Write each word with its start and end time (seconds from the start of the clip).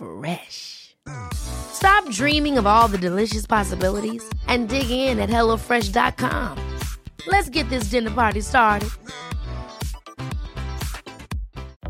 Fresh. 0.00 0.96
Stop 1.34 2.08
dreaming 2.10 2.56
of 2.56 2.66
all 2.66 2.88
the 2.88 2.96
delicious 2.96 3.46
possibilities 3.46 4.22
and 4.46 4.66
dig 4.68 4.90
in 4.90 5.18
at 5.18 5.28
HelloFresh.com. 5.28 6.78
Let's 7.26 7.50
get 7.50 7.68
this 7.68 7.90
dinner 7.90 8.10
party 8.10 8.40
started. 8.40 8.88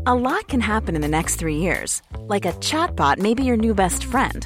A 0.05 0.15
lot 0.15 0.47
can 0.47 0.59
happen 0.59 0.95
in 0.95 1.01
the 1.01 1.07
next 1.07 1.35
three 1.35 1.57
years. 1.57 2.01
Like 2.17 2.45
a 2.45 2.53
chatbot 2.53 3.17
may 3.17 3.33
be 3.33 3.43
your 3.43 3.57
new 3.57 3.73
best 3.73 4.03
friend. 4.03 4.45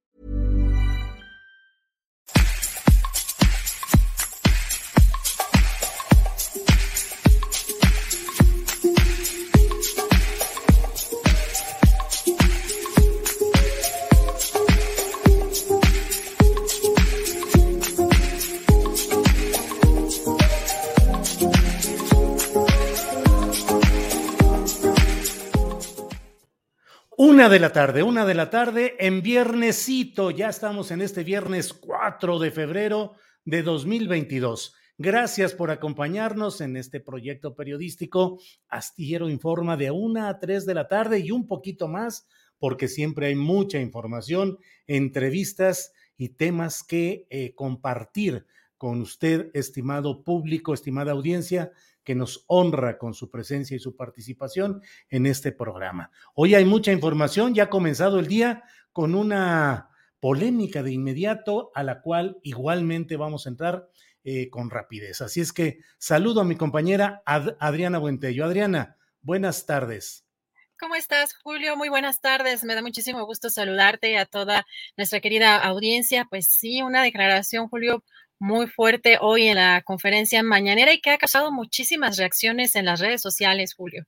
Una 27.41 27.49
de 27.49 27.59
la 27.59 27.73
tarde, 27.73 28.03
una 28.03 28.23
de 28.23 28.35
la 28.35 28.51
tarde 28.51 28.95
en 28.99 29.23
viernesito. 29.23 30.29
Ya 30.29 30.47
estamos 30.47 30.91
en 30.91 31.01
este 31.01 31.23
viernes 31.23 31.73
4 31.73 32.37
de 32.37 32.51
febrero 32.51 33.13
de 33.45 33.63
2022. 33.63 34.75
Gracias 34.99 35.55
por 35.55 35.71
acompañarnos 35.71 36.61
en 36.61 36.77
este 36.77 36.99
proyecto 36.99 37.55
periodístico. 37.55 38.39
Astillero 38.67 39.27
Informa 39.27 39.75
de 39.75 39.89
una 39.89 40.29
a 40.29 40.37
3 40.37 40.67
de 40.67 40.73
la 40.75 40.87
tarde 40.87 41.17
y 41.17 41.31
un 41.31 41.47
poquito 41.47 41.87
más, 41.87 42.27
porque 42.59 42.87
siempre 42.87 43.25
hay 43.25 43.35
mucha 43.35 43.79
información, 43.79 44.59
entrevistas 44.85 45.93
y 46.17 46.35
temas 46.35 46.83
que 46.83 47.25
eh, 47.31 47.55
compartir 47.55 48.45
con 48.77 49.01
usted, 49.01 49.49
estimado 49.55 50.23
público, 50.23 50.75
estimada 50.75 51.13
audiencia 51.13 51.71
que 52.03 52.15
nos 52.15 52.45
honra 52.47 52.97
con 52.97 53.13
su 53.13 53.29
presencia 53.29 53.75
y 53.75 53.79
su 53.79 53.95
participación 53.95 54.81
en 55.09 55.25
este 55.25 55.51
programa. 55.51 56.11
Hoy 56.33 56.55
hay 56.55 56.65
mucha 56.65 56.91
información, 56.91 57.53
ya 57.53 57.63
ha 57.63 57.69
comenzado 57.69 58.19
el 58.19 58.27
día 58.27 58.63
con 58.91 59.15
una 59.15 59.89
polémica 60.19 60.83
de 60.83 60.91
inmediato 60.91 61.71
a 61.73 61.83
la 61.83 62.01
cual 62.01 62.39
igualmente 62.43 63.17
vamos 63.17 63.45
a 63.45 63.49
entrar 63.49 63.89
eh, 64.23 64.49
con 64.49 64.69
rapidez. 64.69 65.21
Así 65.21 65.41
es 65.41 65.51
que 65.51 65.79
saludo 65.97 66.41
a 66.41 66.45
mi 66.45 66.55
compañera 66.55 67.23
Adriana 67.25 67.97
Buentello. 67.97 68.45
Adriana, 68.45 68.97
buenas 69.21 69.65
tardes. 69.65 70.25
¿Cómo 70.79 70.95
estás, 70.95 71.35
Julio? 71.35 71.75
Muy 71.75 71.89
buenas 71.89 72.21
tardes. 72.21 72.63
Me 72.63 72.73
da 72.73 72.81
muchísimo 72.81 73.23
gusto 73.25 73.51
saludarte 73.51 74.17
a 74.17 74.25
toda 74.25 74.65
nuestra 74.97 75.19
querida 75.19 75.57
audiencia. 75.57 76.25
Pues 76.27 76.47
sí, 76.47 76.81
una 76.81 77.03
declaración, 77.03 77.67
Julio, 77.67 78.03
muy 78.41 78.65
fuerte 78.65 79.19
hoy 79.21 79.47
en 79.47 79.57
la 79.57 79.83
conferencia 79.83 80.41
mañanera 80.41 80.91
y 80.91 80.99
que 80.99 81.11
ha 81.11 81.17
causado 81.19 81.51
muchísimas 81.51 82.17
reacciones 82.17 82.75
en 82.75 82.85
las 82.85 82.99
redes 82.99 83.21
sociales, 83.21 83.75
Julio. 83.75 84.07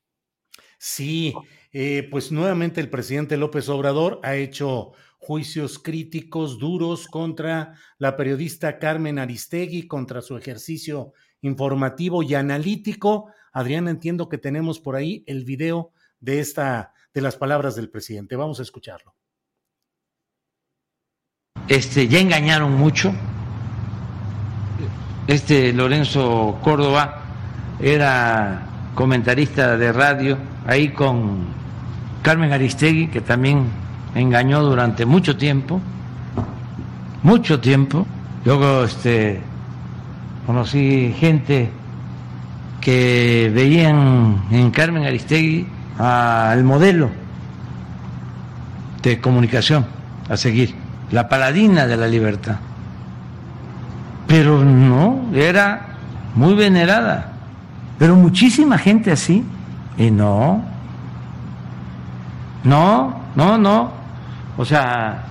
Sí, 0.80 1.36
eh, 1.72 2.08
pues 2.10 2.32
nuevamente 2.32 2.82
el 2.82 2.90
presidente 2.90 3.38
López 3.38 3.70
Obrador 3.70 4.20
ha 4.24 4.36
hecho 4.36 4.94
juicios 5.20 5.78
críticos 5.78 6.58
duros 6.58 7.08
contra 7.08 7.76
la 8.00 8.18
periodista 8.18 8.80
Carmen 8.80 9.20
Aristegui, 9.20 9.88
contra 9.88 10.20
su 10.22 10.36
ejercicio 10.36 11.14
informativo 11.42 12.24
y 12.24 12.34
analítico. 12.34 13.32
Adriana, 13.52 13.92
entiendo 13.92 14.30
que 14.30 14.40
tenemos 14.40 14.80
por 14.80 14.96
ahí 14.96 15.24
el 15.28 15.46
video 15.46 15.92
de 16.20 16.40
esta 16.40 16.92
de 17.14 17.22
las 17.22 17.36
palabras 17.36 17.76
del 17.76 17.92
presidente. 17.92 18.36
Vamos 18.36 18.60
a 18.60 18.64
escucharlo. 18.64 19.14
Este, 21.68 22.08
ya 22.08 22.20
engañaron 22.20 22.74
mucho 22.74 23.14
este 25.28 25.72
Lorenzo 25.74 26.60
Córdoba 26.62 27.22
era 27.80 28.64
comentarista 28.94 29.78
de 29.78 29.92
radio 29.92 30.38
ahí 30.68 30.90
con 30.90 31.46
Carmen 32.22 32.52
Aristegui, 32.52 33.08
que 33.08 33.22
también 33.22 33.66
engañó 34.16 34.62
durante 34.62 35.06
mucho 35.06 35.38
tiempo, 35.38 35.82
mucho 37.24 37.60
tiempo. 37.60 38.06
Luego 38.46 38.84
este, 38.84 39.42
conocí 40.46 41.14
gente 41.18 41.70
que 42.82 43.52
veían 43.54 44.44
en 44.52 44.72
Carmen 44.72 45.06
Aristegui 45.06 45.68
al 45.98 46.64
modelo 46.64 47.10
de 49.02 49.20
comunicación 49.20 49.86
a 50.30 50.38
seguir, 50.38 50.76
la 51.12 51.28
paladina 51.28 51.88
de 51.88 51.98
la 51.98 52.08
libertad 52.08 52.58
pero 54.34 54.66
no, 54.66 55.26
era 55.36 55.80
muy 56.34 56.56
venerada. 56.56 57.34
Pero 58.00 58.16
muchísima 58.16 58.80
gente 58.80 59.12
así, 59.12 59.46
y 59.96 60.10
no, 60.10 60.64
no, 62.64 63.16
no, 63.36 63.60
no. 63.60 63.92
O 64.58 64.66
sea, 64.66 65.26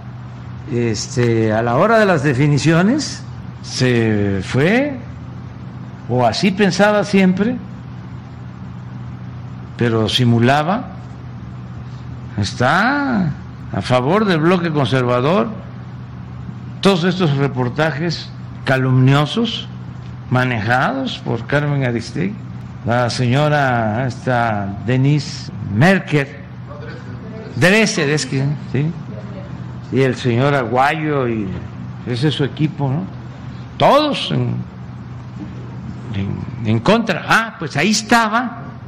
este, 0.70 1.52
a 1.52 1.62
la 1.62 1.78
hora 1.78 1.98
de 1.98 2.06
las 2.06 2.22
definiciones 2.22 3.24
se 3.62 4.40
fue, 4.44 5.00
o 6.08 6.24
así 6.24 6.52
pensaba 6.52 7.02
siempre, 7.02 7.56
pero 9.76 10.08
simulaba, 10.08 10.90
está 12.38 13.32
a 13.72 13.82
favor 13.82 14.26
del 14.26 14.38
bloque 14.38 14.70
conservador. 14.70 15.48
Todos 16.80 17.02
estos 17.02 17.36
reportajes 17.36 18.30
calumniosos 18.64 19.68
manejados 20.30 21.18
por 21.18 21.46
Carmen 21.46 21.84
Aristegui, 21.84 22.34
la 22.86 23.10
señora 23.10 24.06
esta 24.06 24.82
Denise 24.86 25.52
Merker, 25.74 26.42
Dresser 27.56 28.08
es 28.10 28.26
que, 28.26 28.44
y 29.92 30.00
el 30.00 30.16
señor 30.16 30.54
Aguayo 30.54 31.28
y 31.28 31.46
ese 32.06 32.28
es 32.28 32.34
su 32.34 32.44
equipo, 32.44 32.90
¿no? 32.90 33.06
Todos 33.76 34.30
en, 34.30 34.56
en, 36.64 36.80
contra. 36.80 37.24
Ah, 37.26 37.56
pues 37.58 37.76
ahí 37.76 37.90
estaba. 37.90 38.80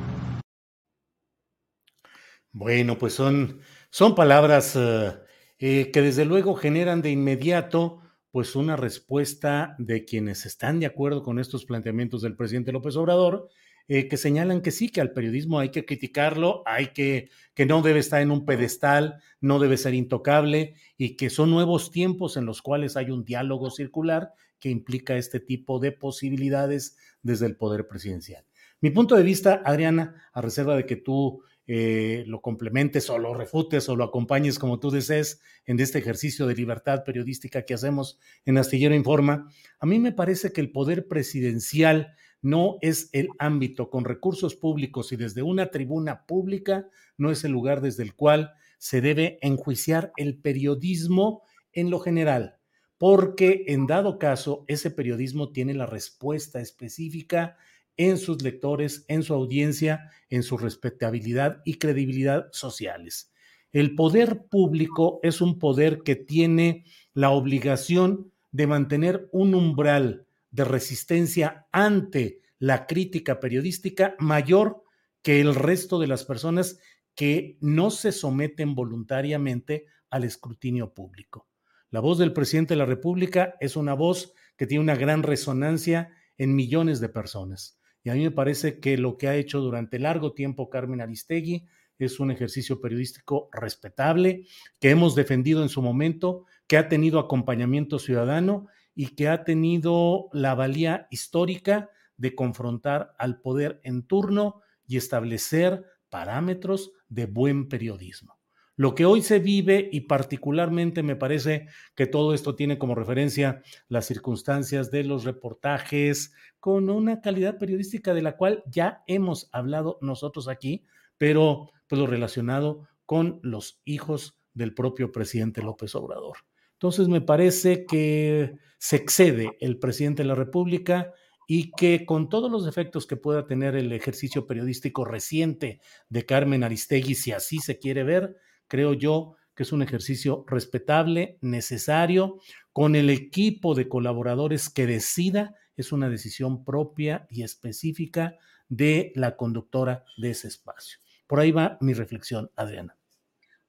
Bueno, 2.53 2.97
pues 2.97 3.15
son, 3.15 3.61
son 3.91 4.15
palabras 4.15 4.77
eh, 4.77 5.13
eh, 5.59 5.91
que 5.93 6.03
desde 6.03 6.25
luego 6.25 6.55
generan 6.55 7.03
de 7.03 7.11
inmediato 7.11 8.01
pues 8.35 8.57
una 8.57 8.75
respuesta 8.75 9.77
de 9.79 10.05
quienes 10.05 10.45
están 10.45 10.81
de 10.81 10.87
acuerdo 10.87 11.23
con 11.23 11.39
estos 11.39 11.65
planteamientos 11.65 12.21
del 12.21 12.35
presidente 12.35 12.73
López 12.73 12.97
Obrador, 12.97 13.49
eh, 13.87 14.09
que 14.09 14.17
señalan 14.17 14.61
que 14.61 14.73
sí, 14.73 14.89
que 14.89 15.01
al 15.01 15.13
periodismo 15.13 15.61
hay 15.61 15.69
que 15.69 15.85
criticarlo, 15.85 16.65
hay 16.67 16.89
que, 16.89 17.31
que 17.55 17.65
no 17.65 17.81
debe 17.81 18.01
estar 18.01 18.21
en 18.21 18.33
un 18.33 18.45
pedestal, 18.45 19.21
no 19.41 19.61
debe 19.61 19.77
ser 19.77 19.95
intocable 19.95 20.75
y 20.99 21.15
que 21.15 21.31
son 21.31 21.49
nuevos 21.49 21.93
tiempos 21.93 22.37
en 22.37 22.45
los 22.45 22.61
cuales 22.61 22.97
hay 22.97 23.13
un 23.13 23.25
diálogo 23.25 23.71
circular 23.71 24.33
que 24.59 24.69
implica 24.69 25.17
este 25.17 25.39
tipo 25.39 25.79
de 25.79 25.93
posibilidades 25.93 26.97
desde 27.23 27.47
el 27.47 27.55
poder 27.55 27.87
presidencial. 27.87 28.45
Mi 28.81 28.91
punto 28.91 29.15
de 29.15 29.23
vista, 29.23 29.63
Adriana, 29.65 30.29
a 30.33 30.41
reserva 30.41 30.75
de 30.75 30.87
que 30.87 30.97
tú 30.97 31.45
eh, 31.67 32.25
lo 32.27 32.43
complementes 32.43 33.09
o 33.09 33.19
lo 33.19 33.33
refutes 33.33 33.89
o 33.89 33.97
lo 33.97 34.05
acompañes 34.05 34.59
como 34.59 34.79
tú 34.81 34.91
desees 34.91 35.41
en 35.65 35.81
este 35.81 35.99
ejercicio 35.99 36.47
de 36.47 36.55
libertad 36.55 37.05
periodística 37.05 37.65
que 37.65 37.73
hacemos 37.73 38.19
en 38.45 38.59
Astillero 38.59 38.95
Informa, 38.95 39.49
a 39.79 39.87
mí 39.87 39.99
me 39.99 40.13
parece 40.13 40.53
que 40.53 40.61
el 40.61 40.73
poder 40.73 41.09
presidencial 41.09 42.15
no 42.43 42.77
es 42.83 43.09
el 43.13 43.31
ámbito 43.39 43.89
con 43.89 44.05
recursos 44.05 44.55
públicos 44.55 45.13
y 45.13 45.17
desde 45.17 45.41
una 45.41 45.71
tribuna 45.71 46.27
pública, 46.27 46.87
no 47.17 47.31
es 47.31 47.43
el 47.45 47.53
lugar 47.53 47.81
desde 47.81 48.03
el 48.03 48.15
cual 48.15 48.53
se 48.77 49.01
debe 49.01 49.39
enjuiciar 49.41 50.13
el 50.19 50.37
periodismo 50.37 51.43
en 51.73 51.89
lo 51.89 52.01
general, 52.01 52.59
porque 52.99 53.65
en 53.69 53.87
dado 53.87 54.19
caso 54.19 54.67
ese 54.69 54.91
periodismo 54.91 55.53
tiene 55.53 55.73
la 55.73 55.87
respuesta 55.87 56.61
específica 56.61 57.57
en 57.97 58.19
sus 58.19 58.43
lectores, 58.43 59.05
en 59.09 59.23
su 59.23 59.35
audiencia, 59.35 60.11
en 60.29 60.43
su 60.43 60.57
respetabilidad 60.57 61.63
y 61.65 61.79
credibilidad 61.79 62.49
sociales. 62.53 63.33
El 63.73 63.95
poder 63.95 64.47
público 64.49 65.21
es 65.23 65.41
un 65.41 65.59
poder 65.59 66.03
que 66.03 66.17
tiene 66.17 66.85
la 67.13 67.31
obligación 67.31 68.33
de 68.53 68.67
mantener 68.67 69.29
un 69.33 69.55
umbral 69.55 70.27
de 70.51 70.65
resistencia 70.65 71.67
ante 71.73 72.41
la 72.59 72.87
crítica 72.87 73.41
periodística 73.41 74.15
mayor 74.21 74.85
que 75.23 75.41
el 75.41 75.55
resto 75.55 75.99
de 75.99 76.07
las 76.07 76.25
personas 76.25 76.79
que 77.15 77.59
no 77.61 77.91
se 77.91 78.13
someten 78.13 78.75
voluntariamente 78.75 79.87
al 80.11 80.25
escrutinio 80.25 80.95
público. 80.95 81.49
La 81.91 82.01
voz 82.01 82.19
del 82.19 82.33
presidente 82.33 82.75
de 82.75 82.79
la 82.79 82.87
República 82.87 83.55
es 83.61 83.77
una 83.77 83.95
voz 83.95 84.35
que 84.57 84.67
tiene 84.67 84.83
una 84.83 84.97
gran 84.97 85.23
resonancia 85.23 86.11
en 86.39 86.55
millones 86.55 87.01
de 87.01 87.09
personas. 87.09 87.81
Y 88.05 88.11
a 88.11 88.15
mí 88.15 88.23
me 88.23 88.31
parece 88.31 88.79
que 88.79 88.99
lo 88.99 89.17
que 89.17 89.29
ha 89.29 89.35
hecho 89.35 89.61
durante 89.61 89.99
largo 89.99 90.35
tiempo 90.35 90.69
Carmen 90.69 91.01
Aristegui 91.01 91.67
es 91.99 92.21
un 92.21 92.31
ejercicio 92.31 92.81
periodístico 92.81 93.49
respetable, 93.51 94.47
que 94.79 94.91
hemos 94.91 95.15
defendido 95.15 95.63
en 95.63 95.71
su 95.71 95.81
momento, 95.81 96.45
que 96.67 96.77
ha 96.77 96.89
tenido 96.89 97.19
acompañamiento 97.19 97.99
ciudadano 97.99 98.67
y 98.95 99.15
que 99.15 99.29
ha 99.29 99.43
tenido 99.45 100.29
la 100.33 100.55
valía 100.55 101.07
histórica 101.11 101.91
de 102.17 102.35
confrontar 102.35 103.15
al 103.19 103.41
poder 103.41 103.81
en 103.85 104.07
turno 104.07 104.61
y 104.87 104.99
establecer 104.99 105.85
parámetros 106.11 106.93
de 107.09 107.27
buen 107.27 107.69
periodismo. 107.69 108.34
Lo 108.77 108.95
que 108.95 109.05
hoy 109.05 109.23
se 109.23 109.39
vive 109.39 109.89
y 109.93 110.03
particularmente 110.03 111.03
me 111.05 111.15
parece 111.15 111.69
que 111.95 112.07
todo 112.07 112.35
esto 112.35 112.57
tiene 112.57 112.77
como 112.77 112.97
referencia 112.97 113.63
las 113.89 114.07
circunstancias 114.07 114.91
de 114.91 115.05
los 115.05 115.25
reportajes 115.25 116.33
con 116.59 116.91
una 116.91 117.21
calidad 117.21 117.59
periodística 117.59 118.15
de 118.15 118.23
la 118.23 118.37
cual 118.37 118.65
ya 118.67 119.05
hemos 119.07 119.49
hablado 119.53 119.99
nosotros 120.01 120.49
aquí, 120.49 120.85
pero 121.19 121.71
pues 121.87 122.01
relacionado 122.03 122.89
con 123.07 123.39
los 123.43 123.81
hijos 123.85 124.41
del 124.55 124.75
propio 124.75 125.13
presidente 125.13 125.63
López 125.63 125.95
Obrador. 125.95 126.39
Entonces 126.73 127.09
me 127.09 127.21
parece 127.21 127.87
que 127.87 128.57
se 128.79 128.97
excede 128.97 129.57
el 129.61 129.79
presidente 129.79 130.23
de 130.23 130.29
la 130.29 130.35
República 130.35 131.13
y 131.47 131.71
que 131.73 132.05
con 132.07 132.29
todos 132.29 132.51
los 132.51 132.67
efectos 132.67 133.07
que 133.07 133.17
pueda 133.17 133.47
tener 133.47 133.77
el 133.77 133.93
ejercicio 133.93 134.47
periodístico 134.47 135.05
reciente 135.05 135.81
de 136.09 136.27
Carmen 136.27 136.65
Aristegui, 136.65 137.15
si 137.15 137.33
así 137.33 137.59
se 137.59 137.79
quiere 137.79 138.03
ver, 138.03 138.37
Creo 138.69 138.95
yo 138.95 139.37
que 139.55 139.63
es 139.63 139.73
un 139.73 139.83
ejercicio 139.83 140.45
respetable, 140.49 141.39
necesario, 141.41 142.41
con 142.73 142.97
el 142.97 143.11
equipo 143.11 143.75
de 143.75 143.89
colaboradores 143.89 144.69
que 144.69 144.87
decida, 144.87 145.55
es 145.77 145.93
una 145.93 146.09
decisión 146.09 146.65
propia 146.65 147.27
y 147.31 147.43
específica 147.43 148.37
de 148.69 149.13
la 149.15 149.37
conductora 149.37 150.05
de 150.17 150.31
ese 150.31 150.49
espacio. 150.49 150.99
Por 151.27 151.41
ahí 151.41 151.53
va 151.53 151.79
mi 151.81 151.95
reflexión, 151.95 152.51
Adriana. 152.57 152.97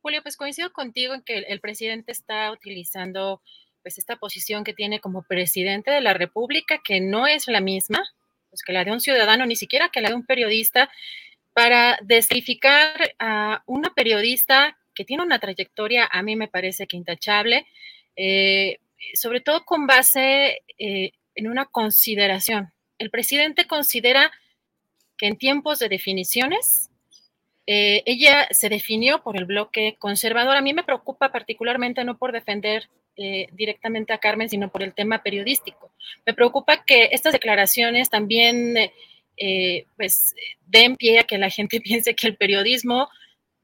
Julio, 0.02 0.22
pues 0.22 0.38
coincido 0.38 0.72
contigo 0.72 1.14
en 1.14 1.22
que 1.22 1.38
el, 1.38 1.60
presidente 1.60 2.12
está 2.12 2.52
utilizando 2.52 3.42
pues 3.82 3.98
esta 3.98 4.18
posición 4.18 4.64
que 4.64 4.74
tiene 4.74 5.00
como 5.00 5.24
presidente 5.24 5.92
de 5.92 6.02
la 6.02 6.14
República, 6.14 6.80
que 6.84 7.02
no 7.02 7.28
es 7.28 7.48
la 7.48 7.62
misma, 7.62 8.04
pues 8.50 8.62
que 8.64 8.74
la 8.74 8.84
de 8.84 8.92
un 8.92 9.00
ciudadano, 9.00 9.46
ni 9.46 9.56
siquiera 9.56 9.90
que 9.90 10.02
la 10.02 10.10
de 10.10 10.16
un 10.16 10.26
periodista, 10.26 10.90
para 11.54 11.98
descalificar 12.04 13.16
a 13.20 13.64
una 13.66 13.94
periodista 13.94 14.78
que 14.96 15.06
tiene 15.06 15.24
una 15.24 15.40
trayectoria, 15.40 16.10
a 16.12 16.24
mí 16.24 16.36
me 16.36 16.48
parece 16.48 16.88
que 16.88 16.98
intachable, 16.98 17.68
eh, 18.16 18.80
sobre 19.14 19.42
todo 19.42 19.66
con 19.66 19.86
base 19.86 20.64
eh, 20.80 21.12
en 21.36 21.48
una 21.48 21.66
consideración. 21.66 22.74
El 22.98 23.12
presidente 23.12 23.68
considera 23.68 24.32
que 25.18 25.28
en 25.28 25.38
tiempos 25.38 25.80
de 25.80 25.90
definiciones, 25.90 26.90
eh, 27.68 28.04
ella 28.06 28.48
se 28.52 28.70
definió 28.70 29.22
por 29.22 29.38
el 29.38 29.46
bloque 29.46 29.96
conservador. 30.00 30.56
A 30.56 30.62
mí 30.62 30.74
me 30.74 30.84
preocupa 30.84 31.32
particularmente 31.32 32.04
no 32.04 32.18
por 32.18 32.32
defender 32.32 32.90
directamente 33.54 34.12
a 34.12 34.18
Carmen, 34.18 34.50
sino 34.50 34.70
por 34.70 34.84
el 34.84 34.94
tema 34.94 35.24
periodístico. 35.24 35.94
Me 36.26 36.34
preocupa 36.34 36.84
que 36.84 37.08
estas 37.14 37.32
declaraciones 37.32 38.10
también 38.10 38.76
pues 39.96 40.36
den 40.68 40.98
pie 40.98 41.20
a 41.20 41.24
que 41.24 41.38
la 41.38 41.50
gente 41.50 41.80
piense 41.82 42.14
que 42.14 42.28
el 42.28 42.36
periodismo 42.36 43.08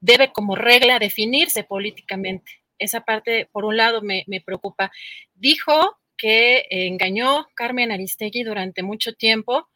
debe 0.02 0.32
como 0.32 0.56
regla 0.56 0.98
definirse 0.98 1.64
políticamente. 1.64 2.60
Esa 2.78 3.02
parte, 3.02 3.48
por 3.52 3.64
un 3.64 3.76
lado, 3.78 4.02
me, 4.02 4.24
preocupa. 4.44 4.90
Dijo 5.34 5.96
que 6.18 6.66
engañó 6.68 7.48
Carmen 7.54 7.92
Aristegui 7.92 8.42
durante 8.42 8.82
mucho 8.82 9.14
tiempo. 9.14 9.68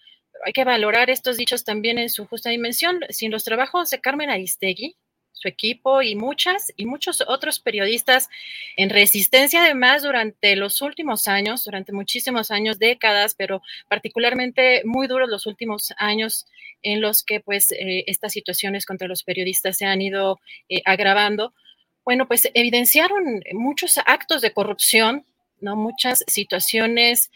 hay 0.44 0.52
que 0.52 0.64
valorar 0.64 1.08
estos 1.08 1.38
dichos 1.38 1.64
también 1.64 1.99
en 1.99 2.11
su 2.11 2.26
justa 2.26 2.50
dimensión. 2.50 3.00
Sin 3.08 3.31
los 3.31 3.44
trabajos 3.44 3.88
de 3.90 4.00
Carmen 4.00 4.28
Aristegui, 4.28 4.96
su 5.37 5.49
equipo 5.49 6.00
y 6.00 6.17
muchas 6.17 6.73
y 6.77 6.87
muchos 6.87 7.23
otros 7.27 7.61
periodistas 7.61 8.31
en 8.77 8.88
resistencia 8.88 9.62
además 9.65 10.03
durante 10.03 10.56
los 10.56 10.81
últimos 10.81 11.29
años, 11.29 11.65
durante 11.65 11.93
muchísimos 11.93 12.50
años, 12.50 12.79
décadas, 12.79 13.35
pero 13.35 13.61
particularmente 13.88 14.83
muy 14.85 15.06
duros 15.06 15.29
los 15.29 15.47
últimos 15.47 15.93
años 15.99 16.47
en 16.83 17.03
los 17.03 17.23
que 17.23 17.41
pues 17.41 17.71
eh, 17.73 18.05
estas 18.06 18.33
situaciones 18.33 18.87
contra 18.87 19.09
los 19.09 19.25
periodistas 19.25 19.77
se 19.77 19.85
han 19.85 20.00
ido 20.00 20.41
eh, 20.71 20.81
agravando. 20.87 21.53
Bueno, 22.03 22.27
pues 22.27 22.49
evidenciaron 22.55 23.43
muchos 23.53 23.99
actos 24.06 24.41
de 24.41 24.53
corrupción, 24.53 25.27
¿no? 25.61 25.77
Muchas 25.77 26.25
situaciones 26.29 27.31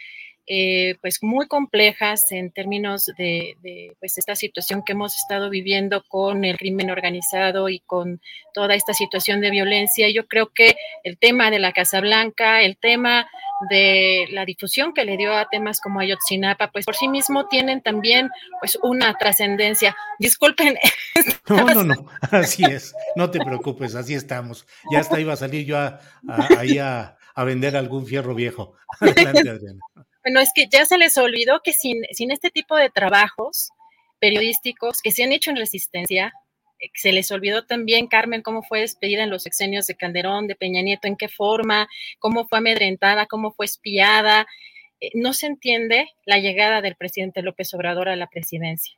eh, 0.53 0.97
pues 1.01 1.23
muy 1.23 1.47
complejas 1.47 2.33
en 2.33 2.51
términos 2.51 3.05
de, 3.17 3.95
pues 4.01 4.19
esta 4.19 4.35
situación 4.35 4.83
que 4.85 4.95
hemos 4.95 5.15
estado 5.15 5.49
viviendo 5.49 6.03
con 6.09 6.45
el 6.45 6.59
crimen 6.59 6.91
organizado 6.91 7.69
y 7.69 7.79
con 7.79 8.21
toda 8.53 8.75
esta 8.75 8.93
situación 8.93 9.41
de 9.41 9.53
violencia. 9.53 10.11
Yo 10.11 10.27
creo 10.27 10.49
que 10.53 10.75
el 11.05 11.19
tema 11.19 11.53
de 11.53 11.61
la 11.61 11.71
Casa 11.71 12.01
Blanca, 12.01 12.63
el 12.63 12.79
tema 12.79 13.29
de 13.71 14.27
la 14.33 14.45
difusión 14.45 14.93
que 14.93 15.05
le 15.05 15.17
dio 15.17 15.37
a 15.37 15.49
temas 15.49 15.81
como 15.81 16.01
Ayotzinapa, 16.01 16.73
pues 16.73 16.85
por 16.85 16.97
sí 16.97 17.07
mismo 17.07 17.47
tienen 17.47 17.81
también 17.81 18.29
pues 18.59 18.77
una 18.83 19.15
trascendencia. 19.15 19.97
Disculpen. 20.19 20.77
No, 21.49 21.65
no, 21.65 21.83
no, 21.83 22.07
así 22.31 22.63
es, 22.65 22.95
no 23.17 23.29
te 23.31 23.41
preocupes, 23.41 23.97
así 23.97 24.15
estamos. 24.15 24.67
Ya 24.93 25.01
hasta 25.01 25.19
iba 25.19 25.33
a 25.33 25.37
salir 25.37 25.67
yo 25.67 25.77
ahí 26.57 26.79
a, 26.79 27.17
a, 27.35 27.45
vender 27.45 27.77
algún 27.77 28.07
fierro 28.07 28.37
viejo. 28.37 28.77
Adelante, 29.01 29.51
Adriana. 29.51 29.81
Bueno, 30.31 30.43
es 30.43 30.53
que 30.55 30.69
ya 30.71 30.87
se 30.87 30.97
les 30.97 31.19
olvidó 31.19 31.61
que 31.61 31.73
sin, 31.73 32.05
sin 32.13 32.31
este 32.31 32.51
tipo 32.51 32.77
de 32.77 32.89
trabajos 32.89 33.71
periodísticos 34.21 35.03
que 35.03 35.11
se 35.11 35.25
han 35.25 35.33
hecho 35.33 35.51
en 35.51 35.57
resistencia, 35.57 36.33
eh, 36.79 36.89
se 36.95 37.11
les 37.11 37.33
olvidó 37.33 37.67
también, 37.67 38.07
Carmen, 38.07 38.41
cómo 38.41 38.63
fue 38.63 38.79
despedida 38.79 39.25
en 39.25 39.31
los 39.31 39.43
sexenios 39.43 39.89
de 39.89 39.97
Calderón, 39.97 40.47
de 40.47 40.55
Peña 40.55 40.83
Nieto, 40.83 41.09
en 41.09 41.17
qué 41.17 41.27
forma, 41.27 41.89
cómo 42.21 42.47
fue 42.47 42.59
amedrentada, 42.59 43.27
cómo 43.27 43.51
fue 43.51 43.67
espiada. 43.67 44.47
Eh, 45.01 45.11
no 45.15 45.33
se 45.33 45.47
entiende 45.47 46.07
la 46.27 46.39
llegada 46.39 46.81
del 46.81 46.95
presidente 46.95 47.43
López 47.43 47.75
Obrador 47.75 48.09
a 48.09 48.15
la 48.15 48.29
presidencia. 48.29 48.95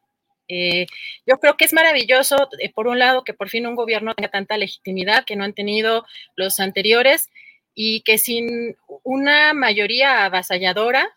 Eh, 0.49 0.85
yo 1.27 1.39
creo 1.39 1.57
que 1.57 1.65
es 1.65 1.73
maravilloso, 1.73 2.37
por 2.75 2.89
un 2.89 2.99
lado, 2.99 3.25
que 3.25 3.33
por 3.33 3.49
fin 3.49 3.67
un 3.67 3.75
gobierno 3.75 4.15
tenga 4.15 4.31
tanta 4.31 4.59
legitimidad 4.59 5.25
que 5.25 5.37
no 5.37 5.45
han 5.45 5.55
tenido 5.55 6.05
los 6.37 6.61
anteriores 6.61 7.31
y 7.75 8.03
que 8.03 8.19
sin 8.19 8.77
una 9.03 9.55
mayoría 9.55 10.27
avasalladora, 10.27 11.09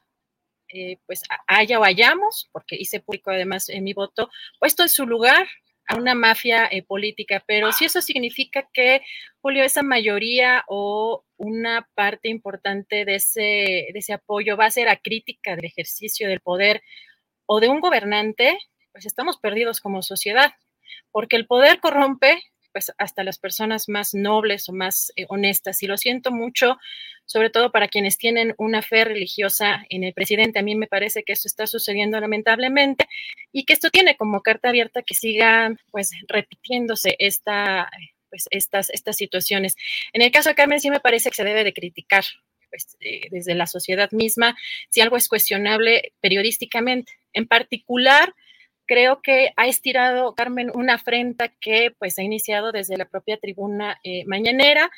eh, 0.69 0.97
pues 1.05 1.23
haya 1.47 1.79
o 1.79 1.83
hayamos, 1.83 2.49
porque 2.51 2.75
hice 2.75 2.99
público 2.99 3.31
además 3.31 3.69
en 3.69 3.83
mi 3.83 3.93
voto, 3.93 4.29
puesto 4.59 4.83
en 4.83 4.89
su 4.89 5.05
lugar 5.05 5.47
a 5.87 5.95
una 5.95 6.15
mafia 6.15 6.67
eh, 6.71 6.83
política. 6.83 7.43
Pero 7.45 7.71
si 7.71 7.85
eso 7.85 8.01
significa 8.01 8.67
que, 8.73 9.01
Julio, 9.41 9.63
esa 9.63 9.83
mayoría 9.83 10.63
o 10.67 11.23
una 11.37 11.87
parte 11.93 12.29
importante 12.29 13.05
de 13.05 13.15
ese, 13.15 13.41
de 13.41 13.99
ese 13.99 14.13
apoyo 14.13 14.57
va 14.57 14.65
a 14.65 14.71
ser 14.71 14.89
a 14.89 14.97
crítica 14.97 15.55
del 15.55 15.65
ejercicio 15.65 16.27
del 16.27 16.39
poder 16.39 16.81
o 17.45 17.59
de 17.59 17.67
un 17.67 17.79
gobernante, 17.79 18.57
pues 18.91 19.05
estamos 19.05 19.37
perdidos 19.37 19.81
como 19.81 20.01
sociedad, 20.01 20.53
porque 21.11 21.35
el 21.35 21.45
poder 21.45 21.79
corrompe, 21.79 22.41
pues 22.75 22.91
hasta 22.97 23.23
las 23.23 23.39
personas 23.39 23.87
más 23.87 24.13
nobles 24.13 24.67
o 24.67 24.73
más 24.73 25.13
eh, 25.15 25.25
honestas. 25.29 25.81
Y 25.81 25.87
lo 25.87 25.95
siento 25.95 26.29
mucho, 26.29 26.77
sobre 27.23 27.49
todo 27.49 27.71
para 27.71 27.87
quienes 27.87 28.17
tienen 28.17 28.53
una 28.57 28.81
fe 28.81 29.05
religiosa 29.05 29.85
en 29.89 30.03
el 30.03 30.13
presidente. 30.13 30.59
A 30.59 30.61
mí 30.61 30.75
me 30.75 30.85
parece 30.85 31.23
que 31.23 31.31
esto 31.31 31.47
está 31.47 31.67
sucediendo 31.67 32.19
lamentablemente 32.19 33.07
y 33.53 33.63
que 33.63 33.71
esto 33.71 33.91
tiene 33.91 34.17
como 34.17 34.41
carta 34.41 34.67
abierta 34.67 35.03
que 35.03 35.13
siga 35.13 35.73
pues 35.89 36.11
repitiéndose 36.27 37.15
esta, 37.17 37.89
pues, 38.29 38.47
estas, 38.51 38.89
estas 38.89 39.15
situaciones. 39.15 39.75
En 40.11 40.21
el 40.21 40.31
caso 40.31 40.49
de 40.49 40.55
Carmen 40.55 40.81
sí 40.81 40.89
me 40.89 40.99
parece 40.99 41.29
que 41.29 41.37
se 41.37 41.45
debe 41.45 41.63
de 41.63 41.71
criticar 41.71 42.25
pues, 42.69 42.97
eh, 42.99 43.29
desde 43.31 43.55
la 43.55 43.67
sociedad 43.67 44.11
misma 44.11 44.57
si 44.89 44.99
algo 44.99 45.15
es 45.15 45.29
cuestionable 45.29 46.11
periodísticamente. 46.19 47.13
En 47.31 47.47
particular, 47.47 48.35
creo 48.85 49.21
que 49.21 49.51
ha 49.55 49.67
estirado 49.67 50.35
Carmen 50.35 50.71
una 50.73 50.95
afrenta 50.95 51.49
que 51.49 51.91
pues 51.97 52.17
ha 52.19 52.23
iniciado 52.23 52.71
desde 52.71 52.97
la 52.97 53.05
propia 53.05 53.37
tribuna 53.37 53.99
eh, 54.03 54.25
mañanera 54.25 54.91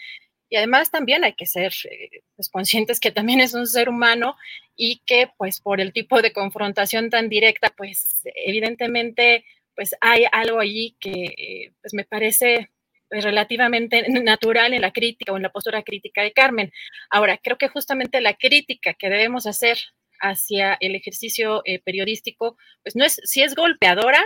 y 0.49 0.55
además 0.55 0.91
también 0.91 1.23
hay 1.23 1.33
que 1.33 1.45
ser 1.45 1.73
eh, 1.91 2.21
pues, 2.35 2.49
conscientes 2.49 2.99
que 2.99 3.11
también 3.11 3.41
es 3.41 3.53
un 3.53 3.67
ser 3.67 3.89
humano 3.89 4.35
y 4.75 5.01
que 5.05 5.29
pues 5.37 5.61
por 5.61 5.81
el 5.81 5.93
tipo 5.93 6.21
de 6.21 6.33
confrontación 6.33 7.09
tan 7.09 7.29
directa 7.29 7.73
pues 7.75 8.21
evidentemente 8.45 9.45
pues 9.75 9.95
hay 10.01 10.25
algo 10.31 10.59
allí 10.59 10.95
que 10.99 11.71
pues 11.81 11.93
me 11.93 12.03
parece 12.03 12.69
relativamente 13.09 14.07
natural 14.09 14.73
en 14.73 14.81
la 14.81 14.91
crítica 14.91 15.31
o 15.31 15.37
en 15.37 15.43
la 15.43 15.51
postura 15.51 15.83
crítica 15.83 16.21
de 16.21 16.33
Carmen. 16.33 16.71
Ahora, 17.09 17.37
creo 17.37 17.57
que 17.57 17.67
justamente 17.67 18.21
la 18.21 18.33
crítica 18.33 18.93
que 18.93 19.09
debemos 19.09 19.45
hacer 19.45 19.77
hacia 20.19 20.77
el 20.79 20.95
ejercicio 20.95 21.61
eh, 21.65 21.79
periodístico, 21.79 22.57
pues 22.83 22.95
no 22.95 23.05
es 23.05 23.19
si 23.23 23.41
es 23.43 23.55
golpeadora 23.55 24.23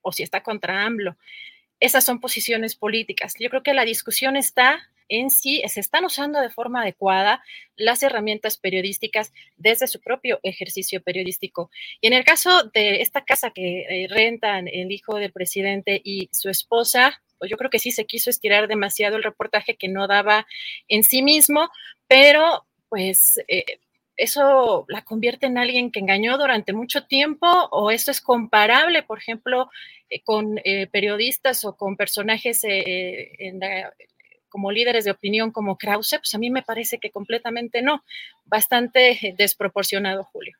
o 0.00 0.12
si 0.12 0.22
está 0.22 0.42
contra 0.42 0.84
AMLO. 0.84 1.16
Esas 1.80 2.04
son 2.04 2.20
posiciones 2.20 2.76
políticas. 2.76 3.34
Yo 3.38 3.50
creo 3.50 3.62
que 3.62 3.74
la 3.74 3.84
discusión 3.84 4.36
está 4.36 4.88
en 5.08 5.30
si 5.30 5.62
se 5.68 5.80
están 5.80 6.04
usando 6.04 6.40
de 6.40 6.48
forma 6.48 6.82
adecuada 6.82 7.42
las 7.76 8.02
herramientas 8.02 8.56
periodísticas 8.56 9.32
desde 9.56 9.86
su 9.86 10.00
propio 10.00 10.40
ejercicio 10.42 11.02
periodístico. 11.02 11.70
Y 12.00 12.06
en 12.06 12.14
el 12.14 12.24
caso 12.24 12.70
de 12.72 13.02
esta 13.02 13.24
casa 13.24 13.50
que 13.50 13.82
eh, 13.82 14.06
rentan 14.08 14.68
el 14.68 14.90
hijo 14.90 15.16
del 15.16 15.32
presidente 15.32 16.00
y 16.02 16.28
su 16.32 16.48
esposa, 16.48 17.22
pues 17.38 17.50
yo 17.50 17.56
creo 17.56 17.70
que 17.70 17.78
sí 17.78 17.90
se 17.90 18.06
quiso 18.06 18.30
estirar 18.30 18.68
demasiado 18.68 19.16
el 19.16 19.22
reportaje 19.22 19.76
que 19.76 19.88
no 19.88 20.06
daba 20.06 20.46
en 20.88 21.02
sí 21.02 21.22
mismo, 21.22 21.68
pero 22.06 22.64
pues 22.88 23.38
eh, 23.48 23.80
eso 24.22 24.84
la 24.88 25.04
convierte 25.04 25.46
en 25.46 25.58
alguien 25.58 25.90
que 25.90 26.00
engañó 26.00 26.38
durante 26.38 26.72
mucho 26.72 27.04
tiempo 27.04 27.46
o 27.70 27.90
esto 27.90 28.10
es 28.10 28.20
comparable, 28.20 29.02
por 29.02 29.18
ejemplo, 29.18 29.70
eh, 30.08 30.22
con 30.22 30.58
eh, 30.64 30.86
periodistas 30.86 31.64
o 31.64 31.76
con 31.76 31.96
personajes 31.96 32.62
como 34.48 34.70
líderes 34.70 35.06
de 35.06 35.10
opinión 35.10 35.50
como 35.50 35.78
Krause, 35.78 36.16
pues 36.18 36.34
a 36.34 36.38
mí 36.38 36.50
me 36.50 36.62
parece 36.62 36.98
que 36.98 37.10
completamente 37.10 37.80
no, 37.80 38.04
bastante 38.44 39.34
desproporcionado, 39.38 40.24
Julio. 40.24 40.58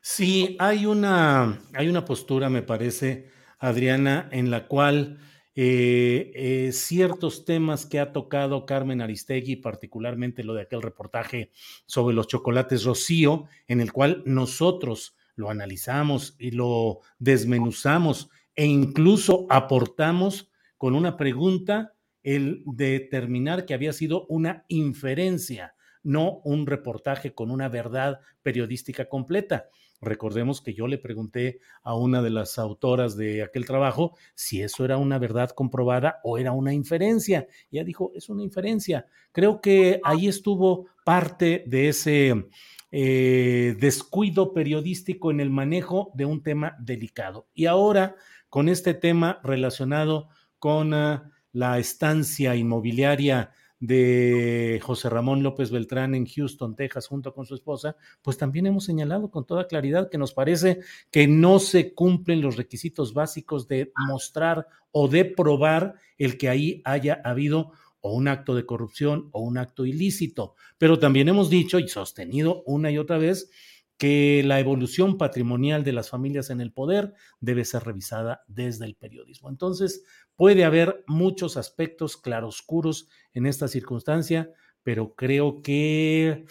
Sí, 0.00 0.56
hay 0.58 0.86
una, 0.86 1.60
hay 1.74 1.88
una 1.88 2.04
postura, 2.04 2.48
me 2.50 2.62
parece, 2.62 3.30
Adriana, 3.58 4.28
en 4.30 4.50
la 4.50 4.66
cual 4.66 5.18
eh, 5.60 6.30
eh, 6.36 6.72
ciertos 6.72 7.44
temas 7.44 7.84
que 7.84 7.98
ha 7.98 8.12
tocado 8.12 8.64
Carmen 8.64 9.00
Aristegui, 9.00 9.56
particularmente 9.56 10.44
lo 10.44 10.54
de 10.54 10.62
aquel 10.62 10.82
reportaje 10.82 11.50
sobre 11.84 12.14
los 12.14 12.28
chocolates 12.28 12.84
Rocío, 12.84 13.46
en 13.66 13.80
el 13.80 13.92
cual 13.92 14.22
nosotros 14.24 15.16
lo 15.34 15.50
analizamos 15.50 16.36
y 16.38 16.52
lo 16.52 17.00
desmenuzamos 17.18 18.30
e 18.54 18.66
incluso 18.66 19.48
aportamos 19.50 20.48
con 20.76 20.94
una 20.94 21.16
pregunta 21.16 21.92
el 22.22 22.62
determinar 22.64 23.66
que 23.66 23.74
había 23.74 23.92
sido 23.92 24.26
una 24.28 24.64
inferencia, 24.68 25.74
no 26.04 26.40
un 26.44 26.68
reportaje 26.68 27.34
con 27.34 27.50
una 27.50 27.68
verdad 27.68 28.20
periodística 28.42 29.08
completa. 29.08 29.70
Recordemos 30.00 30.60
que 30.60 30.74
yo 30.74 30.86
le 30.86 30.98
pregunté 30.98 31.60
a 31.82 31.94
una 31.94 32.22
de 32.22 32.30
las 32.30 32.58
autoras 32.58 33.16
de 33.16 33.42
aquel 33.42 33.66
trabajo 33.66 34.16
si 34.34 34.62
eso 34.62 34.84
era 34.84 34.96
una 34.96 35.18
verdad 35.18 35.50
comprobada 35.50 36.20
o 36.22 36.38
era 36.38 36.52
una 36.52 36.72
inferencia. 36.72 37.48
Ella 37.70 37.84
dijo, 37.84 38.12
es 38.14 38.28
una 38.28 38.42
inferencia. 38.42 39.06
Creo 39.32 39.60
que 39.60 40.00
ahí 40.04 40.28
estuvo 40.28 40.86
parte 41.04 41.64
de 41.66 41.88
ese 41.88 42.48
eh, 42.90 43.76
descuido 43.78 44.52
periodístico 44.52 45.30
en 45.30 45.40
el 45.40 45.50
manejo 45.50 46.10
de 46.14 46.24
un 46.24 46.42
tema 46.42 46.76
delicado. 46.80 47.48
Y 47.52 47.66
ahora, 47.66 48.14
con 48.48 48.68
este 48.68 48.94
tema 48.94 49.40
relacionado 49.42 50.28
con 50.58 50.94
ah, 50.94 51.30
la 51.52 51.78
estancia 51.78 52.54
inmobiliaria 52.54 53.50
de 53.80 54.80
José 54.82 55.08
Ramón 55.08 55.42
López 55.42 55.70
Beltrán 55.70 56.14
en 56.14 56.26
Houston, 56.26 56.74
Texas, 56.74 57.06
junto 57.06 57.32
con 57.32 57.46
su 57.46 57.54
esposa, 57.54 57.96
pues 58.22 58.36
también 58.36 58.66
hemos 58.66 58.84
señalado 58.84 59.30
con 59.30 59.46
toda 59.46 59.68
claridad 59.68 60.10
que 60.10 60.18
nos 60.18 60.32
parece 60.32 60.80
que 61.10 61.28
no 61.28 61.58
se 61.58 61.94
cumplen 61.94 62.40
los 62.40 62.56
requisitos 62.56 63.14
básicos 63.14 63.68
de 63.68 63.92
mostrar 64.08 64.66
o 64.90 65.08
de 65.08 65.24
probar 65.24 65.94
el 66.16 66.38
que 66.38 66.48
ahí 66.48 66.82
haya 66.84 67.20
habido 67.24 67.72
o 68.00 68.14
un 68.14 68.28
acto 68.28 68.54
de 68.54 68.66
corrupción 68.66 69.28
o 69.32 69.40
un 69.40 69.58
acto 69.58 69.84
ilícito. 69.84 70.54
Pero 70.78 70.98
también 70.98 71.28
hemos 71.28 71.50
dicho 71.50 71.78
y 71.78 71.88
sostenido 71.88 72.62
una 72.66 72.90
y 72.90 72.98
otra 72.98 73.18
vez 73.18 73.50
que 73.98 74.42
la 74.44 74.60
evolución 74.60 75.18
patrimonial 75.18 75.82
de 75.82 75.92
las 75.92 76.08
familias 76.08 76.50
en 76.50 76.60
el 76.60 76.72
poder 76.72 77.14
debe 77.40 77.64
ser 77.64 77.82
revisada 77.82 78.44
desde 78.46 78.86
el 78.86 78.94
periodismo. 78.94 79.50
Entonces, 79.50 80.04
puede 80.36 80.64
haber 80.64 81.04
muchos 81.08 81.56
aspectos 81.56 82.16
claroscuros 82.16 83.08
en 83.34 83.46
esta 83.46 83.66
circunstancia, 83.66 84.52
pero 84.84 85.14
creo 85.16 85.62
que 85.62 86.44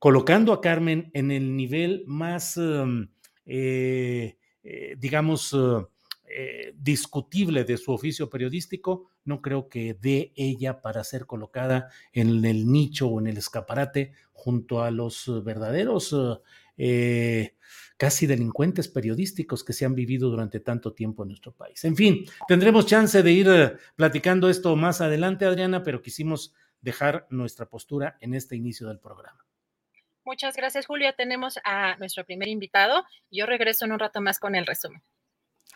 colocando 0.00 0.52
a 0.52 0.60
Carmen 0.60 1.10
en 1.14 1.30
el 1.30 1.56
nivel 1.56 2.02
más, 2.06 2.56
em, 2.56 3.08
eh, 3.46 4.36
eh, 4.64 4.96
digamos, 4.98 5.56
eh, 6.26 6.74
discutible 6.76 7.64
de 7.64 7.76
su 7.76 7.92
oficio 7.92 8.28
periodístico, 8.28 9.10
no 9.24 9.40
creo 9.40 9.68
que 9.68 9.94
dé 9.94 10.32
ella 10.34 10.82
para 10.82 11.04
ser 11.04 11.26
colocada 11.26 11.88
en 12.12 12.44
el 12.44 12.70
nicho 12.70 13.06
o 13.06 13.20
en 13.20 13.28
el 13.28 13.36
escaparate 13.36 14.12
junto 14.32 14.82
a 14.82 14.90
los 14.90 15.30
verdaderos 15.44 16.14
eh, 16.76 17.56
casi 17.96 18.26
delincuentes 18.26 18.88
periodísticos 18.88 19.64
que 19.64 19.72
se 19.72 19.84
han 19.84 19.94
vivido 19.94 20.30
durante 20.30 20.60
tanto 20.60 20.92
tiempo 20.92 21.22
en 21.22 21.28
nuestro 21.28 21.52
país. 21.52 21.84
En 21.84 21.96
fin, 21.96 22.26
tendremos 22.48 22.86
chance 22.86 23.22
de 23.22 23.32
ir 23.32 23.48
eh, 23.48 23.76
platicando 23.96 24.48
esto 24.48 24.74
más 24.76 25.00
adelante, 25.00 25.44
Adriana, 25.44 25.82
pero 25.82 26.02
quisimos 26.02 26.54
dejar 26.80 27.26
nuestra 27.30 27.66
postura 27.66 28.16
en 28.20 28.34
este 28.34 28.56
inicio 28.56 28.88
del 28.88 28.98
programa. 28.98 29.44
Muchas 30.24 30.56
gracias, 30.56 30.86
Julia. 30.86 31.12
Tenemos 31.12 31.58
a 31.64 31.96
nuestro 31.96 32.24
primer 32.24 32.48
invitado. 32.48 33.04
Yo 33.30 33.46
regreso 33.46 33.84
en 33.84 33.92
un 33.92 33.98
rato 33.98 34.20
más 34.20 34.38
con 34.38 34.54
el 34.54 34.66
resumen. 34.66 35.02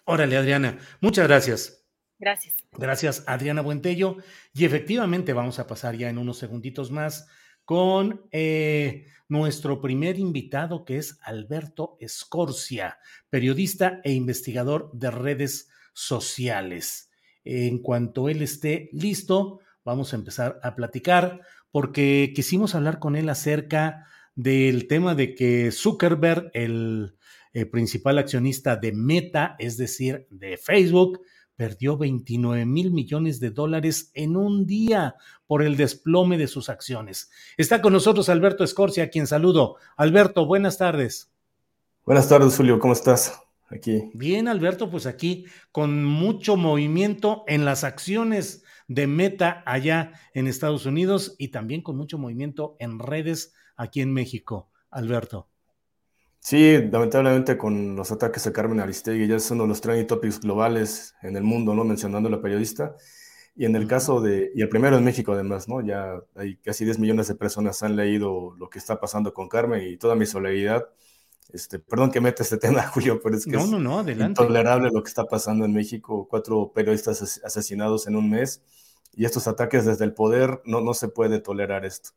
Órale, 0.04 0.36
Adriana. 0.36 0.78
Muchas 1.00 1.28
gracias. 1.28 1.84
Gracias. 2.18 2.56
Gracias, 2.72 3.24
Adriana 3.26 3.60
Buentello. 3.60 4.16
Y 4.54 4.64
efectivamente 4.64 5.32
vamos 5.34 5.58
a 5.58 5.66
pasar 5.66 5.96
ya 5.96 6.08
en 6.08 6.18
unos 6.18 6.38
segunditos 6.38 6.90
más 6.90 7.28
con 7.68 8.26
eh, 8.32 9.08
nuestro 9.28 9.82
primer 9.82 10.18
invitado, 10.18 10.86
que 10.86 10.96
es 10.96 11.18
Alberto 11.20 11.98
Escorcia, 12.00 12.96
periodista 13.28 14.00
e 14.04 14.14
investigador 14.14 14.90
de 14.94 15.10
redes 15.10 15.68
sociales. 15.92 17.10
En 17.44 17.82
cuanto 17.82 18.30
él 18.30 18.40
esté 18.40 18.88
listo, 18.94 19.60
vamos 19.84 20.14
a 20.14 20.16
empezar 20.16 20.58
a 20.62 20.74
platicar, 20.76 21.42
porque 21.70 22.32
quisimos 22.34 22.74
hablar 22.74 23.00
con 23.00 23.16
él 23.16 23.28
acerca 23.28 24.06
del 24.34 24.88
tema 24.88 25.14
de 25.14 25.34
que 25.34 25.70
Zuckerberg, 25.70 26.50
el, 26.54 27.18
eh, 27.52 27.66
principal 27.66 28.16
accionista 28.16 28.76
de 28.76 28.92
Meta, 28.92 29.56
es 29.58 29.76
decir, 29.76 30.26
de 30.30 30.56
Facebook, 30.56 31.20
perdió 31.58 31.98
29 31.98 32.64
mil 32.66 32.92
millones 32.92 33.40
de 33.40 33.50
dólares 33.50 34.12
en 34.14 34.36
un 34.36 34.64
día 34.64 35.16
por 35.48 35.64
el 35.64 35.76
desplome 35.76 36.38
de 36.38 36.46
sus 36.46 36.68
acciones. 36.68 37.32
Está 37.56 37.82
con 37.82 37.92
nosotros 37.92 38.28
Alberto 38.28 38.62
Escorcia, 38.62 39.02
a 39.02 39.08
quien 39.08 39.26
saludo. 39.26 39.74
Alberto, 39.96 40.46
buenas 40.46 40.78
tardes. 40.78 41.32
Buenas 42.06 42.28
tardes, 42.28 42.56
Julio, 42.56 42.78
¿cómo 42.78 42.92
estás? 42.92 43.40
Aquí. 43.70 44.08
Bien, 44.14 44.46
Alberto, 44.46 44.88
pues 44.88 45.04
aquí 45.04 45.46
con 45.72 46.04
mucho 46.04 46.56
movimiento 46.56 47.42
en 47.48 47.64
las 47.64 47.82
acciones 47.82 48.62
de 48.86 49.08
Meta 49.08 49.64
allá 49.66 50.12
en 50.34 50.46
Estados 50.46 50.86
Unidos 50.86 51.34
y 51.38 51.48
también 51.48 51.82
con 51.82 51.96
mucho 51.96 52.18
movimiento 52.18 52.76
en 52.78 53.00
redes 53.00 53.52
aquí 53.76 54.00
en 54.00 54.12
México. 54.12 54.70
Alberto. 54.90 55.48
Sí, 56.48 56.78
lamentablemente 56.90 57.58
con 57.58 57.94
los 57.94 58.10
ataques 58.10 58.46
a 58.46 58.54
Carmen 58.54 58.80
Aristegui 58.80 59.26
ya 59.26 59.36
es 59.36 59.50
uno 59.50 59.64
de 59.64 59.68
los 59.68 59.82
trending 59.82 60.06
topics 60.06 60.40
globales 60.40 61.14
en 61.20 61.36
el 61.36 61.42
mundo, 61.42 61.74
¿no? 61.74 61.84
Mencionando 61.84 62.30
a 62.30 62.32
la 62.32 62.40
periodista. 62.40 62.96
Y 63.54 63.66
en 63.66 63.76
el 63.76 63.86
caso 63.86 64.22
de, 64.22 64.50
y 64.54 64.62
el 64.62 64.70
primero 64.70 64.96
en 64.96 65.04
México 65.04 65.32
además, 65.32 65.68
¿no? 65.68 65.82
Ya 65.82 66.14
hay 66.34 66.56
casi 66.56 66.86
10 66.86 67.00
millones 67.00 67.28
de 67.28 67.34
personas 67.34 67.82
han 67.82 67.96
leído 67.96 68.54
lo 68.56 68.70
que 68.70 68.78
está 68.78 68.98
pasando 68.98 69.34
con 69.34 69.46
Carmen 69.46 69.86
y 69.86 69.98
toda 69.98 70.14
mi 70.14 70.24
solidaridad 70.24 70.88
Este, 71.52 71.78
perdón 71.80 72.10
que 72.10 72.22
meta 72.22 72.42
este 72.42 72.56
tema, 72.66 72.82
Julio, 72.88 73.20
pero 73.22 73.36
es 73.36 73.44
que 73.44 73.50
no, 73.50 73.64
es 73.64 73.70
no, 73.70 73.78
no, 73.78 73.98
adelante. 73.98 74.42
intolerable 74.42 74.88
lo 74.90 75.02
que 75.02 75.08
está 75.10 75.26
pasando 75.26 75.66
en 75.66 75.74
México. 75.74 76.28
Cuatro 76.30 76.72
periodistas 76.74 77.42
asesinados 77.44 78.06
en 78.06 78.16
un 78.16 78.30
mes 78.30 78.62
y 79.12 79.26
estos 79.26 79.48
ataques 79.48 79.84
desde 79.84 80.06
el 80.06 80.14
poder, 80.14 80.62
no, 80.64 80.80
no 80.80 80.94
se 80.94 81.08
puede 81.08 81.40
tolerar 81.40 81.84
esto. 81.84 82.12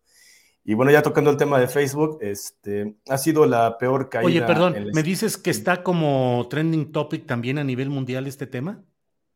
Y 0.63 0.75
bueno, 0.75 0.91
ya 0.91 1.01
tocando 1.01 1.31
el 1.31 1.37
tema 1.37 1.59
de 1.59 1.67
Facebook, 1.67 2.19
este, 2.21 2.95
ha 3.09 3.17
sido 3.17 3.45
la 3.45 3.77
peor 3.77 4.09
caída. 4.09 4.27
Oye, 4.27 4.41
perdón, 4.43 4.75
¿me 4.93 5.01
dices 5.01 5.37
que 5.37 5.49
está 5.49 5.81
como 5.81 6.47
trending 6.49 6.91
topic 6.91 7.25
también 7.25 7.57
a 7.57 7.63
nivel 7.63 7.89
mundial 7.89 8.27
este 8.27 8.45
tema? 8.45 8.83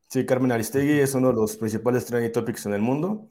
Sí, 0.08 0.26
Carmen 0.26 0.52
Aristegui 0.52 1.00
es 1.00 1.16
uno 1.16 1.30
de 1.30 1.34
los 1.34 1.58
principales 1.58 2.06
trending 2.06 2.32
topics 2.32 2.68
en 2.68 2.74
el 2.74 2.82
mundo 2.82 3.28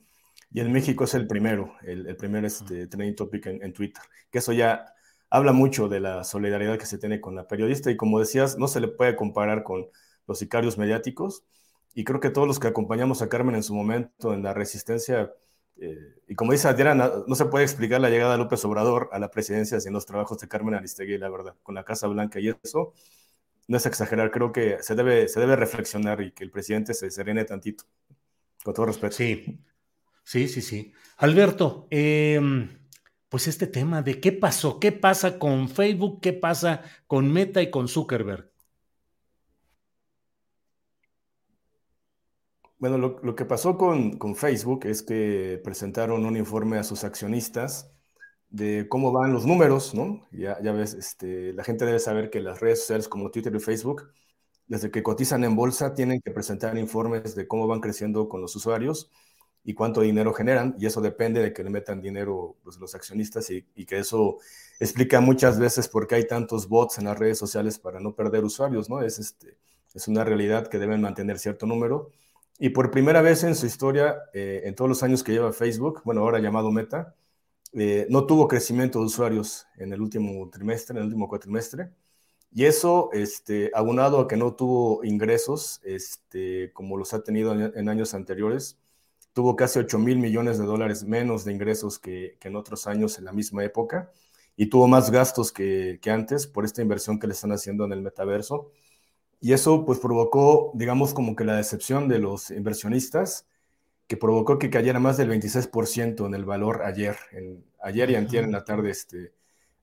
y 0.51 0.61
en 0.61 0.73
México 0.73 1.05
es 1.05 1.15
el 1.15 1.27
primero, 1.29 1.73
el, 1.83 2.17
primer 2.17 2.45
este, 2.45 2.89
trending 2.89 3.15
topic 3.15 3.47
en, 3.47 3.73
Twitter, 3.73 4.03
que 4.31 4.39
eso 4.39 4.53
ya 4.53 4.87
habla 5.31 5.53
mucho 5.53 5.89
de 5.89 6.01
la 6.01 6.25
solidaridad 6.25 6.79
que 6.79 6.87
se 6.87 6.99
tiene 6.99 7.21
con 7.21 7.37
la 7.37 7.47
periodista 7.47 7.91
y 7.91 7.97
como 7.97 8.19
decías, 8.19 8.59
no 8.59 8.67
se 8.67 8.81
le 8.81 8.89
puede 8.89 9.15
comparar 9.15 9.63
con 9.63 9.87
los 10.27 10.39
sicarios 10.39 10.79
mediáticos 10.79 11.45
y 11.95 12.03
creo 12.03 12.19
que 12.19 12.31
todos 12.31 12.49
los 12.49 12.59
que 12.59 12.67
acompañamos 12.67 13.23
a 13.23 13.29
Carmen 13.29 13.55
en 13.55 13.63
su 13.63 13.75
momento 13.75 14.35
en 14.35 14.43
la 14.43 14.53
resistencia, 14.53 15.33
eh, 15.77 16.15
y 16.29 16.35
como 16.35 16.53
dice 16.53 16.69
Adriana, 16.69 17.11
no 17.27 17.35
se 17.35 17.47
puede 17.47 17.65
explicar 17.65 18.01
la 18.01 18.11
llegada 18.11 18.33
de 18.33 18.39
López 18.39 18.65
Obrador 18.65 19.09
a 19.13 19.19
la 19.19 19.31
presidencia 19.31 19.81
sin 19.81 19.93
los 19.93 20.07
trabajos 20.07 20.39
de 20.39 20.49
Carmen 20.49 20.75
Aristegui, 20.75 21.19
la 21.19 21.29
verdad, 21.29 21.57
con 21.63 21.75
la 21.75 21.85
Casa 21.85 22.07
Blanca 22.07 22.41
y 22.41 22.49
eso, 22.49 22.95
no 23.67 23.77
es 23.77 23.87
exagerar, 23.87 24.31
creo 24.31 24.53
que 24.53 24.79
se 24.83 24.95
debe, 24.95 25.29
se 25.29 25.41
debe 25.41 25.57
reflexionar 25.57 26.21
y 26.21 26.33
que 26.33 26.45
el 26.45 26.51
presidente 26.51 26.95
se 26.95 27.11
serene 27.11 27.45
tantito, 27.45 27.85
con 28.63 28.75
todo 28.75 28.87
respeto. 28.87 29.17
Sí, 29.17 29.61
sí, 30.23 30.49
sí, 30.49 30.63
sí. 30.63 30.93
Alberto, 31.19 31.89
em, 31.91 32.69
pues 33.29 33.49
este 33.49 33.67
tema 33.67 34.03
de 34.03 34.21
qué 34.21 34.33
pasó, 34.33 34.79
qué 34.79 34.93
pasa 34.93 35.39
con 35.39 35.69
Facebook, 35.69 36.21
qué 36.21 36.33
pasa 36.33 36.83
con 37.07 37.33
Meta 37.33 37.63
y 37.63 37.71
con 37.71 37.89
Zuckerberg. 37.89 38.54
Bueno, 42.85 42.99
lo, 42.99 43.35
que 43.35 43.47
pasó 43.47 43.79
con, 43.79 44.37
Facebook 44.37 44.85
es 44.85 45.03
que 45.03 45.59
presentaron 45.65 46.27
un 46.27 46.37
informe 46.37 46.77
a 46.77 46.85
sus 46.85 47.03
accionistas 47.03 47.91
de 48.51 48.89
cómo 48.91 49.11
van 49.11 49.33
los 49.33 49.47
números, 49.47 49.95
¿no? 49.95 50.29
Ya, 50.33 50.61
ya 50.63 50.73
ves, 50.73 50.93
este, 50.93 51.55
la 51.55 51.65
gente 51.65 51.87
debe 51.87 51.99
saber 51.99 52.29
que 52.29 52.41
las 52.41 52.61
redes 52.61 52.81
sociales 52.81 53.09
como 53.09 53.31
Twitter 53.31 53.55
y 53.55 53.61
Facebook, 53.61 54.11
desde 54.67 54.91
que 54.91 55.03
cotizan 55.03 55.45
en 55.45 55.57
bolsa, 55.57 55.95
tienen 55.95 56.21
que 56.21 56.31
presentar 56.31 56.77
informes 56.77 57.35
de 57.35 57.49
cómo 57.49 57.67
van 57.67 57.81
creciendo 57.81 58.29
con 58.29 58.43
los 58.43 58.55
usuarios 58.55 59.11
y 59.65 59.73
cuánto 59.73 60.03
dinero 60.03 60.35
generan, 60.35 60.77
y 60.79 60.85
eso 60.85 61.01
depende 61.01 61.41
de 61.41 61.55
que 61.55 61.65
le 61.65 61.71
metan 61.71 62.03
dinero 62.03 62.57
pues, 62.65 62.77
los 62.79 62.95
accionistas 62.95 63.49
y, 63.51 63.67
y, 63.75 63.87
que 63.87 63.97
eso 63.97 64.41
explica 64.79 65.23
muchas 65.23 65.59
veces 65.59 65.89
por 65.89 66.07
qué 66.07 66.17
hay 66.17 66.27
tantos 66.27 66.69
bots 66.69 66.99
en 66.99 67.07
las 67.07 67.19
redes 67.19 67.39
sociales 67.39 67.79
para 67.79 67.99
no 67.99 68.15
perder 68.15 68.45
usuarios, 68.45 68.91
¿no? 68.91 69.01
Es, 69.01 69.19
este, 69.19 69.57
es 69.95 70.07
una 70.07 70.23
realidad 70.23 70.67
que 70.69 70.79
deben 70.79 71.01
mantener 71.01 71.39
cierto 71.39 71.65
número 71.65 72.11
y 72.59 72.71
por 72.71 72.91
primera 72.91 73.21
vez 73.21 73.43
en 73.45 73.55
su 73.55 73.67
historia, 73.67 74.17
eh, 74.33 74.63
en 74.65 74.75
todos 74.75 74.89
los 74.89 75.03
años 75.03 75.25
que 75.25 75.33
lleva 75.33 75.53
Facebook, 75.53 76.03
bueno, 76.05 76.21
ahora 76.21 76.39
llamado 76.39 76.71
Meta, 76.71 77.15
eh, 77.73 78.07
no 78.09 78.27
tuvo 78.27 78.47
crecimiento 78.47 79.01
de 79.01 79.07
usuarios 79.07 79.67
en 79.77 79.93
el 79.93 80.01
último 80.01 80.49
trimestre, 80.51 80.95
en 80.95 80.99
el 80.99 81.05
último 81.07 81.29
cuatrimestre. 81.29 81.91
Y 82.53 82.67
eso, 82.67 83.11
este, 83.13 83.73
abonado 83.75 84.21
a 84.21 84.29
que 84.29 84.37
no 84.37 84.55
tuvo 84.55 85.05
ingresos, 85.05 85.81
este, 85.85 86.73
como 86.73 86.97
los 86.97 87.13
ha 87.13 87.25
tenido 87.25 87.53
en, 87.53 87.89
años 87.89 88.15
anteriores, 88.15 88.79
tuvo 89.33 89.57
casi 89.57 89.81
8 89.81 89.99
mil 89.99 90.19
millones 90.19 90.59
de 90.59 90.65
dólares 90.65 91.03
menos 91.05 91.45
de 91.45 91.53
ingresos 91.53 91.99
que, 91.99 92.39
en 92.41 92.57
otros 92.57 92.87
años 92.87 93.19
en 93.19 93.25
la 93.25 93.33
misma 93.33 93.65
época, 93.65 94.13
y 94.57 94.67
tuvo 94.67 94.87
más 94.87 95.11
gastos 95.11 95.51
que 95.51 95.99
antes 96.07 96.47
por 96.47 96.65
esta 96.65 96.83
inversión 96.83 97.19
que 97.19 97.27
le 97.27 97.33
están 97.33 97.51
haciendo 97.51 97.85
en 97.85 97.93
el 97.93 98.03
metaverso 98.03 98.71
y 99.45 99.53
eso 99.53 99.85
pues 99.85 99.99
provocó, 99.99 100.73
digamos, 100.73 101.13
como 101.13 101.37
que 101.37 101.45
la 101.45 101.57
decepción 101.57 102.09
de 102.09 102.19
los 102.19 102.51
inversionistas, 102.51 103.47
que 104.07 104.17
provocó 104.17 104.59
que 104.59 104.71
cayera 104.71 105.01
más 105.01 105.19
del 105.19 105.29
26% 105.29 106.25
en 106.25 106.33
el 106.35 106.47
valor 106.47 106.81
ayer, 106.83 107.15
en, 107.31 107.63
ayer 107.83 108.09
y 108.09 108.15
antier 108.15 108.45
en 108.45 108.53
la 108.53 108.65
tarde. 108.65 108.89
Este, 108.91 109.35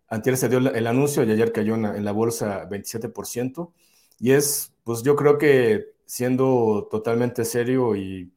antier 0.08 0.38
se 0.38 0.50
dio 0.50 0.58
el 0.58 0.88
anuncio 0.88 1.24
y 1.24 1.32
ayer 1.32 1.51
cayó 1.51 1.75
en 1.75 2.03
la, 2.03 2.12
bolsa 2.12 2.68
27%. 2.68 3.72
Y 4.18 4.32
es, 4.32 4.74
pues 4.84 5.03
yo 5.03 5.15
creo 5.15 5.38
que 5.38 5.91
siendo 6.08 6.88
totalmente 6.89 7.46
serio 7.46 7.96
y, 7.96 8.34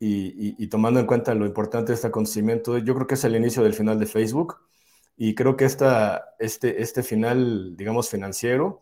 y, 0.00 0.66
tomando 0.68 0.98
en 0.98 1.04
cuenta 1.04 1.34
lo 1.34 1.44
importante 1.44 1.92
de 1.92 1.96
este 1.96 2.06
acontecimiento, 2.06 2.78
yo 2.78 2.94
creo 2.94 3.06
que 3.06 3.16
es 3.16 3.24
el 3.24 3.36
inicio 3.36 3.62
del 3.62 3.74
final 3.74 3.98
de 3.98 4.06
Facebook. 4.06 4.56
Y 5.18 5.34
creo 5.34 5.58
que 5.58 5.66
esta, 5.66 6.34
este, 6.38 6.80
este 6.80 7.02
final, 7.02 7.76
digamos, 7.76 8.08
financiero, 8.08 8.80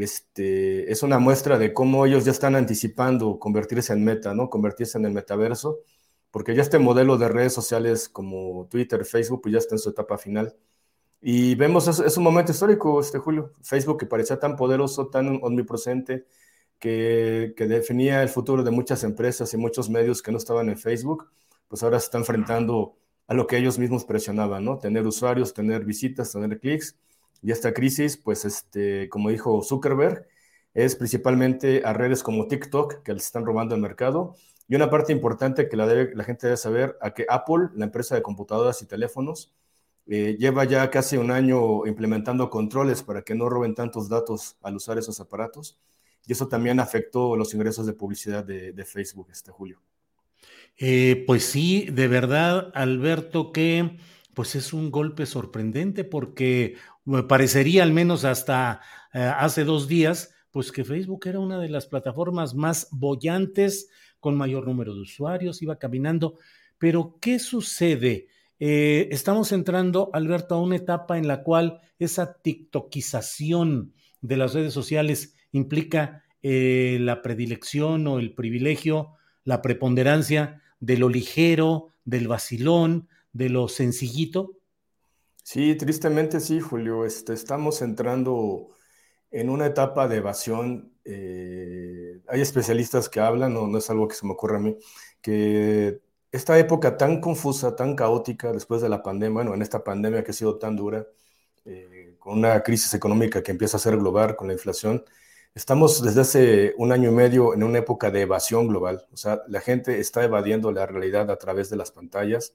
este, 0.00 0.90
es 0.90 1.02
una 1.02 1.18
muestra 1.18 1.58
de 1.58 1.72
cómo 1.72 2.06
ellos 2.06 2.24
ya 2.24 2.32
están 2.32 2.56
anticipando 2.56 3.38
convertirse 3.38 3.92
en 3.92 4.04
meta, 4.04 4.34
¿no? 4.34 4.50
Convertirse 4.50 4.98
en 4.98 5.06
el 5.06 5.12
metaverso, 5.12 5.80
porque 6.30 6.54
ya 6.54 6.62
este 6.62 6.78
modelo 6.78 7.18
de 7.18 7.28
redes 7.28 7.52
sociales 7.54 8.08
como 8.08 8.66
Twitter, 8.70 9.04
Facebook, 9.04 9.42
pues 9.42 9.52
ya 9.52 9.58
está 9.58 9.74
en 9.74 9.78
su 9.78 9.90
etapa 9.90 10.18
final. 10.18 10.54
Y 11.20 11.54
vemos, 11.56 11.88
es, 11.88 12.16
un 12.16 12.24
momento 12.24 12.52
histórico, 12.52 13.00
este 13.00 13.18
Julio. 13.18 13.54
Facebook 13.62 13.98
que 13.98 14.06
parecía 14.06 14.38
tan 14.38 14.56
poderoso, 14.56 15.08
tan 15.08 15.40
omnipresente, 15.42 16.26
que, 16.78 17.54
que, 17.56 17.66
definía 17.66 18.22
el 18.22 18.28
futuro 18.28 18.62
de 18.62 18.70
muchas 18.70 19.02
empresas 19.04 19.52
y 19.54 19.56
muchos 19.56 19.88
medios 19.88 20.22
que 20.22 20.30
no 20.30 20.38
estaban 20.38 20.68
en 20.68 20.78
Facebook, 20.78 21.30
pues 21.68 21.82
ahora 21.82 21.98
se 22.00 22.06
está 22.06 22.18
enfrentando 22.18 22.96
a 23.28 23.34
lo 23.34 23.46
que 23.46 23.56
ellos 23.56 23.78
mismos 23.78 24.04
presionaban, 24.04 24.64
¿no? 24.64 24.78
Tener 24.78 25.06
usuarios, 25.06 25.54
tener 25.54 25.84
visitas, 25.84 26.32
tener 26.32 26.60
clics 26.60 26.96
y 27.42 27.52
esta 27.52 27.72
crisis, 27.72 28.16
pues, 28.16 28.44
este, 28.44 29.08
como 29.08 29.30
dijo 29.30 29.62
Zuckerberg, 29.62 30.26
es 30.74 30.94
principalmente 30.96 31.82
a 31.84 31.92
redes 31.92 32.22
como 32.22 32.48
TikTok 32.48 33.02
que 33.02 33.14
les 33.14 33.24
están 33.24 33.46
robando 33.46 33.74
el 33.74 33.80
mercado. 33.80 34.34
Y 34.68 34.74
una 34.74 34.90
parte 34.90 35.12
importante 35.12 35.68
que 35.68 35.76
la, 35.76 35.86
gente 36.24 36.48
debe 36.48 36.56
saber, 36.56 36.98
a 37.00 37.14
que 37.14 37.24
Apple, 37.28 37.68
la 37.74 37.84
empresa 37.84 38.14
de 38.14 38.22
computadoras 38.22 38.82
y 38.82 38.86
teléfonos, 38.86 39.54
eh, 40.06 40.36
lleva 40.38 40.64
ya 40.64 40.90
casi 40.90 41.16
un 41.16 41.30
año 41.30 41.86
implementando 41.86 42.50
controles 42.50 43.02
para 43.02 43.22
que 43.22 43.34
no 43.34 43.48
roben 43.48 43.74
tantos 43.74 44.08
datos 44.08 44.56
al 44.62 44.76
usar 44.76 44.98
esos 44.98 45.18
aparatos. 45.20 45.78
Y 46.26 46.32
eso 46.32 46.48
también 46.48 46.80
afectó 46.80 47.36
los 47.36 47.54
ingresos 47.54 47.86
de 47.86 47.92
publicidad 47.92 48.44
de, 48.44 48.84
Facebook 48.84 49.28
este 49.30 49.52
julio. 49.52 49.80
Eh, 50.76 51.24
pues 51.26 51.44
sí, 51.44 51.86
de 51.90 52.08
verdad, 52.08 52.70
Alberto, 52.74 53.52
que 53.52 53.96
pues 54.34 54.54
es 54.54 54.74
un 54.74 54.90
golpe 54.90 55.24
sorprendente 55.24 56.04
porque 56.04 56.74
me 57.06 57.22
parecería 57.22 57.82
al 57.82 57.92
menos 57.92 58.24
hasta 58.24 58.80
eh, 59.14 59.20
hace 59.20 59.64
dos 59.64 59.88
días, 59.88 60.34
pues 60.50 60.72
que 60.72 60.84
Facebook 60.84 61.26
era 61.26 61.38
una 61.38 61.58
de 61.58 61.68
las 61.68 61.86
plataformas 61.86 62.54
más 62.54 62.88
bollantes, 62.90 63.88
con 64.20 64.36
mayor 64.36 64.66
número 64.66 64.94
de 64.94 65.02
usuarios, 65.02 65.62
iba 65.62 65.78
caminando. 65.78 66.34
Pero, 66.78 67.16
¿qué 67.20 67.38
sucede? 67.38 68.26
Eh, 68.58 69.08
estamos 69.12 69.52
entrando, 69.52 70.10
Alberto, 70.12 70.56
a 70.56 70.60
una 70.60 70.76
etapa 70.76 71.16
en 71.16 71.28
la 71.28 71.42
cual 71.42 71.80
esa 71.98 72.34
tiktokización 72.42 73.92
de 74.20 74.36
las 74.36 74.54
redes 74.54 74.72
sociales 74.72 75.34
implica 75.52 76.24
eh, 76.42 76.98
la 77.00 77.22
predilección 77.22 78.06
o 78.06 78.18
el 78.18 78.34
privilegio, 78.34 79.12
la 79.44 79.62
preponderancia 79.62 80.60
de 80.80 80.98
lo 80.98 81.08
ligero, 81.08 81.92
del 82.04 82.26
vacilón, 82.28 83.08
de 83.32 83.50
lo 83.50 83.68
sencillito? 83.68 84.58
Sí, 85.48 85.76
tristemente 85.76 86.40
sí, 86.40 86.60
Julio. 86.60 87.04
Este, 87.04 87.32
estamos 87.32 87.80
entrando 87.80 88.70
en 89.30 89.48
una 89.50 89.66
etapa 89.66 90.08
de 90.08 90.16
evasión. 90.16 90.92
Eh, 91.04 92.20
hay 92.28 92.40
especialistas 92.40 93.08
que 93.08 93.20
hablan, 93.20 93.54
no, 93.54 93.68
no 93.68 93.78
es 93.78 93.88
algo 93.88 94.08
que 94.08 94.16
se 94.16 94.26
me 94.26 94.32
ocurra 94.32 94.56
a 94.58 94.60
mí, 94.60 94.76
que 95.22 96.00
esta 96.32 96.58
época 96.58 96.96
tan 96.96 97.20
confusa, 97.20 97.76
tan 97.76 97.94
caótica 97.94 98.52
después 98.52 98.82
de 98.82 98.88
la 98.88 99.04
pandemia, 99.04 99.34
bueno, 99.34 99.54
en 99.54 99.62
esta 99.62 99.84
pandemia 99.84 100.24
que 100.24 100.32
ha 100.32 100.34
sido 100.34 100.58
tan 100.58 100.74
dura, 100.76 101.06
eh, 101.64 102.16
con 102.18 102.38
una 102.38 102.62
crisis 102.62 102.94
económica 102.94 103.42
que 103.42 103.52
empieza 103.52 103.76
a 103.76 103.80
ser 103.80 103.96
global, 103.98 104.36
con 104.36 104.48
la 104.48 104.54
inflación, 104.54 105.04
estamos 105.54 106.02
desde 106.02 106.22
hace 106.22 106.74
un 106.78 106.92
año 106.92 107.10
y 107.10 107.14
medio 107.14 107.54
en 107.54 107.62
una 107.62 107.78
época 107.78 108.10
de 108.10 108.22
evasión 108.22 108.68
global. 108.68 109.06
O 109.12 109.16
sea, 109.16 109.42
la 109.48 109.60
gente 109.60 110.00
está 110.00 110.24
evadiendo 110.24 110.72
la 110.72 110.86
realidad 110.86 111.30
a 111.30 111.38
través 111.38 111.70
de 111.70 111.76
las 111.76 111.92
pantallas 111.92 112.54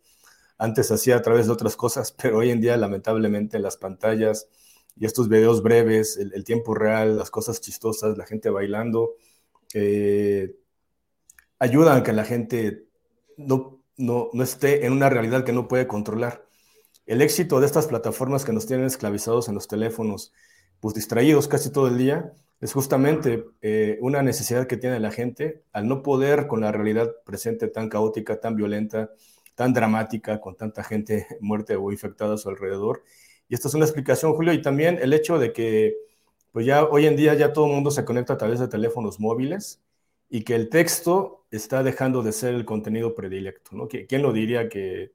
antes 0.62 0.91
hacía 0.91 1.15
a 1.17 1.21
través 1.24 1.47
de 1.47 1.54
otras 1.54 1.76
cosas, 1.76 2.12
pero 2.21 2.38
hoy 2.38 2.52
en 2.52 2.62
día 2.62 2.78
lamentablemente 2.78 3.60
las 3.60 3.78
pantallas 3.78 4.47
y 4.95 5.06
estos 5.06 5.28
videos 5.28 5.63
breves, 5.63 6.17
el, 6.17 6.43
tiempo 6.43 6.76
real, 6.76 7.17
las 7.17 7.32
cosas 7.32 7.60
chistosas, 7.62 8.17
la 8.17 8.26
gente 8.26 8.50
bailando, 8.50 9.15
eh, 9.74 10.56
ayudan 11.60 11.97
a 11.97 12.04
que 12.04 12.13
la 12.13 12.26
gente 12.26 12.86
no, 13.38 13.82
no, 13.97 14.30
no 14.34 14.43
esté 14.43 14.86
en 14.86 14.93
una 14.93 15.10
realidad 15.10 15.43
que 15.43 15.54
no 15.54 15.67
puede 15.67 15.88
controlar. 15.88 16.45
El 17.08 17.21
éxito 17.21 17.60
de 17.60 17.65
estas 17.65 17.88
plataformas 17.88 18.45
que 18.45 18.54
nos 18.54 18.67
tienen 18.67 18.86
esclavizados 18.86 19.47
en 19.47 19.56
los 19.56 19.67
teléfonos, 19.67 20.34
pues 20.80 20.93
distraídos 20.93 21.47
casi 21.47 21.71
todo 21.71 21.88
el 21.88 21.97
día, 21.97 22.34
es 22.60 22.74
justamente 22.74 23.45
eh, 23.62 23.97
una 24.02 24.21
necesidad 24.21 24.67
que 24.67 24.78
tiene 24.78 25.00
la 25.00 25.10
gente 25.10 25.63
al 25.71 25.88
no 25.88 26.04
poder 26.04 26.45
con 26.45 26.62
la 26.62 26.71
realidad 26.71 27.10
presente 27.26 27.67
tan 27.69 27.89
caótica, 27.89 28.39
tan 28.39 28.56
violenta, 28.56 29.10
tan 29.62 29.74
dramática, 29.74 30.41
con 30.41 30.56
tanta 30.56 30.84
gente 30.84 31.28
muerta 31.39 31.78
o 31.78 31.91
infectada 31.91 32.34
a 32.34 32.38
su 32.38 32.50
alrededor. 32.50 33.04
Y 33.47 33.54
esta 33.54 33.67
es 33.67 33.76
una 33.76 33.86
explicación, 33.86 34.34
Julio, 34.34 34.54
y 34.54 34.62
también 34.63 34.97
el 35.00 35.13
hecho 35.13 35.38
de 35.38 35.54
que, 35.54 35.97
pues 36.52 36.65
ya 36.65 36.84
hoy 36.84 37.06
en 37.06 37.15
día 37.15 37.36
ya 37.36 37.54
todo 37.54 37.67
el 37.67 37.74
mundo 37.74 37.91
se 37.91 38.04
conecta 38.04 38.34
a 38.34 38.38
través 38.39 38.60
de 38.60 38.67
teléfonos 38.67 39.19
móviles 39.19 39.80
y 40.32 40.41
que 40.41 40.56
el 40.56 40.69
texto 40.69 41.45
está 41.52 41.84
dejando 41.84 42.24
de 42.24 42.32
ser 42.32 42.56
el 42.56 42.65
contenido 42.65 43.13
predilecto, 43.13 43.76
¿no? 43.76 43.88
¿Quién 43.88 44.24
lo 44.24 44.34
diría 44.34 44.67
que, 44.67 45.12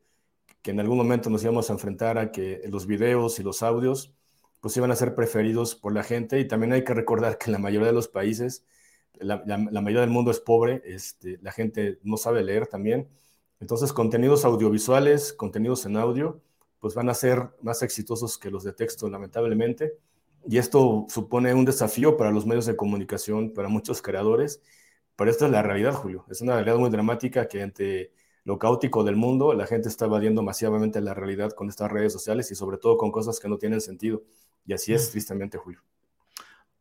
que 0.62 0.70
en 0.70 0.78
algún 0.78 0.98
momento 0.98 1.28
nos 1.28 1.42
íbamos 1.42 1.68
a 1.68 1.72
enfrentar 1.72 2.16
a 2.16 2.30
que 2.30 2.62
los 2.68 2.86
videos 2.86 3.40
y 3.40 3.42
los 3.42 3.64
audios 3.64 4.14
pues 4.60 4.76
iban 4.76 4.92
a 4.92 4.96
ser 4.96 5.16
preferidos 5.16 5.74
por 5.74 5.92
la 5.92 6.04
gente 6.04 6.38
y 6.38 6.46
también 6.46 6.72
hay 6.72 6.84
que 6.84 6.94
recordar 6.94 7.36
que 7.36 7.50
la 7.50 7.58
mayoría 7.58 7.88
de 7.88 7.94
los 7.94 8.06
países, 8.06 8.64
la, 9.18 9.42
mayoría 9.58 10.02
del 10.02 10.10
mundo 10.10 10.30
es 10.30 10.38
pobre, 10.38 10.82
este, 10.84 11.38
la 11.42 11.50
gente 11.50 11.98
no 12.04 12.16
sabe 12.16 12.44
leer 12.44 12.68
también, 12.68 13.08
entonces 13.60 13.92
contenidos 13.92 14.44
audiovisuales, 14.44 15.32
contenidos 15.32 15.86
en 15.86 15.96
audio, 15.96 16.40
pues 16.80 16.94
van 16.94 17.08
a 17.08 17.14
ser 17.14 17.50
más 17.62 17.82
exitosos 17.82 18.38
que 18.38 18.50
los 18.50 18.64
de 18.64 18.72
texto, 18.72 19.08
lamentablemente, 19.08 19.98
y 20.48 20.58
esto 20.58 21.06
supone 21.08 21.54
un 21.54 21.64
desafío 21.64 22.16
para 22.16 22.30
los 22.30 22.46
medios 22.46 22.66
de 22.66 22.76
comunicación, 22.76 23.52
para 23.52 23.68
muchos 23.68 24.02
creadores, 24.02 24.62
pero 25.16 25.30
esta 25.30 25.46
es 25.46 25.50
la 25.50 25.62
realidad, 25.62 25.94
Julio, 25.94 26.24
es 26.30 26.40
una 26.40 26.54
realidad 26.54 26.76
muy 26.76 26.90
dramática 26.90 27.48
que 27.48 27.62
ante 27.62 28.12
lo 28.44 28.60
caótico 28.60 29.02
del 29.02 29.16
mundo, 29.16 29.54
la 29.54 29.66
gente 29.66 29.88
está 29.88 30.04
evadiendo 30.04 30.40
masivamente 30.42 31.00
la 31.00 31.14
realidad 31.14 31.50
con 31.50 31.68
estas 31.68 31.90
redes 31.90 32.12
sociales 32.12 32.48
y 32.52 32.54
sobre 32.54 32.78
todo 32.78 32.96
con 32.96 33.10
cosas 33.10 33.40
que 33.40 33.48
no 33.48 33.58
tienen 33.58 33.80
sentido. 33.80 34.22
Y 34.64 34.72
así 34.72 34.94
es, 34.94 35.10
tristemente, 35.10 35.58
Julio. 35.58 35.82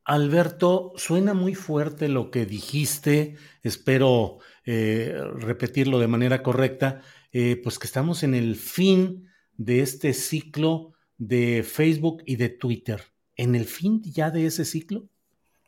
Alberto, 0.04 0.94
suena 0.96 1.34
muy 1.34 1.56
fuerte 1.56 2.08
lo 2.08 2.30
que 2.30 2.46
dijiste, 2.46 3.38
espero 3.64 4.38
eh, 4.66 5.16
repetirlo 5.36 6.00
de 6.00 6.08
manera 6.08 6.42
correcta, 6.42 7.02
eh, 7.32 7.60
pues 7.62 7.80
que 7.80 7.88
estamos 7.88 8.24
en 8.24 8.34
el 8.34 8.56
fin 8.56 9.28
de 9.58 9.82
este 9.82 10.14
ciclo 10.14 10.94
de 11.18 11.64
Facebook 11.64 12.24
y 12.26 12.36
de 12.38 12.50
Twitter. 12.50 13.02
¿En 13.36 13.56
el 13.56 13.66
fin 13.66 14.02
ya 14.04 14.32
de 14.32 14.46
ese 14.46 14.66
ciclo? 14.66 15.08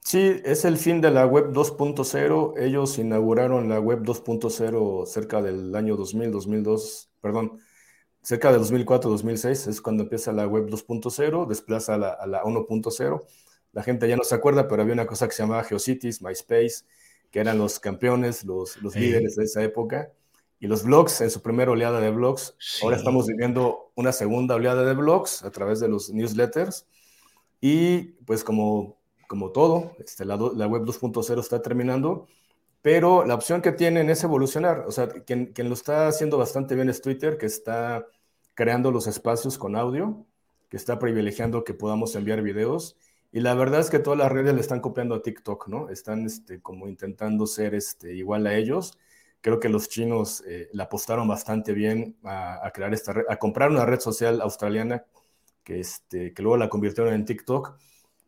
Sí, 0.03 0.41
es 0.45 0.63
el 0.63 0.77
fin 0.77 1.01
de 1.01 1.11
la 1.11 1.25
web 1.25 1.51
2.0. 1.51 2.53
Ellos 2.57 2.97
inauguraron 2.97 3.67
la 3.67 3.79
web 3.79 4.03
2.0 4.03 5.05
cerca 5.05 5.41
del 5.41 5.75
año 5.75 5.97
2000, 5.97 6.31
2002, 6.31 7.11
perdón, 7.19 7.59
cerca 8.21 8.51
de 8.51 8.57
2004, 8.57 9.09
2006. 9.09 9.67
Es 9.67 9.81
cuando 9.81 10.03
empieza 10.03 10.31
la 10.31 10.47
web 10.47 10.67
2.0, 10.69 11.45
desplaza 11.47 11.95
a 11.95 11.97
la, 11.97 12.25
la 12.25 12.43
1.0. 12.43 13.25
La 13.73 13.83
gente 13.83 14.07
ya 14.07 14.15
no 14.15 14.23
se 14.23 14.33
acuerda, 14.33 14.67
pero 14.67 14.81
había 14.81 14.93
una 14.93 15.07
cosa 15.07 15.27
que 15.27 15.35
se 15.35 15.43
llamaba 15.43 15.65
GeoCities, 15.65 16.21
MySpace, 16.21 16.85
que 17.31 17.39
eran 17.39 17.57
los 17.57 17.79
campeones, 17.79 18.43
los, 18.43 18.81
los 18.81 18.95
líderes 18.95 19.35
de 19.35 19.45
esa 19.45 19.63
época. 19.63 20.11
Y 20.59 20.67
los 20.67 20.83
blogs, 20.83 21.21
en 21.21 21.29
su 21.29 21.41
primera 21.41 21.71
oleada 21.71 21.99
de 21.99 22.09
blogs, 22.09 22.55
ahora 22.81 22.97
estamos 22.97 23.27
viviendo 23.27 23.91
una 23.95 24.11
segunda 24.11 24.55
oleada 24.55 24.83
de 24.83 24.93
blogs 24.93 25.43
a 25.43 25.51
través 25.51 25.79
de 25.79 25.87
los 25.87 26.09
newsletters. 26.09 26.87
Y 27.61 28.13
pues 28.25 28.43
como 28.43 28.97
como 29.27 29.51
todo, 29.51 29.95
este, 29.99 30.25
la, 30.25 30.35
web 30.35 30.83
2.0 30.83 31.39
está 31.39 31.61
terminando, 31.61 32.27
pero 32.81 33.25
la 33.25 33.35
opción 33.35 33.61
que 33.61 33.73
tienen 33.73 34.09
es 34.09 34.23
evolucionar. 34.23 34.85
O 34.87 34.91
sea, 34.91 35.09
quien, 35.09 35.47
quien, 35.47 35.67
lo 35.67 35.73
está 35.73 36.07
haciendo 36.07 36.37
bastante 36.37 36.75
bien 36.75 36.89
es 36.89 37.01
Twitter, 37.01 37.37
que 37.37 37.45
está 37.45 38.07
creando 38.53 38.91
los 38.91 39.05
espacios 39.07 39.57
con 39.57 39.75
audio, 39.75 40.25
que 40.69 40.77
está 40.77 40.97
privilegiando 40.97 41.63
que 41.63 41.73
podamos 41.73 42.15
enviar 42.15 42.41
videos. 42.41 42.97
Y 43.37 43.39
la 43.39 43.53
verdad 43.53 43.81
es 43.81 43.91
que 43.91 43.99
todas 43.99 44.17
las 44.17 44.31
redes 44.31 44.55
le 44.55 44.61
están 44.61 44.79
copiando 44.79 45.13
a 45.13 45.21
TikTok, 45.21 45.67
¿no? 45.67 45.89
Están 45.89 46.25
este, 46.25 46.59
como 46.59 46.87
intentando 46.87 47.45
ser 47.45 47.75
este, 47.75 48.15
igual 48.15 48.47
a 48.47 48.55
ellos. 48.55 48.97
Creo 49.41 49.59
que 49.59 49.69
los 49.69 49.89
chinos 49.89 50.43
eh, 50.47 50.69
le 50.73 50.81
apostaron 50.81 51.27
bastante 51.27 51.73
bien 51.73 52.17
a, 52.23 52.71
crear 52.73 52.95
esta 52.95 53.13
red, 53.13 53.25
a 53.29 53.37
comprar 53.37 53.69
una 53.69 53.85
red 53.85 53.99
social 53.99 54.41
australiana 54.41 55.05
que, 55.63 55.79
este, 55.79 56.33
que 56.33 56.41
luego 56.41 56.57
la 56.57 56.67
convirtieron 56.67 57.13
en 57.13 57.25
TikTok 57.25 57.77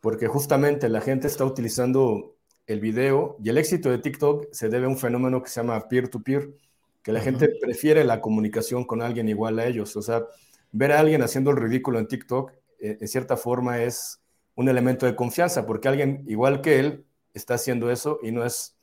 porque 0.00 0.28
justamente 0.28 0.88
la 0.88 1.00
gente 1.00 1.26
está 1.26 1.44
utilizando 1.44 2.36
el 2.68 2.78
video 2.78 3.36
y 3.42 3.48
el 3.48 3.58
éxito 3.58 3.90
de 3.90 3.98
TikTok 3.98 4.46
se 4.52 4.68
debe 4.68 4.86
a 4.86 4.90
un 4.90 4.96
fenómeno 4.96 5.42
que 5.42 5.50
se 5.50 5.60
llama 5.60 5.88
peer-to-peer, 5.88 6.54
que 7.02 7.10
la 7.10 7.18
gente 7.20 7.48
prefiere 7.60 8.04
la 8.04 8.20
comunicación 8.20 8.84
con 8.84 9.02
alguien 9.02 9.28
igual 9.28 9.58
a 9.58 9.66
ellos. 9.66 9.96
O 9.96 10.02
sea, 10.02 10.22
ver 10.70 10.92
a 10.92 11.00
alguien 11.00 11.20
haciendo 11.24 11.50
el 11.50 11.56
ridículo 11.56 11.98
en 11.98 12.06
TikTok, 12.06 12.52
eh, 12.78 12.98
en 13.00 13.08
cierta 13.08 13.36
forma, 13.36 13.82
es 13.82 14.19
un 14.60 14.68
elemento 14.68 15.06
de 15.06 15.16
confianza, 15.16 15.66
porque 15.66 15.88
alguien 15.88 16.22
igual 16.26 16.60
que 16.60 16.78
él 16.78 17.06
está 17.32 17.54
haciendo 17.54 17.90
eso 17.90 18.18
y 18.22 18.30
no 18.30 18.44
es, 18.44 18.76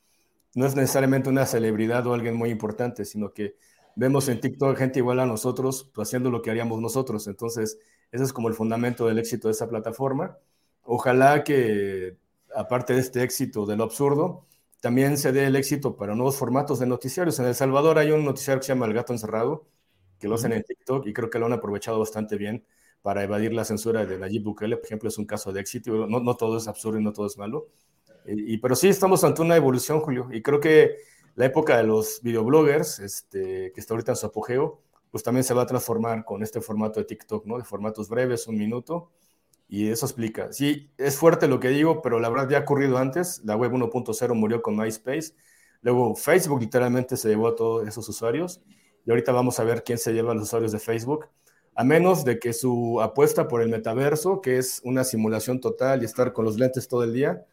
no 0.56 0.66
es 0.66 0.76
necesariamente 0.76 1.30
una 1.30 1.46
celebridad 1.46 2.06
o 2.08 2.14
alguien 2.16 2.36
muy 2.36 2.50
importante, 2.50 3.06
sino 3.06 3.32
que 3.32 3.56
vemos 3.96 4.28
en 4.28 4.40
TikTok 4.40 4.76
gente 4.76 5.00
igual 5.00 5.20
a 5.20 5.28
nosotros 5.28 5.92
pues, 5.94 6.08
haciendo 6.08 6.32
lo 6.32 6.42
que 6.42 6.50
haríamos 6.50 6.82
nosotros. 6.82 7.28
Entonces, 7.28 7.78
ese 8.12 8.24
es 8.24 8.34
como 8.34 8.48
el 8.48 8.56
fundamento 8.56 9.06
del 9.08 9.20
éxito 9.20 9.50
de 9.50 9.52
esa 9.52 9.70
plataforma. 9.70 10.38
Ojalá 10.84 11.44
que, 11.44 12.18
aparte 12.56 12.94
de 12.94 13.02
este 13.02 13.22
éxito 13.22 13.68
de 13.68 13.78
lo 13.78 13.84
absurdo, 13.84 14.48
también 14.82 15.18
se 15.18 15.32
dé 15.32 15.46
el 15.46 15.56
éxito 15.56 15.96
para 15.96 16.16
nuevos 16.16 16.38
formatos 16.38 16.80
de 16.80 16.88
noticiarios. 16.88 17.40
En 17.40 17.46
El 17.46 17.56
Salvador 17.56 18.00
hay 18.00 18.12
un 18.12 18.26
noticiario 18.26 18.60
que 18.62 18.66
se 18.66 18.74
llama 18.74 18.88
El 18.88 18.94
Gato 18.94 19.14
Encerrado, 19.14 19.68
que 20.20 20.28
lo 20.28 20.36
hacen 20.36 20.54
en 20.54 20.64
TikTok 20.64 21.06
y 21.06 21.14
creo 21.14 21.30
que 21.30 21.38
lo 21.38 21.46
han 21.46 21.54
aprovechado 21.54 22.00
bastante 22.00 22.36
bien 22.36 22.66
para 23.08 23.24
evadir 23.24 23.54
la 23.54 23.64
censura 23.64 24.06
de 24.06 24.18
Nayib 24.18 24.44
Bukele, 24.44 24.76
por 24.76 24.86
ejemplo, 24.86 25.08
es 25.08 25.18
un 25.18 25.24
caso 25.24 25.54
de 25.54 25.62
éxito. 25.62 26.08
No, 26.08 26.20
no 26.20 26.36
todo 26.36 26.58
es 26.58 26.68
absurdo 26.68 27.00
y 27.00 27.02
no 27.02 27.14
todo 27.14 27.26
es 27.26 27.38
malo. 27.38 27.70
Y, 28.26 28.58
pero 28.58 28.76
sí 28.76 28.90
estamos 28.90 29.24
ante 29.24 29.42
una 29.42 29.56
evolución, 29.56 30.02
Julio, 30.02 30.28
y 30.30 30.42
creo 30.42 30.60
que 30.60 30.98
la 31.36 31.46
época 31.46 31.78
de 31.78 31.84
los 31.84 32.22
videobloggers, 32.22 33.00
este, 33.00 33.72
que 33.72 33.80
está 33.80 33.94
ahorita 33.94 34.12
en 34.12 34.18
su 34.18 34.26
apogeo, 34.26 34.82
pues 35.10 35.24
también 35.24 35.46
se 35.46 35.54
va 35.54 35.62
a 35.62 35.66
transformar 35.66 36.26
con 36.26 36.44
este 36.44 36.60
formato 36.60 37.00
de 37.00 37.06
TikTok, 37.06 37.46
¿no? 37.46 37.58
De 37.58 37.64
formatos 37.64 38.10
breves, 38.10 38.46
un 38.46 38.58
minuto, 38.58 39.10
y 39.70 39.88
eso 39.88 40.06
explica. 40.06 40.52
Sí, 40.52 40.92
es 40.98 41.16
fuerte 41.16 41.48
lo 41.48 41.62
que 41.62 41.70
digo, 41.70 42.02
pero 42.02 42.20
la 42.20 42.28
verdad 42.28 42.50
ya 42.50 42.58
ha 42.58 42.62
ocurrido 42.64 42.98
antes. 42.98 43.42
La 43.46 43.56
web 43.56 43.72
1.0 43.72 44.36
murió 44.36 44.62
con 44.62 44.76
MySpace. 44.76 45.34
Luego 45.80 46.14
Facebook 46.14 46.60
literalmente 46.60 47.16
se 47.16 47.30
llevó 47.30 47.48
a 47.48 47.56
todos 47.56 47.88
esos 47.88 48.10
usuarios. 48.10 48.60
Y 49.06 49.12
ahorita 49.12 49.32
vamos 49.32 49.62
a 49.62 49.64
ver 49.64 49.86
quién 49.86 49.98
se 49.98 50.12
lleva 50.12 50.34
a 50.34 50.36
los 50.36 50.44
usuarios 50.44 50.74
de 50.74 50.80
Facebook. 50.80 51.30
A 51.78 51.84
menos 51.84 52.26
de 52.26 52.40
que 52.40 52.54
su 52.54 53.00
apuesta 53.02 53.48
por 53.48 53.62
el 53.62 53.70
metaverso, 53.70 54.42
que 54.42 54.58
es 54.58 54.82
una 54.84 55.04
simulación 55.04 55.62
total 55.62 56.02
y 56.02 56.06
estar 56.06 56.34
con 56.34 56.44
los 56.44 56.58
lentes 56.58 56.88
todo 56.88 57.04
el 57.04 57.14
día, 57.14 57.46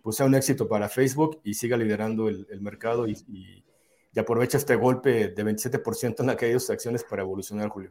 pues 0.00 0.14
sea 0.16 0.26
un 0.26 0.36
éxito 0.36 0.68
para 0.68 0.88
Facebook 0.88 1.40
y 1.42 1.54
siga 1.54 1.76
liderando 1.76 2.28
el, 2.28 2.60
mercado 2.60 3.08
y, 3.08 3.12
y, 3.26 3.64
y 4.14 4.18
aprovecha 4.20 4.58
este 4.58 4.76
golpe 4.76 5.28
de 5.28 5.44
27% 5.44 6.20
en 6.20 6.30
aquellas 6.30 6.70
acciones 6.70 7.02
para 7.02 7.22
evolucionar, 7.22 7.68
Julio. 7.68 7.90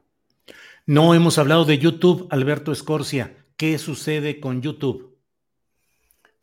No 0.85 1.13
hemos 1.13 1.37
hablado 1.37 1.65
de 1.65 1.77
YouTube, 1.77 2.27
Alberto 2.29 2.71
Escorcia. 2.71 3.35
¿Qué 3.57 3.77
sucede 3.77 4.39
con 4.39 4.61
YouTube? 4.61 5.17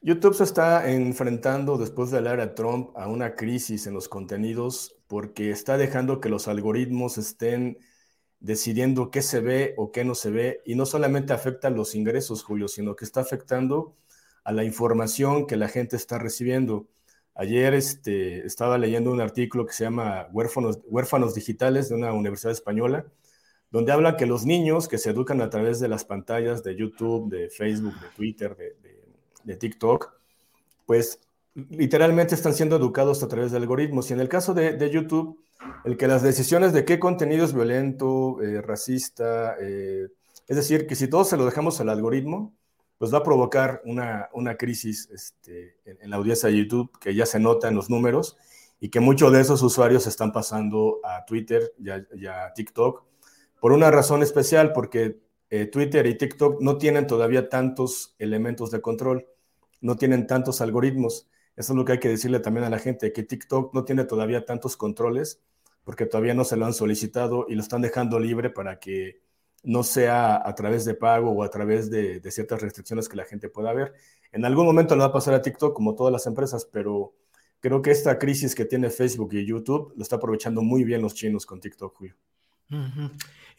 YouTube 0.03 0.35
se 0.35 0.44
está 0.44 0.90
enfrentando 0.90 1.79
después 1.79 2.11
de 2.11 2.20
la 2.20 2.33
era 2.35 2.55
Trump 2.55 2.90
a 2.94 3.09
una 3.09 3.35
crisis 3.35 3.87
en 3.87 3.94
los 3.94 4.09
contenidos 4.09 4.96
porque 5.07 5.50
está 5.50 5.79
dejando 5.79 6.20
que 6.20 6.29
los 6.29 6.46
algoritmos 6.46 7.18
estén 7.18 7.79
decidiendo 8.40 9.11
qué 9.11 9.22
se 9.22 9.40
ve 9.40 9.74
o 9.76 9.92
qué 9.92 10.05
no 10.05 10.14
se 10.14 10.31
ve 10.31 10.62
y 10.64 10.74
no 10.74 10.87
solamente 10.87 11.33
afecta 11.33 11.68
a 11.68 11.70
los 11.70 11.94
ingresos, 11.94 12.42
Julio, 12.42 12.68
sino 12.68 12.96
que 12.96 13.05
está 13.05 13.20
afectando 13.20 13.94
a 14.44 14.53
la 14.53 14.64
información 14.64 15.46
que 15.46 15.57
la 15.57 15.68
gente 15.68 15.96
está 15.96 16.18
recibiendo. 16.18 16.87
Ayer 17.35 17.74
este, 17.74 18.46
estaba 18.46 18.79
leyendo 18.79 19.12
un 19.12 19.20
artículo 19.20 19.66
que 19.66 19.72
se 19.74 19.85
llama 19.85 20.29
Huérfanos, 20.33 20.81
Huérfanos 20.87 21.35
Digitales 21.35 21.88
de 21.88 21.94
una 21.94 22.12
universidad 22.12 22.53
española 22.53 23.07
donde 23.70 23.92
habla 23.92 24.16
que 24.16 24.26
los 24.26 24.44
niños 24.44 24.88
que 24.88 24.98
se 24.98 25.11
educan 25.11 25.40
a 25.40 25.50
través 25.50 25.79
de 25.81 25.88
las 25.88 26.05
pantallas 26.05 26.62
de 26.64 26.74
YouTube, 26.74 27.31
de 27.31 27.48
Facebook, 27.48 27.94
de 28.00 28.09
Twitter, 28.16 28.57
de, 28.57 29.57
TikTok, 29.57 30.12
pues 30.87 31.20
literalmente 31.55 32.35
están 32.35 32.55
siendo 32.55 32.76
educados 32.76 33.22
a 33.22 33.29
través 33.29 33.53
de 33.53 33.59
algoritmos. 33.59 34.11
Y 34.11 34.14
en 34.14 34.20
el 34.20 34.29
caso 34.29 34.55
de, 34.55 34.90
YouTube, 34.90 35.40
el 35.85 35.96
que 35.96 36.09
las 36.09 36.23
decisiones 36.23 36.73
de 36.73 36.85
qué 36.85 36.99
contenido 36.99 37.44
es 37.44 37.55
violento, 37.55 38.40
eh, 38.42 38.62
racista, 38.62 39.57
eh, 39.61 40.09
es 40.49 40.57
decir, 40.57 40.87
que 40.87 40.94
si 40.94 41.09
todo 41.09 41.25
se 41.25 41.37
lo 41.37 41.44
dejamos 41.44 41.81
al 41.81 41.88
algoritmo, 41.88 42.55
pues 42.99 43.12
va 43.14 43.18
a 43.18 43.23
provocar 43.23 43.81
una, 43.85 44.29
una 44.33 44.57
crisis 44.57 45.09
este, 45.12 45.77
en, 45.85 46.11
la 46.11 46.16
audiencia 46.16 46.49
de 46.49 46.59
YouTube 46.59 46.90
que 46.99 47.14
ya 47.14 47.25
se 47.25 47.40
nota 47.40 47.68
en 47.68 47.75
los 47.75 47.88
números 47.88 48.37
y 48.79 48.90
que 48.90 49.01
muchos 49.01 49.33
de 49.33 49.40
esos 49.40 49.62
usuarios 49.62 50.07
están 50.07 50.33
pasando 50.33 51.01
a 51.05 51.25
Twitter 51.25 51.73
y 51.79 52.27
a 52.27 52.53
TikTok 52.55 53.05
por 53.61 53.73
una 53.73 53.90
razón 53.90 54.23
especial, 54.23 54.73
porque 54.73 55.20
eh, 55.51 55.66
Twitter 55.66 56.07
y 56.07 56.16
TikTok 56.16 56.61
no 56.61 56.79
tienen 56.79 57.07
todavía 57.07 57.49
tantos 57.49 58.14
elementos 58.18 58.70
de 58.70 58.81
control, 58.81 59.27
no 59.81 59.96
tienen 59.96 60.27
tantos 60.27 60.61
algoritmos. 60.61 61.29
Eso 61.57 61.73
es 61.75 61.77
lo 61.77 61.85
que 61.85 61.92
hay 61.92 62.01
que 62.01 62.09
decirle 62.09 62.40
también 62.40 62.64
a 62.64 62.70
la 62.70 62.79
gente, 62.79 63.12
que 63.12 63.23
TikTok 63.23 63.75
no 63.75 63.85
tiene 63.85 64.05
todavía 64.05 64.46
tantos 64.46 64.77
controles 64.77 65.42
porque 65.90 66.07
todavía 66.07 66.35
no 66.35 66.44
se 66.44 66.57
lo 66.57 66.66
han 66.66 66.72
solicitado 66.72 67.46
y 67.48 67.57
lo 67.57 67.62
están 67.62 67.83
dejando 67.83 68.20
libre 68.20 68.48
para 68.48 68.79
que 68.79 69.22
no 69.64 69.83
sea 69.83 70.37
a 70.37 70.55
través 70.55 70.85
de 70.85 70.94
pago 70.94 71.33
o 71.33 71.42
a 71.42 71.50
través 71.50 71.90
de, 71.90 72.22
ciertas 72.31 72.62
restricciones 72.62 73.09
que 73.09 73.16
la 73.16 73.24
gente 73.24 73.48
pueda 73.48 73.72
ver. 73.72 73.92
En 74.31 74.44
algún 74.44 74.66
momento 74.66 74.94
lo 74.94 75.00
va 75.00 75.09
a 75.09 75.12
pasar 75.12 75.35
a 75.35 75.42
TikTok, 75.42 75.74
como 75.74 75.96
todas 75.96 76.12
las 76.12 76.29
empresas, 76.29 76.64
pero 76.64 77.16
creo 77.59 77.83
que 77.83 77.90
esta 77.90 78.20
crisis 78.20 78.55
que 78.55 78.66
tiene 78.66 78.88
Facebook 78.88 79.31
y 79.33 79.44
YouTube 79.44 79.92
lo 79.96 80.03
está 80.05 80.14
aprovechando 80.14 80.62
muy 80.62 80.85
bien 80.85 81.03
los 81.03 81.12
chinos 81.12 81.44
con 81.44 81.61
TikTok, 81.61 81.92
Julio. 81.96 82.14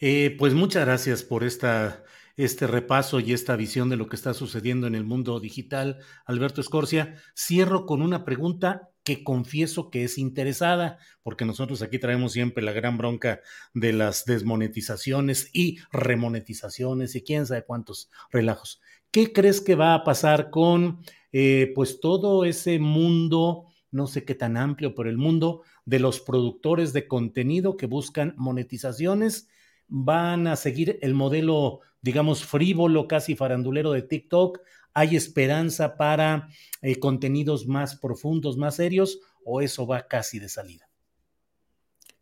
Eh, 0.00 0.34
pues 0.38 0.54
muchas 0.54 0.86
gracias 0.86 1.22
por 1.22 1.44
esta 1.44 2.02
este 2.36 2.66
repaso 2.66 3.20
y 3.20 3.32
esta 3.32 3.56
visión 3.56 3.88
de 3.88 3.96
lo 3.96 4.08
que 4.08 4.16
está 4.16 4.34
sucediendo 4.34 4.86
en 4.86 4.94
el 4.94 5.04
mundo 5.04 5.40
digital, 5.40 5.98
Alberto 6.24 6.60
Escorcia, 6.60 7.16
cierro 7.34 7.86
con 7.86 8.02
una 8.02 8.24
pregunta 8.24 8.90
que 9.04 9.24
confieso 9.24 9.90
que 9.90 10.04
es 10.04 10.18
interesada, 10.18 10.98
porque 11.22 11.44
nosotros 11.44 11.82
aquí 11.82 11.98
traemos 11.98 12.32
siempre 12.32 12.62
la 12.62 12.72
gran 12.72 12.96
bronca 12.98 13.40
de 13.74 13.92
las 13.92 14.24
desmonetizaciones 14.24 15.50
y 15.52 15.78
remonetizaciones 15.92 17.14
y 17.16 17.22
quién 17.22 17.46
sabe 17.46 17.64
cuántos 17.64 18.10
relajos. 18.30 18.80
¿Qué 19.10 19.32
crees 19.32 19.60
que 19.60 19.74
va 19.74 19.94
a 19.94 20.04
pasar 20.04 20.50
con 20.50 21.00
eh, 21.32 21.72
pues 21.74 22.00
todo 22.00 22.44
ese 22.44 22.78
mundo, 22.78 23.66
no 23.90 24.06
sé 24.06 24.24
qué 24.24 24.34
tan 24.34 24.56
amplio, 24.56 24.94
pero 24.94 25.10
el 25.10 25.18
mundo 25.18 25.62
de 25.84 25.98
los 25.98 26.20
productores 26.20 26.92
de 26.92 27.08
contenido 27.08 27.76
que 27.76 27.86
buscan 27.86 28.34
monetizaciones? 28.38 29.48
¿Van 29.94 30.46
a 30.46 30.56
seguir 30.56 30.98
el 31.02 31.12
modelo, 31.12 31.80
digamos, 32.00 32.46
frívolo, 32.46 33.06
casi 33.06 33.36
farandulero 33.36 33.92
de 33.92 34.00
TikTok? 34.00 34.60
¿Hay 34.94 35.16
esperanza 35.16 35.98
para 35.98 36.48
eh, 36.80 36.98
contenidos 36.98 37.66
más 37.66 37.96
profundos, 37.96 38.56
más 38.56 38.76
serios, 38.76 39.20
o 39.44 39.60
eso 39.60 39.86
va 39.86 40.08
casi 40.08 40.38
de 40.38 40.48
salida? 40.48 40.88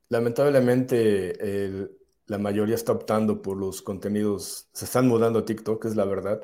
Lamentablemente, 0.09 1.89
la 2.27 2.39
mayoría 2.39 2.75
está 2.75 2.91
optando 2.91 3.41
por 3.41 3.57
los 3.57 3.83
contenidos, 3.83 4.69
se 4.73 4.87
están 4.87 5.07
mudando 5.07 5.39
a 5.39 5.45
TikTok, 5.45 5.85
es 5.85 5.95
la 5.95 6.05
verdad, 6.05 6.41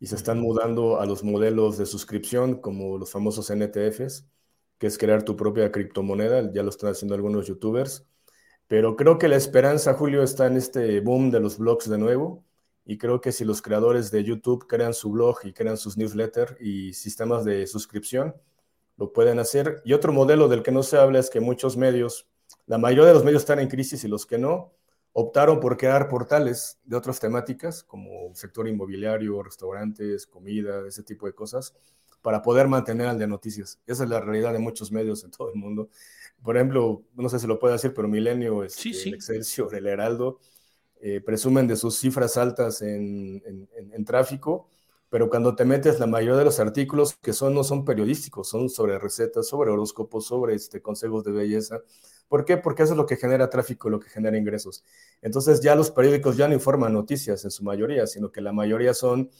y 0.00 0.06
se 0.06 0.16
están 0.16 0.40
mudando 0.40 0.98
a 0.98 1.04
los 1.04 1.22
modelos 1.24 1.76
de 1.76 1.84
suscripción, 1.84 2.54
como 2.62 2.96
los 2.96 3.10
famosos 3.10 3.50
NTFs, 3.50 4.26
que 4.78 4.86
es 4.86 4.96
crear 4.96 5.24
tu 5.24 5.36
propia 5.36 5.70
criptomoneda, 5.70 6.50
ya 6.54 6.62
lo 6.62 6.70
están 6.70 6.90
haciendo 6.90 7.14
algunos 7.14 7.46
youtubers. 7.46 8.06
Pero 8.66 8.96
creo 8.96 9.18
que 9.18 9.28
la 9.28 9.36
esperanza, 9.36 9.94
Julio, 9.94 10.22
está 10.22 10.46
en 10.46 10.56
este 10.56 11.00
boom 11.00 11.30
de 11.30 11.40
los 11.40 11.58
blogs 11.58 11.88
de 11.88 11.98
nuevo 11.98 12.44
y 12.86 12.98
creo 12.98 13.20
que 13.20 13.32
si 13.32 13.44
los 13.44 13.62
creadores 13.62 14.10
de 14.10 14.24
YouTube 14.24 14.66
crean 14.66 14.94
su 14.94 15.10
blog 15.10 15.38
y 15.44 15.52
crean 15.52 15.76
sus 15.76 15.96
newsletters 15.96 16.60
y 16.60 16.92
sistemas 16.92 17.44
de 17.44 17.66
suscripción, 17.66 18.34
lo 18.96 19.12
pueden 19.12 19.38
hacer. 19.38 19.82
Y 19.84 19.92
otro 19.92 20.12
modelo 20.12 20.48
del 20.48 20.62
que 20.62 20.72
no 20.72 20.82
se 20.82 20.98
habla 20.98 21.18
es 21.18 21.30
que 21.30 21.40
muchos 21.40 21.76
medios, 21.76 22.28
la 22.66 22.78
mayoría 22.78 23.08
de 23.08 23.14
los 23.14 23.24
medios 23.24 23.42
están 23.42 23.60
en 23.60 23.68
crisis 23.68 24.04
y 24.04 24.08
los 24.08 24.26
que 24.26 24.38
no, 24.38 24.72
optaron 25.12 25.60
por 25.60 25.76
crear 25.76 26.08
portales 26.08 26.78
de 26.84 26.96
otras 26.96 27.20
temáticas, 27.20 27.84
como 27.84 28.34
sector 28.34 28.68
inmobiliario, 28.68 29.42
restaurantes, 29.42 30.26
comida, 30.26 30.86
ese 30.86 31.02
tipo 31.02 31.26
de 31.26 31.34
cosas, 31.34 31.74
para 32.20 32.42
poder 32.42 32.68
mantener 32.68 33.06
al 33.06 33.18
de 33.18 33.26
noticias. 33.26 33.80
Esa 33.86 34.04
es 34.04 34.10
la 34.10 34.20
realidad 34.20 34.52
de 34.52 34.58
muchos 34.58 34.90
medios 34.90 35.22
en 35.24 35.30
todo 35.30 35.50
el 35.50 35.56
mundo. 35.56 35.88
Por 36.44 36.58
ejemplo, 36.58 37.02
no 37.14 37.30
sé 37.30 37.38
si 37.38 37.46
lo 37.46 37.58
puede 37.58 37.72
decir, 37.72 37.94
pero 37.94 38.06
Milenio, 38.06 38.64
es 38.64 38.76
este, 38.84 39.08
el 39.08 39.14
Excelsior, 39.14 39.74
el 39.74 39.86
Heraldo, 39.86 40.40
eh, 41.00 41.22
presumen 41.24 41.66
de 41.66 41.74
sus 41.74 41.98
cifras 41.98 42.36
altas 42.36 42.82
en, 42.82 43.42
tráfico, 44.04 44.68
pero 45.08 45.30
cuando 45.30 45.56
te 45.56 45.64
metes, 45.64 45.98
la 45.98 46.06
mayoría 46.06 46.36
de 46.36 46.44
los 46.44 46.60
artículos 46.60 47.14
que 47.14 47.32
son 47.32 47.54
no 47.54 47.64
son 47.64 47.86
periodísticos, 47.86 48.48
son 48.48 48.68
sobre 48.68 48.98
recetas, 48.98 49.48
sobre 49.48 49.70
horóscopos, 49.70 50.26
sobre 50.26 50.54
este, 50.54 50.82
consejos 50.82 51.24
de 51.24 51.32
belleza. 51.32 51.80
¿Por 52.28 52.44
qué? 52.44 52.58
Porque 52.58 52.82
eso 52.82 52.92
es 52.92 52.98
lo 52.98 53.06
que 53.06 53.16
genera 53.16 53.48
tráfico, 53.48 53.88
lo 53.88 53.98
que 53.98 54.10
genera 54.10 54.36
ingresos. 54.36 54.84
Entonces 55.22 55.62
ya 55.62 55.74
los 55.74 55.90
periódicos 55.90 56.36
ya 56.36 56.46
no 56.46 56.52
informan 56.52 56.92
noticias 56.92 57.42
en 57.44 57.50
su 57.50 57.64
mayoría, 57.64 58.06
sino 58.06 58.30
que 58.30 58.42
la 58.42 58.52
mayoría 58.52 58.92
son 58.92 59.30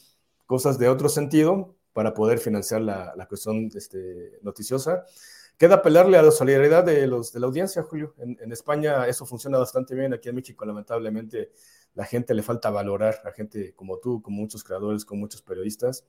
cosas 0.46 0.78
de 0.78 0.88
otro 0.88 1.10
sentido 1.10 1.76
para 1.92 2.14
poder 2.14 2.38
financiar 2.38 2.80
la, 2.80 3.12
la 3.14 3.28
cuestión 3.28 3.68
este, 3.74 4.38
noticiosa. 4.40 5.04
Queda 5.58 5.76
apelarle 5.76 6.18
a 6.18 6.22
la 6.22 6.30
solidaridad 6.30 6.84
de, 6.84 7.06
los, 7.06 7.32
de 7.32 7.40
la 7.40 7.46
audiencia, 7.46 7.82
Julio. 7.82 8.14
En, 8.18 8.50
España 8.50 9.06
eso 9.06 9.24
funciona 9.24 9.58
bastante 9.58 9.94
bien. 9.94 10.12
Aquí 10.12 10.28
en 10.28 10.34
México, 10.34 10.64
lamentablemente, 10.64 11.52
la 11.94 12.04
gente 12.04 12.34
le 12.34 12.42
falta 12.42 12.70
valorar, 12.70 13.20
a 13.24 13.30
gente 13.30 13.72
como 13.74 13.98
tú, 13.98 14.20
como 14.20 14.38
muchos 14.38 14.64
creadores, 14.64 15.04
como 15.04 15.20
muchos 15.20 15.42
periodistas. 15.42 16.04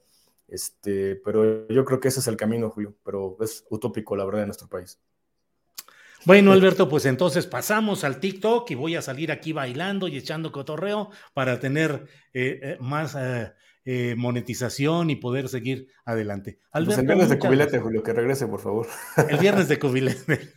Este, 0.48 1.16
pero 1.18 1.68
yo 1.68 1.86
creo 1.86 2.00
que 2.00 2.08
ese 2.08 2.20
es 2.20 2.28
el 2.28 2.38
camino, 2.38 2.70
Julio. 2.70 2.96
Pero 3.04 3.38
es 3.42 3.66
utópico, 3.70 4.16
la 4.16 4.26
verdad, 4.26 4.42
en 4.42 4.48
nuestro 4.48 4.68
país. 4.68 5.00
Bueno, 6.26 6.52
Alberto, 6.54 6.90
pues 6.90 7.06
entonces 7.06 7.46
pasamos 7.46 8.04
al 8.04 8.20
TikTok 8.20 8.72
y 8.72 8.76
voy 8.76 8.96
a 8.96 9.04
salir 9.04 9.32
aquí 9.32 9.54
bailando 9.54 10.08
y 10.08 10.18
echando 10.18 10.52
cotorreo 10.52 11.12
para 11.36 11.60
tener 11.60 12.08
eh, 12.34 12.60
eh, 12.64 12.78
más 12.80 13.14
eh, 13.16 13.54
eh, 13.88 14.16
monetización 14.18 15.12
y 15.12 15.16
poder 15.16 15.48
seguir 15.48 15.90
adelante. 16.06 16.58
Pues 16.72 16.98
el 16.98 17.06
viernes 17.06 17.30
de 17.30 17.38
cubilete, 17.38 17.80
Julio, 17.80 18.02
que 18.02 18.14
regrese, 18.14 18.48
por 18.48 18.60
favor. 18.60 18.88
El 19.30 19.38
viernes 19.38 19.68
de 19.68 19.78
cubilete. 19.78 20.54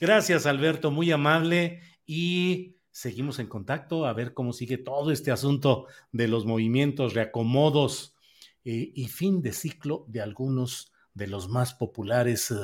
Gracias, 0.00 0.44
Alberto, 0.44 0.90
muy 0.90 1.10
amable 1.12 1.80
y 2.04 2.76
seguimos 2.90 3.38
en 3.38 3.46
contacto 3.46 4.04
a 4.04 4.12
ver 4.12 4.34
cómo 4.34 4.52
sigue 4.52 4.76
todo 4.76 5.12
este 5.12 5.30
asunto 5.30 5.86
de 6.12 6.28
los 6.28 6.44
movimientos, 6.44 7.14
reacomodos 7.14 8.14
eh, 8.66 8.92
y 8.94 9.08
fin 9.08 9.40
de 9.40 9.52
ciclo 9.52 10.04
de 10.06 10.20
algunos 10.20 10.92
de 11.14 11.26
los 11.26 11.48
más 11.48 11.72
populares 11.72 12.54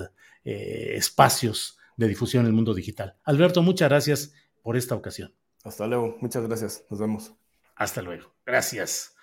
eh, 0.45 0.97
espacios 0.97 1.79
de 1.97 2.09
difusión 2.09 2.43
en 2.43 2.49
el 2.49 2.53
mundo 2.53 2.75
digital. 2.75 3.17
Alberto, 3.25 3.63
muchas 3.63 3.89
gracias 3.89 4.35
por 4.63 4.77
esta 4.77 4.95
ocasión. 4.95 5.35
Hasta 5.65 5.87
luego, 5.87 6.19
muchas 6.21 6.47
gracias, 6.47 6.85
nos 6.91 7.01
vemos. 7.01 7.33
Hasta 7.75 8.03
luego, 8.03 8.35
gracias. 8.45 9.16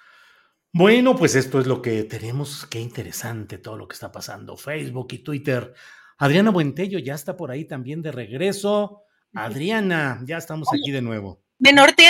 Bueno, 0.76 1.16
pues 1.16 1.36
esto 1.36 1.60
es 1.60 1.68
lo 1.68 1.84
que 1.84 2.04
tenemos. 2.04 2.66
Qué 2.66 2.80
interesante 2.80 3.60
todo 3.60 3.78
lo 3.78 3.88
que 3.88 3.94
está 3.94 4.12
pasando. 4.12 4.58
Facebook 4.58 5.08
y 5.12 5.20
Twitter. 5.20 5.72
Adriana 6.18 6.50
Buentello 6.50 6.98
ya 6.98 7.14
está 7.14 7.38
por 7.38 7.52
ahí 7.52 7.66
también 7.66 8.02
de 8.02 8.12
regreso. 8.12 9.04
Adriana, 9.36 10.22
ya 10.26 10.38
estamos 10.38 10.68
aquí 10.74 10.90
de 10.90 11.04
nuevo. 11.04 11.44
De 11.60 11.74
norte, 11.74 12.04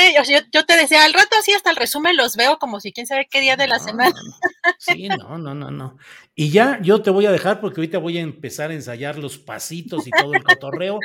yo, 0.51 0.65
te 0.65 0.77
decía, 0.77 1.03
al 1.03 1.13
rato 1.13 1.35
así 1.37 1.51
hasta 1.51 1.71
el 1.71 1.75
resumen 1.75 2.15
los 2.15 2.37
veo 2.37 2.57
como 2.57 2.79
si 2.79 2.93
quién 2.93 3.05
sabe 3.05 3.27
qué 3.29 3.41
día 3.41 3.57
de 3.57 3.67
la 3.67 3.79
semana. 3.79 4.15
Sí, 4.79 5.09
no, 5.09 5.37
no, 5.37 5.53
no, 5.53 5.69
no. 5.69 5.97
Y 6.33 6.49
ya 6.49 6.79
yo 6.81 7.01
te 7.01 7.09
voy 7.09 7.25
a 7.25 7.31
dejar 7.31 7.59
porque 7.59 7.81
ahorita 7.81 7.97
voy 7.97 8.17
a 8.17 8.21
empezar 8.21 8.71
a 8.71 8.73
ensayar 8.73 9.17
los 9.17 9.37
pasitos 9.37 10.07
y 10.07 10.09
todo 10.09 10.33
el 10.33 10.43
cotorreo. 10.43 10.99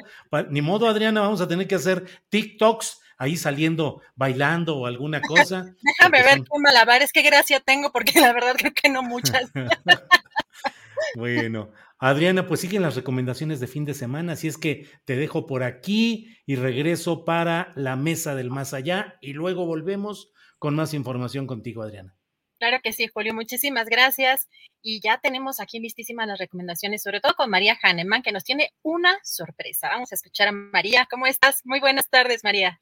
Ni 0.51 0.62
modo, 0.62 0.88
Adriana, 0.88 1.23
vamos 1.23 1.40
a 1.40 1.49
tener 1.49 1.66
que 1.66 1.75
hacer 1.75 2.07
TikToks 2.29 3.01
ahí 3.18 3.37
saliendo 3.37 4.00
bailando 4.14 4.76
o 4.78 4.87
alguna 4.87 5.20
cosa. 5.22 5.74
Déjame 5.83 6.22
ver 6.22 6.38
qué 6.38 6.59
malabares, 6.59 7.12
qué 7.12 7.22
gracia 7.22 7.61
tengo, 7.61 7.92
porque 7.92 8.20
la 8.20 8.33
verdad 8.33 8.54
creo 8.57 8.72
que 8.72 8.88
no 8.88 9.02
muchas. 9.02 9.50
bueno, 11.16 11.70
Adriana, 11.98 12.46
pues 12.46 12.61
siguen 12.61 12.83
las 12.83 12.94
recomendaciones 12.96 13.61
de 13.61 13.66
fin 13.66 13.85
de 13.85 13.94
semana, 13.94 14.33
así 14.33 14.48
es 14.48 14.57
que 14.57 14.88
te 15.04 15.16
dejo 15.16 15.46
por 15.46 15.62
aquí 15.62 16.37
y 16.46 16.57
regreso 16.57 17.24
para 17.24 17.72
la 17.74 17.96
mesa 17.96 18.35
del 18.35 18.50
más 18.50 18.72
allá 18.72 19.18
y 19.20 19.33
luego 19.33 19.66
volvemos 19.66 20.33
con 20.59 20.74
más 20.74 20.94
información 20.94 21.46
contigo, 21.46 21.83
Adriana. 21.83 22.14
Claro 22.59 22.81
que 22.83 22.92
sí, 22.92 23.07
Julio, 23.07 23.35
muchísimas 23.35 23.87
gracias. 23.88 24.48
Y 24.83 25.00
ya 25.00 25.18
tenemos 25.18 25.61
aquí 25.61 25.78
listísimas 25.78 26.26
las 26.26 26.40
recomendaciones, 26.40 27.02
sobre 27.02 27.20
todo 27.20 27.35
con 27.35 27.50
María 27.50 27.78
Hahnemann, 27.81 28.22
que 28.22 28.33
nos 28.33 28.42
tiene 28.42 28.72
una 28.83 29.16
sorpresa. 29.22 29.88
Vamos 29.88 30.11
a 30.11 30.16
escuchar 30.16 30.48
a 30.48 30.52
María. 30.52 31.07
¿Cómo 31.09 31.26
estás? 31.26 31.61
Muy 31.64 31.78
buenas 31.78 32.09
tardes, 32.11 32.42
María. 32.42 32.81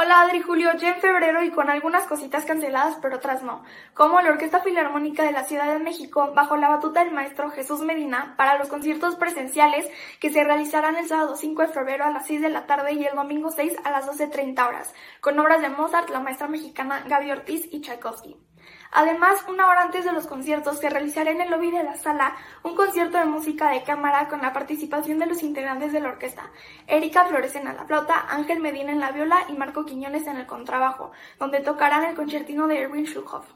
Hola 0.00 0.20
Adri 0.20 0.42
Julio, 0.42 0.70
ya 0.76 0.90
en 0.90 1.00
febrero 1.00 1.42
y 1.42 1.50
con 1.50 1.68
algunas 1.68 2.04
cositas 2.04 2.44
canceladas, 2.44 2.98
pero 3.02 3.16
otras 3.16 3.42
no, 3.42 3.64
como 3.94 4.20
la 4.20 4.30
Orquesta 4.30 4.60
Filarmónica 4.60 5.24
de 5.24 5.32
la 5.32 5.42
Ciudad 5.42 5.72
de 5.72 5.80
México 5.80 6.30
bajo 6.36 6.56
la 6.56 6.68
batuta 6.68 7.02
del 7.02 7.12
maestro 7.12 7.50
Jesús 7.50 7.80
Medina 7.80 8.34
para 8.36 8.58
los 8.58 8.68
conciertos 8.68 9.16
presenciales 9.16 9.90
que 10.20 10.30
se 10.30 10.44
realizarán 10.44 10.94
el 10.94 11.08
sábado 11.08 11.34
5 11.34 11.62
de 11.62 11.68
febrero 11.68 12.04
a 12.04 12.12
las 12.12 12.28
6 12.28 12.42
de 12.42 12.48
la 12.48 12.66
tarde 12.66 12.92
y 12.92 13.04
el 13.06 13.16
domingo 13.16 13.50
6 13.50 13.72
a 13.82 13.90
las 13.90 14.06
12.30 14.06 14.68
horas, 14.68 14.94
con 15.20 15.36
obras 15.40 15.62
de 15.62 15.68
Mozart, 15.68 16.10
la 16.10 16.20
maestra 16.20 16.46
mexicana 16.46 17.02
Gaby 17.08 17.32
Ortiz 17.32 17.66
y 17.68 17.80
Tchaikovsky. 17.80 18.47
Además, 18.92 19.44
una 19.48 19.68
hora 19.68 19.82
antes 19.82 20.04
de 20.04 20.12
los 20.12 20.26
conciertos 20.26 20.78
se 20.78 20.88
realizará 20.88 21.30
en 21.30 21.40
el 21.40 21.50
lobby 21.50 21.70
de 21.70 21.84
la 21.84 21.96
sala 21.96 22.34
un 22.62 22.74
concierto 22.74 23.18
de 23.18 23.26
música 23.26 23.70
de 23.70 23.82
cámara 23.82 24.28
con 24.28 24.40
la 24.40 24.52
participación 24.52 25.18
de 25.18 25.26
los 25.26 25.42
integrantes 25.42 25.92
de 25.92 26.00
la 26.00 26.08
orquesta, 26.08 26.50
Erika 26.86 27.26
Flores 27.26 27.54
en 27.54 27.64
la 27.64 27.84
flauta, 27.84 28.26
Ángel 28.30 28.60
Medina 28.60 28.92
en 28.92 29.00
la 29.00 29.12
viola 29.12 29.44
y 29.48 29.52
Marco 29.52 29.84
Quiñones 29.84 30.26
en 30.26 30.38
el 30.38 30.46
contrabajo, 30.46 31.12
donde 31.38 31.60
tocarán 31.60 32.04
el 32.04 32.16
concertino 32.16 32.66
de 32.66 32.80
Erwin 32.80 33.04
Schulhoff. 33.04 33.46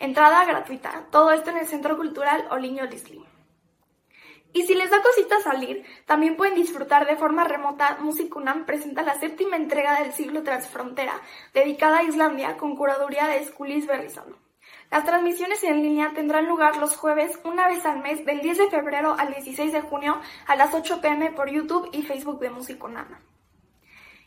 Entrada 0.00 0.44
gratuita, 0.44 1.06
todo 1.10 1.30
esto 1.30 1.50
en 1.50 1.58
el 1.58 1.66
Centro 1.66 1.96
Cultural 1.96 2.48
Oliño 2.50 2.84
Lisli. 2.86 3.24
Y 4.54 4.64
si 4.66 4.74
les 4.74 4.90
da 4.90 5.00
cosita 5.00 5.40
salir, 5.40 5.84
también 6.04 6.36
pueden 6.36 6.56
disfrutar 6.56 7.06
de 7.06 7.16
forma 7.16 7.44
remota 7.44 7.98
Musicunam 8.00 8.66
presenta 8.66 9.02
la 9.02 9.18
séptima 9.18 9.56
entrega 9.56 10.00
del 10.00 10.12
siglo 10.12 10.42
Transfrontera, 10.42 11.20
dedicada 11.54 11.98
a 11.98 12.02
Islandia 12.02 12.56
con 12.58 12.76
curaduría 12.76 13.28
de 13.28 13.44
Skullis 13.44 13.86
Berrison. 13.86 14.41
Las 14.92 15.06
transmisiones 15.06 15.64
en 15.64 15.82
línea 15.82 16.12
tendrán 16.14 16.46
lugar 16.46 16.76
los 16.76 16.98
jueves 16.98 17.40
una 17.44 17.66
vez 17.66 17.86
al 17.86 18.02
mes 18.02 18.26
del 18.26 18.42
10 18.42 18.58
de 18.58 18.68
febrero 18.68 19.16
al 19.18 19.32
16 19.32 19.72
de 19.72 19.80
junio 19.80 20.20
a 20.46 20.54
las 20.54 20.74
8 20.74 21.00
pm 21.00 21.32
por 21.32 21.48
YouTube 21.48 21.88
y 21.92 22.02
Facebook 22.02 22.38
de 22.40 22.50
Nana. 22.50 23.18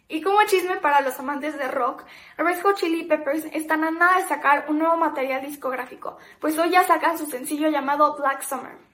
Y 0.07 0.23
como 0.23 0.41
chisme 0.47 0.77
para 0.77 1.01
los 1.01 1.19
amantes 1.19 1.55
de 1.59 1.67
rock, 1.67 2.03
Red 2.37 2.63
Hot 2.63 2.77
Chili 2.77 3.03
Peppers 3.03 3.45
están 3.53 3.83
a 3.83 3.91
nada 3.91 4.17
de 4.17 4.27
sacar 4.27 4.65
un 4.67 4.79
nuevo 4.79 4.97
material 4.97 5.45
discográfico, 5.45 6.17
pues 6.39 6.57
hoy 6.57 6.71
ya 6.71 6.83
sacan 6.83 7.19
su 7.19 7.27
sencillo 7.27 7.69
llamado 7.69 8.15
Black 8.17 8.41
Summer. 8.41 8.84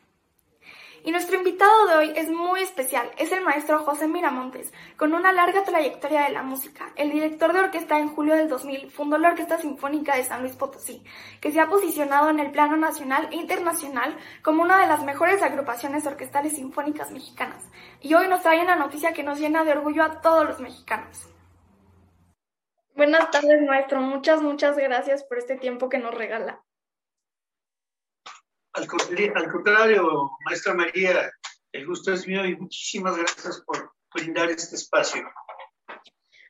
Y 1.04 1.12
nuestro 1.12 1.36
invitado 1.36 1.88
de 1.88 1.96
hoy 1.96 2.14
es 2.16 2.30
muy 2.30 2.62
especial, 2.62 3.10
es 3.18 3.32
el 3.32 3.42
maestro 3.42 3.80
José 3.80 4.08
Miramontes, 4.08 4.72
con 4.98 5.16
una 5.16 5.34
larga 5.34 5.64
trayectoria 5.64 6.26
de 6.26 6.30
la 6.30 6.44
música. 6.44 6.92
El 6.96 7.10
director 7.12 7.54
de 7.54 7.60
orquesta 7.60 7.98
en 7.98 8.10
julio 8.10 8.36
del 8.36 8.48
2000 8.48 8.92
fundó 8.92 9.18
la 9.18 9.30
Orquesta 9.30 9.58
Sinfónica 9.58 10.16
de 10.16 10.24
San 10.24 10.42
Luis 10.42 10.56
Potosí, 10.56 11.04
que 11.40 11.52
se 11.52 11.60
ha 11.60 11.68
posicionado 11.68 12.30
en 12.30 12.40
el 12.40 12.52
plano 12.52 12.78
nacional 12.78 13.30
e 13.32 13.38
internacional 13.38 14.16
como 14.44 14.62
una 14.62 14.80
de 14.80 14.88
las 14.88 15.04
mejores 15.04 15.42
agrupaciones 15.42 16.06
orquestales 16.06 16.54
sinfónicas 16.54 17.10
mexicanas. 17.10 17.64
Y 18.00 18.14
hoy 18.14 18.28
nos 18.28 18.44
trae 18.44 18.62
una 18.62 18.76
noticia 18.76 19.14
que 19.14 19.24
nos 19.24 19.40
llena 19.40 19.64
de 19.64 19.72
orgullo 19.72 20.04
a 20.04 20.22
todos 20.22 20.46
los 20.46 20.60
mexicanos. 20.60 21.28
Buenas 22.96 23.32
tardes, 23.32 23.60
maestro. 23.68 24.02
Muchas, 24.02 24.44
muchas 24.44 24.78
gracias 24.78 25.24
por 25.24 25.40
este 25.40 25.56
tiempo 25.56 25.90
que 25.90 25.98
nos 25.98 26.14
regala. 26.14 26.62
Al, 28.74 28.88
contrario, 28.88 30.32
maestra 30.46 30.74
María, 30.74 31.32
el 31.74 31.86
gusto 31.86 32.14
es 32.14 32.26
mío 32.28 32.46
y 32.46 32.56
muchísimas 32.56 33.18
gracias 33.18 33.62
por 33.62 33.94
brindar 34.14 34.50
este 34.50 34.76
espacio. 34.76 35.24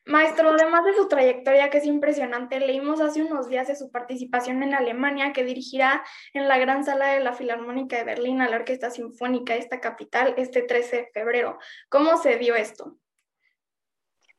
Maestro, 0.05 0.49
además 0.49 0.83
de 0.85 0.95
su 0.95 1.07
trayectoria 1.07 1.69
que 1.69 1.77
es 1.77 1.85
impresionante, 1.85 2.59
leímos 2.59 3.01
hace 3.01 3.23
unos 3.23 3.47
días 3.49 3.67
de 3.67 3.75
su 3.75 3.91
participación 3.91 4.61
en 4.63 4.73
Alemania 4.73 5.31
que 5.31 5.43
dirigirá 5.43 6.03
en 6.33 6.47
la 6.47 6.57
gran 6.57 6.83
sala 6.83 7.07
de 7.07 7.19
la 7.21 7.33
Filarmónica 7.33 7.97
de 7.97 8.03
Berlín 8.03 8.41
a 8.41 8.49
la 8.49 8.57
Orquesta 8.57 8.89
Sinfónica 8.89 9.53
de 9.53 9.59
esta 9.59 9.79
capital 9.79 10.33
este 10.37 10.63
13 10.63 10.95
de 10.95 11.09
febrero. 11.13 11.59
¿Cómo 11.89 12.17
se 12.17 12.37
dio 12.37 12.55
esto? 12.55 12.97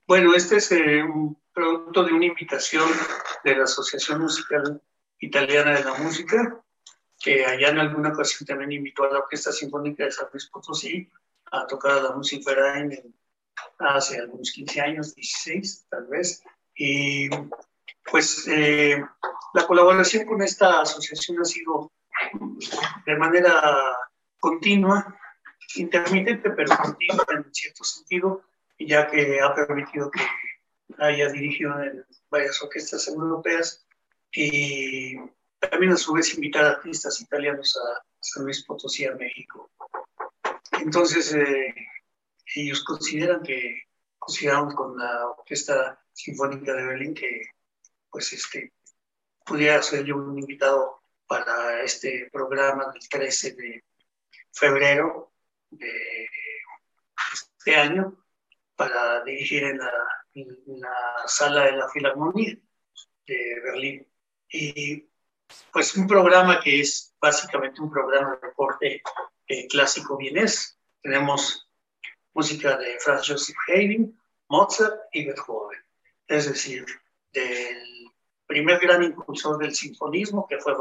Bueno, 0.07 0.35
este 0.35 0.57
es 0.57 0.71
eh, 0.73 1.03
un 1.03 1.41
producto 1.53 2.05
de 2.05 2.13
una 2.13 2.27
invitación 2.27 2.89
de 3.45 3.57
la 3.57 3.65
Asociación 3.65 4.21
Musical 4.21 4.83
Italiana 5.19 5.75
de 5.75 5.85
la 5.85 5.95
Música 5.95 6.63
que 7.23 7.45
allá 7.45 7.69
en 7.69 7.79
alguna 7.79 8.11
ocasión 8.11 8.47
también 8.47 8.73
invitó 8.73 9.05
a 9.05 9.13
la 9.13 9.19
Orquesta 9.21 9.53
Sinfónica 9.53 10.05
de 10.05 10.11
San 10.11 10.27
Luis 10.33 10.47
Potosí 10.47 11.09
a 11.53 11.67
tocar 11.67 12.03
la 12.03 12.11
música 12.13 12.79
en, 12.79 13.15
hace 13.79 14.19
algunos 14.19 14.51
15 14.51 14.81
años, 14.81 15.15
16 15.15 15.87
tal 15.89 16.07
vez. 16.07 16.43
Y 16.75 17.29
pues 18.11 18.49
eh, 18.49 19.05
la 19.55 19.67
colaboración 19.67 20.27
con 20.27 20.43
esta 20.43 20.81
asociación 20.81 21.41
ha 21.41 21.45
sido 21.45 21.93
de 23.07 23.17
manera 23.17 23.97
continua, 24.41 25.17
intermitente, 25.77 26.51
pero 26.51 26.77
continua 26.77 27.25
en 27.35 27.55
cierto 27.55 27.85
sentido, 27.85 28.43
ya 28.79 29.07
que 29.07 29.41
ha 29.41 29.55
permitido 29.55 30.11
que 30.11 30.21
haya 30.99 31.31
dirigido 31.31 31.81
en 31.83 32.05
varias 32.31 32.61
orquestas 32.63 33.07
europeas 33.09 33.87
y 34.33 35.17
también 35.71 35.93
a 35.93 35.97
su 35.97 36.13
vez 36.13 36.35
invitar 36.35 36.65
artistas 36.65 37.21
italianos 37.21 37.77
a 37.77 38.05
San 38.21 38.45
Luis 38.45 38.65
Potosí, 38.65 39.05
a 39.05 39.15
México. 39.15 39.71
Entonces, 40.81 41.35
eh, 41.35 41.75
ellos 42.55 42.85
consideran 42.85 43.43
que, 43.43 43.83
consideramos 44.19 44.75
con 44.75 44.97
la 44.97 45.29
Orquesta 45.29 46.03
Sinfónica 46.13 46.75
de 46.75 46.87
Berlín 46.87 47.15
que, 47.15 47.43
pues, 48.11 48.33
este, 48.33 48.73
pudiera 49.45 49.83
ser 49.83 50.05
yo 50.05 50.17
un 50.17 50.39
invitado 50.39 51.03
para 51.27 51.83
este 51.83 52.29
programa 52.33 52.93
del 52.93 53.09
13 53.09 53.55
de 53.55 53.85
febrero 54.53 55.33
de 55.71 56.29
este 57.33 57.77
año 57.77 58.23
para 58.77 59.25
dirigir 59.25 59.65
en 59.65 59.79
la 59.79 60.93
sala 61.27 61.67
de 61.67 61.73
la 61.73 61.89
Filarmonía 61.89 62.59
de 63.27 63.61
Berlín. 63.65 64.09
Y 64.49 65.12
pues 65.73 65.97
un 65.97 66.07
programa 66.07 66.61
que 66.61 66.81
es 66.81 67.15
básicamente 67.21 67.81
un 67.81 67.91
programa 67.91 68.39
de 68.43 68.53
corte 68.55 69.03
eh, 69.49 69.67
clásico 69.69 70.17
vienés. 70.17 70.79
Tenemos 71.03 71.69
música 72.35 72.77
de 72.77 72.99
Franz 73.01 73.27
Joseph 73.29 73.57
Haydn, 73.69 74.19
Mozart 74.49 75.01
y 75.13 75.27
Beethoven. 75.27 75.81
Es 76.27 76.47
decir, 76.47 76.87
del 77.33 78.11
primer 78.47 78.79
gran 78.81 79.03
impulsor 79.03 79.59
del 79.59 79.75
sinfonismo, 79.75 80.47
que 80.47 80.59
fue 80.59 80.75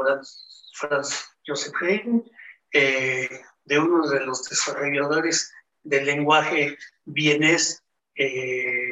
Franz, 0.74 1.36
Joseph 1.46 1.74
Haydn, 1.80 2.30
eh, 2.72 3.42
de 3.64 3.78
uno 3.78 4.08
de 4.08 4.20
los 4.20 4.48
desarrolladores 4.48 5.52
del 5.82 6.06
lenguaje 6.06 6.78
vienés, 7.04 7.82
eh, 8.14 8.88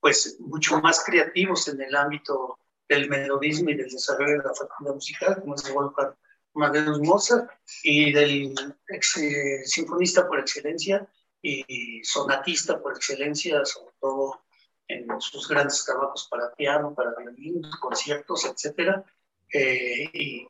pues 0.00 0.36
mucho 0.40 0.80
más 0.80 1.04
creativos 1.04 1.68
en 1.68 1.80
el 1.82 1.94
ámbito 1.94 2.58
del 2.88 3.08
melodismo 3.08 3.70
y 3.70 3.74
del 3.74 3.90
desarrollo 3.90 4.38
de 4.38 4.48
la 4.48 4.54
facultad 4.54 4.94
musical, 4.94 5.40
como 5.40 5.54
es 5.54 5.72
Wolfgang 5.72 6.14
Amadeus 6.54 7.00
Mozart, 7.00 7.50
y 7.82 8.12
del 8.12 8.54
eh, 8.88 9.64
sinfonista 9.64 10.26
por 10.26 10.40
excelencia 10.40 11.06
y 11.40 12.02
sonatista 12.02 12.80
por 12.80 12.96
excelencia, 12.96 13.64
sobre 13.64 13.94
todo 14.00 14.40
en 14.88 15.06
sus 15.20 15.46
grandes 15.46 15.84
trabajos 15.84 16.26
para 16.30 16.54
piano, 16.54 16.94
para 16.94 17.14
violín, 17.14 17.62
conciertos, 17.80 18.46
etc. 18.46 19.04
Eh, 19.52 20.10
y 20.12 20.48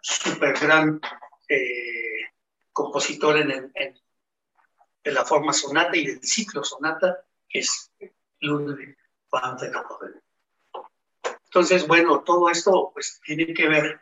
súper 0.00 0.58
gran 0.58 1.00
eh, 1.48 2.30
compositor 2.72 3.38
en, 3.38 3.72
en, 3.74 3.94
la 5.04 5.24
forma 5.24 5.52
sonata 5.52 5.96
y 5.96 6.06
del 6.06 6.22
ciclo 6.22 6.62
sonata, 6.62 7.24
que 7.48 7.60
es 7.60 7.90
Ludwig 8.40 8.96
van 9.30 9.56
Beethoven. 9.56 10.21
Entonces, 11.54 11.86
bueno, 11.86 12.20
todo 12.22 12.48
esto 12.48 12.92
pues 12.94 13.20
tiene 13.22 13.52
que 13.52 13.68
ver 13.68 14.00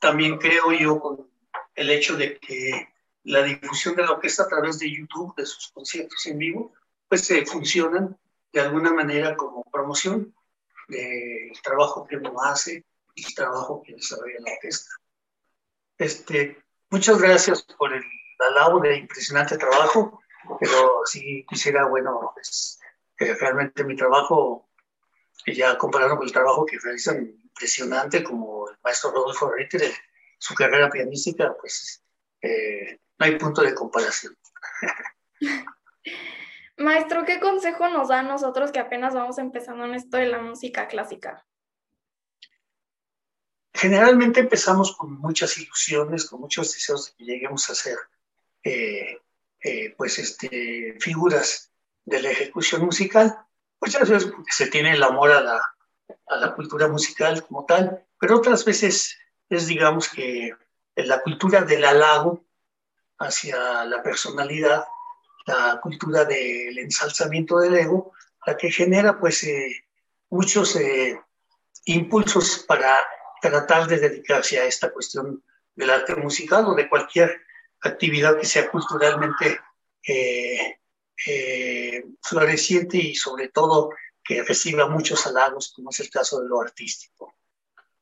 también, 0.00 0.38
creo 0.38 0.70
yo, 0.70 1.00
con 1.00 1.28
el 1.74 1.90
hecho 1.90 2.16
de 2.16 2.38
que 2.38 2.94
la 3.24 3.42
difusión 3.42 3.96
de 3.96 4.04
la 4.04 4.12
orquesta 4.12 4.44
a 4.44 4.48
través 4.48 4.78
de 4.78 4.88
YouTube, 4.88 5.34
de 5.34 5.44
sus 5.44 5.72
conciertos 5.72 6.24
en 6.26 6.38
vivo, 6.38 6.72
pues 7.08 7.22
se 7.22 7.44
funcionan 7.44 8.16
de 8.52 8.60
alguna 8.60 8.92
manera 8.92 9.36
como 9.36 9.64
promoción 9.64 10.32
del 10.86 11.60
trabajo 11.64 12.06
que 12.06 12.16
uno 12.16 12.40
hace 12.42 12.84
y 13.16 13.26
el 13.26 13.34
trabajo 13.34 13.82
que 13.84 13.94
desarrolla 13.94 14.38
la 14.38 14.52
orquesta. 14.52 14.90
Este, 15.98 16.62
muchas 16.90 17.20
gracias 17.20 17.62
por 17.76 17.92
el 17.92 18.04
alabo 18.50 18.78
de 18.78 18.98
impresionante 18.98 19.58
trabajo, 19.58 20.22
pero 20.60 21.00
sí 21.06 21.44
quisiera, 21.48 21.86
bueno, 21.88 22.30
pues, 22.34 22.78
realmente 23.18 23.82
mi 23.82 23.96
trabajo 23.96 24.67
ya 25.46 25.78
comparado 25.78 26.16
con 26.16 26.26
el 26.26 26.32
trabajo 26.32 26.66
que 26.66 26.78
realizan 26.78 27.26
impresionante 27.26 28.22
como 28.22 28.68
el 28.68 28.76
maestro 28.82 29.10
Rodolfo 29.10 29.50
Ritter, 29.50 29.92
su 30.38 30.54
carrera 30.54 30.90
pianística, 30.90 31.54
pues 31.60 32.02
eh, 32.42 33.00
no 33.18 33.26
hay 33.26 33.36
punto 33.36 33.62
de 33.62 33.74
comparación. 33.74 34.36
Maestro, 36.76 37.24
¿qué 37.24 37.40
consejo 37.40 37.88
nos 37.88 38.08
da 38.08 38.20
a 38.20 38.22
nosotros 38.22 38.70
que 38.70 38.78
apenas 38.78 39.12
vamos 39.12 39.38
empezando 39.38 39.84
en 39.84 39.94
esto 39.94 40.16
de 40.16 40.26
la 40.26 40.38
música 40.38 40.86
clásica? 40.86 41.44
Generalmente 43.74 44.40
empezamos 44.40 44.96
con 44.96 45.18
muchas 45.18 45.58
ilusiones, 45.58 46.26
con 46.26 46.40
muchos 46.40 46.72
deseos 46.72 47.06
de 47.06 47.16
que 47.16 47.24
lleguemos 47.24 47.68
a 47.68 47.74
ser 47.74 47.98
eh, 48.62 49.18
eh, 49.60 49.94
pues 49.96 50.20
este, 50.20 50.96
figuras 51.00 51.72
de 52.04 52.22
la 52.22 52.30
ejecución 52.30 52.84
musical 52.84 53.36
Muchas 53.80 54.08
veces 54.08 54.32
se 54.50 54.66
tiene 54.66 54.92
el 54.92 55.02
amor 55.02 55.30
a 55.30 55.40
la, 55.40 55.60
a 56.28 56.36
la 56.36 56.54
cultura 56.54 56.88
musical 56.88 57.44
como 57.46 57.64
tal, 57.64 58.04
pero 58.18 58.36
otras 58.36 58.64
veces 58.64 59.16
es, 59.48 59.66
digamos, 59.66 60.08
que 60.08 60.54
la 60.96 61.20
cultura 61.22 61.62
del 61.62 61.84
halago 61.84 62.44
hacia 63.18 63.84
la 63.84 64.02
personalidad, 64.02 64.84
la 65.46 65.80
cultura 65.82 66.24
del 66.24 66.78
ensalzamiento 66.78 67.58
del 67.58 67.76
ego, 67.76 68.12
la 68.46 68.56
que 68.56 68.70
genera 68.70 69.18
pues 69.18 69.42
eh, 69.44 69.84
muchos 70.30 70.76
eh, 70.76 71.20
impulsos 71.84 72.64
para 72.66 72.96
tratar 73.40 73.86
de 73.86 73.98
dedicarse 73.98 74.58
a 74.58 74.64
esta 74.64 74.90
cuestión 74.92 75.42
del 75.74 75.90
arte 75.90 76.16
musical 76.16 76.66
o 76.66 76.74
de 76.74 76.88
cualquier 76.88 77.40
actividad 77.80 78.38
que 78.38 78.46
sea 78.46 78.68
culturalmente 78.70 79.60
eh, 80.06 80.78
eh, 81.26 82.04
floreciente 82.22 82.96
y 82.96 83.14
sobre 83.14 83.48
todo 83.48 83.90
que 84.22 84.42
reciba 84.42 84.88
muchos 84.88 85.26
halagos, 85.26 85.72
como 85.74 85.90
es 85.90 86.00
el 86.00 86.10
caso 86.10 86.40
de 86.40 86.48
lo 86.48 86.60
artístico. 86.60 87.34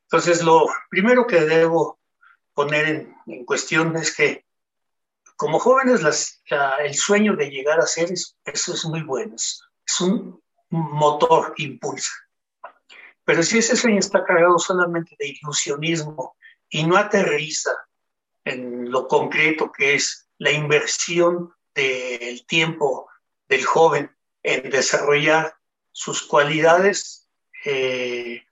Entonces, 0.02 0.42
lo 0.42 0.66
primero 0.90 1.26
que 1.26 1.40
debo 1.40 1.98
poner 2.52 3.08
en, 3.26 3.44
cuestión 3.44 3.96
es 3.96 4.14
que 4.14 4.44
como 5.36 5.58
jóvenes 5.58 6.40
el 6.80 6.94
sueño 6.94 7.36
de 7.36 7.50
llegar 7.50 7.78
a 7.78 7.86
ser 7.86 8.10
eso 8.10 8.74
es 8.74 8.84
muy 8.86 9.02
bueno, 9.02 9.34
es, 9.36 9.62
un 10.00 10.42
motor 10.70 11.54
impulsa. 11.58 12.12
Pero 13.24 13.42
si 13.42 13.58
ese 13.58 13.76
sueño 13.76 13.98
está 13.98 14.24
cargado 14.24 14.58
solamente 14.58 15.14
de 15.18 15.28
ilusionismo 15.28 16.36
y 16.68 16.84
no 16.84 16.96
aterriza 16.96 17.70
en 18.44 18.90
lo 18.90 19.06
concreto 19.06 19.70
que 19.70 19.94
es 19.94 20.28
la 20.38 20.52
inversión 20.52 21.52
del 21.76 22.44
tiempo 22.46 23.08
del 23.48 23.64
joven 23.64 24.10
en 24.42 24.70
desarrollar 24.70 25.54
sus 25.92 26.22
cualidades 26.22 27.28
eh, 27.64 28.42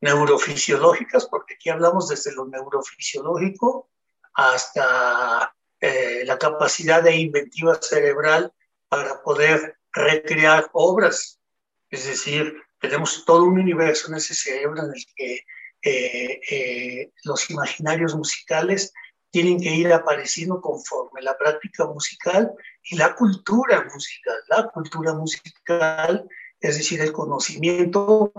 neurofisiológicas, 0.00 1.26
porque 1.26 1.54
aquí 1.54 1.70
hablamos 1.70 2.08
desde 2.08 2.32
lo 2.34 2.46
neurofisiológico 2.46 3.88
hasta 4.34 5.54
eh, 5.80 6.24
la 6.24 6.38
capacidad 6.38 7.02
de 7.02 7.16
inventiva 7.16 7.78
cerebral 7.80 8.52
para 8.88 9.22
poder 9.22 9.78
recrear 9.92 10.68
obras. 10.72 11.40
Es 11.90 12.06
decir, 12.06 12.54
tenemos 12.80 13.24
todo 13.24 13.44
un 13.44 13.58
universo 13.58 14.08
en 14.08 14.16
ese 14.16 14.34
cerebro 14.34 14.82
en 14.82 14.92
el 14.94 15.06
que 15.16 15.44
eh, 15.82 16.40
eh, 16.50 17.12
los 17.24 17.50
imaginarios 17.50 18.14
musicales 18.14 18.92
tienen 19.34 19.60
que 19.60 19.74
ir 19.74 19.92
apareciendo 19.92 20.60
conforme 20.60 21.20
la 21.20 21.36
práctica 21.36 21.86
musical 21.86 22.52
y 22.84 22.94
la 22.94 23.16
cultura 23.16 23.84
musical. 23.92 24.36
La 24.46 24.68
cultura 24.68 25.12
musical, 25.12 26.28
es 26.60 26.76
decir, 26.76 27.00
el 27.00 27.10
conocimiento 27.10 28.32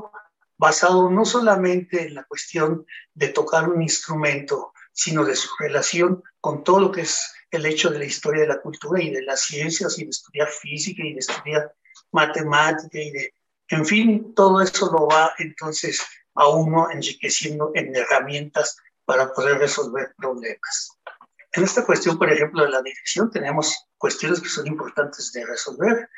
basado 0.57 1.09
no 1.09 1.25
solamente 1.25 2.07
en 2.07 2.15
la 2.15 2.23
cuestión 2.23 2.85
de 3.13 3.27
tocar 3.27 3.67
un 3.67 3.81
instrumento, 3.81 4.71
sino 4.93 5.25
de 5.25 5.35
su 5.35 5.49
relación 5.59 6.23
con 6.39 6.63
todo 6.63 6.79
lo 6.79 6.91
que 6.93 7.01
es 7.01 7.29
el 7.51 7.65
hecho 7.65 7.89
de 7.89 7.99
la 7.99 8.05
historia 8.05 8.43
de 8.43 8.47
la 8.47 8.61
cultura 8.61 9.03
y 9.03 9.09
de 9.09 9.23
las 9.23 9.41
ciencias 9.41 9.99
y 9.99 10.05
de 10.05 10.11
estudiar 10.11 10.47
física 10.47 11.03
y 11.03 11.11
de 11.11 11.19
estudiar 11.19 11.75
matemática 12.13 12.97
y 13.01 13.11
de, 13.11 13.33
en 13.67 13.85
fin, 13.85 14.33
todo 14.33 14.61
eso 14.61 14.89
lo 14.93 15.07
va 15.07 15.33
entonces 15.39 16.01
a 16.35 16.47
uno 16.47 16.89
enriqueciendo 16.89 17.71
en 17.75 17.93
herramientas 17.93 18.77
para 19.05 19.33
poder 19.33 19.59
resolver 19.59 20.13
problemas. 20.17 20.97
En 21.53 21.63
esta 21.63 21.85
cuestión, 21.85 22.17
por 22.17 22.31
ejemplo, 22.31 22.63
de 22.63 22.69
la 22.69 22.81
dirección, 22.81 23.31
tenemos 23.31 23.87
cuestiones 23.97 24.41
que 24.41 24.49
son 24.49 24.67
importantes 24.67 25.31
de 25.31 25.45
resolver, 25.45 26.09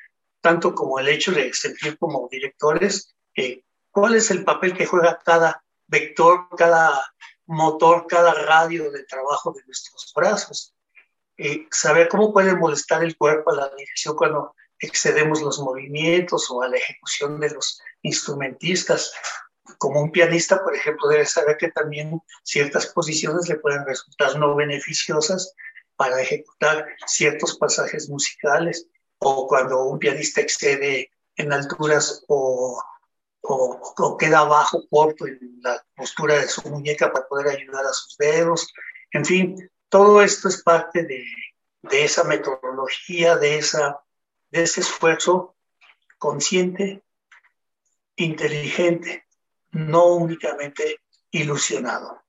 tanto 0.42 0.74
como 0.74 1.00
el 1.00 1.08
hecho 1.10 1.32
de 1.32 1.54
sentir 1.54 1.98
como 2.00 2.28
directores 2.32 3.16
eh, 3.36 3.64
cuál 3.92 4.16
es 4.16 4.32
el 4.32 4.44
papel 4.44 4.76
que 4.76 4.86
juega 4.86 5.20
cada 5.24 5.64
vector, 5.88 6.48
cada 6.58 7.14
motor, 7.46 8.08
cada 8.08 8.34
radio 8.34 8.92
de 8.92 9.04
trabajo 9.04 9.54
de 9.54 9.64
nuestros 9.66 10.12
brazos. 10.16 10.74
Eh, 11.38 11.68
saber 11.72 12.10
cómo 12.10 12.34
puede 12.34 12.56
molestar 12.56 13.04
el 13.04 13.16
cuerpo 13.16 13.52
a 13.52 13.56
la 13.56 13.70
dirección 13.78 14.16
cuando 14.16 14.56
excedemos 14.80 15.42
los 15.42 15.60
movimientos 15.60 16.50
o 16.50 16.62
a 16.62 16.68
la 16.68 16.78
ejecución 16.78 17.40
de 17.40 17.52
los 17.52 17.80
instrumentistas. 18.02 19.14
Como 19.78 20.02
un 20.02 20.12
pianista, 20.12 20.64
por 20.64 20.76
ejemplo, 20.76 21.08
debe 21.10 21.26
saber 21.26 21.58
que 21.58 21.72
también 21.72 22.22
ciertas 22.44 22.88
posiciones 22.88 23.48
le 23.50 23.56
pueden 23.56 23.86
resultar 23.86 24.38
no 24.38 24.56
beneficiosas 24.56 25.54
para 25.96 26.22
ejecutar 26.22 26.86
ciertos 27.06 27.58
pasajes 27.58 28.10
musicales 28.10 28.88
o 29.20 29.48
cuando 29.48 29.84
un 29.84 30.00
pianista 30.00 30.42
excede 30.42 31.12
en 31.36 31.52
alturas 31.54 32.24
o, 32.28 32.82
o, 33.42 34.18
queda 34.18 34.40
abajo 34.40 34.84
corto 34.90 35.28
en 35.28 35.60
la 35.62 35.84
postura 35.96 36.36
de 36.36 36.48
su 36.48 36.68
muñeca 36.70 37.12
para 37.12 37.28
poder 37.28 37.48
ayudar 37.50 37.86
a 37.86 37.94
sus 37.94 38.18
dedos. 38.18 38.72
En 39.12 39.26
fin, 39.26 39.70
todo 39.90 40.22
esto 40.22 40.48
es 40.48 40.62
parte 40.64 41.04
de, 41.04 41.24
de 41.84 42.04
esa 42.04 42.24
metodología, 42.24 43.38
de, 43.38 43.58
esa, 43.58 44.02
de 44.52 44.64
ese 44.64 44.82
esfuerzo 44.82 45.56
consciente, 46.18 47.04
inteligente, 48.16 49.27
no 49.78 50.16
únicamente 50.16 51.02
ilusionado. 51.32 52.24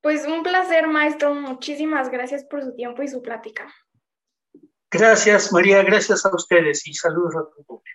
Pues 0.00 0.26
un 0.26 0.42
placer, 0.42 0.86
maestro. 0.86 1.34
Muchísimas 1.34 2.10
gracias 2.10 2.44
por 2.44 2.62
su 2.62 2.74
tiempo 2.74 3.02
y 3.02 3.08
su 3.08 3.20
plática. 3.20 3.74
Gracias, 4.90 5.52
María. 5.52 5.82
Gracias 5.82 6.24
a 6.24 6.34
ustedes 6.34 6.86
y 6.86 6.94
saludos 6.94 7.34
a 7.34 7.50
tu 7.50 7.64
público. 7.64 7.93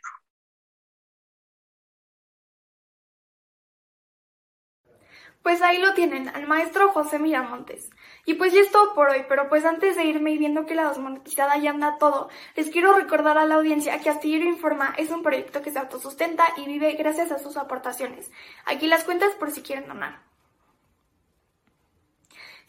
Pues 5.43 5.61
ahí 5.61 5.77
lo 5.77 5.93
tienen, 5.93 6.27
al 6.29 6.47
maestro 6.47 6.89
José 6.89 7.17
Miramontes. 7.17 7.89
Y 8.25 8.33
pues 8.33 8.53
ya 8.53 8.61
es 8.61 8.71
todo 8.71 8.93
por 8.93 9.09
hoy, 9.09 9.25
pero 9.29 9.47
pues 9.47 9.63
antes 9.65 9.95
de 9.95 10.03
irme 10.03 10.31
y 10.31 10.37
viendo 10.37 10.65
que 10.65 10.75
la 10.75 10.89
desmonetizada 10.89 11.57
ya 11.57 11.71
anda 11.71 11.97
todo, 11.97 12.29
les 12.55 12.69
quiero 12.69 12.93
recordar 12.93 13.37
a 13.37 13.45
la 13.45 13.55
audiencia 13.55 13.99
que 13.99 14.09
Astillero 14.09 14.45
Informa 14.45 14.93
es 14.97 15.09
un 15.09 15.23
proyecto 15.23 15.61
que 15.61 15.71
se 15.71 15.79
autosustenta 15.79 16.45
y 16.57 16.65
vive 16.65 16.91
gracias 16.93 17.31
a 17.31 17.39
sus 17.39 17.55
aportaciones. 17.55 18.31
Aquí 18.65 18.87
las 18.87 19.05
cuentas 19.05 19.33
por 19.35 19.51
si 19.51 19.61
quieren 19.61 19.87
donar. 19.87 20.19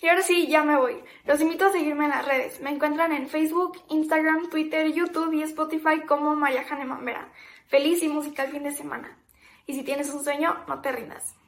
Y 0.02 0.08
ahora 0.08 0.22
sí, 0.22 0.46
ya 0.46 0.62
me 0.62 0.76
voy. 0.76 1.02
Los 1.26 1.40
invito 1.42 1.66
a 1.66 1.72
seguirme 1.72 2.04
en 2.04 2.10
las 2.10 2.24
redes. 2.24 2.60
Me 2.60 2.70
encuentran 2.70 3.12
en 3.12 3.28
Facebook, 3.28 3.82
Instagram, 3.88 4.48
Twitter, 4.48 4.90
YouTube 4.92 5.34
y 5.34 5.42
Spotify 5.42 6.00
como 6.06 6.34
María 6.36 6.64
Haneman 6.70 7.04
Vera. 7.04 7.28
Feliz 7.66 8.02
y 8.02 8.08
musical 8.08 8.48
fin 8.48 8.62
de 8.62 8.72
semana. 8.72 9.18
Y 9.66 9.74
si 9.74 9.82
tienes 9.82 10.08
un 10.08 10.24
sueño, 10.24 10.64
no 10.66 10.80
te 10.80 10.92
rindas. 10.92 11.39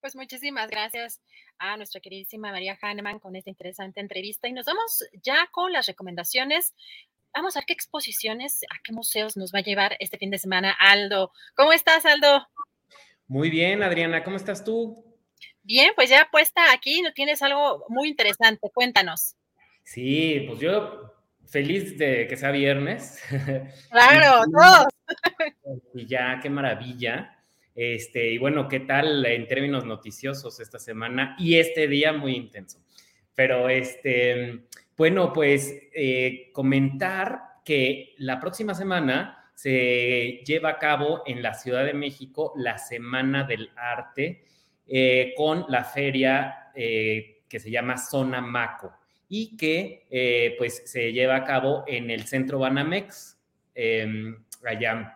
Pues 0.00 0.14
muchísimas 0.14 0.70
gracias 0.70 1.20
a 1.58 1.76
nuestra 1.76 2.00
queridísima 2.00 2.52
María 2.52 2.78
Hahnemann 2.80 3.18
con 3.18 3.34
esta 3.34 3.50
interesante 3.50 4.00
entrevista 4.00 4.46
y 4.46 4.52
nos 4.52 4.66
vamos 4.66 5.04
ya 5.24 5.48
con 5.50 5.72
las 5.72 5.86
recomendaciones. 5.86 6.72
Vamos 7.34 7.56
a 7.56 7.60
ver 7.60 7.66
qué 7.66 7.72
exposiciones, 7.72 8.62
a 8.70 8.76
qué 8.84 8.92
museos 8.92 9.36
nos 9.36 9.52
va 9.52 9.58
a 9.58 9.62
llevar 9.62 9.96
este 9.98 10.16
fin 10.16 10.30
de 10.30 10.38
semana 10.38 10.76
Aldo. 10.78 11.32
¿Cómo 11.56 11.72
estás, 11.72 12.06
Aldo? 12.06 12.46
Muy 13.26 13.50
bien, 13.50 13.82
Adriana, 13.82 14.22
¿cómo 14.22 14.36
estás 14.36 14.64
tú? 14.64 15.04
Bien, 15.62 15.92
pues 15.96 16.08
ya 16.08 16.28
puesta 16.30 16.72
aquí, 16.72 17.02
¿no 17.02 17.12
tienes 17.12 17.42
algo 17.42 17.84
muy 17.88 18.08
interesante? 18.08 18.70
Cuéntanos. 18.72 19.34
Sí, 19.82 20.44
pues 20.46 20.60
yo 20.60 21.12
feliz 21.48 21.98
de 21.98 22.28
que 22.28 22.36
sea 22.36 22.52
viernes. 22.52 23.20
Claro, 23.90 24.44
todos. 24.52 24.86
Y 25.94 26.06
ya, 26.06 26.38
qué 26.40 26.50
maravilla. 26.50 27.37
Este, 27.80 28.32
y 28.32 28.38
bueno, 28.38 28.66
¿qué 28.66 28.80
tal 28.80 29.24
en 29.24 29.46
términos 29.46 29.84
noticiosos 29.84 30.58
esta 30.58 30.80
semana 30.80 31.36
y 31.38 31.58
este 31.58 31.86
día 31.86 32.12
muy 32.12 32.34
intenso? 32.34 32.80
Pero 33.36 33.68
este, 33.68 34.64
bueno, 34.96 35.32
pues 35.32 35.72
eh, 35.94 36.50
comentar 36.52 37.40
que 37.64 38.16
la 38.18 38.40
próxima 38.40 38.74
semana 38.74 39.52
se 39.54 40.42
lleva 40.44 40.70
a 40.70 40.78
cabo 40.80 41.22
en 41.24 41.40
la 41.40 41.54
Ciudad 41.54 41.84
de 41.84 41.94
México 41.94 42.52
la 42.56 42.78
Semana 42.78 43.44
del 43.44 43.70
Arte 43.76 44.42
eh, 44.84 45.32
con 45.36 45.66
la 45.68 45.84
feria 45.84 46.72
eh, 46.74 47.42
que 47.48 47.60
se 47.60 47.70
llama 47.70 47.96
Zona 47.96 48.40
Maco 48.40 48.92
y 49.28 49.56
que 49.56 50.56
pues 50.58 50.82
se 50.84 51.12
lleva 51.12 51.36
a 51.36 51.44
cabo 51.44 51.84
en 51.86 52.10
el 52.10 52.24
centro 52.24 52.58
Banamex, 52.58 53.38
em, 53.72 54.36
allá 54.64 55.14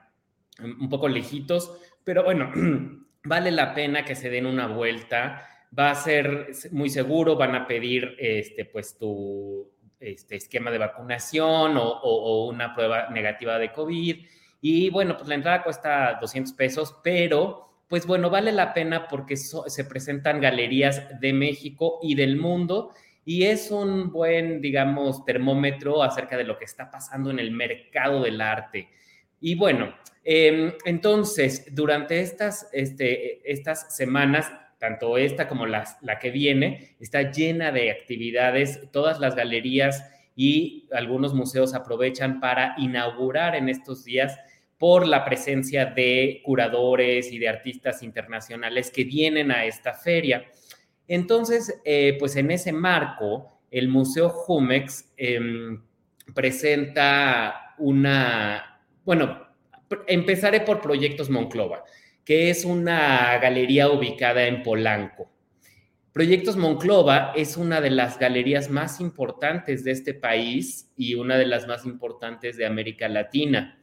un 0.60 0.88
poco 0.88 1.08
lejitos, 1.08 1.80
pero 2.04 2.24
bueno, 2.24 2.50
vale 3.24 3.50
la 3.50 3.74
pena 3.74 4.04
que 4.04 4.14
se 4.14 4.30
den 4.30 4.46
una 4.46 4.66
vuelta. 4.66 5.48
Va 5.76 5.90
a 5.90 5.94
ser 5.94 6.50
muy 6.70 6.90
seguro, 6.90 7.36
van 7.36 7.54
a 7.54 7.66
pedir 7.66 8.14
este, 8.18 8.64
pues 8.64 8.98
tu 8.98 9.70
este, 10.00 10.36
esquema 10.36 10.70
de 10.70 10.78
vacunación 10.78 11.76
o, 11.76 12.46
una 12.46 12.74
prueba 12.74 13.08
negativa 13.08 13.58
de 13.58 13.72
COVID. 13.72 14.26
Y 14.60 14.90
bueno, 14.90 15.16
pues 15.16 15.28
la 15.28 15.34
entrada 15.34 15.62
cuesta 15.62 16.18
200 16.20 16.52
pesos, 16.52 16.96
pero 17.02 17.68
pues 17.88 18.06
bueno, 18.06 18.30
vale 18.30 18.52
la 18.52 18.72
pena 18.74 19.06
porque 19.06 19.36
se 19.36 19.84
presentan 19.84 20.40
galerías 20.40 21.20
de 21.20 21.32
México 21.32 21.98
y 22.02 22.14
del 22.14 22.36
mundo 22.36 22.92
y 23.24 23.44
es 23.44 23.70
un 23.70 24.10
buen, 24.10 24.60
digamos, 24.60 25.24
termómetro 25.24 26.02
acerca 26.02 26.36
de 26.36 26.44
lo 26.44 26.58
que 26.58 26.64
está 26.64 26.90
pasando 26.90 27.30
en 27.30 27.38
el 27.38 27.52
mercado 27.52 28.22
del 28.22 28.40
arte. 28.40 28.88
Y 29.42 29.56
bueno, 29.56 29.92
em, 30.24 30.72
entonces, 30.86 31.66
durante 31.74 32.20
estas, 32.20 32.70
este, 32.72 33.42
estas 33.50 33.94
semanas, 33.94 34.50
tanto 34.78 35.18
esta 35.18 35.46
como 35.46 35.66
la 35.66 36.18
que 36.18 36.30
viene, 36.30 36.96
está 36.98 37.30
llena 37.30 37.70
de 37.70 37.90
actividades, 37.90 38.90
todas 38.90 39.20
las 39.20 39.36
galerías 39.36 40.10
y 40.34 40.88
algunos 40.92 41.34
museos 41.34 41.74
aprovechan 41.74 42.40
para 42.40 42.74
inaugurar 42.78 43.54
en 43.54 43.68
estos 43.68 44.04
días 44.04 44.38
por 44.78 45.06
la 45.06 45.24
presencia 45.24 45.86
de 45.86 46.40
curadores 46.44 47.30
y 47.30 47.38
de 47.38 47.48
artistas 47.48 48.02
internacionales 48.02 48.90
que 48.90 49.04
vienen 49.04 49.52
a 49.52 49.64
esta 49.64 49.92
feria. 49.92 50.44
Entonces, 51.06 51.80
eh, 51.84 52.16
pues 52.18 52.34
en 52.36 52.50
ese 52.50 52.72
marco, 52.72 53.60
el 53.70 53.88
Museo 53.88 54.28
Jumex 54.28 55.12
em, 55.16 55.82
presenta 56.34 57.74
una, 57.78 58.71
bueno, 59.04 59.46
empezaré 60.06 60.60
por 60.60 60.80
Proyectos 60.80 61.30
Monclova, 61.30 61.84
que 62.24 62.50
es 62.50 62.64
una 62.64 63.38
galería 63.38 63.90
ubicada 63.90 64.46
en 64.46 64.62
Polanco. 64.62 65.30
Proyectos 66.12 66.56
Monclova 66.56 67.32
es 67.34 67.56
una 67.56 67.80
de 67.80 67.90
las 67.90 68.18
galerías 68.18 68.70
más 68.70 69.00
importantes 69.00 69.82
de 69.82 69.92
este 69.92 70.12
país 70.12 70.92
y 70.94 71.14
una 71.14 71.38
de 71.38 71.46
las 71.46 71.66
más 71.66 71.86
importantes 71.86 72.58
de 72.58 72.66
América 72.66 73.08
Latina. 73.08 73.78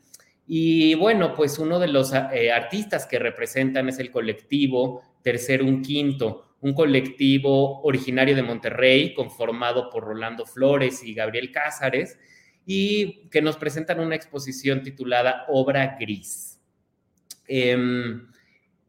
Y 0.46 0.94
bueno, 0.96 1.34
pues 1.34 1.58
uno 1.58 1.80
de 1.80 1.88
los 1.88 2.14
eh, 2.14 2.52
artistas 2.52 3.08
que 3.08 3.20
representan 3.20 3.90
es 3.90 4.00
el 4.00 4.12
colectivo 4.12 5.02
Tercer 5.24 5.64
Un 5.64 5.82
Quinto, 5.82 6.56
un 6.62 6.74
colectivo 6.74 7.82
originario 7.82 8.36
de 8.36 8.44
Monterrey, 8.44 9.14
conformado 9.14 9.90
por 9.90 10.04
Rolando 10.04 10.46
Flores 10.46 11.04
y 11.04 11.14
Gabriel 11.14 11.52
Cázares, 11.52 12.20
y 12.72 13.28
que 13.32 13.42
nos 13.42 13.58
presentan 13.58 14.00
una 14.00 14.14
exposición 14.14 14.84
titulada 14.84 15.46
Obra 15.48 15.98
Gris. 16.00 16.62
Em, 17.48 18.28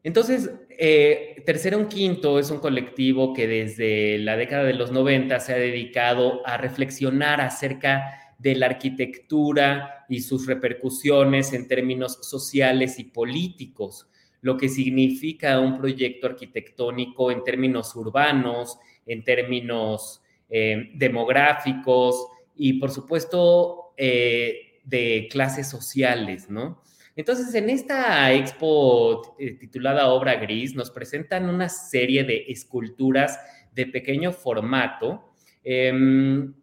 entonces, 0.03 0.51
eh, 0.69 1.41
Tercero 1.47 1.79
un 1.79 1.87
Quinto 1.87 2.37
es 2.37 2.51
un 2.51 2.59
colectivo 2.59 3.33
que 3.33 3.47
desde 3.47 4.19
la 4.19 4.37
década 4.37 4.65
de 4.65 4.75
los 4.75 4.91
90 4.91 5.39
se 5.39 5.53
ha 5.53 5.57
dedicado 5.57 6.45
a 6.45 6.57
reflexionar 6.57 7.41
acerca 7.41 8.35
de 8.37 8.53
la 8.53 8.67
arquitectura 8.67 10.05
y 10.07 10.19
sus 10.19 10.45
repercusiones 10.45 11.51
en 11.51 11.67
términos 11.67 12.19
sociales 12.21 12.99
y 12.99 13.05
políticos, 13.05 14.07
lo 14.41 14.57
que 14.57 14.69
significa 14.69 15.59
un 15.59 15.75
proyecto 15.79 16.27
arquitectónico 16.27 17.31
en 17.31 17.43
términos 17.43 17.95
urbanos, 17.95 18.77
en 19.07 19.23
términos 19.23 20.21
eh, 20.51 20.91
demográficos 20.93 22.27
y, 22.63 22.73
por 22.73 22.91
supuesto, 22.91 23.95
eh, 23.97 24.81
de 24.83 25.27
clases 25.31 25.67
sociales, 25.67 26.47
¿no? 26.47 26.83
Entonces, 27.15 27.55
en 27.55 27.71
esta 27.71 28.31
expo 28.33 29.35
eh, 29.39 29.53
titulada 29.53 30.09
Obra 30.09 30.35
Gris, 30.35 30.75
nos 30.75 30.91
presentan 30.91 31.49
una 31.49 31.69
serie 31.69 32.23
de 32.23 32.45
esculturas 32.49 33.39
de 33.73 33.87
pequeño 33.87 34.31
formato 34.31 35.33
em, 35.63 36.53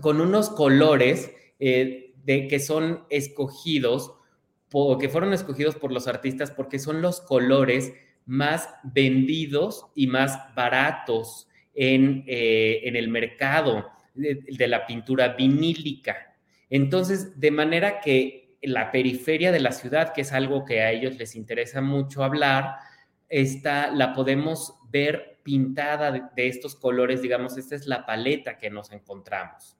con 0.00 0.20
unos 0.20 0.50
colores 0.50 1.32
eh, 1.58 2.14
de, 2.22 2.46
que 2.46 2.60
son 2.60 3.06
escogidos, 3.10 4.14
que 5.00 5.08
fueron 5.08 5.32
escogidos 5.32 5.74
por 5.74 5.90
los 5.90 6.06
artistas 6.06 6.52
porque 6.52 6.78
son 6.78 7.02
los 7.02 7.20
colores 7.22 7.92
más 8.24 8.68
vendidos 8.84 9.86
y 9.96 10.06
más 10.06 10.38
baratos 10.54 11.48
en, 11.74 12.22
en 12.28 12.94
el 12.94 13.08
mercado 13.08 13.84
de, 14.14 14.68
la 14.68 14.86
pintura 14.86 15.28
vinílica. 15.28 16.36
Entonces, 16.68 17.38
de 17.38 17.50
manera 17.50 18.00
que 18.00 18.56
la 18.62 18.90
periferia 18.92 19.52
de 19.52 19.60
la 19.60 19.72
ciudad, 19.72 20.12
que 20.12 20.22
es 20.22 20.32
algo 20.32 20.64
que 20.64 20.80
a 20.80 20.92
ellos 20.92 21.16
les 21.16 21.34
interesa 21.34 21.80
mucho 21.80 22.22
hablar, 22.22 22.76
esta, 23.28 23.90
la 23.90 24.12
podemos 24.12 24.74
ver 24.90 25.38
pintada 25.42 26.10
de, 26.12 26.48
estos 26.48 26.74
colores, 26.76 27.22
digamos, 27.22 27.56
esta 27.56 27.74
es 27.74 27.86
la 27.86 28.04
paleta 28.04 28.58
que 28.58 28.70
nos 28.70 28.92
encontramos. 28.92 29.76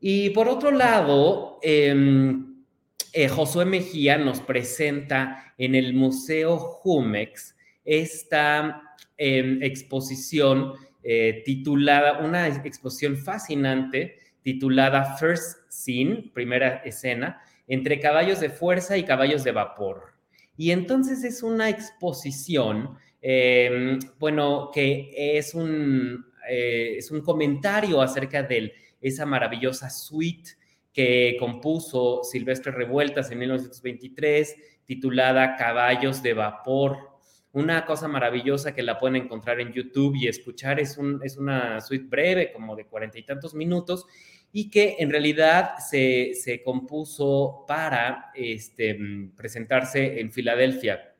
Y 0.00 0.30
por 0.30 0.48
otro 0.48 0.70
lado, 0.70 1.58
em, 1.62 2.64
eh, 3.12 3.28
Josué 3.28 3.64
Mejía 3.64 4.18
nos 4.18 4.40
presenta 4.40 5.54
en 5.58 5.74
el 5.74 5.94
Museo 5.94 6.58
Jumex 6.58 7.56
esta 7.84 8.82
em, 9.16 9.62
exposición 9.62 10.74
eh, 11.02 11.42
titulada, 11.44 12.18
una 12.18 12.46
exposición 12.48 13.16
fascinante 13.16 14.18
titulada 14.42 15.16
First 15.16 15.58
Scene, 15.68 16.30
primera 16.32 16.82
escena, 16.84 17.40
entre 17.66 18.00
caballos 18.00 18.40
de 18.40 18.50
fuerza 18.50 18.96
y 18.96 19.04
caballos 19.04 19.44
de 19.44 19.52
vapor. 19.52 20.14
Y 20.56 20.72
entonces 20.72 21.24
es 21.24 21.42
una 21.42 21.68
exposición, 21.68 22.98
em, 23.22 23.98
bueno, 24.18 24.70
que 24.72 25.10
es 25.38 25.54
un, 25.54 26.26
eh, 26.48 26.96
es 26.98 27.10
un 27.10 27.20
comentario 27.20 28.00
acerca 28.02 28.42
de 28.42 28.72
esa 29.00 29.24
maravillosa 29.24 29.88
suite 29.88 30.50
que 30.92 31.36
compuso 31.38 32.22
Silvestre 32.24 32.72
Revueltas 32.72 33.30
en 33.30 33.38
1923, 33.38 34.56
titulada 34.84 35.56
Caballos 35.56 36.22
de 36.22 36.34
Vapor. 36.34 37.09
Una 37.52 37.84
cosa 37.84 38.06
maravillosa 38.06 38.74
que 38.74 38.82
la 38.82 38.98
pueden 38.98 39.16
encontrar 39.16 39.60
en 39.60 39.72
YouTube 39.72 40.14
y 40.14 40.28
escuchar, 40.28 40.78
es, 40.78 40.96
un, 40.96 41.20
es 41.24 41.36
una 41.36 41.80
suite 41.80 42.06
breve, 42.08 42.52
como 42.52 42.76
de 42.76 42.86
cuarenta 42.86 43.18
y 43.18 43.24
tantos 43.24 43.54
minutos, 43.54 44.06
y 44.52 44.70
que 44.70 44.96
en 44.98 45.10
realidad 45.10 45.74
se, 45.78 46.62
compuso 46.64 47.64
para 47.66 48.30
este, 48.34 48.98
presentarse 49.36 50.20
en 50.20 50.30
Filadelfia. 50.30 51.14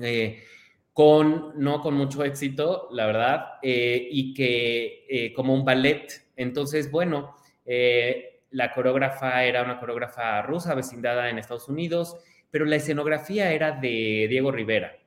Eh, 0.00 0.42
con, 0.92 1.52
no 1.56 1.80
con 1.80 1.94
mucho 1.94 2.24
éxito, 2.24 2.88
la 2.92 3.06
verdad, 3.06 3.46
eh, 3.62 4.08
y 4.10 4.34
que 4.34 5.06
eh, 5.08 5.32
como 5.32 5.54
un 5.54 5.64
ballet. 5.64 6.26
Entonces, 6.36 6.90
bueno, 6.90 7.36
la 8.50 8.74
coreógrafa 8.74 9.44
era 9.44 9.62
una 9.62 9.78
coreógrafa 9.78 10.42
rusa 10.42 10.74
vecindada 10.74 11.30
en 11.30 11.38
Estados 11.38 11.68
Unidos, 11.68 12.16
pero 12.50 12.64
la 12.64 12.76
escenografía 12.76 13.52
era 13.52 13.70
de 13.72 14.26
Diego 14.28 14.50
Rivera. 14.50 14.99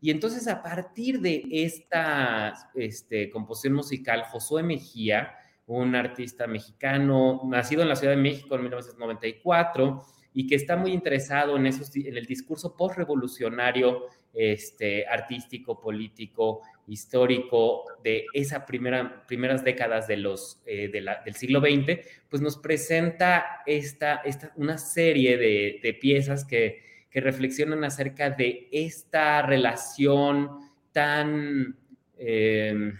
Y 0.00 0.10
entonces 0.10 0.46
a 0.48 0.62
partir 0.62 1.20
de 1.20 1.44
esta 1.50 2.70
este, 2.74 3.30
composición 3.30 3.74
musical, 3.74 4.22
Josué 4.24 4.62
Mejía 4.62 5.34
un 5.68 5.94
artista 5.94 6.46
mexicano, 6.46 7.42
nacido 7.46 7.82
en 7.82 7.90
la 7.90 7.96
Ciudad 7.96 8.14
de 8.14 8.22
México 8.22 8.54
en 8.54 8.62
1994 8.62 10.02
y 10.32 10.46
que 10.46 10.54
está 10.54 10.76
muy 10.76 10.92
interesado 10.92 11.56
en, 11.56 11.66
esos, 11.66 11.94
en 11.94 12.16
el 12.16 12.24
discurso 12.24 12.74
postrevolucionario 12.74 14.06
este, 14.32 15.06
artístico, 15.06 15.78
político, 15.78 16.62
histórico 16.86 17.84
de 18.02 18.24
esas 18.32 18.64
primera, 18.64 19.26
primeras 19.26 19.62
décadas 19.62 20.06
de 20.06 20.16
los, 20.16 20.62
eh, 20.64 20.88
del 20.88 21.34
siglo 21.34 21.60
XX, 21.60 22.00
pues 22.30 22.40
nos 22.40 22.56
presenta 22.56 23.60
esta, 23.66 24.22
esta, 24.24 24.52
una 24.56 24.78
serie 24.78 25.36
de, 25.36 25.80
de 25.82 25.94
piezas 25.94 26.46
que, 26.46 26.87
que, 27.10 27.20
reflexionan 27.20 27.84
acerca 27.84 28.30
de 28.30 28.68
esta 28.72 29.42
relación 29.42 30.50
tan... 30.92 31.76
Eh, 32.16 32.92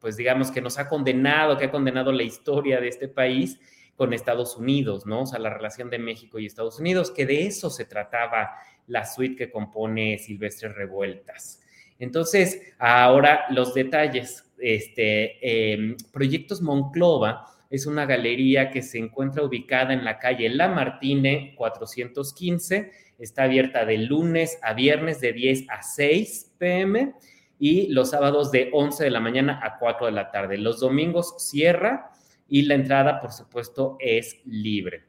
pues 0.00 0.16
digamos 0.16 0.50
que 0.50 0.60
nos 0.60 0.78
ha 0.78 0.88
condenado, 0.88 1.56
que 1.56 1.64
ha 1.64 1.70
condenado 1.70 2.12
la 2.12 2.22
historia 2.22 2.80
de 2.80 2.88
este 2.88 3.08
país 3.08 3.58
con 3.96 4.12
Estados 4.12 4.56
Unidos, 4.56 5.06
¿no? 5.06 5.22
O 5.22 5.26
sea, 5.26 5.38
la 5.38 5.50
relación 5.50 5.90
de 5.90 5.98
México 5.98 6.38
y 6.38 6.46
Estados 6.46 6.78
Unidos, 6.78 7.10
que 7.10 7.26
de 7.26 7.46
eso 7.46 7.70
se 7.70 7.86
trataba 7.86 8.50
la 8.86 9.04
suite 9.04 9.36
que 9.36 9.50
compone 9.50 10.18
Silvestre 10.18 10.68
Revueltas. 10.68 11.60
Entonces, 11.98 12.74
ahora 12.78 13.46
los 13.50 13.74
detalles. 13.74 14.42
Este, 14.58 15.72
em, 15.72 15.96
Proyectos 16.12 16.62
Monclova 16.62 17.46
es 17.68 17.86
una 17.86 18.06
galería 18.06 18.70
que 18.70 18.82
se 18.82 18.98
encuentra 18.98 19.42
ubicada 19.42 19.92
en 19.92 20.04
la 20.04 20.18
calle 20.18 20.48
La 20.50 20.68
Martine 20.68 21.54
415. 21.56 22.90
Está 23.18 23.44
abierta 23.44 23.84
de 23.84 23.98
lunes 23.98 24.58
a 24.62 24.74
viernes 24.74 25.20
de 25.20 25.32
10 25.32 25.70
a 25.70 25.82
6 25.82 26.54
pm 26.58 27.14
y 27.58 27.88
los 27.88 28.10
sábados 28.10 28.50
de 28.52 28.70
11 28.72 29.04
de 29.04 29.10
la 29.10 29.20
mañana 29.20 29.60
a 29.62 29.78
4 29.78 30.06
de 30.06 30.12
la 30.12 30.30
tarde. 30.30 30.58
Los 30.58 30.80
domingos 30.80 31.34
cierra 31.38 32.10
y 32.48 32.62
la 32.62 32.74
entrada, 32.74 33.20
por 33.20 33.32
supuesto, 33.32 33.96
es 34.00 34.40
libre. 34.44 35.04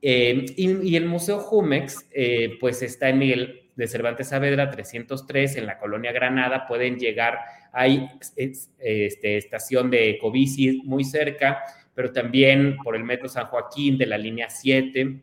Eh, 0.00 0.46
y, 0.56 0.96
el 0.96 1.06
Museo 1.06 1.40
Jumex, 1.40 2.08
eh, 2.12 2.56
pues 2.60 2.82
está 2.82 3.08
en 3.08 3.18
Miguel 3.18 3.70
de 3.74 3.88
Cervantes 3.88 4.28
Saavedra 4.28 4.70
303 4.70 5.56
en 5.56 5.66
la 5.66 5.78
colonia 5.78 6.12
Granada. 6.12 6.66
Pueden 6.66 6.98
llegar, 6.98 7.38
hay 7.72 8.08
este, 8.36 9.36
estación 9.36 9.90
de 9.90 10.10
Ecobici 10.10 10.82
muy 10.84 11.04
cerca, 11.04 11.62
pero 11.94 12.12
también 12.12 12.76
por 12.82 12.94
el 12.94 13.04
Metro 13.04 13.28
San 13.28 13.46
Joaquín 13.46 13.98
de 13.98 14.06
la 14.06 14.18
línea 14.18 14.48
7 14.48 15.20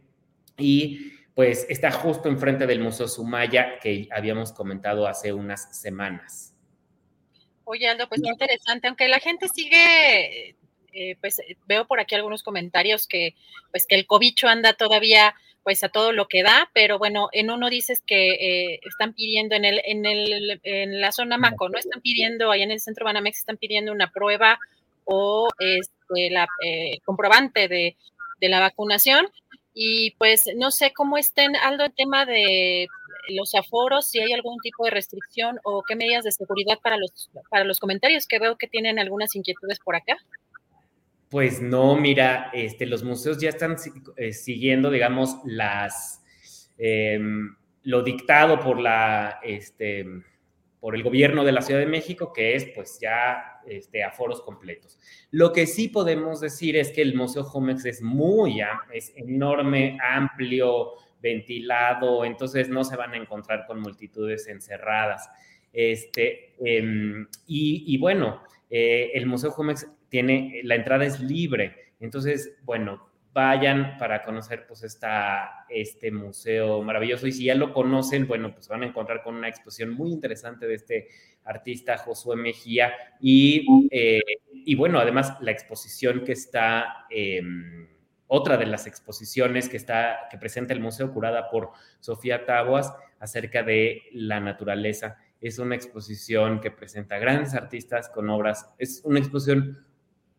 y 0.57 1.11
pues 1.35 1.67
está 1.69 1.91
justo 1.91 2.29
enfrente 2.29 2.65
del 2.65 2.79
Museo 2.79 3.09
Sumaya 3.09 3.77
que 3.79 4.07
habíamos 4.09 4.53
comentado 4.53 5.05
hace 5.05 5.33
unas 5.33 5.77
semanas. 5.77 6.55
Oye, 7.65 7.89
Aldo, 7.89 8.07
pues 8.07 8.21
muy 8.21 8.29
interesante, 8.29 8.87
aunque 8.87 9.09
la 9.09 9.19
gente 9.19 9.47
sigue, 9.49 10.55
eh, 10.93 11.17
pues 11.19 11.39
eh, 11.39 11.57
veo 11.67 11.85
por 11.85 11.99
aquí 11.99 12.15
algunos 12.15 12.41
comentarios 12.41 13.05
que, 13.05 13.35
pues 13.71 13.85
que 13.85 13.95
el 13.95 14.05
cobicho 14.05 14.47
anda 14.47 14.73
todavía, 14.73 15.35
pues 15.63 15.83
a 15.83 15.89
todo 15.89 16.13
lo 16.13 16.27
que 16.27 16.41
da, 16.41 16.69
pero 16.73 16.99
bueno, 16.99 17.27
en 17.33 17.49
uno 17.49 17.69
dices 17.69 18.01
que 18.05 18.75
eh, 18.75 18.79
están 18.83 19.13
pidiendo 19.13 19.55
en 19.55 19.65
el, 19.65 19.81
en 19.83 20.05
el, 20.05 20.61
en 20.63 21.01
la 21.01 21.11
zona 21.11 21.37
Maco, 21.37 21.67
¿no? 21.67 21.77
Están 21.77 22.01
pidiendo, 22.01 22.51
allá 22.51 22.63
en 22.63 22.71
el 22.71 22.79
centro 22.79 23.03
Banamex 23.03 23.39
están 23.39 23.57
pidiendo 23.57 23.91
una 23.91 24.11
prueba 24.11 24.57
o 25.03 25.49
este, 25.59 26.29
la 26.29 26.47
comprobante 27.03 27.67
de, 27.67 27.97
de 28.39 28.49
la 28.49 28.59
vacunación. 28.59 29.27
Y 29.77 30.11
pues 30.11 30.45
no 30.55 30.71
sé 30.71 30.93
cómo 30.93 31.17
estén, 31.17 31.55
Aldo, 31.57 31.83
el 31.83 31.93
tema 31.93 32.25
de 32.25 32.87
los 33.27 33.53
aforos, 33.55 34.07
si 34.07 34.19
hay 34.19 34.31
algún 34.31 34.57
tipo 34.59 34.85
de 34.85 34.91
restricción 34.91 35.59
o 35.65 35.83
qué 35.85 35.97
medidas 35.97 36.23
de 36.23 36.31
seguridad 36.31 36.79
para 36.81 36.97
los, 36.97 37.29
para 37.49 37.65
los 37.65 37.79
comentarios, 37.79 38.25
que 38.25 38.39
veo 38.39 38.57
que 38.57 38.67
tienen 38.67 38.99
algunas 38.99 39.35
inquietudes 39.35 39.79
por 39.79 39.97
acá. 39.97 40.15
Pues 41.29 41.61
no, 41.61 41.97
mira, 41.97 42.51
este, 42.53 42.85
los 42.85 43.03
museos 43.03 43.37
ya 43.37 43.49
están 43.49 43.75
eh, 44.15 44.31
siguiendo, 44.31 44.89
digamos, 44.89 45.37
las 45.43 46.23
em, 46.77 47.55
lo 47.83 48.01
dictado 48.01 48.61
por 48.61 48.79
la 48.79 49.39
este, 49.43 50.05
por 50.85 50.95
el 50.95 51.01
gobierno 51.01 51.43
de 51.43 51.51
la 51.51 51.63
Ciudad 51.63 51.79
de 51.79 51.87
México, 51.87 52.31
que 52.31 52.53
es 52.53 52.65
pues 52.65 52.99
ya 53.01 53.59
este, 53.65 54.03
aforos 54.03 54.43
completos. 54.43 54.99
Lo 55.31 55.51
que 55.51 55.65
sí 55.65 55.87
podemos 55.87 56.41
decir 56.41 56.77
es 56.77 56.91
que 56.91 57.01
el 57.01 57.15
Museo 57.15 57.43
Jumex 57.43 57.85
es 57.85 58.03
muy, 58.03 58.61
es 58.93 59.11
enorme, 59.15 59.97
amplio, 59.99 60.91
ventilado, 61.19 62.23
entonces 62.23 62.69
no 62.69 62.83
se 62.83 62.97
van 62.97 63.13
a 63.13 63.17
encontrar 63.17 63.65
con 63.65 63.81
multitudes 63.81 64.47
encerradas. 64.47 65.27
Este, 65.73 66.53
em, 66.59 67.25
y, 67.47 67.97
bueno, 67.97 68.43
eh, 68.69 69.09
el 69.15 69.25
Museo 69.25 69.49
Jumex 69.49 69.87
tiene, 70.09 70.61
la 70.65 70.75
entrada 70.75 71.03
es 71.03 71.19
libre, 71.19 71.93
entonces, 71.99 72.59
bueno, 72.61 73.09
vayan 73.35 73.97
para 73.97 74.23
conocer 74.23 74.65
pues 74.65 74.81
esta, 74.83 75.65
este 75.67 76.09
museo 76.09 76.81
maravilloso 76.81 77.27
y 77.27 77.33
si 77.33 77.43
ya 77.43 77.55
lo 77.55 77.73
conocen, 77.73 78.27
bueno, 78.27 78.53
pues 78.53 78.69
van 78.69 78.83
a 78.83 78.85
encontrar 78.85 79.21
con 79.23 79.35
una 79.35 79.49
exposición 79.49 79.93
muy 79.93 80.09
interesante 80.13 80.65
de 80.65 80.75
este 80.75 81.09
artista 81.43 81.97
Josué 81.97 82.37
Mejía 82.37 82.93
y, 83.19 83.67
eh, 83.91 84.21
y 84.53 84.75
bueno, 84.75 84.99
además 84.99 85.33
la 85.41 85.51
exposición 85.51 86.23
que 86.23 86.31
está... 86.31 87.05
Em, 87.09 87.89
otra 88.27 88.57
de 88.57 88.65
las 88.65 88.87
exposiciones 88.87 89.69
que 89.69 89.77
está 89.77 90.27
que 90.31 90.39
presenta 90.39 90.73
el 90.73 90.79
museo 90.79 91.13
curada 91.13 91.47
por 91.51 91.69
Sofía 91.99 92.43
Taboas 92.43 92.91
acerca 93.19 93.61
de 93.61 94.01
la 94.13 94.39
naturaleza. 94.39 95.19
Es 95.39 95.59
una 95.59 95.75
exposición 95.75 96.59
que 96.59 96.71
presenta 96.71 97.19
grandes 97.19 97.53
artistas 97.53 98.09
con 98.09 98.27
obras. 98.31 98.73
Es 98.79 99.01
una 99.05 99.19
exposición 99.19 99.85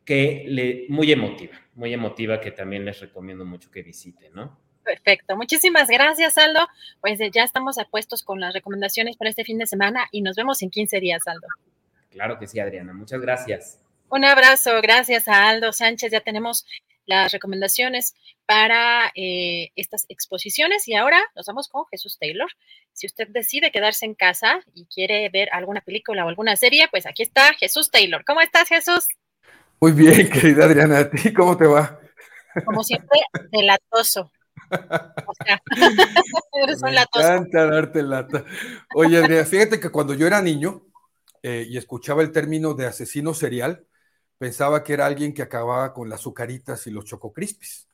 que 0.06 0.44
le, 0.46 0.86
muy 0.88 1.12
emotiva, 1.12 1.60
muy 1.74 1.92
emotiva 1.92 2.40
que 2.40 2.52
también 2.52 2.84
les 2.84 3.00
recomiendo 3.00 3.44
mucho 3.44 3.70
que 3.70 3.82
visiten, 3.82 4.32
¿no? 4.32 4.58
Perfecto, 4.84 5.36
muchísimas 5.36 5.88
gracias, 5.88 6.38
Aldo. 6.38 6.66
Pues 7.00 7.18
ya 7.32 7.42
estamos 7.42 7.76
apuestos 7.76 8.22
con 8.22 8.40
las 8.40 8.54
recomendaciones 8.54 9.16
para 9.16 9.30
este 9.30 9.44
fin 9.44 9.58
de 9.58 9.66
semana 9.66 10.06
y 10.12 10.22
nos 10.22 10.36
vemos 10.36 10.62
en 10.62 10.70
15 10.70 11.00
días, 11.00 11.26
Aldo. 11.26 11.48
Claro 12.10 12.38
que 12.38 12.46
sí, 12.46 12.60
Adriana. 12.60 12.94
Muchas 12.94 13.20
gracias. 13.20 13.80
Un 14.08 14.24
abrazo, 14.24 14.80
gracias 14.80 15.26
a 15.26 15.48
Aldo 15.48 15.72
Sánchez. 15.72 16.12
Ya 16.12 16.20
tenemos 16.20 16.64
las 17.04 17.32
recomendaciones 17.32 18.14
para 18.46 19.10
eh, 19.16 19.70
estas 19.74 20.06
exposiciones 20.08 20.86
y 20.86 20.94
ahora 20.94 21.20
nos 21.34 21.46
vamos 21.46 21.68
con 21.68 21.84
Jesús 21.86 22.16
Taylor. 22.18 22.48
Si 22.92 23.06
usted 23.06 23.26
decide 23.28 23.72
quedarse 23.72 24.06
en 24.06 24.14
casa 24.14 24.60
y 24.72 24.86
quiere 24.86 25.28
ver 25.30 25.48
alguna 25.50 25.80
película 25.80 26.24
o 26.24 26.28
alguna 26.28 26.54
serie, 26.54 26.86
pues 26.92 27.06
aquí 27.06 27.24
está 27.24 27.54
Jesús 27.54 27.90
Taylor. 27.90 28.24
¿Cómo 28.24 28.40
estás, 28.40 28.68
Jesús? 28.68 29.08
Muy 29.80 29.92
bien, 29.92 30.28
querida 30.30 30.64
Adriana, 30.64 30.98
¿a 30.98 31.10
ti 31.10 31.32
cómo 31.32 31.56
te 31.56 31.66
va? 31.66 32.00
Como 32.64 32.82
siempre, 32.82 33.20
delatoso. 33.52 34.30
O 34.70 35.44
sea, 35.44 35.62
eres 36.64 36.82
un 36.82 36.94
latoso. 36.94 37.28
Me 37.28 37.34
encanta 37.34 37.66
darte 37.66 38.02
lata. 38.02 38.44
Oye, 38.94 39.18
Adriana, 39.18 39.44
fíjate 39.44 39.78
que 39.78 39.90
cuando 39.90 40.14
yo 40.14 40.26
era 40.26 40.40
niño 40.40 40.82
eh, 41.42 41.66
y 41.68 41.76
escuchaba 41.76 42.22
el 42.22 42.32
término 42.32 42.74
de 42.74 42.86
asesino 42.86 43.34
serial, 43.34 43.86
pensaba 44.38 44.82
que 44.82 44.94
era 44.94 45.06
alguien 45.06 45.34
que 45.34 45.42
acababa 45.42 45.92
con 45.92 46.08
las 46.08 46.20
azucaritas 46.20 46.86
y 46.86 46.90
los 46.90 47.04
chococrispis. 47.04 47.88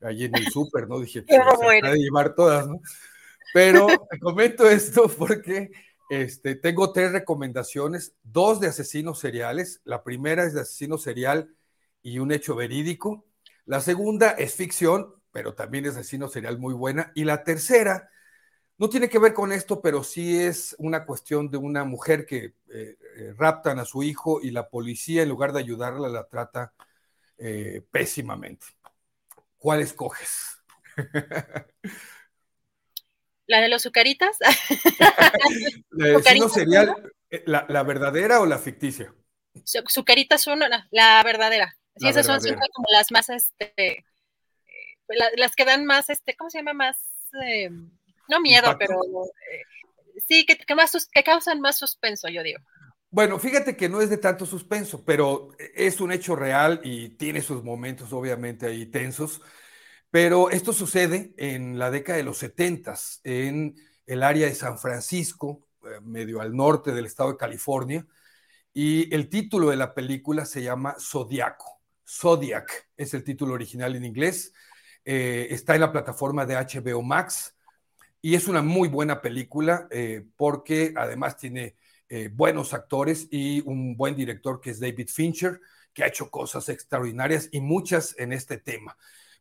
Allí 0.00 0.24
en 0.24 0.36
el 0.36 0.46
súper, 0.48 0.88
¿no? 0.88 1.00
Dije, 1.00 1.22
pues, 1.26 1.80
se 1.82 1.90
de 1.90 1.98
llevar 1.98 2.34
todas, 2.34 2.66
¿no? 2.66 2.80
Pero 3.52 3.86
comento 4.20 4.68
esto 4.68 5.08
porque 5.08 5.70
este, 6.10 6.54
tengo 6.54 6.92
tres 6.92 7.12
recomendaciones, 7.12 8.14
dos 8.22 8.60
de 8.60 8.68
asesinos 8.68 9.18
seriales. 9.18 9.80
La 9.84 10.02
primera 10.02 10.44
es 10.44 10.54
de 10.54 10.60
asesino 10.60 10.98
serial 10.98 11.54
y 12.02 12.18
un 12.18 12.32
hecho 12.32 12.54
verídico. 12.54 13.24
La 13.64 13.80
segunda 13.80 14.30
es 14.30 14.54
ficción, 14.54 15.14
pero 15.32 15.54
también 15.54 15.86
es 15.86 15.92
asesino 15.92 16.28
serial 16.28 16.58
muy 16.58 16.74
buena. 16.74 17.12
Y 17.14 17.24
la 17.24 17.44
tercera 17.44 18.10
no 18.78 18.88
tiene 18.88 19.08
que 19.08 19.18
ver 19.18 19.34
con 19.34 19.52
esto, 19.52 19.80
pero 19.80 20.02
sí 20.02 20.38
es 20.40 20.74
una 20.78 21.06
cuestión 21.06 21.50
de 21.50 21.56
una 21.58 21.84
mujer 21.84 22.26
que 22.26 22.54
eh, 22.68 22.96
eh, 23.16 23.34
raptan 23.36 23.78
a 23.78 23.84
su 23.84 24.02
hijo 24.02 24.40
y 24.42 24.50
la 24.50 24.68
policía, 24.68 25.22
en 25.22 25.28
lugar 25.28 25.52
de 25.52 25.60
ayudarla, 25.60 26.08
la 26.08 26.26
trata 26.28 26.74
eh, 27.38 27.82
pésimamente. 27.90 28.66
¿Cuál 29.58 29.80
escoges? 29.80 30.58
¿La 33.46 33.60
de 33.60 33.68
los 33.68 33.82
sucaritas? 33.82 34.36
¿La 35.90 36.18
eh, 37.30 37.42
la, 37.46 37.82
verdadera 37.82 38.40
o 38.40 38.46
la 38.46 38.58
ficticia? 38.58 39.14
Sucaritas 39.64 40.46
uno, 40.46 40.66
la, 40.90 41.22
verdadera. 41.22 41.76
Sí, 41.96 42.08
esas 42.08 42.26
son 42.26 42.40
siempre 42.40 42.66
como 42.74 42.86
las 42.90 43.12
más, 43.12 43.28
este, 43.28 43.72
eh, 43.76 44.04
las 45.36 45.54
que 45.54 45.64
dan 45.64 45.84
más, 45.84 46.10
este, 46.10 46.36
¿cómo 46.36 46.50
se 46.50 46.58
llama? 46.58 46.72
Más, 46.72 46.96
eh, 47.44 47.70
no 48.28 48.40
miedo, 48.40 48.76
pero 48.78 49.00
sí, 50.26 50.46
que, 50.46 50.74
más, 50.74 51.08
que 51.12 51.22
causan 51.22 51.60
más 51.60 51.78
suspenso, 51.78 52.28
yo 52.28 52.42
digo. 52.42 52.60
Bueno, 53.10 53.38
fíjate 53.38 53.76
que 53.76 53.88
no 53.88 54.00
es 54.00 54.10
de 54.10 54.18
tanto 54.18 54.44
suspenso, 54.44 55.04
pero 55.04 55.50
es 55.58 56.00
un 56.00 56.10
hecho 56.10 56.34
real 56.34 56.80
y 56.82 57.10
tiene 57.10 57.42
sus 57.42 57.62
momentos, 57.62 58.12
obviamente, 58.12 58.66
ahí 58.66 58.86
tensos. 58.86 59.40
Pero 60.14 60.48
esto 60.48 60.72
sucede 60.72 61.34
en 61.36 61.76
la 61.76 61.90
década 61.90 62.18
de 62.18 62.22
los 62.22 62.38
70 62.38 62.94
en 63.24 63.74
el 64.06 64.22
área 64.22 64.46
de 64.46 64.54
San 64.54 64.78
Francisco, 64.78 65.66
eh, 65.82 65.98
medio 66.04 66.40
al 66.40 66.54
norte 66.54 66.92
del 66.92 67.06
estado 67.06 67.32
de 67.32 67.36
California, 67.36 68.06
y 68.72 69.12
el 69.12 69.28
título 69.28 69.70
de 69.70 69.76
la 69.76 69.92
película 69.92 70.46
se 70.46 70.62
llama 70.62 70.94
Zodiaco. 71.00 71.80
Zodiac 72.08 72.90
es 72.96 73.12
el 73.12 73.24
título 73.24 73.54
original 73.54 73.96
en 73.96 74.04
inglés. 74.04 74.52
Eh, 75.04 75.48
está 75.50 75.74
en 75.74 75.80
la 75.80 75.90
plataforma 75.90 76.46
de 76.46 76.58
HBO 76.58 77.02
Max 77.02 77.56
y 78.22 78.36
es 78.36 78.46
una 78.46 78.62
muy 78.62 78.86
buena 78.86 79.20
película 79.20 79.88
eh, 79.90 80.24
porque 80.36 80.94
además 80.96 81.36
tiene 81.36 81.74
buenos 82.34 82.72
actores 82.72 83.26
y 83.32 83.60
un 83.66 83.96
buen 83.96 84.14
director 84.14 84.60
que 84.60 84.70
es 84.70 84.78
David 84.78 85.08
Fincher, 85.08 85.60
que 85.92 86.04
ha 86.04 86.06
hecho 86.06 86.30
cosas 86.30 86.68
extraordinarias 86.68 87.48
y 87.50 87.60
muchas 87.60 88.14
en 88.16 88.32
este 88.32 88.58
tema. 88.58 88.96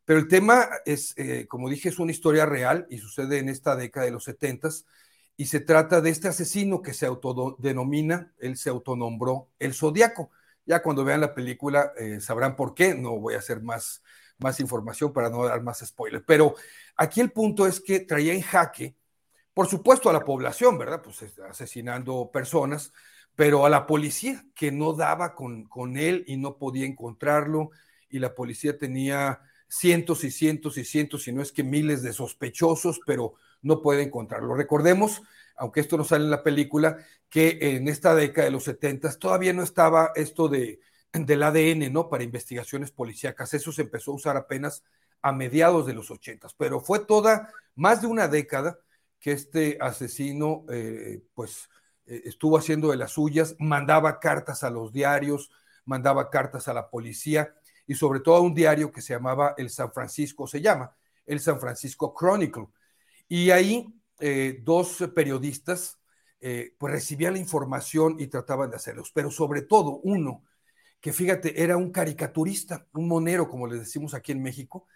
Pero 0.05 0.19
el 0.19 0.27
tema 0.27 0.67
es, 0.85 1.13
eh, 1.17 1.47
como 1.47 1.69
dije, 1.69 1.89
es 1.89 1.99
una 1.99 2.11
historia 2.11 2.45
real 2.45 2.85
y 2.89 2.97
sucede 2.97 3.39
en 3.39 3.49
esta 3.49 3.75
década 3.75 4.05
de 4.05 4.11
los 4.11 4.25
setentas 4.25 4.85
y 5.37 5.45
se 5.45 5.61
trata 5.61 6.01
de 6.01 6.09
este 6.09 6.27
asesino 6.27 6.81
que 6.81 6.93
se 6.93 7.05
autodenomina, 7.05 8.33
él 8.39 8.57
se 8.57 8.69
autonombró 8.69 9.49
el 9.59 9.73
Zodíaco. 9.73 10.29
Ya 10.65 10.81
cuando 10.81 11.03
vean 11.03 11.21
la 11.21 11.33
película 11.33 11.91
eh, 11.97 12.19
sabrán 12.19 12.55
por 12.55 12.73
qué, 12.73 12.95
no 12.95 13.17
voy 13.19 13.33
a 13.35 13.39
hacer 13.39 13.61
más, 13.61 14.03
más 14.37 14.59
información 14.59 15.11
para 15.13 15.29
no 15.29 15.43
dar 15.45 15.61
más 15.63 15.79
spoilers. 15.79 16.23
Pero 16.27 16.55
aquí 16.95 17.21
el 17.21 17.31
punto 17.31 17.65
es 17.65 17.79
que 17.79 18.01
traía 18.01 18.33
en 18.33 18.41
jaque, 18.41 18.95
por 19.53 19.67
supuesto, 19.67 20.09
a 20.09 20.13
la 20.13 20.25
población, 20.25 20.77
¿verdad? 20.77 21.01
Pues 21.01 21.23
asesinando 21.49 22.29
personas, 22.31 22.93
pero 23.35 23.65
a 23.65 23.69
la 23.69 23.85
policía 23.87 24.45
que 24.53 24.71
no 24.71 24.93
daba 24.93 25.35
con, 25.35 25.65
con 25.65 25.97
él 25.97 26.23
y 26.27 26.37
no 26.37 26.57
podía 26.57 26.85
encontrarlo 26.85 27.71
y 28.09 28.19
la 28.19 28.35
policía 28.35 28.77
tenía 28.77 29.41
cientos 29.73 30.23
y 30.23 30.29
cientos 30.29 30.77
y 30.77 30.85
cientos, 30.85 31.23
si 31.23 31.31
no 31.31 31.41
es 31.41 31.51
que 31.51 31.63
miles 31.63 32.03
de 32.03 32.13
sospechosos, 32.13 32.99
pero 33.07 33.33
no 33.63 33.81
puede 33.81 34.03
encontrarlo. 34.03 34.53
Recordemos, 34.53 35.23
aunque 35.55 35.79
esto 35.79 35.97
no 35.97 36.03
sale 36.03 36.25
en 36.25 36.29
la 36.29 36.43
película, 36.43 36.97
que 37.27 37.57
en 37.59 37.87
esta 37.87 38.13
década 38.13 38.45
de 38.45 38.51
los 38.51 38.65
70 38.65 39.17
todavía 39.17 39.51
no 39.51 39.63
estaba 39.63 40.11
esto 40.13 40.47
de, 40.47 40.79
del 41.11 41.41
ADN, 41.41 41.91
¿no? 41.91 42.07
Para 42.07 42.23
investigaciones 42.23 42.91
policíacas. 42.91 43.55
Eso 43.55 43.71
se 43.71 43.81
empezó 43.81 44.11
a 44.11 44.15
usar 44.15 44.37
apenas 44.37 44.83
a 45.23 45.31
mediados 45.31 45.87
de 45.87 45.93
los 45.93 46.11
80, 46.11 46.49
pero 46.55 46.79
fue 46.79 46.99
toda 46.99 47.49
más 47.73 48.01
de 48.01 48.07
una 48.07 48.27
década 48.27 48.77
que 49.19 49.31
este 49.31 49.79
asesino, 49.81 50.65
eh, 50.69 51.23
pues, 51.33 51.69
eh, 52.05 52.21
estuvo 52.25 52.59
haciendo 52.59 52.91
de 52.91 52.97
las 52.97 53.13
suyas, 53.13 53.55
mandaba 53.57 54.19
cartas 54.19 54.63
a 54.63 54.69
los 54.69 54.93
diarios, 54.93 55.49
mandaba 55.85 56.29
cartas 56.29 56.67
a 56.67 56.73
la 56.73 56.91
policía 56.91 57.55
y 57.87 57.95
sobre 57.95 58.19
todo 58.19 58.35
a 58.35 58.41
un 58.41 58.53
diario 58.53 58.91
que 58.91 59.01
se 59.01 59.13
llamaba 59.13 59.53
el 59.57 59.69
San 59.69 59.91
Francisco, 59.91 60.47
se 60.47 60.61
llama 60.61 60.95
el 61.25 61.39
San 61.39 61.59
Francisco 61.59 62.13
Chronicle. 62.17 62.67
Y 63.27 63.51
ahí 63.51 63.87
eh, 64.19 64.59
dos 64.63 65.03
periodistas 65.13 65.99
eh, 66.39 66.75
pues 66.77 66.93
recibían 66.93 67.33
la 67.33 67.39
información 67.39 68.17
y 68.19 68.27
trataban 68.27 68.69
de 68.69 68.75
hacerlos, 68.75 69.11
pero 69.13 69.31
sobre 69.31 69.61
todo 69.61 70.01
uno 70.03 70.43
que 71.03 71.11
fíjate, 71.11 71.61
era 71.61 71.75
un 71.75 71.91
caricaturista, 71.91 72.87
un 72.93 73.09
monero, 73.09 73.49
como 73.49 73.67
les 73.67 73.79
decimos 73.79 74.13
aquí 74.13 74.31
en 74.31 74.41
México, 74.41 74.87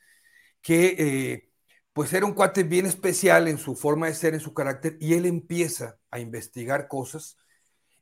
que 0.62 0.96
eh, 0.98 1.50
pues 1.92 2.14
era 2.14 2.26
un 2.26 2.34
cuate 2.34 2.64
bien 2.64 2.86
especial 2.86 3.50
en 3.50 3.58
su 3.58 3.76
forma 3.76 4.08
de 4.08 4.14
ser, 4.16 4.34
en 4.34 4.40
su 4.40 4.54
carácter, 4.54 4.98
y 5.02 5.16
él 5.16 5.26
empieza 5.26 6.00
a 6.10 6.20
investigar 6.20 6.88
cosas 6.88 7.38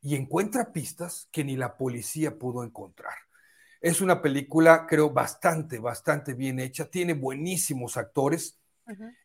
y 0.03 0.15
encuentra 0.15 0.71
pistas 0.71 1.29
que 1.31 1.43
ni 1.43 1.55
la 1.55 1.77
policía 1.77 2.38
pudo 2.38 2.63
encontrar. 2.63 3.24
Es 3.86 4.01
una 4.01 4.19
película, 4.19 4.88
creo, 4.89 5.11
bastante, 5.11 5.77
bastante 5.77 6.33
bien 6.33 6.59
hecha. 6.59 6.86
Tiene 6.86 7.13
buenísimos 7.13 7.97
actores, 7.97 8.59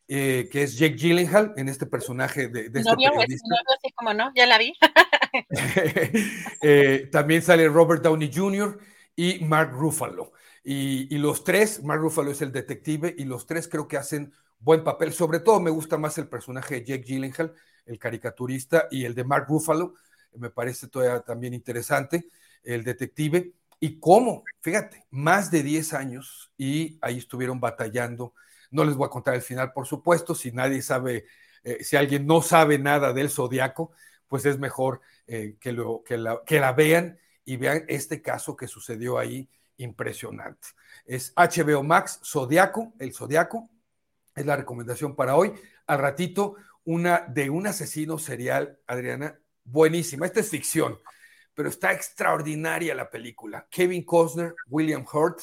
eh, 0.07 0.47
que 0.51 0.61
es 0.61 0.77
Jake 0.77 0.97
Gyllenhaal 0.97 1.55
en 1.57 1.67
este 1.67 1.87
personaje 1.87 2.47
de, 2.47 2.69
de 2.69 2.79
este 2.81 2.95
periodista. 2.95 3.55
así 3.75 3.91
como 3.95 4.13
no, 4.13 4.31
ya 4.35 4.45
la 4.45 4.59
vi. 4.59 4.73
Eh, 6.61 7.09
también 7.11 7.41
sale 7.41 7.67
Robert 7.69 8.03
Downey 8.03 8.29
Jr. 8.31 8.77
y 9.15 9.43
Mark 9.45 9.71
Ruffalo. 9.71 10.31
Y, 10.63 11.17
los 11.17 11.43
tres, 11.43 11.81
Mark 11.81 11.99
Ruffalo 11.99 12.29
es 12.29 12.43
el 12.43 12.51
detective, 12.51 13.15
y 13.17 13.23
los 13.23 13.47
tres 13.47 13.67
creo 13.67 13.87
que 13.87 13.97
hacen 13.97 14.31
buen 14.59 14.83
papel. 14.83 15.11
Sobre 15.11 15.39
todo 15.39 15.59
me 15.59 15.71
gusta 15.71 15.97
más 15.97 16.19
el 16.19 16.27
personaje 16.27 16.75
de 16.75 16.85
Jake 16.85 17.03
Gyllenhaal, 17.03 17.55
el 17.87 17.97
caricaturista, 17.97 18.87
y 18.91 19.05
el 19.05 19.15
de 19.15 19.23
Mark 19.23 19.47
Ruffalo, 19.49 19.95
me 20.35 20.51
parece 20.51 20.87
todavía 20.87 21.19
también 21.21 21.55
interesante, 21.55 22.29
el 22.63 22.83
detective. 22.83 23.55
¿Y 23.83 23.99
cómo? 23.99 24.43
Fíjate, 24.61 25.07
más 25.09 25.49
de 25.49 25.63
10 25.63 25.93
años 25.95 26.53
y 26.55 26.99
ahí 27.01 27.17
estuvieron 27.17 27.59
batallando. 27.59 28.35
No 28.69 28.85
les 28.85 28.95
voy 28.95 29.07
a 29.07 29.09
contar 29.09 29.33
el 29.33 29.41
final, 29.41 29.73
por 29.73 29.87
supuesto, 29.87 30.35
si 30.35 30.51
nadie 30.51 30.83
sabe, 30.83 31.25
eh, 31.63 31.83
si 31.83 31.95
alguien 31.97 32.27
no 32.27 32.43
sabe 32.43 32.77
nada 32.77 33.11
del 33.11 33.31
zodiaco, 33.31 33.91
pues 34.27 34.45
es 34.45 34.59
mejor 34.59 35.01
eh, 35.25 35.57
que, 35.59 35.71
lo, 35.71 36.03
que, 36.03 36.15
la, 36.17 36.73
vean 36.73 37.17
y 37.43 37.57
vean 37.57 37.83
este 37.87 38.21
caso 38.21 38.55
que 38.55 38.67
sucedió 38.67 39.17
ahí 39.17 39.49
impresionante. 39.77 40.67
Es 41.03 41.33
HBO 41.35 41.81
Max 41.81 42.19
Zodiaco, 42.23 42.93
el 42.99 43.15
Zodiaco, 43.15 43.67
es 44.35 44.45
la 44.45 44.57
recomendación 44.57 45.15
para 45.15 45.35
hoy. 45.35 45.53
Al 45.87 45.97
ratito, 45.97 46.55
una 46.83 47.25
de 47.27 47.49
un 47.49 47.65
asesino 47.65 48.19
serial, 48.19 48.77
Adriana, 48.85 49.39
buenísima. 49.63 50.27
Esta 50.27 50.39
es 50.39 50.49
ficción, 50.51 50.99
pero 51.53 51.69
está 51.69 51.91
extraordinaria 51.91 52.95
la 52.95 53.09
película. 53.09 53.67
Kevin 53.69 54.03
Costner, 54.03 54.53
William 54.69 55.05
Hurt 55.11 55.39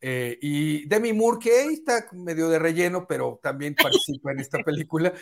eh, 0.00 0.38
y 0.40 0.86
Demi 0.86 1.12
Moore, 1.12 1.38
que 1.40 1.58
ahí 1.58 1.74
está 1.74 2.06
medio 2.12 2.48
de 2.48 2.58
relleno, 2.58 3.06
pero 3.06 3.40
también 3.42 3.74
participa 3.82 4.32
en 4.32 4.40
esta 4.40 4.58
película. 4.58 5.12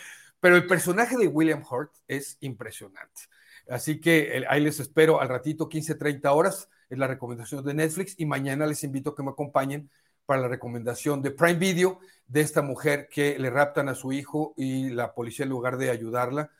Pero 0.40 0.56
el 0.56 0.66
personaje 0.66 1.16
de 1.16 1.28
William 1.28 1.62
Hurt 1.68 1.92
es 2.08 2.36
impresionante. 2.40 3.22
Así 3.68 4.00
que 4.00 4.44
ahí 4.48 4.60
les 4.60 4.80
espero 4.80 5.20
al 5.20 5.28
ratito, 5.28 5.68
15, 5.68 5.94
30 5.94 6.32
horas, 6.32 6.68
es 6.90 6.98
la 6.98 7.06
recomendación 7.06 7.64
de 7.64 7.74
Netflix 7.74 8.14
y 8.18 8.26
mañana 8.26 8.66
les 8.66 8.82
invito 8.84 9.10
a 9.10 9.14
que 9.14 9.22
me 9.22 9.30
acompañen 9.30 9.88
para 10.26 10.42
la 10.42 10.48
recomendación 10.48 11.22
de 11.22 11.30
Prime 11.30 11.58
Video 11.58 12.00
de 12.26 12.40
esta 12.40 12.62
mujer 12.62 13.08
que 13.10 13.38
le 13.38 13.50
raptan 13.50 13.88
a 13.88 13.94
su 13.94 14.12
hijo 14.12 14.54
y 14.56 14.90
la 14.90 15.14
policía 15.14 15.44
en 15.44 15.50
lugar 15.50 15.76
de 15.76 15.90
ayudarla, 15.90 16.50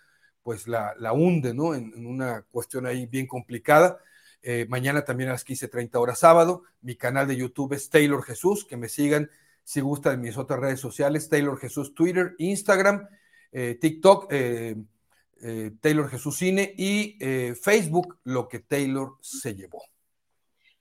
pues 0.43 0.67
la, 0.69 0.95
la 0.99 1.13
hunde, 1.13 1.55
¿no? 1.55 1.75
En, 1.75 2.07
una 2.07 2.43
cuestión 2.51 2.87
ahí 2.87 3.07
bien 3.07 3.27
complicada. 3.27 3.99
Eh, 4.43 4.67
mañana 4.69 5.05
también 5.05 5.31
a 5.31 5.33
las 5.33 5.47
15.30 5.47 5.97
horas 5.97 6.19
sábado. 6.19 6.65
Mi 6.81 6.97
canal 6.97 7.29
de 7.29 7.37
YouTube 7.37 7.75
es 7.75 7.91
Taylor 7.91 8.23
Jesús, 8.23 8.65
que 8.65 8.77
me 8.77 8.89
sigan 8.89 9.31
si 9.65 9.81
gustan 9.81 10.21
mis 10.21 10.37
otras 10.37 10.59
redes 10.59 10.81
sociales, 10.81 11.29
Taylor 11.29 11.57
Jesús 11.59 11.95
Twitter, 11.95 12.35
Instagram, 12.39 13.09
eh, 13.53 13.79
TikTok, 13.81 14.27
eh, 14.31 14.77
Taylor 15.81 16.09
Jesús 16.09 16.37
Cine 16.37 16.73
y 16.77 17.17
Facebook, 17.61 18.19
lo 18.25 18.49
que 18.49 18.61
Taylor 18.61 19.17
se 19.21 19.55
llevó. 19.57 19.83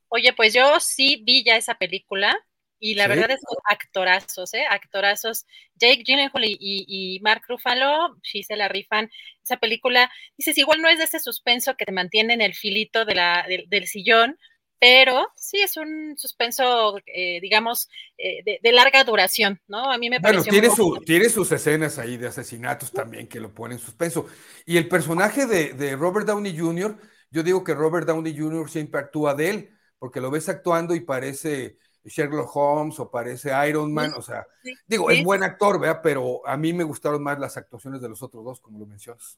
Oye, 0.07 0.33
pues 0.33 0.53
yo 0.53 0.79
sí 0.79 1.23
vi 1.25 1.43
ya 1.43 1.57
esa 1.57 1.75
película 1.75 2.35
y 2.83 2.95
la 2.95 3.07
verdad 3.07 3.29
es 3.29 3.39
que 3.39 3.55
actorazos, 3.69 4.55
¿eh? 4.55 4.65
Actorazos. 4.67 5.45
Jake 5.75 6.01
Gyllenhaal 6.03 6.45
y, 6.45 6.57
y, 6.59 7.19
Mark 7.19 7.43
Ruffalo, 7.47 8.17
sí 8.23 8.41
se 8.41 8.55
la 8.55 8.67
rifan. 8.67 9.11
Esa 9.43 9.57
película, 9.57 10.11
dices, 10.35 10.57
igual 10.57 10.81
no 10.81 10.89
es 10.89 10.97
de 10.97 11.03
ese 11.03 11.19
suspenso 11.19 11.77
que 11.77 11.85
te 11.85 11.91
mantiene 11.91 12.33
en 12.33 12.41
el 12.41 12.55
filito 12.55 13.05
de 13.05 13.13
la, 13.13 13.45
del 13.67 13.85
sillón, 13.85 14.35
pero 14.79 15.31
sí 15.35 15.61
es 15.61 15.77
un 15.77 16.15
suspenso, 16.17 16.97
eh, 17.05 17.39
digamos, 17.39 17.87
eh, 18.17 18.59
de, 18.63 18.71
larga 18.71 19.03
duración, 19.03 19.61
¿no? 19.67 19.91
A 19.91 19.99
mí 19.99 20.09
me 20.09 20.19
parece. 20.19 20.49
Bueno, 20.49 20.51
tiene, 20.51 20.75
su, 20.75 21.03
tiene 21.05 21.29
sus 21.29 21.51
escenas 21.51 21.99
ahí 21.99 22.17
de 22.17 22.29
asesinatos 22.29 22.91
también 22.91 23.27
que 23.27 23.39
lo 23.39 23.53
ponen 23.53 23.77
en 23.77 23.83
suspenso. 23.83 24.25
Y 24.65 24.77
el 24.77 24.87
personaje 24.87 25.45
de, 25.45 25.73
de 25.73 25.95
Robert 25.95 26.25
Downey 26.25 26.57
Jr., 26.57 26.97
yo 27.29 27.43
digo 27.43 27.63
que 27.63 27.75
Robert 27.75 28.07
Downey 28.07 28.35
Jr. 28.35 28.71
siempre 28.71 29.01
actúa 29.01 29.35
de 29.35 29.49
él, 29.51 29.77
porque 29.99 30.19
lo 30.19 30.31
ves 30.31 30.49
actuando 30.49 30.95
y 30.95 31.01
parece 31.01 31.77
Sherlock 32.03 32.55
Holmes 32.55 32.99
o 32.99 33.09
parece 33.09 33.51
Iron 33.67 33.93
Man, 33.93 34.13
o 34.15 34.21
sea, 34.21 34.45
digo, 34.87 35.09
es 35.11 35.23
buen 35.23 35.43
actor, 35.43 35.79
¿verdad? 35.79 36.01
Pero 36.01 36.45
a 36.45 36.57
mí 36.57 36.73
me 36.73 36.83
gustaron 36.83 37.21
más 37.21 37.39
las 37.39 37.57
actuaciones 37.57 38.01
de 38.01 38.09
los 38.09 38.23
otros 38.23 38.43
dos, 38.43 38.59
como 38.59 38.79
lo 38.79 38.85
mencionas. 38.85 39.37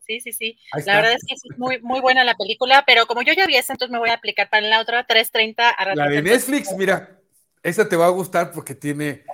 Sí, 0.00 0.20
sí, 0.20 0.32
sí. 0.32 0.58
La 0.84 0.96
verdad 0.96 1.12
es 1.12 1.24
que 1.26 1.34
es 1.34 1.58
muy, 1.58 1.80
muy 1.80 2.00
buena 2.00 2.24
la 2.24 2.34
película, 2.34 2.84
pero 2.86 3.06
como 3.06 3.22
yo 3.22 3.32
ya 3.32 3.46
vi 3.46 3.56
esa, 3.56 3.72
entonces 3.72 3.92
me 3.92 3.98
voy 3.98 4.10
a 4.10 4.14
aplicar 4.14 4.50
para 4.50 4.66
la 4.66 4.80
otra 4.80 5.06
3.30. 5.06 5.74
A 5.76 5.94
la 5.94 6.08
de 6.08 6.20
Netflix, 6.20 6.72
mira, 6.76 7.20
esa 7.62 7.88
te 7.88 7.96
va 7.96 8.06
a 8.06 8.10
gustar 8.10 8.52
porque 8.52 8.74
tiene, 8.74 9.24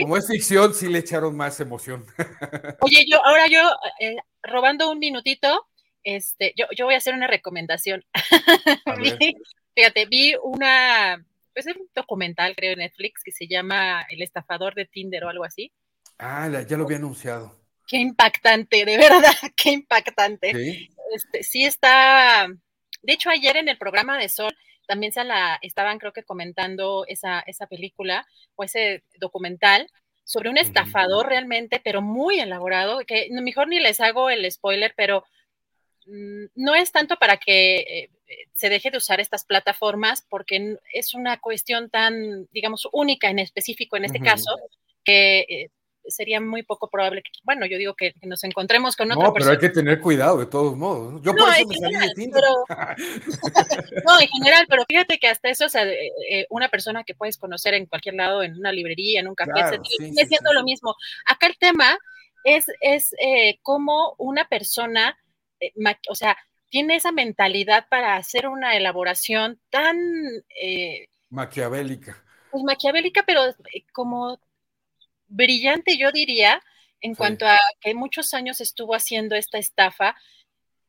como 0.00 0.16
es 0.16 0.28
ficción, 0.28 0.74
sí 0.74 0.88
le 0.88 1.00
echaron 1.00 1.36
más 1.36 1.58
emoción. 1.58 2.06
Oye, 2.80 3.04
yo, 3.10 3.24
ahora 3.24 3.48
yo, 3.48 3.60
eh, 3.98 4.16
robando 4.42 4.90
un 4.90 5.00
minutito, 5.00 5.66
este, 6.04 6.54
yo, 6.56 6.66
yo 6.76 6.84
voy 6.84 6.94
a 6.94 6.98
hacer 6.98 7.14
una 7.14 7.26
recomendación. 7.26 8.04
Fíjate, 9.74 10.06
vi 10.06 10.34
una, 10.42 11.24
es 11.54 11.66
un 11.66 11.88
documental, 11.94 12.54
creo, 12.56 12.72
en 12.72 12.80
Netflix 12.80 13.22
que 13.24 13.32
se 13.32 13.46
llama 13.46 14.06
El 14.10 14.22
estafador 14.22 14.74
de 14.74 14.86
Tinder 14.86 15.24
o 15.24 15.28
algo 15.28 15.44
así. 15.44 15.72
Ah, 16.18 16.48
ya 16.68 16.76
lo 16.76 16.84
había 16.84 16.98
anunciado. 16.98 17.58
Qué 17.86 17.98
impactante, 17.98 18.84
de 18.84 18.96
verdad, 18.96 19.32
qué 19.56 19.70
impactante. 19.70 20.52
Sí, 20.52 20.88
este, 21.14 21.42
sí 21.42 21.64
está. 21.64 22.48
De 23.02 23.12
hecho, 23.12 23.30
ayer 23.30 23.56
en 23.56 23.68
el 23.68 23.78
programa 23.78 24.18
de 24.18 24.28
Sol 24.28 24.56
también 24.86 25.12
se 25.12 25.24
la 25.24 25.58
estaban, 25.62 25.98
creo 25.98 26.12
que, 26.12 26.22
comentando 26.22 27.04
esa, 27.08 27.40
esa 27.40 27.66
película 27.66 28.26
o 28.54 28.64
ese 28.64 29.04
documental 29.18 29.88
sobre 30.24 30.50
un 30.50 30.58
estafador 30.58 31.28
realmente, 31.28 31.80
pero 31.82 32.00
muy 32.00 32.40
elaborado, 32.40 33.00
que 33.06 33.28
mejor 33.30 33.68
ni 33.68 33.80
les 33.80 34.00
hago 34.00 34.30
el 34.30 34.50
spoiler, 34.50 34.94
pero 34.96 35.24
no 36.06 36.74
es 36.74 36.92
tanto 36.92 37.16
para 37.16 37.36
que 37.36 37.76
eh, 37.76 38.10
se 38.54 38.68
deje 38.68 38.90
de 38.90 38.98
usar 38.98 39.20
estas 39.20 39.44
plataformas 39.44 40.24
porque 40.28 40.76
es 40.92 41.14
una 41.14 41.38
cuestión 41.40 41.90
tan, 41.90 42.46
digamos, 42.52 42.88
única 42.92 43.28
en 43.28 43.38
específico 43.38 43.96
en 43.96 44.04
este 44.04 44.20
caso, 44.20 44.56
que 45.04 45.40
eh, 45.40 45.70
sería 46.06 46.40
muy 46.40 46.62
poco 46.62 46.88
probable 46.88 47.22
que, 47.22 47.30
bueno, 47.44 47.66
yo 47.66 47.78
digo 47.78 47.94
que, 47.94 48.14
nos 48.22 48.42
encontremos 48.44 48.96
con 48.96 49.10
otra 49.12 49.24
no, 49.24 49.32
pero 49.32 49.50
hay 49.50 49.58
que 49.58 49.68
tener 49.68 50.00
cuidado 50.00 50.38
de 50.38 50.46
todos 50.46 50.76
modos. 50.76 51.22
Yo 51.22 51.34
por 51.34 51.48
eso 51.48 51.66
me 51.66 51.76
salí 51.76 51.94
de 51.96 52.14
Tinder. 52.14 52.42
no, 54.06 54.20
en 54.20 54.28
general, 54.28 54.66
pero 54.68 54.84
fíjate 54.88 55.18
que 55.18 55.28
hasta 55.28 55.48
eso, 55.48 55.66
o 55.66 55.68
sea, 55.68 55.84
eh, 55.84 56.10
eh, 56.30 56.46
una 56.50 56.68
persona 56.68 57.04
que 57.04 57.14
puedes 57.14 57.38
conocer 57.38 57.74
en 57.74 57.86
cualquier 57.86 58.16
lado, 58.16 58.42
en 58.42 58.56
una 58.56 58.72
librería, 58.72 59.20
en 59.20 59.28
un 59.28 59.34
café, 59.34 59.78
sigue 59.98 60.26
siendo 60.26 60.52
lo 60.52 60.64
mismo. 60.64 60.94
Acá 61.26 61.46
el 61.46 61.56
tema 61.58 61.96
es, 62.44 62.66
es 62.80 63.14
cómo 63.62 64.14
una 64.18 64.48
persona, 64.48 65.16
o 66.08 66.14
sea, 66.14 66.36
tiene 66.68 66.96
esa 66.96 67.12
mentalidad 67.12 67.86
para 67.88 68.16
hacer 68.16 68.48
una 68.48 68.76
elaboración 68.76 69.60
tan... 69.70 69.96
Eh, 70.60 71.08
maquiavélica. 71.28 72.24
Pues 72.50 72.64
maquiavélica, 72.64 73.24
pero 73.26 73.46
eh, 73.48 73.84
como 73.92 74.38
brillante, 75.26 75.96
yo 75.98 76.12
diría, 76.12 76.62
en 77.00 77.14
cuanto 77.14 77.46
a 77.46 77.58
que 77.80 77.94
muchos 77.94 78.32
años 78.34 78.60
estuvo 78.60 78.94
haciendo 78.94 79.34
esta 79.34 79.58
estafa 79.58 80.14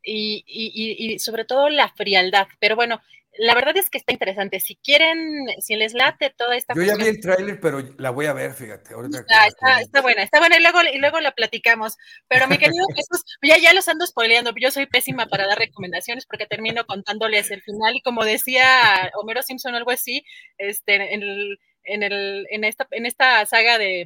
y, 0.04 0.44
y, 0.46 1.14
y, 1.14 1.20
sobre 1.20 1.46
todo 1.46 1.70
la 1.70 1.90
frialdad. 1.90 2.48
Pero 2.60 2.76
bueno, 2.76 3.02
la 3.38 3.56
verdad 3.56 3.76
es 3.78 3.90
que 3.90 3.98
está 3.98 4.12
interesante. 4.12 4.60
Si 4.60 4.76
quieren, 4.76 5.46
si 5.60 5.76
les 5.76 5.94
late 5.94 6.30
toda 6.38 6.56
esta. 6.56 6.74
Yo 6.76 6.84
ya 6.84 6.96
vi 6.96 7.06
el 7.06 7.20
tráiler, 7.20 7.60
pero 7.60 7.82
la 7.98 8.12
voy 8.12 8.28
a 8.28 8.34
ver, 8.34 8.54
fíjate. 8.54 8.94
está, 8.94 9.82
está, 9.82 10.02
buena, 10.02 10.24
está 10.24 10.40
buena 10.40 10.58
y 10.58 10.62
luego, 10.62 10.80
y 10.94 10.98
luego 11.00 11.20
la 11.20 11.32
platicamos. 11.32 11.98
Pero 12.28 12.48
mi 12.48 12.58
querido 12.58 12.86
Jesús, 12.96 13.24
ya, 13.42 13.58
ya 13.58 13.74
los 13.74 13.88
ando 13.88 14.06
spoileando. 14.06 14.54
Yo 14.60 14.72
soy 14.72 14.86
pésima 14.86 15.28
para 15.28 15.48
dar 15.48 15.58
recomendaciones 15.58 16.26
porque 16.26 16.46
termino 16.46 16.86
contándoles 16.86 17.50
el 17.52 17.62
final 17.62 17.96
y 17.96 18.02
como 18.02 18.24
decía 18.24 19.12
Homero 19.16 19.42
Simpson 19.42 19.74
o 19.74 19.78
algo 19.78 19.92
así, 19.92 20.24
este, 20.58 21.14
en, 21.14 21.24
el, 21.24 21.60
en, 21.84 22.04
el, 22.04 22.48
en, 22.52 22.64
esta, 22.64 22.88
en 22.92 23.06
esta 23.06 23.46
saga 23.46 23.78
de 23.78 24.06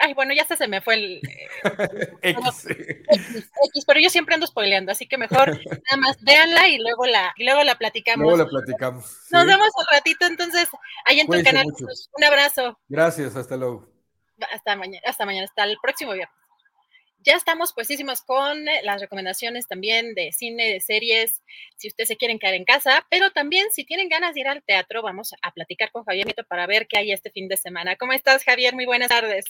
Ay, 0.00 0.14
bueno, 0.14 0.32
ya 0.32 0.42
hasta 0.42 0.56
se 0.56 0.68
me 0.68 0.80
fue 0.80 0.94
el. 0.94 1.20
X. 2.22 2.66
X. 2.68 3.84
pero 3.86 4.00
yo 4.00 4.10
siempre 4.10 4.34
ando 4.34 4.46
spoileando, 4.46 4.92
así 4.92 5.08
que 5.08 5.18
mejor 5.18 5.48
nada 5.48 5.96
más 5.98 6.22
véanla 6.22 6.68
y 6.68 6.78
luego 6.78 7.06
la, 7.06 7.34
y 7.36 7.44
luego 7.44 7.64
la 7.64 7.76
platicamos. 7.76 8.24
Luego 8.24 8.44
la 8.44 8.48
platicamos. 8.48 9.18
Nos 9.30 9.46
vemos 9.46 9.68
un 9.76 9.86
ratito, 9.90 10.26
entonces, 10.26 10.68
ahí 11.04 11.18
en 11.18 11.26
tu 11.26 11.42
canal. 11.42 11.66
Un 11.66 12.24
abrazo. 12.24 12.78
Gracias, 12.88 13.34
hasta 13.34 13.56
luego. 13.56 13.88
Hasta 14.52 14.76
mañana, 14.76 15.02
hasta 15.04 15.26
mañana, 15.26 15.46
hasta 15.46 15.64
el 15.64 15.76
próximo 15.82 16.12
viernes. 16.12 16.34
Ya 17.24 17.34
estamos 17.34 17.72
puestísimos 17.72 18.22
con 18.22 18.64
las 18.84 19.00
recomendaciones 19.00 19.66
también 19.66 20.14
de 20.14 20.30
cine, 20.30 20.72
de 20.74 20.80
series, 20.80 21.42
si 21.76 21.88
ustedes 21.88 22.08
se 22.08 22.16
quieren 22.16 22.38
quedar 22.38 22.54
en 22.54 22.64
casa, 22.64 23.04
pero 23.10 23.32
también 23.32 23.66
si 23.72 23.84
tienen 23.84 24.08
ganas 24.08 24.34
de 24.34 24.40
ir 24.40 24.48
al 24.48 24.62
teatro, 24.62 25.02
vamos 25.02 25.34
a 25.42 25.50
platicar 25.50 25.90
con 25.90 26.04
Javier 26.04 26.26
Nieto 26.26 26.44
para 26.44 26.68
ver 26.68 26.86
qué 26.86 26.98
hay 26.98 27.10
este 27.10 27.30
fin 27.30 27.48
de 27.48 27.56
semana. 27.56 27.96
¿Cómo 27.96 28.12
estás, 28.12 28.44
Javier? 28.44 28.74
Muy 28.74 28.86
buenas 28.86 29.08
tardes. 29.08 29.46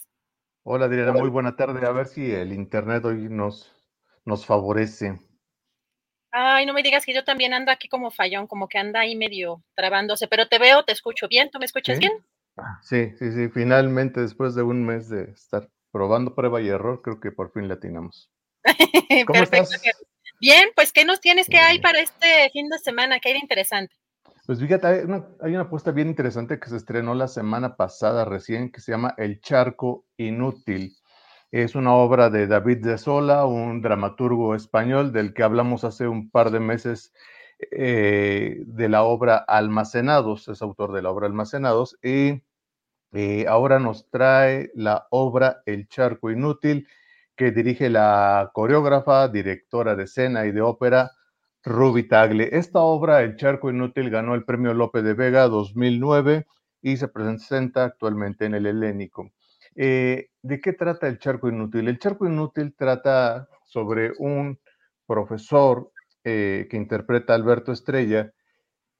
Hola 0.70 0.84
Adriana, 0.84 1.12
muy 1.12 1.30
buena 1.30 1.56
tarde. 1.56 1.86
A 1.86 1.92
ver 1.92 2.08
si 2.08 2.30
el 2.30 2.52
internet 2.52 3.02
hoy 3.06 3.30
nos, 3.30 3.74
nos 4.26 4.44
favorece. 4.44 5.18
Ay, 6.30 6.66
no 6.66 6.74
me 6.74 6.82
digas 6.82 7.06
que 7.06 7.14
yo 7.14 7.24
también 7.24 7.54
ando 7.54 7.72
aquí 7.72 7.88
como 7.88 8.10
fallón, 8.10 8.46
como 8.46 8.68
que 8.68 8.76
anda 8.76 9.00
ahí 9.00 9.16
medio 9.16 9.64
trabándose, 9.74 10.28
pero 10.28 10.46
te 10.46 10.58
veo, 10.58 10.84
te 10.84 10.92
escucho 10.92 11.26
bien. 11.26 11.48
¿Tú 11.50 11.58
me 11.58 11.64
escuchas 11.64 11.98
bien? 11.98 12.12
Ah, 12.58 12.78
sí, 12.82 13.12
sí, 13.18 13.32
sí. 13.32 13.48
Finalmente, 13.48 14.20
después 14.20 14.54
de 14.54 14.62
un 14.62 14.84
mes 14.84 15.08
de 15.08 15.30
estar 15.30 15.70
probando 15.90 16.34
prueba 16.34 16.60
y 16.60 16.68
error, 16.68 17.00
creo 17.00 17.18
que 17.18 17.32
por 17.32 17.50
fin 17.50 17.66
latinamos. 17.66 18.30
¿Cómo 19.26 19.38
Perfecto. 19.38 19.74
Estás? 19.74 19.96
Bien, 20.38 20.68
pues 20.76 20.92
¿qué 20.92 21.06
nos 21.06 21.22
tienes 21.22 21.48
que 21.48 21.56
hay 21.56 21.78
para 21.78 22.00
este 22.00 22.50
fin 22.52 22.68
de 22.68 22.78
semana? 22.78 23.20
¿Qué 23.20 23.30
hay 23.30 23.36
de 23.36 23.40
interesante? 23.40 23.94
Pues 24.48 24.60
fíjate, 24.60 24.86
hay 24.86 25.04
una, 25.04 25.60
apuesta 25.60 25.90
bien 25.90 26.08
interesante 26.08 26.58
que 26.58 26.70
se 26.70 26.78
estrenó 26.78 27.14
la 27.14 27.28
semana 27.28 27.76
pasada 27.76 28.24
recién, 28.24 28.72
que 28.72 28.80
se 28.80 28.92
llama 28.92 29.12
El 29.18 29.42
Charco 29.42 30.06
Inútil. 30.16 30.96
Es 31.50 31.74
una 31.74 31.92
obra 31.92 32.30
de 32.30 32.46
David 32.46 32.78
de 32.78 32.96
Sola, 32.96 33.44
un 33.44 33.82
dramaturgo 33.82 34.54
español 34.54 35.12
del 35.12 35.34
que 35.34 35.42
hablamos 35.42 35.84
hace 35.84 36.08
un 36.08 36.30
par 36.30 36.50
de 36.50 36.60
meses 36.60 37.12
eh, 37.70 38.62
de 38.64 38.88
la 38.88 39.02
obra 39.02 39.36
Almacenados, 39.36 40.48
es 40.48 40.62
autor 40.62 40.94
de 40.94 41.02
la 41.02 41.10
obra 41.10 41.26
Almacenados, 41.26 41.98
y 42.02 42.42
eh, 43.12 43.44
ahora 43.48 43.78
nos 43.78 44.08
trae 44.08 44.70
la 44.74 45.08
obra 45.10 45.60
El 45.66 45.88
Charco 45.88 46.30
Inútil, 46.30 46.88
que 47.36 47.50
dirige 47.50 47.90
la 47.90 48.50
coreógrafa, 48.54 49.28
directora 49.28 49.94
de 49.94 50.04
escena 50.04 50.46
y 50.46 50.52
de 50.52 50.62
ópera 50.62 51.12
Ruby 51.64 52.08
Tagle. 52.08 52.48
Esta 52.52 52.80
obra, 52.80 53.22
El 53.22 53.36
Charco 53.36 53.70
Inútil, 53.70 54.10
ganó 54.10 54.34
el 54.34 54.44
premio 54.44 54.74
Lope 54.74 55.02
de 55.02 55.14
Vega 55.14 55.48
2009 55.48 56.46
y 56.82 56.96
se 56.96 57.08
presenta 57.08 57.84
actualmente 57.84 58.46
en 58.46 58.54
el 58.54 58.66
Helénico. 58.66 59.30
Eh, 59.74 60.30
¿De 60.42 60.60
qué 60.60 60.72
trata 60.72 61.08
El 61.08 61.18
Charco 61.18 61.48
Inútil? 61.48 61.88
El 61.88 61.98
Charco 61.98 62.26
Inútil 62.26 62.74
trata 62.76 63.48
sobre 63.64 64.12
un 64.18 64.58
profesor 65.06 65.92
eh, 66.24 66.66
que 66.70 66.76
interpreta 66.76 67.34
Alberto 67.34 67.72
Estrella, 67.72 68.32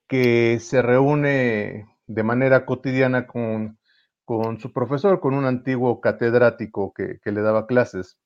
que 0.09 0.59
se 0.61 0.82
reúne 0.82 1.86
de 2.06 2.22
manera 2.22 2.64
cotidiana 2.64 3.26
con, 3.26 3.78
con 4.24 4.59
su 4.59 4.72
profesor, 4.72 5.20
con 5.20 5.34
un 5.34 5.44
antiguo 5.44 6.00
catedrático 6.00 6.92
que, 6.92 7.18
que 7.22 7.32
le 7.32 7.42
daba 7.42 7.66
clases 7.66 8.18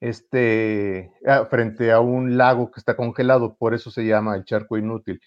este, 0.00 1.12
ah, 1.26 1.46
frente 1.50 1.92
a 1.92 2.00
un 2.00 2.36
lago 2.36 2.70
que 2.70 2.80
está 2.80 2.96
congelado, 2.96 3.56
por 3.56 3.74
eso 3.74 3.90
se 3.90 4.06
llama 4.06 4.36
el 4.36 4.44
charco 4.44 4.78
inútil, 4.78 5.20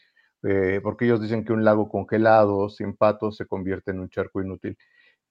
eh, 0.43 0.80
porque 0.84 1.05
ellos 1.05 1.22
dicen 1.22 1.43
que 1.45 1.53
un 1.53 1.63
lago 1.65 1.89
congelado, 1.89 2.69
sin 2.69 2.95
patos, 2.95 3.38
se 3.38 3.45
convierte 3.45 3.91
en 3.91 3.99
un 3.99 4.09
charco 4.09 4.41
inútil. 4.41 4.78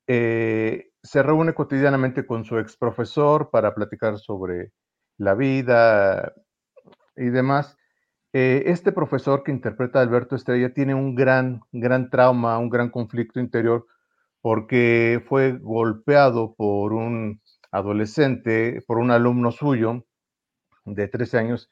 Eh, 0.06 0.90
se 1.02 1.22
reúne 1.22 1.54
cotidianamente 1.54 2.26
con 2.26 2.44
su 2.44 2.58
ex 2.58 2.76
profesor 2.76 3.50
para 3.50 3.74
platicar 3.74 4.18
sobre 4.18 4.72
la 5.18 5.34
vida 5.34 6.34
y 7.16 7.26
demás. 7.30 7.76
Eh, 8.32 8.64
este 8.66 8.92
profesor 8.92 9.42
que 9.42 9.52
interpreta 9.52 9.98
a 9.98 10.02
Alberto 10.02 10.36
Estrella 10.36 10.72
tiene 10.72 10.94
un 10.94 11.14
gran, 11.14 11.62
gran 11.72 12.10
trauma, 12.10 12.58
un 12.58 12.70
gran 12.70 12.90
conflicto 12.90 13.40
interior, 13.40 13.86
porque 14.40 15.22
fue 15.28 15.58
golpeado 15.58 16.54
por 16.54 16.92
un 16.92 17.40
adolescente 17.70 18.82
por 18.86 18.98
un 18.98 19.10
alumno 19.10 19.52
suyo 19.52 20.04
de 20.84 21.08
13 21.08 21.38
años 21.38 21.70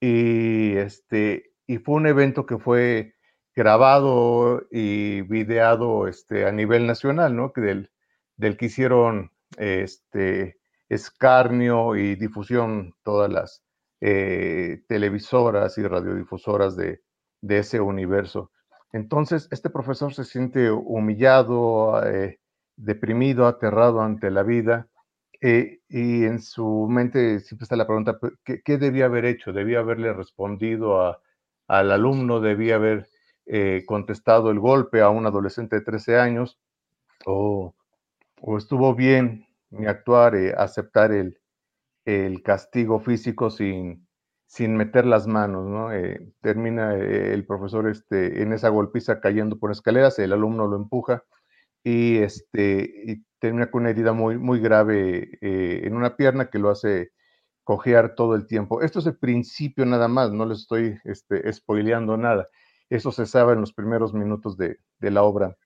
y, 0.00 0.76
este, 0.76 1.52
y 1.66 1.78
fue 1.78 1.96
un 1.96 2.06
evento 2.06 2.46
que 2.46 2.58
fue 2.58 3.14
grabado 3.54 4.62
y 4.70 5.22
videado 5.22 6.06
este, 6.06 6.46
a 6.46 6.52
nivel 6.52 6.86
nacional, 6.86 7.34
¿no? 7.34 7.52
Del, 7.56 7.90
del 8.36 8.56
que 8.56 8.66
hicieron 8.66 9.32
este, 9.56 10.58
escarnio 10.88 11.96
y 11.96 12.14
difusión 12.14 12.94
todas 13.02 13.30
las 13.30 13.64
eh, 14.00 14.82
televisoras 14.86 15.76
y 15.78 15.82
radiodifusoras 15.86 16.76
de, 16.76 17.02
de, 17.40 17.58
ese 17.58 17.80
universo. 17.80 18.52
Entonces, 18.92 19.48
este 19.50 19.70
profesor 19.70 20.14
se 20.14 20.24
siente 20.24 20.70
humillado, 20.70 22.00
eh, 22.06 22.38
deprimido, 22.76 23.48
aterrado 23.48 24.02
ante 24.02 24.30
la 24.30 24.44
vida 24.44 24.88
eh, 25.40 25.80
y 25.88 26.24
en 26.24 26.40
su 26.40 26.88
mente 26.90 27.40
siempre 27.40 27.64
está 27.64 27.76
la 27.76 27.86
pregunta, 27.86 28.18
¿qué, 28.44 28.78
debía 28.78 29.06
haber 29.06 29.24
hecho? 29.24 29.52
¿Debía 29.52 29.80
haberle 29.80 30.12
respondido 30.12 31.20
al 31.68 31.92
alumno? 31.92 32.40
¿Debía 32.40 32.76
haber 32.76 33.08
eh, 33.46 33.84
contestado 33.86 34.50
el 34.50 34.58
golpe 34.58 35.00
a 35.00 35.10
un 35.10 35.26
adolescente 35.26 35.76
de 35.76 35.82
13 35.82 36.18
años? 36.18 36.58
¿O, 37.26 37.74
estuvo 38.56 38.94
bien 38.94 39.46
actuar, 39.86 40.34
eh, 40.34 40.54
aceptar 40.56 41.12
el, 41.12 41.40
castigo 42.42 43.00
físico 43.00 43.50
sin, 43.50 44.08
sin 44.46 44.76
meter 44.76 45.06
las 45.06 45.26
manos? 45.26 45.66
¿no? 45.66 45.90
termina 46.40 46.94
el 46.94 47.46
profesor 47.46 47.88
este, 47.88 48.42
en 48.42 48.52
esa 48.52 48.70
golpiza 48.70 49.20
cayendo 49.20 49.58
por 49.58 49.70
escaleras, 49.70 50.18
el 50.18 50.32
alumno 50.32 50.66
lo 50.66 50.76
empuja 50.76 51.24
y, 51.84 52.18
este, 52.18 53.22
termina 53.38 53.70
con 53.70 53.82
una 53.82 53.90
herida 53.90 54.12
muy, 54.12 54.38
muy 54.38 54.60
grave 54.60 55.38
eh, 55.40 55.82
en 55.84 55.94
una 55.94 56.16
pierna 56.16 56.50
que 56.50 56.58
lo 56.58 56.70
hace 56.70 57.12
cojear 57.64 58.14
todo 58.14 58.34
el 58.34 58.46
tiempo. 58.46 58.82
Esto 58.82 58.98
es 58.98 59.06
el 59.06 59.18
principio 59.18 59.84
nada 59.84 60.08
más, 60.08 60.32
no 60.32 60.46
les 60.46 60.60
estoy 60.60 60.98
este, 61.04 61.52
spoileando 61.52 62.16
nada. 62.16 62.48
Eso 62.88 63.12
se 63.12 63.26
sabe 63.26 63.52
en 63.52 63.60
los 63.60 63.72
primeros 63.72 64.14
minutos 64.14 64.56
de, 64.56 64.78
la 65.00 65.22
obra. 65.22 65.56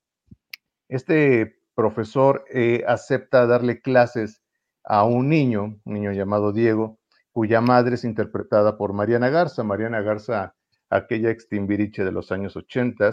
Este 0.88 1.60
profesor 1.74 2.44
eh, 2.52 2.84
acepta 2.86 3.46
darle 3.46 3.80
clases 3.80 4.42
a 4.84 5.04
un 5.04 5.28
niño, 5.28 5.80
un 5.84 5.94
niño 5.94 6.12
llamado 6.12 6.52
Diego, 6.52 6.98
cuya 7.30 7.60
madre 7.60 7.94
es 7.94 8.04
interpretada 8.04 8.76
por 8.76 8.92
Mariana 8.92 9.30
Garza. 9.30 9.62
Mariana 9.62 10.02
Garza, 10.02 10.54
aquella 10.90 11.30
extimbiriche 11.30 12.04
de 12.04 12.12
los 12.12 12.32
años 12.32 12.56
80, 12.56 13.10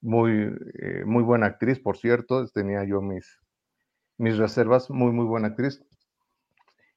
muy, 0.00 0.54
eh, 0.80 1.04
muy 1.04 1.22
buena 1.22 1.46
actriz, 1.46 1.80
por 1.80 1.96
cierto, 1.96 2.46
tenía 2.48 2.84
yo 2.84 3.00
mis, 3.00 3.40
mis 4.16 4.36
reservas, 4.38 4.90
muy, 4.90 5.12
muy 5.12 5.26
buena 5.26 5.48
actriz. 5.48 5.82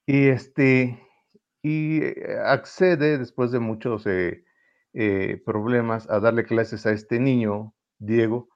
Y, 0.06 0.28
este, 0.28 1.00
y 1.62 2.04
eh, 2.04 2.38
accede, 2.46 3.18
después 3.18 3.52
de 3.52 3.60
muchos 3.60 4.06
eh, 4.08 4.44
problemas, 5.46 6.10
a 6.10 6.20
darle 6.20 6.46
clases 6.46 6.86
a 6.86 6.92
este 6.92 7.20
niño, 7.20 7.74
Diego, 7.98 8.50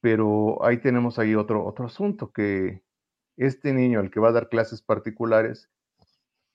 pero 0.00 0.64
ahí 0.64 0.78
tenemos 0.78 1.18
ahí 1.18 1.34
otro, 1.34 1.64
otro 1.64 1.86
asunto, 1.86 2.32
que 2.32 2.82
este 3.36 3.72
niño 3.72 4.00
al 4.00 4.10
que 4.10 4.20
va 4.20 4.28
a 4.28 4.32
dar 4.32 4.48
clases 4.48 4.82
particulares 4.82 5.70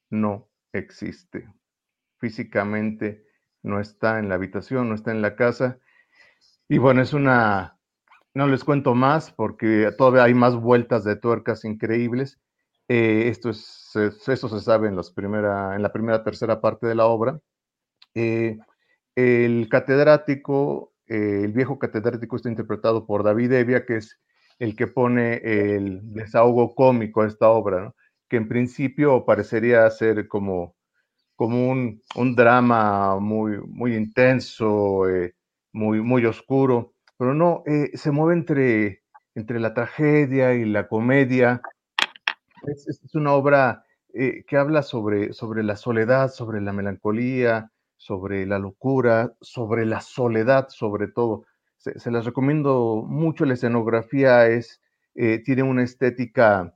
no 0.10 0.50
existe. 0.74 1.48
Físicamente 2.20 3.26
no 3.64 3.80
está 3.80 4.20
en 4.20 4.30
la 4.30 4.36
habitación, 4.36 4.90
no 4.90 4.96
está 4.96 5.12
en 5.12 5.22
la 5.22 5.36
casa, 5.36 5.80
y 6.70 6.78
bueno, 6.78 7.02
es 7.02 7.14
una, 7.14 7.80
no 8.36 8.48
les 8.48 8.64
cuento 8.64 8.94
más 8.94 9.32
porque 9.32 9.92
todavía 9.98 10.24
hay 10.24 10.36
más 10.36 10.56
vueltas 10.56 11.04
de 11.04 11.16
tuercas 11.16 11.66
increíbles. 11.66 12.40
Eh, 12.88 13.28
esto, 13.30 13.50
es, 13.50 13.92
eso 13.96 14.50
se 14.50 14.60
sabe 14.62 14.88
en, 14.88 14.96
la 14.96 15.92
primera 15.92 16.24
tercera 16.24 16.62
parte 16.62 16.86
de 16.88 16.96
la 16.96 17.08
obra. 17.08 17.40
Eh, 18.14 18.58
el 19.16 19.68
catedrático, 19.70 20.94
eh, 21.08 21.42
el 21.44 21.54
viejo 21.54 21.80
catedrático 21.80 22.36
está 22.36 22.50
interpretado 22.50 23.06
por 23.08 23.24
David 23.24 23.52
Evia, 23.54 23.86
que 23.86 23.98
es 23.98 24.20
el 24.60 24.76
que 24.76 24.88
pone 24.88 25.38
el 25.44 26.02
desahogo 26.14 26.76
cómico 26.76 27.22
a 27.22 27.28
esta 27.28 27.50
obra, 27.50 27.94
que 28.30 28.38
en 28.38 28.48
principio 28.48 29.26
parecería 29.26 29.90
ser 29.90 30.28
como, 30.28 30.76
como 31.36 31.70
un, 31.70 32.02
un 32.16 32.36
drama 32.36 33.20
muy, 33.20 33.58
muy 33.68 33.96
intenso, 33.96 35.06
muy, 35.72 36.02
muy 36.02 36.26
oscuro, 36.26 36.94
pero 37.18 37.34
no, 37.34 37.64
eh, 37.66 37.92
se 37.96 38.12
mueve 38.12 38.34
entre, 38.34 39.04
entre 39.36 39.60
la 39.60 39.74
tragedia 39.74 40.54
y 40.54 40.66
la 40.66 40.88
comedia. 40.88 41.62
Es, 42.66 43.02
una 43.14 43.34
obra 43.34 43.84
eh, 44.14 44.44
que 44.48 44.58
habla 44.58 44.84
sobre, 44.84 45.34
sobre 45.34 45.64
la 45.64 45.76
soledad, 45.76 46.30
sobre 46.32 46.62
la 46.62 46.74
melancolía, 46.74 47.72
sobre 47.98 48.46
la 48.46 48.60
locura, 48.60 49.34
sobre 49.42 49.86
la 49.86 50.02
soledad, 50.02 50.70
sobre 50.70 51.08
todo. 51.08 51.46
Se, 51.78 52.12
las 52.12 52.26
recomiendo 52.26 53.04
mucho. 53.08 53.46
La 53.46 53.54
escenografía 53.54 54.48
es, 54.48 54.82
eh, 55.16 55.42
tiene 55.44 55.64
una 55.64 55.84
estética 55.84 56.76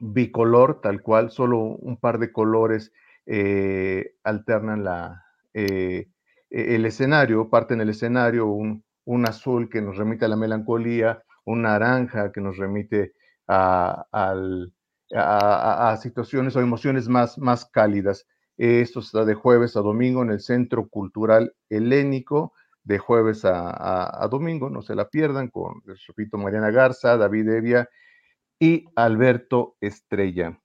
bicolor, 0.00 0.80
tal 0.80 1.02
cual, 1.02 1.30
solo 1.30 1.58
un 1.58 1.96
par 1.96 2.18
de 2.18 2.32
colores 2.32 2.92
alternan 4.24 4.84
la, 4.84 5.24
el 6.54 6.86
escenario, 6.86 7.50
parte 7.50 7.74
en 7.74 7.80
el 7.80 7.90
escenario 7.90 8.46
un, 8.46 8.84
azul 9.26 9.68
que 9.68 9.82
nos 9.82 9.96
remite 9.96 10.24
a 10.24 10.28
la 10.28 10.36
melancolía, 10.36 11.22
un 11.44 11.62
naranja 11.62 12.30
que 12.30 12.40
nos 12.40 12.56
remite 12.56 13.14
a, 13.48 14.06
situaciones 16.00 16.54
o 16.54 16.60
emociones 16.60 17.08
más, 17.08 17.38
más 17.38 17.66
cálidas. 17.66 18.26
Esto 18.56 19.00
está 19.00 19.24
de 19.24 19.34
jueves 19.34 19.76
a 19.76 19.80
domingo 19.80 20.22
en 20.22 20.30
el 20.30 20.40
Centro 20.40 20.88
Cultural 20.88 21.52
Helénico, 21.68 22.52
de 22.84 22.98
jueves 22.98 23.44
a, 23.44 24.28
domingo, 24.30 24.70
no 24.70 24.80
se 24.80 24.94
la 24.94 25.08
pierdan, 25.08 25.48
con, 25.48 25.82
repito, 26.06 26.38
Mariana 26.38 26.70
Garza, 26.70 27.16
David 27.16 27.48
Evia 27.48 27.88
y 28.60 28.84
Alberto 28.94 29.76
Estrella. 29.80 30.60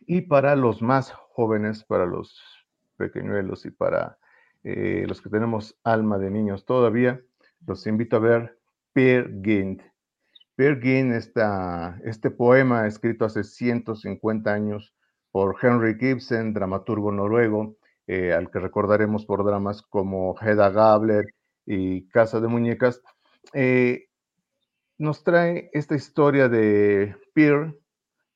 Y 0.00 0.22
para 0.22 0.56
los 0.56 0.82
más 0.82 1.10
jóvenes, 1.12 1.84
para 1.84 2.04
los 2.04 2.38
pequeñuelos 2.96 3.64
y 3.64 3.70
para 3.70 4.18
eh, 4.68 5.04
los 5.06 5.22
que 5.22 5.30
tenemos 5.30 5.78
alma 5.84 6.18
de 6.18 6.28
niños 6.28 6.66
todavía, 6.66 7.20
los 7.64 7.86
invito 7.86 8.16
a 8.16 8.18
ver 8.18 8.58
Peer 8.92 9.40
Gynt. 9.40 9.80
Peer 10.56 10.80
Gynt, 10.80 11.12
este 11.14 12.30
poema 12.32 12.88
escrito 12.88 13.24
hace 13.24 13.44
150 13.44 14.52
años 14.52 14.92
por 15.30 15.54
Henry 15.62 15.96
Gibson, 16.00 16.52
dramaturgo 16.52 17.12
noruego, 17.12 17.76
eh, 18.08 18.32
al 18.32 18.50
que 18.50 18.58
recordaremos 18.58 19.24
por 19.24 19.44
dramas 19.44 19.82
como 19.82 20.34
Hedda 20.40 20.70
Gabler 20.70 21.26
y 21.64 22.08
Casa 22.08 22.40
de 22.40 22.48
Muñecas, 22.48 23.00
eh, 23.52 24.08
nos 24.98 25.22
trae 25.22 25.70
esta 25.74 25.94
historia 25.94 26.48
de 26.48 27.14
Peer, 27.34 27.72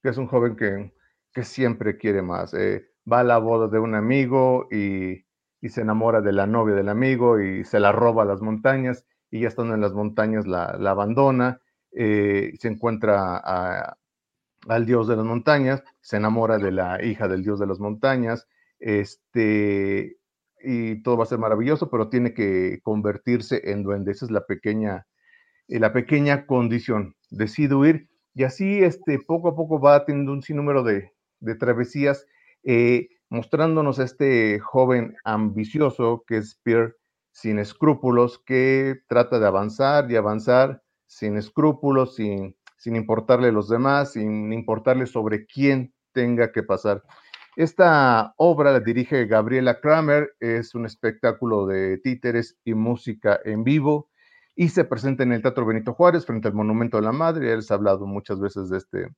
que 0.00 0.10
es 0.10 0.16
un 0.16 0.28
joven 0.28 0.54
que, 0.54 0.94
que 1.32 1.42
siempre 1.42 1.98
quiere 1.98 2.22
más. 2.22 2.54
va 2.54 3.18
a 3.18 3.24
la 3.24 3.38
boda 3.38 3.66
de 3.66 3.80
un 3.80 3.96
amigo 3.96 4.68
y 4.70 5.24
y 5.60 5.68
se 5.68 5.82
enamora 5.82 6.20
de 6.20 6.32
la 6.32 6.46
novia 6.46 6.74
del 6.74 6.88
amigo 6.88 7.40
y 7.40 7.64
se 7.64 7.80
la 7.80 7.92
roba 7.92 8.22
a 8.22 8.26
las 8.26 8.40
montañas 8.40 9.04
y 9.30 9.40
ya 9.40 9.48
estando 9.48 9.74
en 9.74 9.80
las 9.80 9.92
montañas 9.92 10.46
la, 10.46 10.64
abandona, 10.64 11.60
eh, 11.92 12.52
se 12.58 12.68
encuentra 12.68 13.96
al 14.68 14.86
dios 14.86 15.08
de 15.08 15.16
las 15.16 15.24
montañas, 15.24 15.82
se 16.00 16.16
enamora 16.16 16.58
de 16.58 16.72
la 16.72 17.02
hija 17.04 17.28
del 17.28 17.42
dios 17.42 17.60
de 17.60 17.66
las 17.66 17.78
montañas, 17.78 18.48
este, 18.80 20.18
y 20.62 21.02
todo 21.02 21.16
va 21.16 21.24
a 21.24 21.26
ser 21.26 21.38
maravilloso, 21.38 21.90
pero 21.90 22.08
tiene 22.08 22.34
que 22.34 22.80
convertirse 22.82 23.70
en 23.70 23.82
duende. 23.82 24.12
Esa 24.12 24.26
es 24.26 24.30
la 24.30 24.46
pequeña, 24.46 25.06
eh, 25.68 25.78
la 25.78 25.92
pequeña 25.92 26.46
condición. 26.46 27.16
Decide 27.30 27.74
huir 27.74 28.08
y 28.34 28.44
así 28.44 28.82
este, 28.82 29.18
poco 29.18 29.48
a 29.48 29.56
poco 29.56 29.80
va 29.80 30.04
teniendo 30.04 30.32
un 30.32 30.42
sinnúmero 30.42 30.82
de, 30.82 31.12
de 31.40 31.54
travesías, 31.54 32.26
eh, 32.64 33.08
mostrándonos 33.30 33.98
a 33.98 34.04
este 34.04 34.58
joven 34.60 35.16
ambicioso 35.24 36.24
que 36.26 36.38
es 36.38 36.60
Pierre 36.62 36.94
sin 37.32 37.58
escrúpulos, 37.58 38.42
que 38.44 38.96
trata 39.08 39.38
de 39.38 39.46
avanzar 39.46 40.10
y 40.10 40.16
avanzar 40.16 40.82
sin 41.06 41.36
escrúpulos, 41.36 42.16
sin, 42.16 42.56
sin 42.76 42.96
importarle 42.96 43.52
los 43.52 43.68
demás, 43.68 44.12
sin 44.12 44.52
importarle 44.52 45.06
sobre 45.06 45.46
quién 45.46 45.94
tenga 46.12 46.52
que 46.52 46.62
pasar. 46.62 47.02
Esta 47.56 48.34
obra 48.36 48.72
la 48.72 48.80
dirige 48.80 49.26
Gabriela 49.26 49.80
Kramer, 49.80 50.34
es 50.40 50.74
un 50.74 50.86
espectáculo 50.86 51.66
de 51.66 51.98
títeres 51.98 52.58
y 52.64 52.74
música 52.74 53.40
en 53.44 53.64
vivo 53.64 54.08
y 54.54 54.68
se 54.68 54.84
presenta 54.84 55.22
en 55.22 55.32
el 55.32 55.42
Teatro 55.42 55.66
Benito 55.66 55.94
Juárez 55.94 56.26
frente 56.26 56.48
al 56.48 56.54
Monumento 56.54 56.96
de 56.96 57.04
la 57.04 57.12
Madre. 57.12 57.48
Ya 57.48 57.56
les 57.56 57.70
he 57.70 57.74
hablado 57.74 58.06
muchas 58.06 58.40
veces 58.40 58.70
de 58.70 58.78
este, 58.78 59.08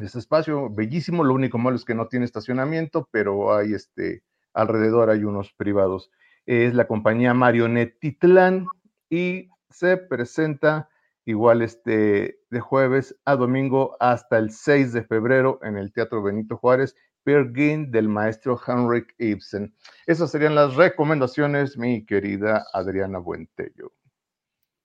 este 0.00 0.18
espacio, 0.18 0.70
bellísimo. 0.70 1.24
Lo 1.24 1.34
único 1.34 1.58
malo 1.58 1.76
es 1.76 1.84
que 1.84 1.94
no 1.94 2.08
tiene 2.08 2.24
estacionamiento, 2.24 3.08
pero 3.10 3.54
hay 3.54 3.74
este, 3.74 4.22
alrededor 4.54 5.10
hay 5.10 5.24
unos 5.24 5.52
privados. 5.52 6.10
Es 6.46 6.74
la 6.74 6.86
compañía 6.86 7.34
Marionette 7.34 7.98
Titlán 8.00 8.66
y 9.10 9.48
se 9.70 9.96
presenta 9.96 10.88
igual 11.24 11.62
este 11.62 12.40
de 12.50 12.60
jueves 12.60 13.16
a 13.24 13.36
domingo 13.36 13.96
hasta 14.00 14.38
el 14.38 14.50
6 14.50 14.92
de 14.92 15.04
febrero 15.04 15.60
en 15.62 15.76
el 15.76 15.92
Teatro 15.92 16.22
Benito 16.22 16.56
Juárez 16.56 16.96
Bergin 17.24 17.90
del 17.90 18.08
maestro 18.08 18.60
Henrik 18.66 19.14
Ibsen. 19.18 19.74
Esas 20.06 20.30
serían 20.30 20.54
las 20.54 20.74
recomendaciones, 20.74 21.76
mi 21.78 22.04
querida 22.04 22.66
Adriana 22.72 23.18
Buentello. 23.18 23.92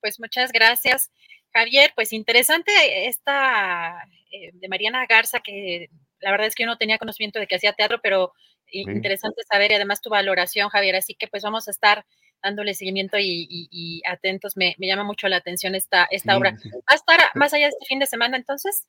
Pues 0.02 0.20
muchas 0.20 0.52
gracias, 0.52 1.12
Javier. 1.58 1.92
Pues 1.96 2.14
interesante 2.14 2.72
esta 3.08 4.04
eh, 4.32 4.52
de 4.54 4.68
Mariana 4.68 5.06
Garza, 5.08 5.40
que 5.40 5.90
la 6.20 6.32
verdad 6.32 6.48
es 6.48 6.56
que 6.56 6.64
yo 6.64 6.68
no 6.68 6.78
tenía 6.78 6.98
conocimiento 6.98 7.40
de 7.40 7.48
que 7.48 7.56
hacía 7.56 7.74
teatro, 7.74 8.00
pero 8.02 8.34
interesante 8.70 9.44
saber 9.50 9.72
y 9.72 9.76
además 9.76 10.02
tu 10.02 10.10
valoración, 10.10 10.70
Javier. 10.70 10.96
Así 10.96 11.16
que 11.16 11.28
pues 11.28 11.44
vamos 11.44 11.68
a 11.68 11.72
estar 11.72 12.06
dándole 12.44 12.74
seguimiento 12.74 13.18
y, 13.20 14.02
atentos. 14.08 14.56
Me, 14.56 14.76
llama 14.78 15.04
mucho 15.04 15.28
la 15.28 15.38
atención 15.38 15.74
esta, 15.74 16.08
esta 16.12 16.38
obra. 16.38 16.52
¿Va 16.52 16.94
a 16.94 16.96
estar 16.96 17.20
más 17.36 17.54
allá 17.54 17.66
de 17.66 17.70
este 17.70 17.86
fin 17.86 18.00
de 18.00 18.06
semana 18.06 18.38
entonces? 18.38 18.88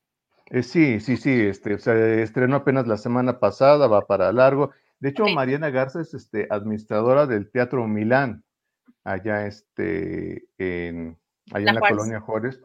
Eh, 0.51 0.63
sí, 0.63 1.01
sí, 1.01 1.17
sí, 1.17 1.31
este, 1.43 1.79
se 1.79 2.23
estrenó 2.23 2.57
apenas 2.57 2.87
la 2.87 2.97
semana 2.97 3.39
pasada, 3.39 3.87
va 3.87 4.07
para 4.07 4.33
largo. 4.33 4.73
De 4.99 5.11
hecho, 5.11 5.27
Mariana 5.27 5.71
Garza 5.71 6.01
es 6.01 6.15
este, 6.15 6.49
administradora 6.51 7.27
del 7.27 7.51
Teatro 7.51 7.87
Milán, 7.87 8.45
allá 9.05 9.47
este, 9.47 10.45
en, 10.59 11.19
allá 11.53 11.71
en 11.71 11.75
la 11.75 11.81
colonia 11.81 12.21
Juárez, 12.21 12.61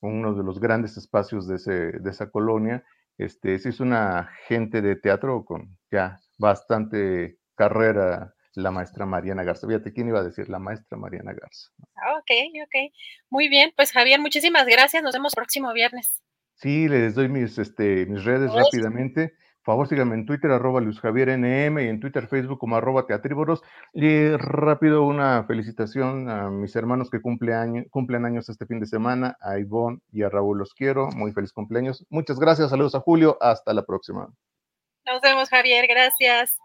uno 0.00 0.34
de 0.34 0.42
los 0.42 0.60
grandes 0.60 0.96
espacios 0.96 1.46
de, 1.46 1.56
ese, 1.56 1.72
de 1.72 2.10
esa 2.10 2.30
colonia. 2.30 2.84
Este, 3.16 3.58
sí 3.58 3.68
es 3.68 3.80
una 3.80 4.30
gente 4.48 4.82
de 4.82 4.96
teatro 4.96 5.44
con 5.44 5.78
ya 5.90 6.18
bastante 6.38 7.38
carrera 7.54 8.34
la 8.54 8.70
maestra 8.70 9.06
Mariana 9.06 9.44
Garza. 9.44 9.66
Fíjate, 9.66 9.92
¿quién 9.92 10.08
iba 10.08 10.20
a 10.20 10.24
decir? 10.24 10.48
La 10.48 10.58
maestra 10.58 10.96
Mariana 10.96 11.32
Garza. 11.32 11.70
Ah, 11.96 12.14
ok, 12.18 12.30
ok. 12.64 12.92
Muy 13.30 13.48
bien, 13.48 13.72
pues 13.76 13.92
Javier, 13.92 14.20
muchísimas 14.20 14.66
gracias. 14.66 15.02
Nos 15.02 15.14
vemos 15.14 15.34
próximo 15.34 15.72
viernes. 15.72 16.22
Sí, 16.54 16.88
les 16.88 17.14
doy 17.14 17.28
mis, 17.28 17.58
este, 17.58 18.06
mis 18.06 18.24
redes 18.24 18.52
rápidamente. 18.52 19.34
Favor, 19.64 19.88
síganme 19.88 20.14
en 20.14 20.26
Twitter, 20.26 20.50
arroba 20.50 20.80
Luis 20.80 21.00
Javier 21.00 21.30
NM, 21.38 21.80
y 21.80 21.88
en 21.88 21.98
Twitter, 21.98 22.28
Facebook 22.28 22.58
como 22.58 22.76
arroba 22.76 23.06
Teatríboros. 23.06 23.62
Y 23.94 24.36
rápido 24.36 25.04
una 25.04 25.44
felicitación 25.44 26.28
a 26.28 26.50
mis 26.50 26.76
hermanos 26.76 27.10
que 27.10 27.22
cumple 27.22 27.54
cumplen 27.90 28.26
años 28.26 28.48
este 28.48 28.66
fin 28.66 28.78
de 28.80 28.86
semana, 28.86 29.36
a 29.40 29.58
Ivonne 29.58 30.00
y 30.12 30.22
a 30.22 30.28
Raúl 30.28 30.58
los 30.58 30.74
quiero. 30.74 31.08
Muy 31.16 31.32
feliz 31.32 31.52
cumpleaños. 31.52 32.04
Muchas 32.10 32.38
gracias, 32.38 32.70
saludos 32.70 32.94
a 32.94 33.00
Julio, 33.00 33.38
hasta 33.40 33.72
la 33.72 33.84
próxima. 33.84 34.28
Nos 35.06 35.20
vemos, 35.22 35.48
Javier, 35.48 35.86
gracias 35.86 36.56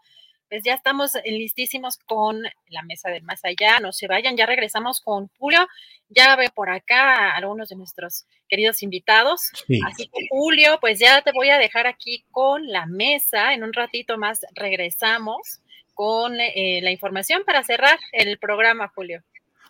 pues 0.50 0.64
ya 0.64 0.74
estamos 0.74 1.14
listísimos 1.26 1.98
con 1.98 2.42
la 2.70 2.82
mesa 2.84 3.10
del 3.10 3.24
más 3.24 3.46
allá. 3.46 3.80
No 3.80 3.92
se 3.92 4.08
vayan, 4.08 4.36
ya 4.36 4.46
regresamos 4.46 5.00
con 5.02 5.30
Julio. 5.38 5.68
Ya 6.10 6.36
ve 6.36 6.50
por 6.54 6.70
acá 6.70 7.34
a 7.34 7.38
algunos 7.38 7.70
de 7.70 7.76
nuestros 7.76 8.26
queridos 8.48 8.82
invitados. 8.82 9.52
Así 9.86 10.08
que, 10.08 10.28
Julio, 10.30 10.80
pues 10.82 11.00
ya 11.00 11.22
te 11.22 11.32
voy 11.32 11.50
a 11.50 11.60
dejar 11.60 11.86
aquí 11.86 12.26
con 12.32 12.68
la 12.68 12.88
mesa. 12.88 13.54
En 13.54 13.64
un 13.64 13.74
ratito 13.74 14.18
más 14.18 14.42
regresamos 14.56 15.62
con 15.94 16.40
eh, 16.40 16.80
la 16.82 16.92
información 16.92 17.44
para 17.46 17.64
cerrar 17.64 18.00
el 18.14 18.40
programa, 18.40 18.92
Julio. 18.96 19.22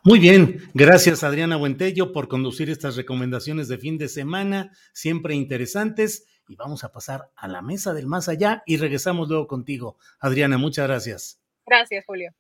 Muy 0.06 0.20
bien, 0.20 0.62
gracias 0.74 1.26
Adriana 1.26 1.58
Buentello 1.58 2.14
por 2.14 2.30
conducir 2.30 2.70
estas 2.70 2.96
recomendaciones 2.96 3.68
de 3.68 3.78
fin 3.78 3.98
de 3.98 4.08
semana, 4.08 4.72
siempre 4.94 5.36
interesantes 5.36 6.26
y 6.50 6.56
vamos 6.56 6.84
a 6.84 6.92
pasar 6.92 7.30
a 7.36 7.48
la 7.48 7.62
mesa 7.62 7.94
del 7.94 8.08
más 8.08 8.28
allá 8.28 8.64
y 8.66 8.78
regresamos 8.78 9.30
luego 9.30 9.48
contigo. 9.48 9.98
Adriana, 10.20 10.58
muchas 10.58 10.88
gracias. 10.88 11.40
Gracias, 11.66 12.04
Julio. 12.06 12.34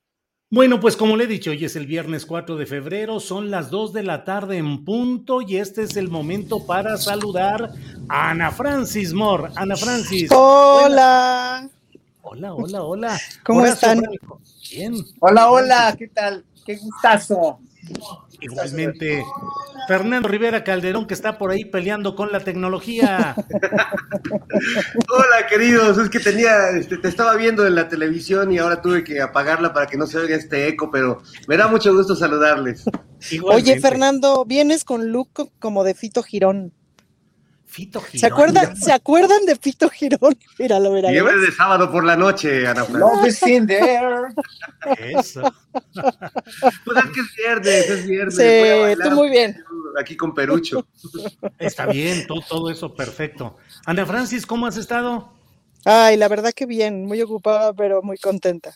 Bueno, 0.51 0.80
pues 0.80 0.97
como 0.97 1.16
le 1.16 1.26
he 1.26 1.28
dicho, 1.28 1.51
hoy 1.51 1.64
es 1.64 1.76
el 1.76 1.86
viernes 1.86 2.26
4 2.26 2.55
de 2.55 2.66
febrero, 2.66 3.20
son 3.20 3.51
las 3.51 3.70
2 3.70 3.93
de 3.93 4.01
la 4.01 4.24
tarde 4.24 4.57
en 4.57 4.84
punto 4.84 5.41
y 5.41 5.57
este 5.57 5.84
es 5.84 5.95
el 5.95 6.10
momento 6.10 6.66
para 6.66 6.97
saludar 6.97 7.70
a 8.10 8.32
Ana 8.32 8.49
Francis 8.49 9.14
Moore. 9.14 9.53
Ana 9.55 9.76
Francis. 9.76 10.32
Hola. 10.34 11.70
Hola, 12.24 12.53
hola, 12.55 12.82
hola. 12.82 13.20
¿Cómo 13.43 13.64
están? 13.64 14.01
Bien. 14.72 14.95
Hola, 15.20 15.51
hola, 15.51 15.95
¿qué 15.95 16.07
tal? 16.07 16.43
Qué 16.66 16.78
gustazo. 16.78 17.60
Igualmente, 18.41 19.23
Fernando 19.87 20.27
Rivera 20.27 20.63
Calderón, 20.63 21.07
que 21.07 21.13
está 21.13 21.37
por 21.37 21.51
ahí 21.51 21.65
peleando 21.65 22.15
con 22.15 22.31
la 22.31 22.39
tecnología. 22.39 23.35
Hola, 25.09 25.47
queridos. 25.49 25.97
Es 25.97 26.09
que 26.09 26.19
tenía, 26.19 26.69
este, 26.69 26.97
te 26.97 27.07
estaba 27.07 27.35
viendo 27.35 27.65
en 27.67 27.75
la 27.75 27.89
televisión 27.89 28.51
y 28.51 28.59
ahora 28.59 28.81
tuve 28.81 29.03
que 29.03 29.21
apagarla 29.21 29.73
para 29.73 29.87
que 29.87 29.97
no 29.97 30.07
se 30.07 30.17
oiga 30.17 30.35
este 30.35 30.67
eco, 30.67 30.89
pero 30.91 31.21
me 31.47 31.57
da 31.57 31.67
mucho 31.67 31.93
gusto 31.93 32.15
saludarles. 32.15 32.83
Oye, 33.43 33.79
Fernando, 33.79 34.45
vienes 34.45 34.85
con 34.85 35.11
look 35.11 35.51
como 35.59 35.83
de 35.83 35.93
Fito 35.93 36.23
Girón. 36.23 36.73
Fito 37.70 38.01
Girón. 38.01 38.20
¿Se 38.20 38.26
acuerdan, 38.26 38.76
¿Se 38.76 38.91
acuerdan 38.91 39.45
de 39.45 39.55
Fito 39.55 39.89
Girón? 39.89 40.36
Míralo, 40.57 40.91
míralo. 40.91 41.13
Siempre 41.13 41.38
de 41.38 41.51
sábado 41.51 41.91
por 41.91 42.03
la 42.03 42.15
noche, 42.15 42.65
Ana 42.67 42.84
Love 42.89 43.28
is 43.28 43.43
in 43.43 43.67
there. 43.67 44.34
Eso. 44.97 45.41
pues 45.93 46.97
es 46.97 47.11
que 47.11 47.20
es 47.22 47.36
viernes, 47.38 47.89
es 47.89 48.07
viernes. 48.07 48.36
Sí, 48.36 49.03
tú 49.03 49.11
muy 49.11 49.30
bien. 49.30 49.63
Aquí 49.99 50.17
con 50.17 50.34
Perucho. 50.34 50.88
Está 51.59 51.86
bien, 51.86 52.26
todo, 52.26 52.41
todo 52.41 52.72
eso 52.72 52.95
perfecto. 52.95 53.57
Ana 53.86 54.03
Francis, 54.03 54.47
¿cómo 54.47 54.65
has 54.65 54.78
estado? 54.78 55.32
Ay, 55.86 56.17
la 56.17 56.28
verdad 56.28 56.51
que 56.53 56.65
bien, 56.65 57.05
muy 57.05 57.22
ocupada, 57.22 57.72
pero 57.74 58.01
muy 58.01 58.17
contenta. 58.17 58.76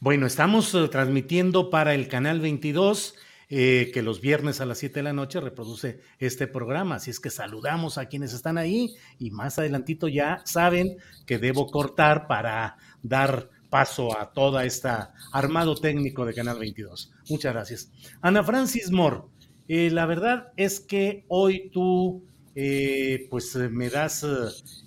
Bueno, 0.00 0.26
estamos 0.26 0.74
uh, 0.74 0.88
transmitiendo 0.88 1.70
para 1.70 1.94
el 1.94 2.08
canal 2.08 2.40
22 2.40 3.14
eh, 3.50 3.90
que 3.94 4.02
los 4.02 4.20
viernes 4.20 4.60
a 4.60 4.66
las 4.66 4.76
7 4.76 4.98
de 4.98 5.04
la 5.04 5.14
noche 5.14 5.40
reproduce 5.40 6.00
este 6.18 6.46
programa. 6.46 6.96
Así 6.96 7.10
es 7.10 7.18
que 7.18 7.30
saludamos 7.30 7.96
a 7.96 8.06
quienes 8.06 8.34
están 8.34 8.58
ahí 8.58 8.94
y 9.18 9.30
más 9.30 9.58
adelantito 9.58 10.06
ya 10.06 10.42
saben 10.44 10.98
que 11.24 11.38
debo 11.38 11.66
cortar 11.70 12.26
para 12.26 12.76
dar 13.02 13.48
paso 13.70 14.18
a 14.18 14.32
toda 14.32 14.66
esta 14.66 15.14
armado 15.32 15.74
técnico 15.76 16.26
de 16.26 16.34
Canal 16.34 16.58
22. 16.58 17.10
Muchas 17.30 17.54
gracias. 17.54 17.90
Ana 18.20 18.44
Francis 18.44 18.90
Moore, 18.90 19.22
eh, 19.66 19.90
la 19.90 20.04
verdad 20.04 20.52
es 20.56 20.80
que 20.80 21.24
hoy 21.28 21.70
tú 21.72 22.24
eh, 22.54 23.28
pues 23.30 23.56
me 23.56 23.88
das 23.88 24.26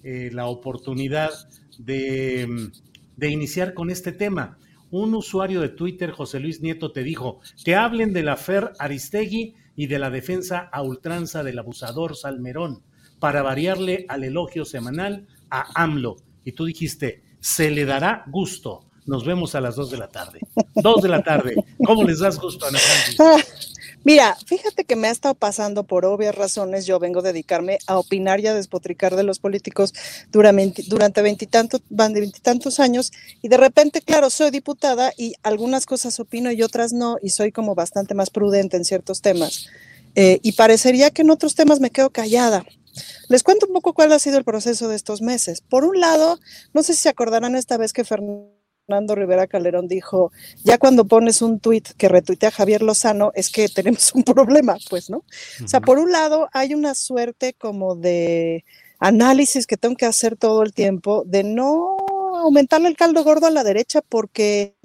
la 0.04 0.46
oportunidad 0.46 1.32
de, 1.80 2.70
de 3.18 3.30
iniciar 3.30 3.74
con 3.74 3.90
este 3.90 4.12
tema 4.12 4.60
un 4.92 5.16
usuario 5.16 5.62
de 5.62 5.70
Twitter, 5.70 6.12
José 6.12 6.40
Luis 6.40 6.62
Nieto, 6.62 6.92
te 6.92 7.04
dijo 7.04 7.40
que 7.64 7.76
hablen 7.76 8.14
de 8.14 8.24
la 8.24 8.38
Fer 8.38 8.74
Aristegui 8.78 9.56
y 9.76 9.88
de 9.88 10.00
la 10.00 10.10
defensa 10.10 10.70
a 10.72 10.82
ultranza 10.82 11.44
del 11.44 11.60
abusador 11.60 12.16
Salmerón 12.16 12.84
para 13.20 13.42
variarle 13.42 14.06
al 14.10 14.24
elogio 14.24 14.66
semanal 14.66 15.28
a 15.50 15.82
AMLO. 15.82 16.18
Y 16.44 16.52
tú 16.52 16.66
dijiste, 16.66 17.24
se 17.40 17.72
le 17.72 17.86
dará 17.86 18.26
gusto. 18.28 18.86
Nos 19.06 19.26
vemos 19.26 19.56
a 19.56 19.62
las 19.62 19.76
dos 19.76 19.90
de 19.90 19.98
la 19.98 20.08
tarde. 20.08 20.40
Dos 20.76 21.02
de 21.02 21.10
la 21.10 21.24
tarde. 21.24 21.56
¿Cómo 21.86 22.04
les 22.04 22.20
das 22.20 22.40
gusto, 22.40 22.66
Ana 22.66 22.80
Francis? 22.80 23.71
Mira, 24.04 24.36
fíjate 24.46 24.84
que 24.84 24.96
me 24.96 25.08
ha 25.08 25.12
estado 25.12 25.36
pasando 25.36 25.84
por 25.84 26.06
obvias 26.06 26.34
razones. 26.34 26.86
Yo 26.86 26.98
vengo 27.00 27.20
a 27.20 27.24
dedicarme 27.24 27.78
a 27.86 28.00
opinar 28.00 28.40
y 28.40 28.48
a 28.48 28.54
despotricar 28.56 29.16
de 29.16 29.24
los 29.24 29.40
políticos 29.40 29.94
durante, 30.32 31.22
veintitantos, 31.22 31.82
veintitantos 31.90 32.80
años. 32.80 33.12
Y 33.42 33.48
de 33.48 33.58
repente, 33.58 34.02
claro, 34.02 34.30
soy 34.30 34.50
diputada 34.50 35.14
y 35.18 35.36
algunas 35.44 35.86
cosas 35.86 36.20
opino 36.20 36.52
y 36.52 36.64
otras 36.64 36.94
no. 36.94 37.18
Y 37.22 37.30
soy 37.30 37.52
como 37.52 37.76
bastante 37.76 38.16
más 38.16 38.32
prudente 38.32 38.78
en 38.78 38.86
ciertos 38.86 39.22
temas. 39.22 39.68
Eh, 40.16 40.40
y 40.42 40.54
parecería 40.54 41.12
que 41.12 41.22
en 41.22 41.30
otros 41.30 41.56
temas 41.56 41.80
me 41.80 41.92
quedo 41.92 42.10
callada. 42.10 42.66
Les 43.30 43.44
cuento 43.44 43.68
un 43.68 43.74
poco 43.74 43.94
cuál 43.94 44.12
ha 44.12 44.20
sido 44.20 44.38
el 44.38 44.44
proceso 44.44 44.88
de 44.88 44.96
estos 44.96 45.22
meses. 45.22 45.62
Por 45.62 45.86
un 45.86 46.00
lado, 46.00 46.40
no 46.74 46.84
sé 46.84 46.94
si 46.94 47.02
se 47.02 47.10
acordarán 47.10 47.56
esta 47.56 47.78
vez 47.78 47.94
que 47.94 48.04
Fernando 48.04 48.61
Fernando 48.86 49.16
Rivera 49.16 49.48
Calderón 49.48 49.88
dijo, 49.88 50.32
ya 50.64 50.78
cuando 50.78 51.06
pones 51.06 51.42
un 51.42 51.60
tuit 51.60 51.90
que 51.98 52.10
retuitea 52.10 52.50
a 52.50 52.52
Javier 52.52 52.82
Lozano, 52.82 53.32
es 53.36 53.50
que 53.50 53.70
tenemos 53.70 54.14
un 54.14 54.24
problema, 54.24 54.78
pues, 54.90 55.10
¿no? 55.10 55.24
O 55.64 55.68
sea, 55.68 55.82
por 55.82 56.00
un 56.00 56.12
lado 56.12 56.50
hay 56.52 56.74
una 56.74 56.94
suerte 56.94 57.54
como 57.54 57.96
de 57.96 58.66
análisis 59.00 59.66
que 59.66 59.78
tengo 59.78 59.96
que 59.96 60.06
hacer 60.06 60.36
todo 60.36 60.64
el 60.64 60.74
tiempo 60.74 61.24
de 61.26 61.44
no 61.44 61.98
aumentarle 62.38 62.88
el 62.88 62.98
caldo 62.98 63.24
gordo 63.24 63.48
a 63.48 63.52
la 63.52 63.64
derecha 63.64 64.02
porque 64.02 64.76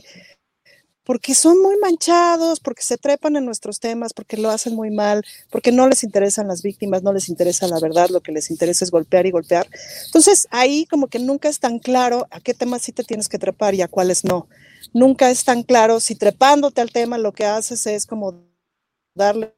porque 1.07 1.37
son 1.37 1.63
muy 1.63 1.77
manchados, 1.79 2.59
porque 2.59 2.83
se 2.83 2.99
trepan 2.99 3.37
en 3.37 3.45
nuestros 3.47 3.79
temas, 3.79 4.13
porque 4.13 4.37
lo 4.37 4.51
hacen 4.51 4.75
muy 4.75 4.91
mal, 4.91 5.25
porque 5.51 5.71
no 5.71 5.89
les 5.89 6.03
interesan 6.03 6.49
las 6.49 6.63
víctimas, 6.63 7.05
no 7.05 7.13
les 7.13 7.29
interesa 7.29 7.69
la 7.69 7.79
verdad, 7.79 8.09
lo 8.11 8.21
que 8.21 8.33
les 8.33 8.51
interesa 8.51 8.85
es 8.85 8.91
golpear 8.91 9.25
y 9.25 9.31
golpear. 9.31 9.69
Entonces 10.07 10.49
ahí 10.51 10.85
como 10.87 11.07
que 11.07 11.21
nunca 11.21 11.49
es 11.49 11.61
tan 11.61 11.79
claro 11.79 12.27
a 12.33 12.41
qué 12.41 12.55
temas 12.55 12.83
sí 12.83 12.91
te 12.91 13.05
tienes 13.05 13.29
que 13.29 13.39
trepar 13.39 13.77
y 13.77 13.83
a 13.83 13.89
cuáles 13.89 14.25
no. 14.25 14.49
Nunca 14.93 15.31
es 15.31 15.45
tan 15.45 15.63
claro 15.63 16.01
si 16.01 16.17
trepándote 16.17 16.81
al 16.81 16.91
tema 16.91 17.19
lo 17.19 17.31
que 17.33 17.47
haces 17.47 17.87
es 17.87 18.05
como 18.05 18.45
darle... 19.15 19.55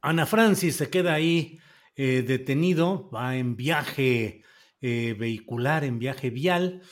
Ana 0.00 0.26
Francis 0.26 0.74
se 0.74 0.90
queda 0.90 1.14
ahí 1.14 1.60
eh, 1.94 2.24
detenido, 2.26 3.08
va 3.10 3.36
en 3.36 3.54
viaje 3.54 4.42
eh, 4.80 5.14
vehicular, 5.16 5.84
en 5.84 6.00
viaje 6.00 6.30
vial 6.30 6.82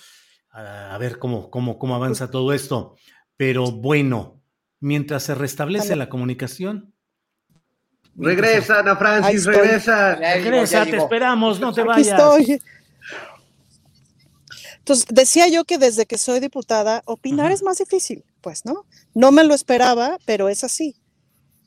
a, 0.53 0.97
ver 0.99 1.19
cómo, 1.19 1.51
cómo, 1.51 1.79
cómo 1.79 1.95
avanza 1.95 2.31
todo 2.31 2.53
esto. 2.53 2.97
Pero 3.37 3.71
bueno, 3.71 4.43
mientras 4.81 5.25
se 5.25 5.35
restablece 5.35 5.97
la 5.97 6.09
comunicación. 6.09 6.95
Regresa, 8.15 8.81
Ana 8.81 8.97
Francis, 8.97 9.47
regresa. 9.47 10.17
Regresa, 10.17 10.85
te 10.85 10.99
esperamos, 10.99 11.59
no 11.59 11.73
te 11.73 11.81
Aquí 11.81 11.89
vayas. 11.89 12.19
estoy. 12.19 12.63
Entonces, 14.79 15.07
decía 15.09 15.49
yo 15.49 15.65
que 15.65 15.79
desde 15.79 16.07
que 16.07 16.19
soy 16.19 16.41
diputada, 16.41 17.03
opinar 17.07 17.53
es 17.53 17.63
más 17.63 17.79
difícil, 17.79 18.25
pues, 18.41 18.65
¿no? 18.65 18.85
No 19.15 19.31
me 19.33 19.45
lo 19.45 19.55
esperaba, 19.55 20.19
pero 20.27 20.49
es 20.49 20.65
así. 20.65 20.97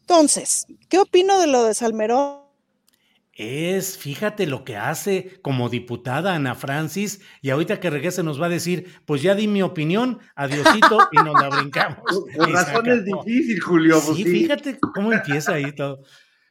Entonces, 0.02 0.68
¿qué 0.90 1.00
opino 1.00 1.40
de 1.40 1.48
lo 1.48 1.64
de 1.64 1.74
Salmerón? 1.74 2.45
Es, 3.38 3.98
fíjate 3.98 4.48
lo 4.48 4.64
que 4.64 4.78
hace 4.78 5.42
como 5.42 5.68
diputada 5.68 6.36
Ana 6.36 6.56
Francis, 6.56 7.20
y 7.42 7.50
ahorita 7.50 7.82
que 7.82 7.90
regrese 7.90 8.24
nos 8.24 8.42
va 8.42 8.46
a 8.46 8.50
decir, 8.50 8.88
pues 9.04 9.22
ya 9.22 9.36
di 9.36 9.50
mi 9.50 9.62
opinión, 9.62 10.20
adiosito, 10.36 11.00
y 11.12 11.18
nos 11.18 11.34
la 11.42 11.50
brincamos. 11.50 12.00
Por 12.36 12.50
razón 12.50 12.90
es 12.90 13.04
difícil, 13.04 13.60
Julio. 13.60 14.02
pues 14.06 14.18
Sí, 14.18 14.24
sí. 14.24 14.32
fíjate 14.32 14.80
cómo 14.80 15.12
empieza 15.12 15.54
ahí 15.54 15.74
todo. 15.74 16.02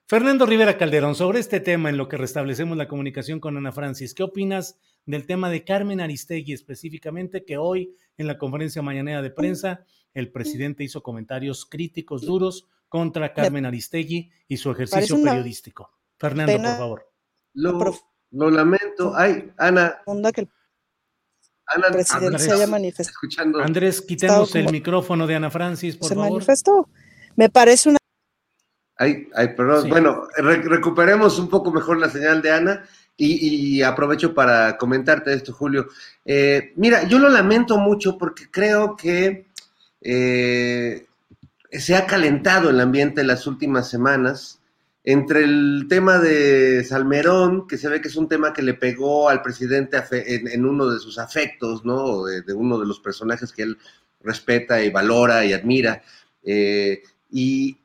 Fernando 0.07 0.45
Rivera 0.45 0.77
Calderón, 0.77 1.15
sobre 1.15 1.41
este 1.41 1.61
tema 1.61 1.89
en 1.89 1.97
lo 1.97 2.07
que 2.07 2.19
restablecemos 2.19 2.77
la 2.77 2.87
comunicación 2.87 3.41
con 3.41 3.57
Ana 3.57 3.73
Francis, 3.73 4.13
¿qué 4.13 4.23
opinas 4.23 4.79
del 5.07 5.27
tema 5.27 5.49
de 5.49 5.65
Carmen 5.65 6.03
Aristegui 6.03 6.53
específicamente, 6.53 7.47
que 7.47 7.57
hoy 7.57 7.95
en 8.19 8.27
la 8.27 8.37
conferencia 8.37 8.83
mañanera 8.83 9.23
de 9.23 9.31
prensa 9.31 9.87
el 10.13 10.31
presidente 10.31 10.85
hizo 10.85 11.03
comentarios 11.03 11.65
críticos 11.65 12.21
duros 12.21 12.69
contra 12.91 13.33
Carmen 13.33 13.65
Aristegui 13.65 14.31
y 14.47 14.59
su 14.59 14.71
ejercicio 14.71 15.17
una 15.17 15.31
periodístico? 15.31 15.91
Fernando, 16.19 16.53
pena 16.53 16.69
por 16.71 16.79
favor. 16.79 17.11
Lo, 17.55 17.95
lo 18.33 18.51
lamento. 18.51 19.13
Ay, 19.17 19.53
Ana. 19.59 19.97
que 20.35 20.41
el 20.43 20.49
Ana, 21.67 21.89
presidente 21.91 22.27
Andrés. 22.27 22.43
se 22.45 22.53
haya 22.53 22.67
manifestado. 22.67 23.11
Escuchando. 23.15 23.61
Andrés, 23.61 24.01
quitemos 24.03 24.51
como- 24.53 24.65
el 24.67 24.73
micrófono 24.73 25.27
de 25.27 25.35
Ana 25.37 25.51
Francis, 25.51 25.97
por 25.97 26.09
Se 26.09 26.15
favor. 26.15 26.31
manifestó. 26.33 26.89
Me 27.37 27.49
parece 27.49 27.89
una 27.91 27.99
Ay, 28.97 29.29
ay, 29.35 29.49
perdón. 29.57 29.83
Sí. 29.85 29.89
Bueno, 29.91 30.29
re- 30.37 30.63
recuperemos 30.63 31.39
un 31.41 31.49
poco 31.49 31.73
mejor 31.73 31.99
la 31.99 32.09
señal 32.09 32.41
de 32.43 32.53
Ana 32.53 32.85
y, 33.17 33.77
y 33.79 33.83
aprovecho 33.83 34.33
para 34.35 34.77
comentarte 34.79 35.33
esto, 35.35 35.53
Julio. 35.53 35.89
Eh, 36.25 36.73
mira, 36.77 37.03
yo 37.05 37.19
lo 37.19 37.29
lamento 37.29 37.77
mucho 37.77 38.17
porque 38.17 38.49
creo 38.53 38.95
que 38.97 39.49
eh, 40.01 41.07
se 41.73 41.97
ha 41.97 42.07
calentado 42.07 42.71
el 42.71 42.79
ambiente 42.81 43.23
en 43.23 43.27
las 43.27 43.47
últimas 43.49 43.89
semanas 43.91 44.61
entre 45.05 45.45
el 45.45 45.87
tema 45.89 46.19
de 46.19 46.83
Salmerón, 46.83 47.67
que 47.69 47.77
se 47.77 47.89
ve 47.89 48.01
que 48.01 48.09
es 48.09 48.17
un 48.17 48.27
tema 48.29 48.55
que 48.55 48.63
le 48.63 48.73
pegó 48.75 49.29
al 49.29 49.43
presidente 49.43 50.03
en, 50.11 50.65
uno 50.65 50.89
de 50.89 50.99
sus 50.99 51.19
afectos, 51.19 51.85
¿no? 51.85 52.25
De, 52.25 52.41
de 52.41 52.55
uno 52.55 52.79
de 52.79 52.87
los 52.87 53.01
personajes 53.01 53.53
que 53.53 53.63
él 53.65 53.79
respeta 54.23 54.83
y 54.83 54.91
valora 54.91 55.45
y 55.45 55.53
admira. 55.53 56.03
Eh, 56.43 57.03
y, 57.31 57.79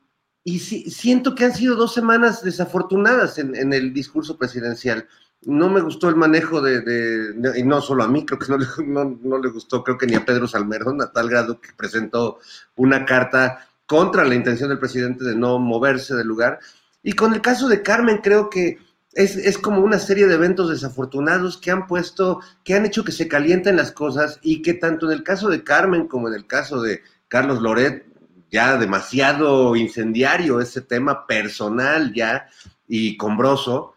y 0.44 0.58
sí- 0.60 0.90
siento 0.90 1.34
que 1.34 1.44
han 1.44 1.54
sido 1.54 1.76
dos 1.76 1.92
semanas 1.92 2.42
desafortunadas 2.42 3.38
en, 3.38 3.72
el 3.74 3.92
discurso 3.92 4.38
presidencial. 4.38 5.06
No 5.42 5.68
me 5.68 5.82
gustó 5.82 6.08
el 6.08 6.16
manejo 6.16 6.62
de, 6.62 6.80
de- 6.80 7.58
y 7.58 7.62
no 7.64 7.82
solo 7.82 8.02
a 8.02 8.08
mí, 8.08 8.24
creo 8.24 8.38
que 8.38 8.46
no 8.50 8.58
no- 9.04 9.18
no 9.22 9.38
le 9.38 9.50
gustó, 9.50 9.84
creo 9.84 9.98
que 9.98 10.06
ni 10.06 10.14
a 10.14 10.24
Pedro 10.24 10.48
Salmerón, 10.48 11.02
a 11.02 11.12
tal 11.12 11.28
grado 11.28 11.60
que 11.60 11.68
presentó 11.76 12.38
una 12.76 13.04
carta 13.04 13.66
contra 13.84 14.24
la 14.24 14.34
intención 14.34 14.70
del 14.70 14.78
presidente 14.78 15.24
de 15.24 15.34
no 15.36 15.58
moverse 15.58 16.14
del 16.14 16.26
lugar. 16.28 16.60
Y 17.02 17.12
con 17.12 17.34
el 17.34 17.40
caso 17.40 17.68
de 17.68 17.82
Carmen, 17.82 18.18
creo 18.18 18.50
que 18.50 18.78
es, 19.12 19.36
es 19.36 19.58
como 19.58 19.80
una 19.80 19.98
serie 19.98 20.26
de 20.26 20.34
eventos 20.34 20.70
desafortunados 20.70 21.58
que 21.58 21.70
han 21.70 21.86
puesto, 21.86 22.40
que 22.64 22.74
han 22.74 22.86
hecho 22.86 23.04
que 23.04 23.12
se 23.12 23.28
calienten 23.28 23.76
las 23.76 23.92
cosas 23.92 24.38
y 24.42 24.62
que 24.62 24.74
tanto 24.74 25.06
en 25.06 25.12
el 25.12 25.24
caso 25.24 25.48
de 25.48 25.64
Carmen 25.64 26.06
como 26.06 26.28
en 26.28 26.34
el 26.34 26.46
caso 26.46 26.80
de 26.80 27.02
Carlos 27.28 27.60
Loret, 27.60 28.06
ya 28.50 28.76
demasiado 28.76 29.76
incendiario 29.76 30.60
ese 30.60 30.80
tema 30.80 31.26
personal 31.26 32.12
ya 32.12 32.48
y 32.88 33.16
combroso, 33.16 33.94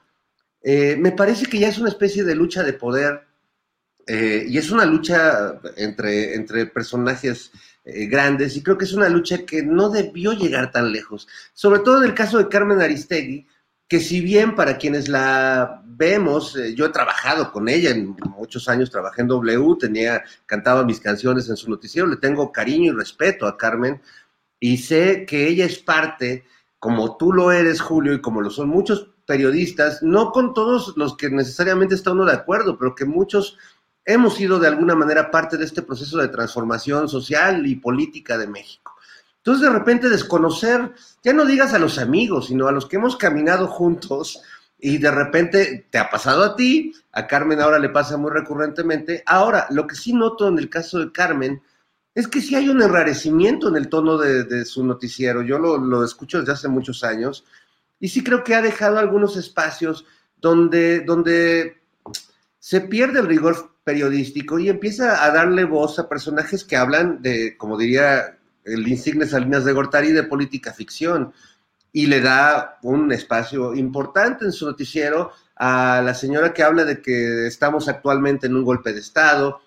eh, 0.61 0.95
me 0.97 1.11
parece 1.11 1.47
que 1.47 1.59
ya 1.59 1.67
es 1.67 1.77
una 1.77 1.89
especie 1.89 2.23
de 2.23 2.35
lucha 2.35 2.63
de 2.63 2.73
poder 2.73 3.27
eh, 4.07 4.45
y 4.47 4.57
es 4.57 4.69
una 4.71 4.85
lucha 4.85 5.59
entre, 5.77 6.35
entre 6.35 6.65
personajes 6.67 7.51
eh, 7.85 8.05
grandes 8.07 8.55
y 8.55 8.63
creo 8.63 8.77
que 8.77 8.85
es 8.85 8.93
una 8.93 9.09
lucha 9.09 9.45
que 9.45 9.63
no 9.63 9.89
debió 9.89 10.33
llegar 10.33 10.71
tan 10.71 10.91
lejos, 10.91 11.27
sobre 11.53 11.79
todo 11.79 11.97
en 11.97 12.09
el 12.09 12.15
caso 12.15 12.37
de 12.37 12.47
Carmen 12.47 12.81
Aristegui, 12.81 13.45
que 13.87 13.99
si 13.99 14.21
bien 14.21 14.55
para 14.55 14.77
quienes 14.77 15.09
la 15.09 15.83
vemos, 15.85 16.55
eh, 16.55 16.73
yo 16.75 16.85
he 16.85 16.89
trabajado 16.89 17.51
con 17.51 17.67
ella 17.67 17.91
en 17.91 18.15
muchos 18.37 18.67
años, 18.69 18.89
trabajé 18.89 19.21
en 19.21 19.27
W, 19.27 19.75
tenía, 19.79 20.23
cantaba 20.45 20.83
mis 20.83 20.99
canciones 20.99 21.49
en 21.49 21.57
su 21.57 21.69
noticiero, 21.69 22.07
le 22.07 22.17
tengo 22.17 22.51
cariño 22.51 22.93
y 22.93 22.95
respeto 22.95 23.45
a 23.45 23.57
Carmen 23.57 24.01
y 24.59 24.77
sé 24.77 25.25
que 25.25 25.47
ella 25.47 25.65
es 25.65 25.77
parte, 25.77 26.45
como 26.79 27.17
tú 27.17 27.33
lo 27.33 27.51
eres, 27.51 27.81
Julio, 27.81 28.13
y 28.13 28.21
como 28.21 28.41
lo 28.41 28.49
son 28.49 28.69
muchos 28.69 29.09
periodistas, 29.25 30.01
no 30.01 30.31
con 30.31 30.53
todos 30.53 30.93
los 30.97 31.15
que 31.15 31.29
necesariamente 31.29 31.95
está 31.95 32.11
uno 32.11 32.25
de 32.25 32.33
acuerdo, 32.33 32.77
pero 32.77 32.95
que 32.95 33.05
muchos 33.05 33.57
hemos 34.05 34.35
sido 34.35 34.59
de 34.59 34.67
alguna 34.67 34.95
manera 34.95 35.31
parte 35.31 35.57
de 35.57 35.65
este 35.65 35.81
proceso 35.81 36.17
de 36.17 36.27
transformación 36.27 37.07
social 37.07 37.65
y 37.65 37.75
política 37.75 38.37
de 38.37 38.47
México. 38.47 38.95
Entonces, 39.37 39.63
de 39.63 39.77
repente, 39.77 40.09
desconocer, 40.09 40.93
ya 41.23 41.33
no 41.33 41.45
digas 41.45 41.73
a 41.73 41.79
los 41.79 41.99
amigos, 41.99 42.47
sino 42.47 42.67
a 42.67 42.71
los 42.71 42.85
que 42.85 42.95
hemos 42.95 43.17
caminado 43.17 43.67
juntos 43.67 44.41
y 44.79 44.97
de 44.97 45.11
repente 45.11 45.87
te 45.89 45.97
ha 45.97 46.09
pasado 46.09 46.43
a 46.43 46.55
ti, 46.55 46.93
a 47.11 47.27
Carmen 47.27 47.61
ahora 47.61 47.79
le 47.79 47.89
pasa 47.89 48.17
muy 48.17 48.31
recurrentemente. 48.31 49.23
Ahora, 49.25 49.67
lo 49.69 49.87
que 49.87 49.95
sí 49.95 50.13
noto 50.13 50.47
en 50.47 50.59
el 50.59 50.69
caso 50.69 50.99
de 50.99 51.11
Carmen 51.11 51.61
es 52.15 52.27
que 52.27 52.41
sí 52.41 52.55
hay 52.55 52.69
un 52.69 52.81
enrarecimiento 52.81 53.69
en 53.69 53.75
el 53.75 53.89
tono 53.89 54.17
de, 54.17 54.43
de 54.43 54.65
su 54.65 54.83
noticiero. 54.85 55.41
Yo 55.41 55.57
lo, 55.57 55.77
lo 55.77 56.03
escucho 56.03 56.39
desde 56.39 56.53
hace 56.53 56.67
muchos 56.67 57.03
años 57.03 57.45
y 57.99 58.09
sí 58.09 58.23
creo 58.23 58.43
que 58.43 58.55
ha 58.55 58.61
dejado 58.61 58.99
algunos 58.99 59.35
espacios 59.37 60.05
donde, 60.37 61.01
donde 61.01 61.82
se 62.63 62.79
pierde 62.79 63.19
el 63.19 63.27
rigor 63.27 63.75
periodístico 63.83 64.57
y 64.57 64.69
empieza 64.69 65.25
a 65.25 65.31
darle 65.31 65.65
voz 65.65 65.99
a 65.99 66.07
personajes 66.07 66.63
que 66.63 66.77
hablan 66.77 67.21
de, 67.21 67.57
como 67.57 67.77
diría 67.77 68.37
el 68.63 68.87
insigne 68.87 69.27
Salinas 69.27 69.65
de 69.65 69.73
Gortari, 69.73 70.13
de 70.13 70.23
política 70.23 70.71
ficción. 70.71 71.33
Y 71.91 72.05
le 72.05 72.21
da 72.21 72.79
un 72.81 73.11
espacio 73.11 73.75
importante 73.75 74.45
en 74.45 74.53
su 74.53 74.65
noticiero 74.65 75.33
a 75.57 76.01
la 76.05 76.13
señora 76.13 76.53
que 76.53 76.63
habla 76.63 76.85
de 76.85 77.01
que 77.01 77.47
estamos 77.47 77.89
actualmente 77.89 78.47
en 78.47 78.55
un 78.55 78.63
golpe 78.63 78.93
de 78.93 79.01
Estado 79.01 79.59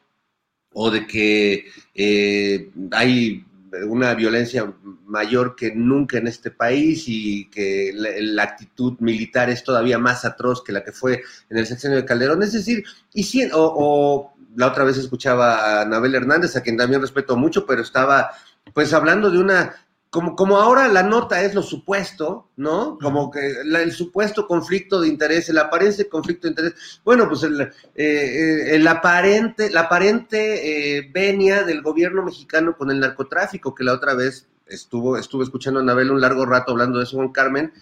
o 0.72 0.90
de 0.90 1.06
que 1.06 1.66
eh, 1.94 2.70
hay 2.92 3.44
una 3.84 4.14
violencia 4.14 4.72
mayor 5.06 5.54
que 5.56 5.74
nunca 5.74 6.18
en 6.18 6.26
este 6.26 6.50
país 6.50 7.04
y 7.06 7.48
que 7.50 7.92
la, 7.94 8.42
actitud 8.42 8.94
militar 9.00 9.50
es 9.50 9.64
todavía 9.64 9.98
más 9.98 10.24
atroz 10.24 10.62
que 10.62 10.72
la 10.72 10.84
que 10.84 10.92
fue 10.92 11.22
en 11.50 11.58
el 11.58 11.66
sexenio 11.66 11.96
de 11.96 12.04
Calderón. 12.04 12.42
Es 12.42 12.52
decir, 12.52 12.84
y 13.12 13.24
si, 13.24 13.44
o, 13.44 13.50
o 13.54 14.34
la 14.56 14.68
otra 14.68 14.84
vez 14.84 14.96
escuchaba 14.96 15.56
a 15.56 15.82
Anabel 15.82 16.14
Hernández, 16.14 16.56
a 16.56 16.62
quien 16.62 16.76
también 16.76 17.00
respeto 17.00 17.36
mucho, 17.36 17.66
pero 17.66 17.82
estaba 17.82 18.30
pues 18.72 18.92
hablando 18.92 19.30
de 19.30 19.38
una 19.38 19.74
como, 20.10 20.36
como, 20.36 20.58
ahora 20.58 20.88
la 20.88 21.02
nota 21.02 21.42
es 21.42 21.54
lo 21.54 21.62
supuesto, 21.62 22.48
¿no? 22.56 22.98
Como 23.00 23.30
que 23.30 23.56
la, 23.64 23.82
el 23.82 23.92
supuesto 23.92 24.46
conflicto 24.46 25.00
de 25.00 25.08
interés, 25.08 25.48
el 25.48 25.58
aparente 25.58 26.08
conflicto 26.08 26.46
de 26.46 26.52
interés. 26.52 27.00
Bueno, 27.04 27.28
pues 27.28 27.42
el, 27.42 27.72
eh, 27.94 28.74
el 28.74 28.86
aparente, 28.86 29.70
la 29.70 29.80
aparente 29.82 30.98
eh, 30.98 31.10
venia 31.12 31.64
del 31.64 31.82
gobierno 31.82 32.22
mexicano 32.22 32.76
con 32.76 32.90
el 32.90 33.00
narcotráfico, 33.00 33.74
que 33.74 33.84
la 33.84 33.92
otra 33.92 34.14
vez 34.14 34.48
estuvo, 34.66 35.16
estuve 35.16 35.44
escuchando 35.44 35.80
a 35.80 35.82
Anabel 35.82 36.10
un 36.10 36.20
largo 36.20 36.46
rato 36.46 36.72
hablando 36.72 36.98
de 36.98 37.04
eso 37.04 37.16
con 37.16 37.32
Carmen, 37.32 37.72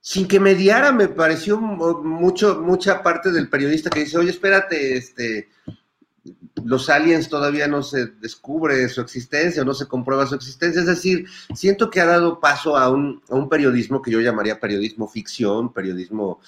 sin 0.00 0.26
que 0.26 0.40
mediara, 0.40 0.92
me 0.92 1.08
pareció 1.08 1.60
mucho, 1.60 2.60
mucha 2.62 3.02
parte 3.02 3.30
del 3.30 3.48
periodista 3.50 3.90
que 3.90 4.00
dice, 4.00 4.16
oye, 4.16 4.30
espérate, 4.30 4.96
este, 4.96 5.50
los 6.64 6.90
aliens 6.90 7.28
todavía 7.28 7.66
no 7.66 7.82
se 7.82 8.06
descubre 8.06 8.88
su 8.88 9.00
existencia 9.00 9.62
o 9.62 9.64
no 9.64 9.74
se 9.74 9.88
comprueba 9.88 10.26
su 10.26 10.34
existencia. 10.34 10.80
Es 10.80 10.86
decir, 10.86 11.26
siento 11.54 11.90
que 11.90 12.00
ha 12.00 12.06
dado 12.06 12.40
paso 12.40 12.76
a 12.76 12.90
un, 12.90 13.22
a 13.28 13.34
un 13.34 13.48
periodismo 13.48 14.02
que 14.02 14.10
yo 14.10 14.20
llamaría 14.20 14.60
periodismo 14.60 15.08
ficción, 15.08 15.72
periodismo, 15.72 16.40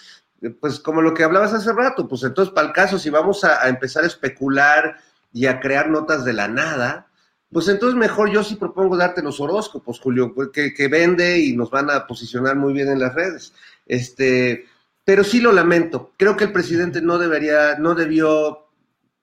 pues 0.61 0.81
como 0.81 1.03
lo 1.03 1.15
que 1.15 1.25
hablabas 1.25 1.55
hace 1.55 1.73
rato, 1.73 2.09
pues 2.09 2.23
entonces 2.25 2.53
para 2.53 2.69
el 2.69 2.73
caso, 2.73 2.99
si 2.99 3.11
vamos 3.11 3.45
a, 3.45 3.69
empezar 3.69 4.05
a 4.05 4.09
especular 4.09 4.97
y 5.33 5.47
a 5.47 5.61
crear 5.61 5.89
notas 5.89 6.25
de 6.25 6.33
la 6.33 6.49
nada, 6.49 7.09
pues 7.51 7.69
entonces 7.69 7.99
mejor 7.99 8.31
yo 8.31 8.43
sí 8.43 8.57
propongo 8.57 8.97
darte 8.97 9.23
los 9.23 9.41
horóscopos, 9.41 10.01
Julio, 10.01 10.35
pues, 10.35 10.49
que, 10.53 10.73
que, 10.75 10.89
vende 10.89 11.39
y 11.39 11.55
nos 11.55 11.71
van 11.71 11.91
a 11.91 12.07
posicionar 12.07 12.57
muy 12.57 12.73
bien 12.73 12.89
en 12.89 12.99
las 12.99 13.15
redes. 13.15 13.53
Este, 13.87 14.67
pero 15.05 15.25
sí 15.25 15.41
lo 15.41 15.53
lamento. 15.53 16.13
Creo 16.17 16.37
que 16.37 16.45
el 16.45 16.53
presidente 16.53 17.03
no 17.03 17.19
debería, 17.19 17.77
no 17.79 17.95
debió 17.95 18.62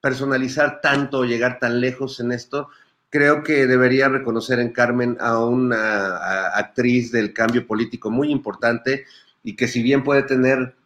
personalizar 0.00 0.80
tanto, 0.80 1.24
llegar 1.24 1.58
tan 1.58 1.80
lejos 1.80 2.20
en 2.20 2.32
esto. 2.32 2.68
Creo 3.08 3.42
que 3.42 3.66
debería 3.66 4.08
reconocer 4.08 4.60
en 4.60 4.72
Carmen 4.72 5.16
a 5.20 5.38
una 5.44 6.48
actriz 6.56 7.10
del 7.12 7.32
cambio 7.32 7.66
político 7.66 8.10
muy 8.10 8.30
importante 8.30 9.04
y 9.42 9.56
que 9.56 9.68
si 9.68 9.82
bien 9.82 10.04
puede 10.04 10.22
tener 10.22 10.76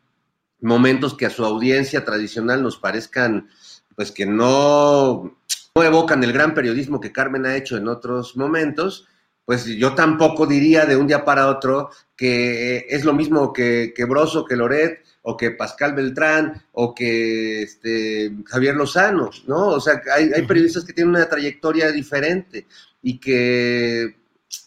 momentos 0.60 1.14
que 1.14 1.26
a 1.26 1.30
su 1.30 1.44
audiencia 1.44 2.04
tradicional 2.04 2.62
nos 2.62 2.78
parezcan, 2.78 3.48
pues 3.94 4.10
que 4.10 4.26
no 4.26 5.36
no 5.76 5.82
evocan 5.82 6.22
el 6.22 6.32
gran 6.32 6.54
periodismo 6.54 7.00
que 7.00 7.10
Carmen 7.10 7.46
ha 7.46 7.56
hecho 7.56 7.76
en 7.76 7.88
otros 7.88 8.36
momentos, 8.36 9.08
pues 9.44 9.64
yo 9.66 9.96
tampoco 9.96 10.46
diría 10.46 10.86
de 10.86 10.96
un 10.96 11.08
día 11.08 11.24
para 11.24 11.48
otro 11.48 11.90
que 12.16 12.86
es 12.88 13.04
lo 13.04 13.12
mismo 13.12 13.52
que, 13.52 13.92
que 13.94 14.04
Broso, 14.04 14.44
que 14.44 14.54
Loret, 14.54 15.03
o 15.26 15.36
que 15.36 15.52
Pascal 15.52 15.94
Beltrán, 15.94 16.62
o 16.72 16.94
que 16.94 17.62
este, 17.62 18.30
Javier 18.44 18.76
Lozano, 18.76 19.30
¿no? 19.46 19.68
O 19.68 19.80
sea, 19.80 20.00
hay, 20.14 20.30
hay 20.34 20.46
periodistas 20.46 20.84
que 20.84 20.92
tienen 20.92 21.14
una 21.14 21.28
trayectoria 21.28 21.90
diferente 21.90 22.66
y 23.02 23.18
que 23.18 24.16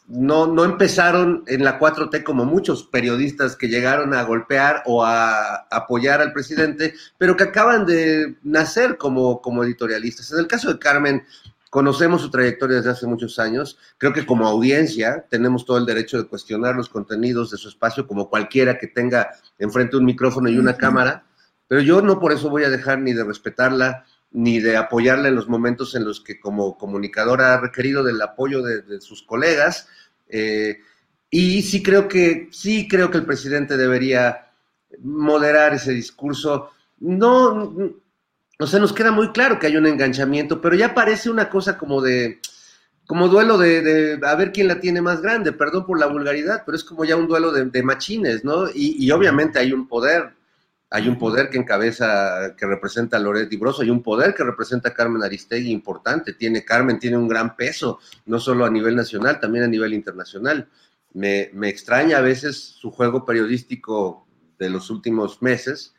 no, 0.07 0.47
no 0.47 0.63
empezaron 0.63 1.43
en 1.47 1.63
la 1.63 1.79
4T 1.79 2.23
como 2.23 2.43
muchos 2.43 2.83
periodistas 2.83 3.55
que 3.55 3.67
llegaron 3.67 4.13
a 4.13 4.23
golpear 4.23 4.81
o 4.85 5.03
a 5.05 5.67
apoyar 5.69 6.21
al 6.21 6.33
presidente, 6.33 6.95
pero 7.17 7.35
que 7.35 7.43
acaban 7.43 7.85
de 7.85 8.37
nacer 8.43 8.97
como, 8.97 9.41
como 9.41 9.63
editorialistas. 9.63 10.31
En 10.31 10.39
el 10.39 10.47
caso 10.47 10.73
de 10.73 10.79
Carmen, 10.79 11.23
conocemos 11.77 12.23
su 12.23 12.31
trayectoria 12.31 12.77
desde 12.77 12.89
hace 12.89 13.05
muchos 13.05 13.37
años. 13.37 13.77
Creo 13.99 14.11
que 14.11 14.25
como 14.25 14.47
audiencia 14.47 15.27
tenemos 15.29 15.63
todo 15.63 15.77
el 15.77 15.85
derecho 15.85 16.17
de 16.17 16.27
cuestionar 16.27 16.73
los 16.75 16.89
contenidos 16.89 17.51
de 17.51 17.57
su 17.57 17.69
espacio 17.69 18.07
como 18.07 18.31
cualquiera 18.31 18.79
que 18.79 18.87
tenga 18.87 19.29
enfrente 19.59 19.95
un 19.95 20.03
micrófono 20.03 20.49
y 20.49 20.57
una 20.57 20.75
cámara, 20.75 21.25
pero 21.67 21.81
yo 21.81 22.01
no 22.01 22.19
por 22.19 22.31
eso 22.31 22.49
voy 22.49 22.63
a 22.63 22.71
dejar 22.71 22.97
ni 22.97 23.13
de 23.13 23.23
respetarla 23.23 24.05
ni 24.31 24.59
de 24.59 24.75
apoyarla 24.75 25.27
en 25.27 25.35
los 25.35 25.49
momentos 25.49 25.93
en 25.93 26.03
los 26.03 26.19
que 26.19 26.39
como 26.39 26.79
comunicadora 26.79 27.53
ha 27.53 27.61
requerido 27.61 28.03
del 28.03 28.19
apoyo 28.23 28.63
de, 28.63 28.99
sus 28.99 29.21
colegas. 29.21 29.87
Eh, 30.29 30.79
y 31.29 31.61
sí 31.61 31.83
creo 31.83 32.07
que, 32.07 32.49
sí 32.51 32.87
creo 32.87 33.11
que 33.11 33.19
el 33.19 33.25
presidente 33.27 33.77
debería 33.77 34.47
moderar 35.03 35.75
ese 35.75 35.91
discurso. 35.91 36.71
No, 37.01 37.71
o 38.59 38.67
sea, 38.67 38.79
nos 38.79 38.93
queda 38.93 39.11
muy 39.11 39.31
claro 39.31 39.59
que 39.59 39.67
hay 39.67 39.77
un 39.77 39.85
enganchamiento, 39.85 40.61
pero 40.61 40.75
ya 40.75 40.93
parece 40.93 41.29
una 41.29 41.49
cosa 41.49 41.77
como 41.77 42.01
de, 42.01 42.39
como 43.05 43.27
duelo 43.27 43.57
de, 43.57 44.19
a 44.23 44.35
ver 44.35 44.51
quién 44.51 44.67
la 44.67 44.79
tiene 44.79 45.01
más 45.01 45.21
grande, 45.21 45.53
perdón 45.53 45.85
por 45.85 45.99
la 45.99 46.07
vulgaridad, 46.07 46.63
pero 46.65 46.75
es 46.75 46.83
como 46.83 47.05
ya 47.05 47.15
un 47.15 47.27
duelo 47.27 47.51
de, 47.51 47.83
machines, 47.83 48.43
¿no? 48.43 48.67
Y, 48.69 49.03
y, 49.03 49.11
obviamente 49.11 49.59
hay 49.59 49.73
un 49.73 49.87
poder 49.87 50.37
hay 50.89 51.09
un 51.09 51.19
poder 51.19 51.49
que 51.49 51.57
encabeza, 51.57 52.55
que 52.55 52.65
representa 52.65 53.17
a 53.17 53.19
Loret 53.19 53.51
y 53.51 53.57
Broso, 53.57 53.81
hay 53.81 53.89
un 53.89 54.01
poder 54.01 54.33
que 54.33 54.43
representa 54.43 54.89
a 54.89 54.93
Carmen 54.93 55.21
Aristegui 55.21 55.71
importante. 55.71 56.33
Tiene, 56.33 56.63
Carmen 56.63 56.97
tiene 56.97 57.17
un 57.17 57.27
gran 57.27 57.57
peso, 57.57 57.99
no 58.25 58.39
solo 58.39 58.65
a 58.65 58.69
nivel 58.69 58.95
nacional, 58.95 59.39
también 59.39 59.65
a 59.65 59.67
nivel 59.67 59.93
internacional. 59.93 60.69
Me, 61.13 61.49
me 61.53 61.67
extraña 61.67 62.19
a 62.19 62.21
veces 62.21 62.57
su 62.57 62.91
juego 62.91 63.25
periodístico 63.25 64.25
de 64.59 64.69
los 64.69 64.89
últimos 64.89 65.41
meses, 65.41 65.93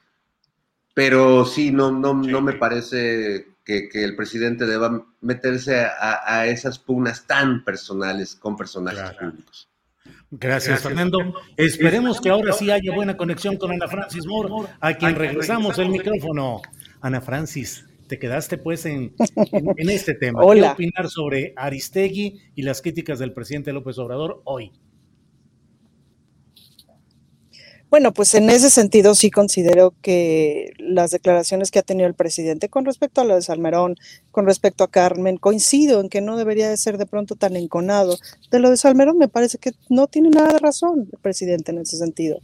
pero 0.94 1.44
sí, 1.44 1.70
no, 1.70 1.90
no, 1.90 2.14
no 2.14 2.40
me 2.40 2.54
parece 2.54 3.46
que, 3.64 3.88
que, 3.88 4.04
el 4.04 4.16
presidente 4.16 4.66
deba 4.66 5.06
meterse 5.20 5.80
a, 5.80 6.22
a, 6.24 6.46
esas 6.46 6.78
pugnas 6.78 7.26
tan 7.26 7.64
personales 7.64 8.34
con 8.34 8.56
personajes 8.56 9.16
públicos. 9.18 9.68
Gracias, 10.30 10.82
Fernando. 10.82 11.18
Esperemos 11.56 12.20
que 12.20 12.30
ahora 12.30 12.52
sí 12.52 12.70
haya 12.70 12.94
buena 12.94 13.16
conexión 13.16 13.56
con 13.56 13.72
Ana 13.72 13.88
Francis 13.88 14.26
Moore, 14.26 14.68
a 14.80 14.94
quien 14.94 15.14
regresamos 15.14 15.78
el 15.78 15.88
micrófono. 15.88 16.60
Ana 17.00 17.20
Francis, 17.20 17.86
te 18.08 18.18
quedaste 18.18 18.58
pues 18.58 18.84
en, 18.86 19.14
en, 19.52 19.90
este 19.90 20.14
tema. 20.14 20.42
Hola. 20.42 20.68
¿Qué 20.68 20.72
opinar 20.72 21.08
sobre 21.08 21.52
Aristegui 21.56 22.40
y 22.54 22.62
las 22.62 22.82
críticas 22.82 23.18
del 23.18 23.32
presidente 23.32 23.72
López 23.72 23.98
Obrador 23.98 24.42
hoy? 24.44 24.72
Bueno, 27.90 28.12
pues 28.12 28.34
en 28.34 28.50
ese 28.50 28.68
sentido 28.68 29.14
sí 29.14 29.30
considero 29.30 29.94
que 30.02 30.74
las 30.78 31.10
declaraciones 31.10 31.70
que 31.70 31.78
ha 31.78 31.82
tenido 31.82 32.06
el 32.06 32.14
presidente 32.14 32.68
con 32.68 32.84
respecto 32.84 33.22
a 33.22 33.24
lo 33.24 33.34
de 33.34 33.40
Salmerón, 33.40 33.96
con 34.30 34.44
respecto 34.44 34.84
a 34.84 34.90
Carmen, 34.90 35.38
coincido 35.38 36.00
en 36.02 36.10
que 36.10 36.20
no 36.20 36.36
debería 36.36 36.68
de 36.68 36.76
ser 36.76 36.98
de 36.98 37.06
pronto 37.06 37.34
tan 37.34 37.56
enconado. 37.56 38.18
De 38.50 38.58
lo 38.58 38.68
de 38.68 38.76
Salmerón 38.76 39.16
me 39.16 39.28
parece 39.28 39.56
que 39.56 39.72
no 39.88 40.06
tiene 40.06 40.28
nada 40.28 40.52
de 40.52 40.58
razón 40.58 41.08
el 41.10 41.18
presidente 41.18 41.72
en 41.72 41.78
ese 41.78 41.96
sentido. 41.96 42.40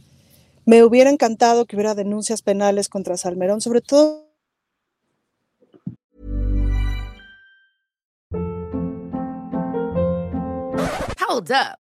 Me 0.65 0.83
hubiera 0.83 1.11
encantado 1.11 1.65
que 1.65 1.75
hubiera 1.75 1.93
denuncias 1.93 2.41
penales 2.41 2.89
contra 2.89 3.15
Salmerón, 3.15 3.61
sobre 3.61 3.81
todo 3.81 4.25
Hold 11.27 11.51
up. 11.51 11.84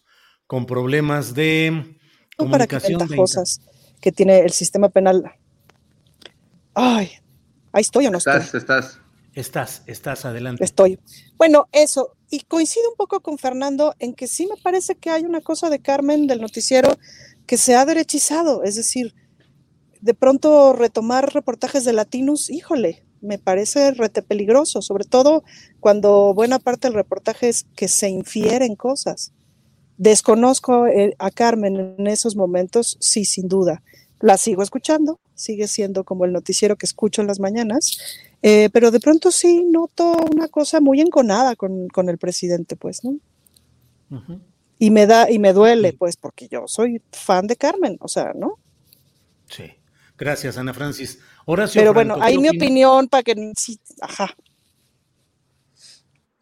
Con 0.51 0.65
problemas 0.65 1.33
de 1.33 1.95
no 2.37 2.51
para 2.51 2.67
que 2.67 2.77
ventajosas 2.77 3.61
que 4.01 4.11
tiene 4.11 4.39
el 4.39 4.51
sistema 4.51 4.89
penal. 4.89 5.31
Ay, 6.73 7.11
ahí 7.71 7.79
estoy 7.79 8.07
o 8.07 8.11
no 8.11 8.17
estás, 8.17 8.43
estoy. 8.43 8.59
Estás, 8.59 8.99
estás. 9.33 9.83
Estás, 9.85 10.25
adelante. 10.25 10.61
Estoy. 10.61 10.99
Bueno, 11.37 11.69
eso. 11.71 12.17
Y 12.29 12.41
coincido 12.41 12.89
un 12.89 12.97
poco 12.97 13.21
con 13.21 13.37
Fernando 13.37 13.95
en 13.99 14.13
que 14.13 14.27
sí 14.27 14.45
me 14.45 14.61
parece 14.61 14.95
que 14.95 15.09
hay 15.09 15.23
una 15.23 15.39
cosa 15.39 15.69
de 15.69 15.79
Carmen 15.79 16.27
del 16.27 16.41
noticiero 16.41 16.97
que 17.45 17.55
se 17.55 17.75
ha 17.75 17.85
derechizado. 17.85 18.65
Es 18.65 18.75
decir, 18.75 19.15
de 20.01 20.13
pronto 20.13 20.73
retomar 20.73 21.33
reportajes 21.33 21.85
de 21.85 21.93
Latinus, 21.93 22.49
híjole, 22.49 23.05
me 23.21 23.37
parece 23.37 23.91
rete 23.91 24.21
peligroso, 24.21 24.81
sobre 24.81 25.05
todo 25.05 25.45
cuando 25.79 26.33
buena 26.33 26.59
parte 26.59 26.89
del 26.89 26.95
reportaje 26.95 27.47
es 27.47 27.63
que 27.73 27.87
se 27.87 28.09
infieren 28.09 28.75
cosas. 28.75 29.31
Desconozco 30.01 30.87
eh, 30.87 31.13
a 31.19 31.29
Carmen 31.29 31.95
en 31.99 32.07
esos 32.07 32.35
momentos, 32.35 32.97
sí, 32.99 33.23
sin 33.23 33.47
duda. 33.47 33.83
La 34.19 34.37
sigo 34.37 34.63
escuchando, 34.63 35.19
sigue 35.35 35.67
siendo 35.67 36.03
como 36.03 36.25
el 36.25 36.31
noticiero 36.31 36.75
que 36.75 36.87
escucho 36.87 37.21
en 37.21 37.27
las 37.27 37.39
mañanas, 37.39 37.99
eh, 38.41 38.71
pero 38.73 38.89
de 38.89 38.99
pronto 38.99 39.29
sí 39.29 39.63
noto 39.63 40.17
una 40.33 40.47
cosa 40.47 40.81
muy 40.81 41.01
enconada 41.01 41.55
con, 41.55 41.87
con 41.89 42.09
el 42.09 42.17
presidente, 42.17 42.75
pues, 42.75 43.03
¿no? 43.03 43.19
y 44.79 44.89
me 44.89 45.05
da, 45.05 45.29
y 45.29 45.37
me 45.37 45.53
duele, 45.53 45.93
pues, 45.93 46.17
porque 46.17 46.47
yo 46.47 46.63
soy 46.65 47.03
fan 47.11 47.45
de 47.45 47.55
Carmen, 47.55 47.97
o 48.01 48.07
sea, 48.07 48.33
¿no? 48.33 48.57
Sí. 49.49 49.65
Gracias, 50.17 50.57
Ana 50.57 50.73
Francis. 50.73 51.19
Horacio 51.45 51.79
Pero 51.79 51.93
Franco, 51.93 52.15
bueno, 52.15 52.25
ahí 52.25 52.37
¿qué 52.37 52.41
mi 52.41 52.47
opinas? 52.49 52.65
opinión 52.65 53.07
para 53.07 53.21
que, 53.21 53.53
sí, 53.55 53.79
ajá. 54.01 54.35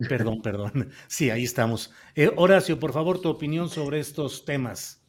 Perdón, 0.08 0.42
perdón. 0.44 0.90
Sí, 1.08 1.30
ahí 1.30 1.44
estamos. 1.44 1.92
Eh, 2.16 2.32
Horacio, 2.36 2.80
por 2.80 2.94
favor, 2.94 3.22
tu 3.22 3.30
opinión 3.30 3.70
sobre 3.70 4.00
estos 4.00 4.46
temas. 4.46 5.02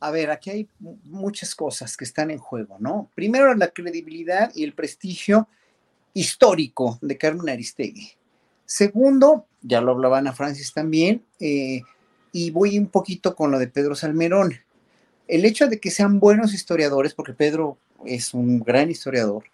A 0.00 0.10
ver, 0.12 0.30
aquí 0.30 0.50
hay 0.50 0.68
mu- 0.78 0.98
muchas 1.04 1.54
cosas 1.54 1.96
que 1.96 2.04
están 2.04 2.30
en 2.30 2.38
juego, 2.38 2.76
¿no? 2.78 3.10
Primero, 3.14 3.52
la 3.54 3.68
credibilidad 3.68 4.52
y 4.54 4.62
el 4.62 4.72
prestigio 4.72 5.48
histórico 6.14 6.98
de 7.02 7.18
Carmen 7.18 7.48
Aristegui. 7.48 8.12
Segundo, 8.64 9.46
ya 9.62 9.80
lo 9.80 9.92
hablaba 9.92 10.18
Ana 10.18 10.32
Francis 10.32 10.72
también, 10.72 11.24
eh, 11.40 11.82
y 12.32 12.50
voy 12.50 12.78
un 12.78 12.86
poquito 12.88 13.34
con 13.34 13.50
lo 13.50 13.58
de 13.58 13.66
Pedro 13.66 13.94
Salmerón. 13.96 14.54
El 15.26 15.44
hecho 15.44 15.66
de 15.66 15.80
que 15.80 15.90
sean 15.90 16.20
buenos 16.20 16.54
historiadores, 16.54 17.14
porque 17.14 17.32
Pedro 17.32 17.78
es 18.04 18.34
un 18.34 18.60
gran 18.60 18.90
historiador, 18.90 19.44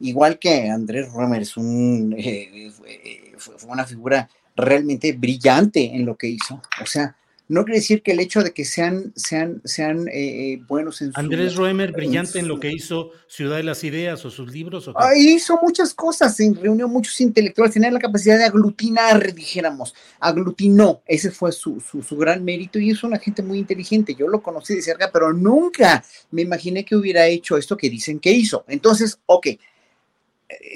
igual 0.00 0.38
que 0.38 0.68
Andrés 0.70 1.12
Romer 1.12 1.42
es 1.42 1.56
un, 1.56 2.14
eh, 2.16 3.23
fue, 3.44 3.70
una 3.70 3.84
figura 3.84 4.28
realmente 4.56 5.12
brillante 5.12 5.94
en 5.94 6.06
lo 6.06 6.16
que 6.16 6.28
hizo. 6.28 6.62
O 6.82 6.86
sea, 6.86 7.16
no 7.46 7.64
quiere 7.64 7.80
decir 7.80 8.02
que 8.02 8.12
el 8.12 8.20
hecho 8.20 8.42
de 8.42 8.52
que 8.54 8.64
sean, 8.64 9.12
sean, 9.14 9.60
sean 9.64 10.08
eh, 10.08 10.12
eh, 10.52 10.62
buenos 10.66 11.02
en 11.02 11.12
su... 11.12 11.20
Andrés 11.20 11.56
Roemer, 11.56 11.92
brillante 11.92 12.38
en 12.38 12.46
su- 12.46 12.48
lo 12.48 12.58
que 12.58 12.72
hizo 12.72 13.10
Ciudad 13.28 13.58
de 13.58 13.64
las 13.64 13.84
Ideas 13.84 14.24
o 14.24 14.30
sus 14.30 14.50
libros. 14.50 14.88
¿o? 14.88 14.94
Ah, 14.96 15.14
hizo 15.14 15.58
muchas 15.62 15.92
cosas, 15.92 16.34
se 16.36 16.50
reunió 16.58 16.88
muchos 16.88 17.20
intelectuales, 17.20 17.74
tenía 17.74 17.90
la 17.90 17.98
capacidad 17.98 18.38
de 18.38 18.44
aglutinar, 18.44 19.34
dijéramos, 19.34 19.94
aglutinó, 20.20 21.02
ese 21.04 21.30
fue 21.30 21.52
su, 21.52 21.80
su, 21.80 22.02
su 22.02 22.16
gran 22.16 22.42
mérito 22.42 22.78
y 22.78 22.90
es 22.90 23.04
una 23.04 23.18
gente 23.18 23.42
muy 23.42 23.58
inteligente, 23.58 24.14
yo 24.14 24.26
lo 24.26 24.40
conocí 24.42 24.76
de 24.76 24.82
cerca, 24.82 25.10
pero 25.12 25.32
nunca 25.34 26.02
me 26.30 26.40
imaginé 26.40 26.82
que 26.82 26.96
hubiera 26.96 27.26
hecho 27.26 27.58
esto 27.58 27.76
que 27.76 27.90
dicen 27.90 28.20
que 28.20 28.32
hizo. 28.32 28.64
Entonces, 28.68 29.18
ok, 29.26 29.46
eh, 29.48 29.58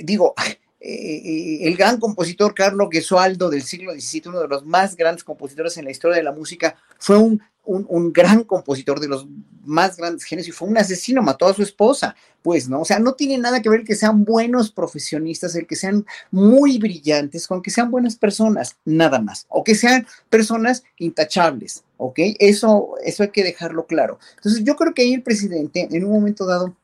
digo, 0.04 0.34
eh, 0.80 1.60
el 1.62 1.76
gran 1.76 1.98
compositor 1.98 2.54
Carlo 2.54 2.88
Gesualdo 2.90 3.50
del 3.50 3.62
siglo 3.62 3.92
XVII, 3.92 4.22
uno 4.26 4.40
de 4.40 4.48
los 4.48 4.64
más 4.64 4.94
grandes 4.94 5.24
compositores 5.24 5.76
en 5.76 5.84
la 5.84 5.90
historia 5.90 6.16
de 6.16 6.22
la 6.22 6.32
música, 6.32 6.76
fue 6.98 7.16
un, 7.18 7.42
un, 7.64 8.12
gran 8.12 8.44
compositor 8.44 9.00
de 9.00 9.08
los 9.08 9.26
más 9.64 9.96
grandes 9.96 10.24
genios 10.24 10.48
y 10.48 10.52
fue 10.52 10.68
un 10.68 10.78
asesino, 10.78 11.20
mató 11.20 11.46
a 11.46 11.54
su 11.54 11.62
esposa, 11.62 12.14
pues, 12.42 12.68
¿no? 12.68 12.80
O 12.80 12.84
sea, 12.84 12.98
no 12.98 13.12
tiene 13.12 13.36
nada 13.38 13.60
que 13.60 13.68
ver 13.68 13.84
que 13.84 13.94
sean 13.94 14.24
buenos 14.24 14.70
profesionistas, 14.70 15.54
el 15.54 15.66
que 15.66 15.76
sean 15.76 16.06
muy 16.30 16.78
brillantes, 16.78 17.46
con 17.46 17.60
que 17.60 17.70
sean 17.70 17.90
buenas 17.90 18.16
personas, 18.16 18.76
nada 18.84 19.20
más, 19.20 19.46
o 19.48 19.64
que 19.64 19.74
sean 19.74 20.06
personas 20.30 20.84
intachables, 20.96 21.84
¿ok? 21.98 22.20
Eso, 22.38 22.94
eso 23.04 23.24
hay 23.24 23.30
que 23.30 23.44
dejarlo 23.44 23.86
claro. 23.86 24.18
Entonces, 24.36 24.64
yo 24.64 24.76
creo 24.76 24.94
que 24.94 25.02
ahí 25.02 25.14
el 25.14 25.22
presidente, 25.22 25.88
en 25.90 26.04
un 26.04 26.12
momento 26.12 26.46
dado, 26.46 26.74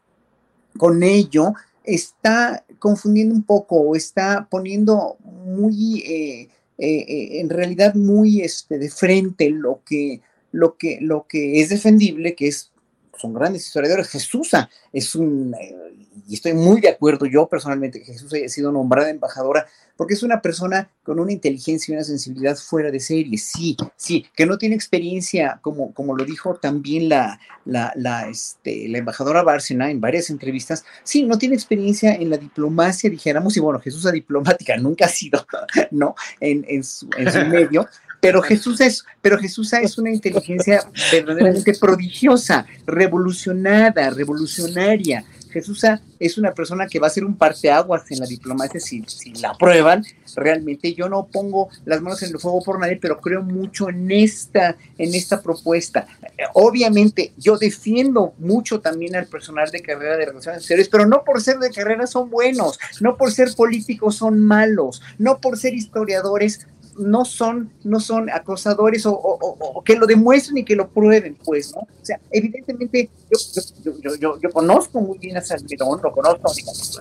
con 0.77 1.03
ello 1.03 1.55
está 1.85 2.65
confundiendo 2.79 3.35
un 3.35 3.43
poco 3.43 3.77
o 3.77 3.95
está 3.95 4.49
poniendo 4.51 5.17
muy, 5.23 6.01
eh, 6.01 6.49
eh, 6.79 7.05
eh, 7.09 7.41
en 7.41 7.51
realidad 7.51 7.95
muy 7.95 8.41
este, 8.41 8.79
de 8.79 8.91
frente 8.91 9.51
lo 9.51 9.83
que, 9.85 10.21
lo, 10.51 10.77
que, 10.77 10.99
lo 11.01 11.27
que 11.29 11.61
es 11.61 11.69
defendible, 11.69 12.35
que 12.35 12.49
es, 12.49 12.73
son 13.17 13.35
grandes 13.35 13.67
historiadores. 13.67 14.09
Jesús 14.09 14.51
es 14.93 15.15
un, 15.15 15.55
eh, 15.55 16.14
y 16.27 16.35
estoy 16.35 16.55
muy 16.55 16.81
de 16.81 16.89
acuerdo 16.89 17.27
yo 17.27 17.47
personalmente 17.49 18.01
que 18.01 18.13
Jesús 18.13 18.33
haya 18.33 18.49
sido 18.49 18.73
nombrada 18.73 19.11
embajadora, 19.11 19.67
porque 19.97 20.15
es 20.15 20.23
una 20.23 20.41
persona 20.41 20.91
con 21.03 21.21
una 21.21 21.33
inteligencia 21.33 21.93
y 21.93 21.97
una 21.97 22.05
sensibilidad 22.05 22.57
fuera 22.57 22.91
de 22.91 22.99
serie, 22.99 23.39
sí, 23.39 23.77
sí, 23.97 24.27
que 24.35 24.47
no 24.47 24.59
tiene 24.59 24.75
experiencia, 24.75 25.59
como, 25.63 25.93
como 25.93 26.17
lo 26.17 26.25
dijo 26.25 26.55
también 26.57 27.09
la, 27.09 27.39
la, 27.65 27.93
la, 27.95 28.29
este, 28.29 28.89
la 28.89 28.99
embajadora 28.99 29.43
Bárcena 29.43 29.91
en 29.91 30.01
varias 30.01 30.31
entrevistas, 30.31 30.85
sí, 31.03 31.25
no 31.25 31.39
tiene 31.39 31.55
experiencia 31.55 32.15
en 32.15 32.31
la 32.31 32.39
diplomacia, 32.39 33.11
dijéramos, 33.11 33.57
y 33.57 33.61
bueno, 33.61 33.79
Jesús 33.81 34.11
diplomática 34.11 34.77
nunca 34.79 35.07
ha 35.07 35.09
sido, 35.09 35.47
¿no? 35.91 36.15
En, 36.41 36.65
en, 36.69 36.83
su, 36.83 37.09
en 37.17 37.31
su 37.31 37.41
medio, 37.47 37.89
pero 38.25 38.41
Jesús 38.41 38.81
es, 38.81 39.05
pero 39.21 39.37
Jesús 39.37 39.71
es 39.75 39.99
una 39.99 40.11
inteligencia 40.11 40.83
verdaderamente 41.13 41.75
prodigiosa, 41.75 42.65
revolucionada, 42.87 44.09
revolucionaria. 44.09 45.23
Jesús 45.55 45.83
es 46.19 46.37
una 46.37 46.53
persona 46.53 46.89
que 46.89 46.99
va 46.99 47.07
a 47.07 47.11
ser 47.11 47.25
un 47.25 47.37
parteaguas 47.37 48.11
en 48.11 48.19
la 48.19 48.27
diplomacia 48.27 48.81
si, 48.81 49.05
la 49.41 49.51
aprueban. 49.51 50.05
Realmente 50.35 50.95
yo 50.95 51.09
no 51.09 51.27
pongo 51.27 51.69
las 51.85 52.03
manos 52.03 52.23
en 52.25 52.31
el 52.31 52.41
fuego 52.41 52.61
por 52.61 52.81
nadie, 52.81 52.99
pero 53.01 53.21
creo 53.21 53.43
mucho 53.43 53.89
en 53.89 54.11
esta, 54.11 54.77
en 54.99 55.15
esta 55.15 55.41
propuesta. 55.41 56.09
Obviamente, 56.55 57.33
yo 57.39 57.57
defiendo 57.57 58.35
mucho 58.39 58.81
también 58.81 59.15
al 59.15 59.29
personal 59.29 59.71
de 59.71 59.81
carrera 59.81 60.17
de 60.17 60.27
relaciones 60.27 60.59
exteriores, 60.59 60.89
pero 60.89 61.07
no 61.07 61.23
por 61.23 61.41
ser 61.41 61.59
de 61.59 61.71
carrera 61.71 62.09
son 62.09 62.31
buenos, 62.31 62.81
no 63.01 63.17
por 63.17 63.31
ser 63.31 63.55
políticos 63.55 64.17
son 64.17 64.41
malos, 64.41 65.03
no 65.19 65.41
por 65.41 65.57
ser 65.57 65.75
historiadores 65.75 66.67
no 66.99 67.25
son, 67.25 67.71
no 67.83 68.01
son 68.01 68.31
acosadores 68.31 69.07
o, 69.07 69.13
o, 69.15 69.83
que 69.83 69.97
lo 69.97 70.07
demuestren 70.07 70.59
y 70.59 70.65
que 70.65 70.77
lo 70.77 70.89
prueben, 70.89 71.37
pues, 71.45 71.75
¿no? 71.75 71.81
O 71.83 72.05
sea, 72.05 72.21
evidentemente 72.31 73.11
yo, 73.31 73.93
yo, 74.01 74.17
yo, 74.17 74.41
yo, 74.41 74.51
conozco 74.51 75.01
muy 75.01 75.19
bien 75.19 75.37
a 75.37 75.43
Salmerón, 75.43 76.01
lo 76.03 76.13
conozco 76.13 76.53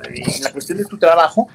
en 0.04 0.44
la 0.44 0.52
cuestión 0.52 0.78
de 0.78 0.86
tu 0.86 0.98
trabajo, 0.98 1.48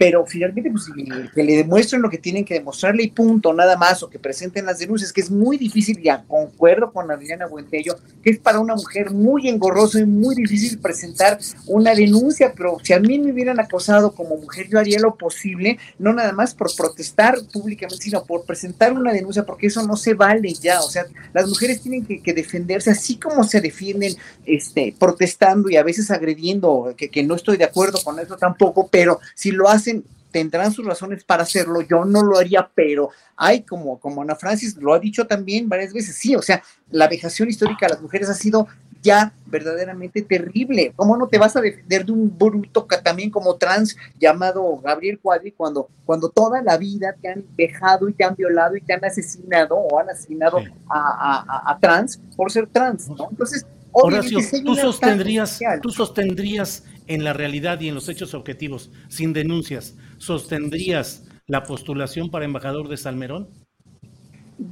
pero 0.00 0.24
finalmente 0.24 0.70
pues, 0.70 0.86
que 1.34 1.44
le 1.44 1.56
demuestren 1.56 2.00
lo 2.00 2.08
que 2.08 2.16
tienen 2.16 2.42
que 2.42 2.54
demostrarle 2.54 3.02
y 3.02 3.10
punto, 3.10 3.52
nada 3.52 3.76
más, 3.76 4.02
o 4.02 4.08
que 4.08 4.18
presenten 4.18 4.64
las 4.64 4.78
denuncias, 4.78 5.12
que 5.12 5.20
es 5.20 5.30
muy 5.30 5.58
difícil, 5.58 6.00
ya 6.00 6.24
concuerdo 6.26 6.90
con 6.90 7.10
Adriana 7.10 7.46
Buentello, 7.46 7.98
que 8.22 8.30
es 8.30 8.38
para 8.38 8.60
una 8.60 8.74
mujer 8.76 9.10
muy 9.10 9.46
engorroso 9.46 9.98
y 9.98 10.06
muy 10.06 10.34
difícil 10.34 10.78
presentar 10.78 11.38
una 11.66 11.94
denuncia, 11.94 12.54
pero 12.56 12.78
si 12.82 12.94
a 12.94 12.98
mí 12.98 13.18
me 13.18 13.30
hubieran 13.30 13.60
acosado 13.60 14.12
como 14.12 14.38
mujer, 14.38 14.68
yo 14.70 14.78
haría 14.78 14.98
lo 15.00 15.16
posible, 15.16 15.78
no 15.98 16.14
nada 16.14 16.32
más 16.32 16.54
por 16.54 16.74
protestar 16.74 17.36
públicamente, 17.52 18.02
sino 18.02 18.24
por 18.24 18.46
presentar 18.46 18.94
una 18.94 19.12
denuncia, 19.12 19.44
porque 19.44 19.66
eso 19.66 19.86
no 19.86 19.96
se 19.96 20.14
vale 20.14 20.54
ya, 20.54 20.80
o 20.80 20.88
sea, 20.88 21.04
las 21.34 21.46
mujeres 21.46 21.82
tienen 21.82 22.06
que, 22.06 22.32
defenderse 22.32 22.90
así 22.90 23.18
como 23.18 23.44
se 23.44 23.60
defienden 23.60 24.14
este, 24.46 24.94
protestando 24.98 25.68
y 25.68 25.76
a 25.76 25.82
veces 25.82 26.10
agrediendo, 26.10 26.94
que 26.96 27.22
no 27.22 27.34
estoy 27.34 27.58
de 27.58 27.64
acuerdo 27.64 27.98
con 28.02 28.18
eso 28.18 28.38
tampoco, 28.38 28.88
pero 28.90 29.20
si 29.34 29.50
lo 29.50 29.68
hacen 29.68 29.89
tendrán 30.30 30.72
sus 30.72 30.86
razones 30.86 31.24
para 31.24 31.42
hacerlo, 31.42 31.80
yo 31.82 32.04
no 32.04 32.22
lo 32.22 32.38
haría, 32.38 32.70
pero 32.74 33.10
hay 33.36 33.62
como, 33.62 33.98
como 33.98 34.22
Ana 34.22 34.36
Francis 34.36 34.76
lo 34.76 34.94
ha 34.94 34.98
dicho 34.98 35.26
también 35.26 35.68
varias 35.68 35.92
veces, 35.92 36.16
sí, 36.16 36.36
o 36.36 36.42
sea, 36.42 36.62
la 36.90 37.08
vejación 37.08 37.48
histórica 37.48 37.86
de 37.86 37.94
las 37.94 38.02
mujeres 38.02 38.28
ha 38.28 38.34
sido 38.34 38.68
ya 39.02 39.32
verdaderamente 39.46 40.22
terrible. 40.22 40.92
¿Cómo 40.96 41.16
no 41.16 41.26
te 41.28 41.38
vas 41.38 41.56
a 41.56 41.60
defender 41.60 42.04
de 42.04 42.12
un 42.12 42.36
bruto 42.36 42.86
también 43.02 43.30
como 43.30 43.56
trans 43.56 43.96
llamado 44.18 44.76
Gabriel 44.78 45.18
Cuadri 45.18 45.52
cuando, 45.52 45.88
cuando 46.04 46.28
toda 46.28 46.62
la 46.62 46.76
vida 46.76 47.14
te 47.20 47.28
han 47.28 47.44
dejado 47.56 48.08
y 48.08 48.12
te 48.12 48.24
han 48.24 48.34
violado 48.34 48.76
y 48.76 48.82
te 48.82 48.92
han 48.92 49.04
asesinado 49.04 49.76
o 49.76 49.98
han 49.98 50.10
asesinado 50.10 50.58
sí. 50.58 50.66
a, 50.88 51.44
a, 51.48 51.72
a, 51.72 51.78
trans 51.78 52.20
por 52.36 52.52
ser 52.52 52.66
trans, 52.66 53.08
¿no? 53.08 53.28
Entonces, 53.30 53.66
Horacio, 53.92 54.38
tú 54.64 54.74
sostendrías, 54.76 55.58
tú 55.82 55.90
sostendrías 55.90 56.84
en 57.06 57.24
la 57.24 57.32
realidad 57.32 57.80
y 57.80 57.88
en 57.88 57.94
los 57.94 58.08
hechos 58.08 58.34
objetivos, 58.34 58.90
sin 59.08 59.32
denuncias, 59.32 59.94
¿sostendrías 60.18 61.24
la 61.46 61.64
postulación 61.64 62.30
para 62.30 62.44
embajador 62.44 62.88
de 62.88 62.96
Salmerón? 62.96 63.48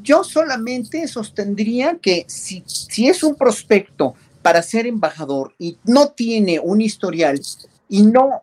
Yo 0.02 0.22
solamente 0.22 1.08
sostendría 1.08 1.98
que 2.00 2.24
si, 2.28 2.62
si 2.66 3.08
es 3.08 3.22
un 3.22 3.34
prospecto 3.34 4.14
para 4.42 4.62
ser 4.62 4.86
embajador 4.86 5.54
y 5.58 5.78
no 5.84 6.10
tiene 6.10 6.60
un 6.60 6.80
historial 6.80 7.40
y 7.88 8.02
no 8.02 8.42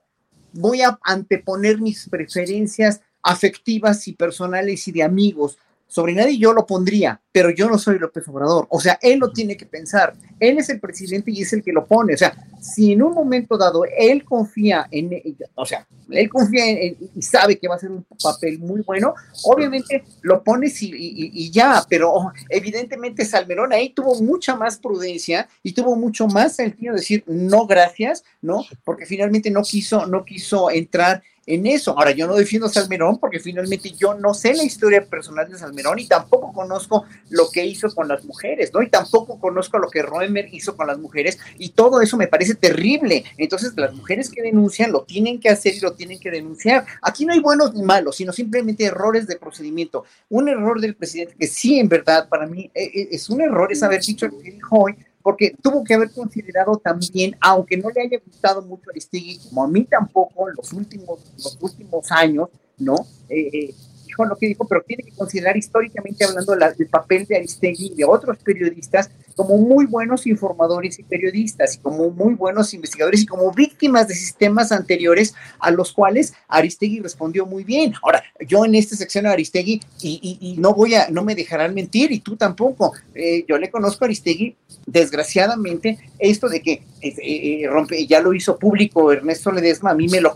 voy 0.51 0.81
a 0.81 0.97
anteponer 1.03 1.79
mis 1.79 2.09
preferencias 2.09 3.01
afectivas 3.21 4.07
y 4.07 4.13
personales 4.13 4.87
y 4.87 4.91
de 4.91 5.03
amigos 5.03 5.57
sobre 5.87 6.13
nadie 6.13 6.37
yo 6.37 6.51
lo 6.53 6.65
pondría, 6.65 7.21
pero 7.31 7.49
yo 7.49 7.69
no 7.69 7.77
soy 7.77 7.99
López 7.99 8.27
Obrador. 8.27 8.67
O 8.69 8.79
sea, 8.79 8.97
él 9.01 9.19
lo 9.19 9.31
tiene 9.31 9.55
que 9.55 9.65
pensar. 9.65 10.13
Él 10.39 10.57
es 10.57 10.69
el 10.69 10.79
presidente 10.79 11.31
y 11.31 11.41
es 11.41 11.53
el 11.53 11.63
que 11.63 11.71
lo 11.71 11.85
pone. 11.85 12.13
O 12.13 12.17
sea, 12.17 12.35
si 12.59 12.93
en 12.93 13.03
un 13.03 13.13
momento 13.13 13.57
dado 13.57 13.83
él 13.85 14.23
confía 14.25 14.87
en, 14.89 15.11
o 15.53 15.65
sea, 15.65 15.87
él 16.09 16.29
confía 16.29 16.69
en, 16.69 16.77
en, 16.77 16.97
y 17.15 17.21
sabe 17.21 17.57
que 17.57 17.67
va 17.67 17.75
a 17.75 17.79
ser 17.79 17.91
un 17.91 18.05
papel 18.21 18.59
muy 18.59 18.81
bueno, 18.81 19.13
obviamente 19.43 20.03
lo 20.21 20.43
pones 20.43 20.81
y, 20.81 20.91
y, 20.91 21.31
y, 21.33 21.51
ya, 21.51 21.85
pero 21.87 22.31
evidentemente 22.49 23.25
Salmerón 23.25 23.73
ahí 23.73 23.89
tuvo 23.89 24.21
mucha 24.21 24.55
más 24.55 24.77
prudencia 24.77 25.47
y 25.61 25.73
tuvo 25.73 25.95
mucho 25.95 26.27
más 26.27 26.55
sentido 26.55 26.95
decir 26.95 27.23
no 27.27 27.67
gracias, 27.67 28.23
¿no? 28.41 28.65
Porque 28.83 29.05
finalmente 29.05 29.51
no 29.51 29.61
quiso, 29.61 30.05
no 30.07 30.25
quiso 30.25 30.69
entrar 30.71 31.21
en 31.45 31.67
eso. 31.67 31.97
Ahora, 31.97 32.11
yo 32.11 32.27
no 32.27 32.35
defiendo 32.35 32.67
a 32.67 32.69
Salmerón 32.69 33.19
porque 33.19 33.39
finalmente 33.39 33.91
yo 33.91 34.15
no 34.15 34.33
sé 34.33 34.53
la 34.53 34.63
historia 34.63 35.05
personal 35.05 35.49
de 35.49 35.57
Salmerón 35.57 35.99
y 35.99 36.07
tampoco 36.07 36.51
conozco 36.53 37.05
lo 37.29 37.49
que 37.51 37.65
hizo 37.65 37.93
con 37.93 38.07
las 38.07 38.25
mujeres, 38.25 38.71
¿no? 38.73 38.81
Y 38.81 38.89
tampoco 38.89 39.39
conozco 39.39 39.77
lo 39.77 39.89
que 39.89 40.01
Roemer 40.01 40.47
hizo 40.53 40.75
con 40.75 40.87
las 40.87 40.97
mujeres 40.97 41.37
y 41.57 41.69
todo 41.69 42.01
eso 42.01 42.17
me 42.17 42.27
parece 42.27 42.55
terrible. 42.55 43.23
Entonces, 43.37 43.73
las 43.75 43.93
mujeres 43.93 44.29
que 44.29 44.41
denuncian 44.41 44.91
lo 44.91 45.03
tienen 45.03 45.39
que 45.39 45.49
hacer 45.49 45.75
y 45.75 45.79
lo 45.79 45.93
tienen 45.93 46.19
que 46.19 46.31
denunciar. 46.31 46.85
Aquí 47.01 47.25
no 47.25 47.33
hay 47.33 47.39
buenos 47.39 47.73
ni 47.73 47.83
malos, 47.83 48.17
sino 48.17 48.33
simplemente 48.33 48.85
errores 48.85 49.27
de 49.27 49.35
procedimiento. 49.35 50.05
Un 50.29 50.49
error 50.49 50.81
del 50.81 50.95
presidente 50.95 51.35
que 51.37 51.47
sí, 51.47 51.79
en 51.79 51.89
verdad, 51.89 52.27
para 52.27 52.47
mí 52.47 52.71
eh, 52.73 52.91
eh, 52.93 53.07
es 53.11 53.29
un 53.29 53.41
error 53.41 53.71
es 53.71 53.83
haber 53.83 54.01
dicho 54.01 54.29
que 54.29 54.51
dijo 54.51 54.77
hoy 54.77 54.95
porque 55.25 55.55
tuvo 55.59 55.83
que 55.83 55.95
haber 55.95 56.11
considerado 56.11 56.77
también, 56.77 57.35
aunque 57.41 57.77
no 57.77 57.89
le 57.89 57.99
haya 57.99 58.19
gustado 58.23 58.61
mucho 58.61 58.91
Aristegui, 58.91 59.39
como 59.49 59.63
a 59.63 59.67
mí 59.67 59.83
tampoco 59.83 60.47
en 60.47 60.55
los 60.55 60.71
últimos, 60.71 61.19
los 61.33 61.57
últimos 61.61 62.11
años, 62.11 62.49
¿no? 62.77 62.93
Eh, 63.27 63.49
eh 63.51 63.73
dijo 64.05 64.23
lo 64.23 64.35
que 64.35 64.45
dijo, 64.45 64.67
pero 64.67 64.83
tiene 64.83 65.01
que 65.01 65.13
considerar 65.13 65.57
históricamente 65.57 66.25
hablando 66.25 66.55
la, 66.55 66.67
el 66.77 66.87
papel 66.89 67.25
de 67.25 67.37
Aristegui 67.37 67.87
y 67.87 67.95
de 67.95 68.05
otros 68.05 68.37
periodistas 68.37 69.09
como 69.35 69.57
muy 69.57 69.85
buenos 69.85 70.25
informadores 70.27 70.99
y 70.99 71.03
periodistas, 71.03 71.75
y 71.75 71.77
como 71.79 72.09
muy 72.09 72.33
buenos 72.33 72.73
investigadores 72.73 73.21
y 73.21 73.25
como 73.25 73.51
víctimas 73.51 74.07
de 74.07 74.15
sistemas 74.15 74.71
anteriores 74.71 75.33
a 75.59 75.71
los 75.71 75.91
cuales 75.93 76.33
Aristegui 76.47 76.99
respondió 76.99 77.45
muy 77.45 77.63
bien. 77.63 77.93
Ahora, 78.01 78.23
yo 78.47 78.65
en 78.65 78.75
esta 78.75 78.95
sección 78.95 79.25
a 79.25 79.31
Aristegui, 79.31 79.81
y, 80.01 80.37
y, 80.39 80.57
no 80.57 80.73
voy 80.73 80.95
a, 80.95 81.09
no 81.09 81.23
me 81.23 81.35
dejarán 81.35 81.73
mentir, 81.73 82.11
y 82.11 82.19
tú 82.19 82.35
tampoco, 82.35 82.93
eh, 83.13 83.45
yo 83.47 83.57
le 83.57 83.69
conozco 83.69 84.05
a 84.05 84.07
Aristegui, 84.07 84.55
desgraciadamente, 84.85 85.97
esto 86.19 86.47
de 86.49 86.61
que 86.61 86.83
eh, 87.01 87.15
eh, 87.21 87.67
rompe, 87.67 88.05
ya 88.07 88.21
lo 88.21 88.33
hizo 88.33 88.57
público 88.57 89.11
Ernesto 89.11 89.51
Ledesma, 89.51 89.91
a 89.91 89.95
mí 89.95 90.07
me 90.07 90.21
lo 90.21 90.33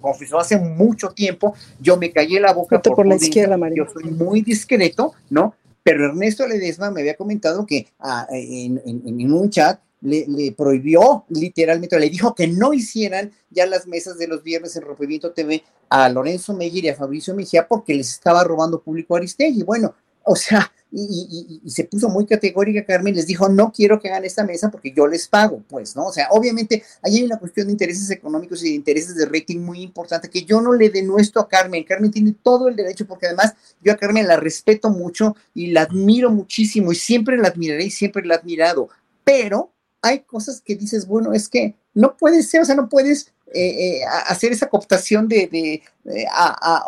confesó 0.00 0.38
hace 0.38 0.58
mucho 0.58 1.10
tiempo, 1.10 1.54
yo 1.80 1.96
me 1.96 2.10
callé 2.10 2.40
la 2.40 2.52
boca 2.52 2.80
por, 2.80 3.06
la 3.06 3.16
izquierda, 3.16 3.56
María. 3.56 3.84
Yo 3.84 3.92
soy 3.92 4.10
muy 4.10 4.42
discreto, 4.42 5.12
¿no? 5.30 5.54
Pero 5.86 6.06
Ernesto 6.06 6.48
Ledesma 6.48 6.90
me 6.90 7.02
había 7.02 7.14
comentado 7.14 7.64
que 7.64 7.86
ah, 8.00 8.26
en, 8.32 9.32
un 9.32 9.50
chat 9.50 9.80
le, 10.00 10.50
prohibió 10.50 11.24
literalmente, 11.28 11.96
le 12.00 12.10
dijo 12.10 12.34
que 12.34 12.48
no 12.48 12.72
hicieran 12.72 13.30
ya 13.50 13.66
las 13.66 13.86
mesas 13.86 14.18
de 14.18 14.26
los 14.26 14.42
viernes 14.42 14.74
en 14.74 14.82
Rompimiento 14.82 15.30
TV 15.30 15.62
a 15.88 16.08
Lorenzo 16.08 16.54
Meyer 16.54 16.86
y 16.86 16.88
a 16.88 16.96
Fabricio 16.96 17.36
Mejía 17.36 17.68
porque 17.68 17.94
les 17.94 18.10
estaba 18.10 18.42
robando 18.42 18.82
público 18.82 19.14
a 19.14 19.18
Aristegui. 19.18 19.62
Bueno, 19.62 19.94
o 20.26 20.34
sea, 20.34 20.72
y, 20.90 21.60
se 21.66 21.84
puso 21.84 22.08
muy 22.08 22.26
categórica 22.26 22.84
Carmen, 22.84 23.14
les 23.14 23.26
dijo, 23.26 23.48
no 23.48 23.72
quiero 23.72 24.00
que 24.00 24.08
hagan 24.08 24.24
esta 24.24 24.44
mesa 24.44 24.70
porque 24.70 24.92
yo 24.92 25.06
les 25.06 25.28
pago, 25.28 25.62
pues, 25.68 25.94
¿no? 25.94 26.06
O 26.06 26.12
sea, 26.12 26.28
obviamente 26.30 26.82
ahí 27.02 27.18
hay 27.18 27.22
una 27.24 27.38
cuestión 27.38 27.66
de 27.66 27.72
intereses 27.72 28.10
económicos 28.10 28.62
y 28.64 28.70
de 28.70 28.74
intereses 28.74 29.14
de 29.14 29.26
rating 29.26 29.58
muy 29.58 29.82
importante 29.82 30.28
que 30.28 30.42
yo 30.42 30.60
no 30.60 30.72
le 30.72 30.90
denuesto 30.90 31.38
a 31.38 31.48
Carmen. 31.48 31.84
Carmen 31.84 32.10
tiene 32.10 32.34
todo 32.42 32.68
el 32.68 32.74
derecho 32.74 33.06
porque 33.06 33.26
además 33.26 33.54
yo 33.80 33.92
a 33.92 33.96
Carmen 33.96 34.26
la 34.26 34.36
respeto 34.36 34.90
mucho 34.90 35.36
y 35.54 35.68
la 35.68 35.82
admiro 35.82 36.30
muchísimo 36.30 36.90
y 36.90 36.96
siempre 36.96 37.36
la 37.36 37.48
admiraré 37.48 37.84
y 37.84 37.90
siempre 37.90 38.26
la 38.26 38.34
he 38.34 38.38
admirado, 38.38 38.88
pero 39.22 39.72
hay 40.02 40.20
cosas 40.20 40.60
que 40.60 40.74
dices, 40.74 41.06
bueno, 41.06 41.32
es 41.32 41.48
que 41.48 41.76
no 41.94 42.16
puedes 42.16 42.48
ser, 42.48 42.62
o 42.62 42.64
sea, 42.64 42.74
no 42.74 42.88
puedes 42.88 43.32
eh, 43.54 44.00
eh, 44.00 44.00
hacer 44.26 44.52
esa 44.52 44.68
cooptación 44.68 45.28
de, 45.28 45.46
de, 45.46 45.82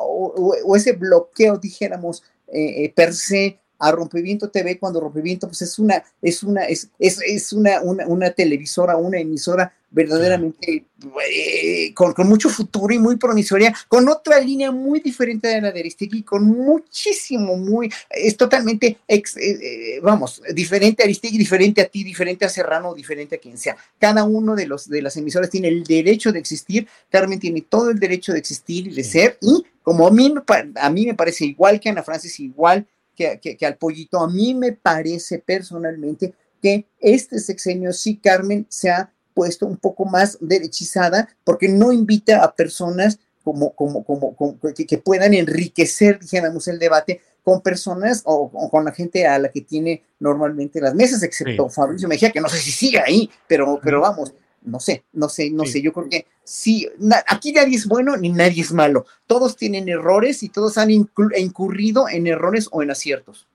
o, 0.00 0.74
ese 0.76 0.92
bloqueo, 0.92 1.56
dijéramos, 1.56 2.22
eh, 2.52 2.92
per 2.94 3.14
se 3.14 3.60
a 3.78 3.92
Rompimiento 3.92 4.50
TV 4.50 4.78
cuando 4.78 5.00
Rompimiento 5.00 5.46
pues 5.46 5.62
es 5.62 5.78
una 5.78 6.02
es 6.20 6.42
una 6.42 6.64
es, 6.64 6.90
es, 6.98 7.20
es 7.24 7.52
una, 7.52 7.80
una, 7.80 8.06
una, 8.06 8.30
televisora, 8.30 8.96
una 8.96 9.18
emisora 9.18 9.72
verdaderamente 9.90 10.84
eh, 11.26 11.94
con, 11.94 12.12
con, 12.12 12.28
mucho 12.28 12.48
futuro 12.50 12.92
y 12.92 12.98
muy 12.98 13.16
promisoria, 13.16 13.74
con 13.88 14.08
otra 14.08 14.38
línea 14.40 14.70
muy 14.70 15.00
diferente 15.00 15.48
de 15.48 15.60
la 15.60 15.72
de 15.72 15.80
Aristegui, 15.80 16.22
con 16.22 16.44
muchísimo, 16.44 17.56
muy, 17.56 17.90
es 18.10 18.36
totalmente, 18.36 18.98
ex, 19.08 19.36
eh, 19.36 19.58
eh, 19.96 20.00
vamos, 20.02 20.42
diferente 20.54 21.02
a 21.02 21.04
Aristegui, 21.04 21.38
diferente 21.38 21.80
a 21.80 21.86
ti, 21.86 22.04
diferente 22.04 22.44
a 22.44 22.48
Serrano, 22.48 22.94
diferente 22.94 23.36
a 23.36 23.38
quien 23.38 23.56
sea. 23.56 23.76
Cada 23.98 24.24
uno 24.24 24.54
de, 24.54 24.66
los, 24.66 24.88
de 24.88 25.02
las 25.02 25.16
emisoras 25.16 25.50
tiene 25.50 25.68
el 25.68 25.84
derecho 25.84 26.32
de 26.32 26.38
existir, 26.38 26.86
Carmen 27.10 27.38
tiene 27.38 27.62
todo 27.62 27.90
el 27.90 27.98
derecho 27.98 28.32
de 28.32 28.38
existir 28.38 28.88
y 28.88 28.94
de 28.94 29.04
ser, 29.04 29.38
y 29.40 29.64
como 29.82 30.06
a 30.06 30.10
mí, 30.10 30.34
a 30.74 30.90
mí 30.90 31.06
me 31.06 31.14
parece 31.14 31.46
igual 31.46 31.80
que 31.80 31.88
Ana 31.88 32.02
Francis, 32.02 32.38
igual 32.40 32.86
que, 33.18 33.66
al 33.66 33.76
pollito. 33.76 34.20
A 34.20 34.28
mí 34.28 34.54
me 34.54 34.72
parece 34.72 35.38
personalmente 35.38 36.34
que 36.62 36.86
este 37.00 37.38
sexenio 37.38 37.92
sí, 37.92 38.16
Carmen, 38.16 38.66
se 38.68 38.90
ha 38.90 39.10
puesto 39.38 39.66
un 39.66 39.76
poco 39.76 40.04
más 40.04 40.36
derechizada 40.40 41.28
porque 41.44 41.68
no 41.68 41.92
invita 41.92 42.42
a 42.42 42.56
personas 42.56 43.20
como, 43.44 43.72
como, 43.72 44.02
como, 44.02 44.58
que, 44.74 44.98
puedan 44.98 45.32
enriquecer, 45.32 46.18
dijéramos, 46.18 46.66
el 46.66 46.80
debate 46.80 47.20
con 47.44 47.60
personas 47.60 48.22
o, 48.24 48.50
con 48.68 48.84
la 48.84 48.90
gente 48.90 49.28
a 49.28 49.38
la 49.38 49.52
que 49.52 49.60
tiene 49.60 50.02
normalmente 50.18 50.80
las 50.80 50.92
mesas, 50.96 51.22
excepto 51.22 51.68
Fabricio 51.68 52.08
Mejía, 52.08 52.32
que 52.32 52.40
no 52.40 52.48
sé 52.48 52.58
si 52.58 52.72
sigue 52.72 52.98
ahí, 52.98 53.30
pero, 53.46 53.78
pero 53.80 54.00
vamos, 54.00 54.34
no 54.62 54.80
sé, 54.80 55.04
no 55.12 55.28
sé, 55.28 55.50
no 55.50 55.64
sé, 55.64 55.80
yo 55.82 55.92
creo 55.92 56.08
que 56.08 56.26
sí, 56.42 56.88
aquí 57.28 57.52
nadie 57.52 57.76
es 57.76 57.86
bueno 57.86 58.16
ni 58.16 58.30
nadie 58.30 58.62
es 58.62 58.72
malo, 58.72 59.06
todos 59.28 59.54
tienen 59.54 59.88
errores 59.88 60.42
y 60.42 60.48
todos 60.48 60.78
han 60.78 60.90
incurrido 60.90 62.08
en 62.08 62.26
errores 62.26 62.68
o 62.72 62.82
en 62.82 62.90
aciertos. 62.90 63.46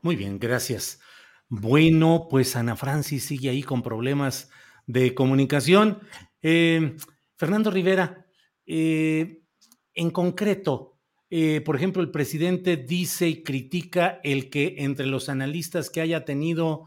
Muy 0.00 0.14
bien, 0.14 0.38
gracias. 0.38 1.00
Bueno, 1.48 2.28
pues 2.30 2.54
Ana 2.54 2.76
Francis 2.76 3.24
sigue 3.24 3.50
ahí 3.50 3.64
con 3.64 3.82
problemas 3.82 4.48
de 4.86 5.14
comunicación. 5.14 6.00
Eh, 6.42 6.96
Fernando 7.36 7.70
Rivera, 7.70 8.26
eh, 8.66 9.42
en 9.94 10.10
concreto, 10.10 10.98
eh, 11.30 11.60
por 11.62 11.76
ejemplo, 11.76 12.02
el 12.02 12.10
presidente 12.10 12.76
dice 12.76 13.28
y 13.28 13.42
critica 13.42 14.20
el 14.22 14.50
que 14.50 14.76
entre 14.78 15.06
los 15.06 15.28
analistas 15.28 15.90
que 15.90 16.00
haya 16.00 16.24
tenido 16.24 16.86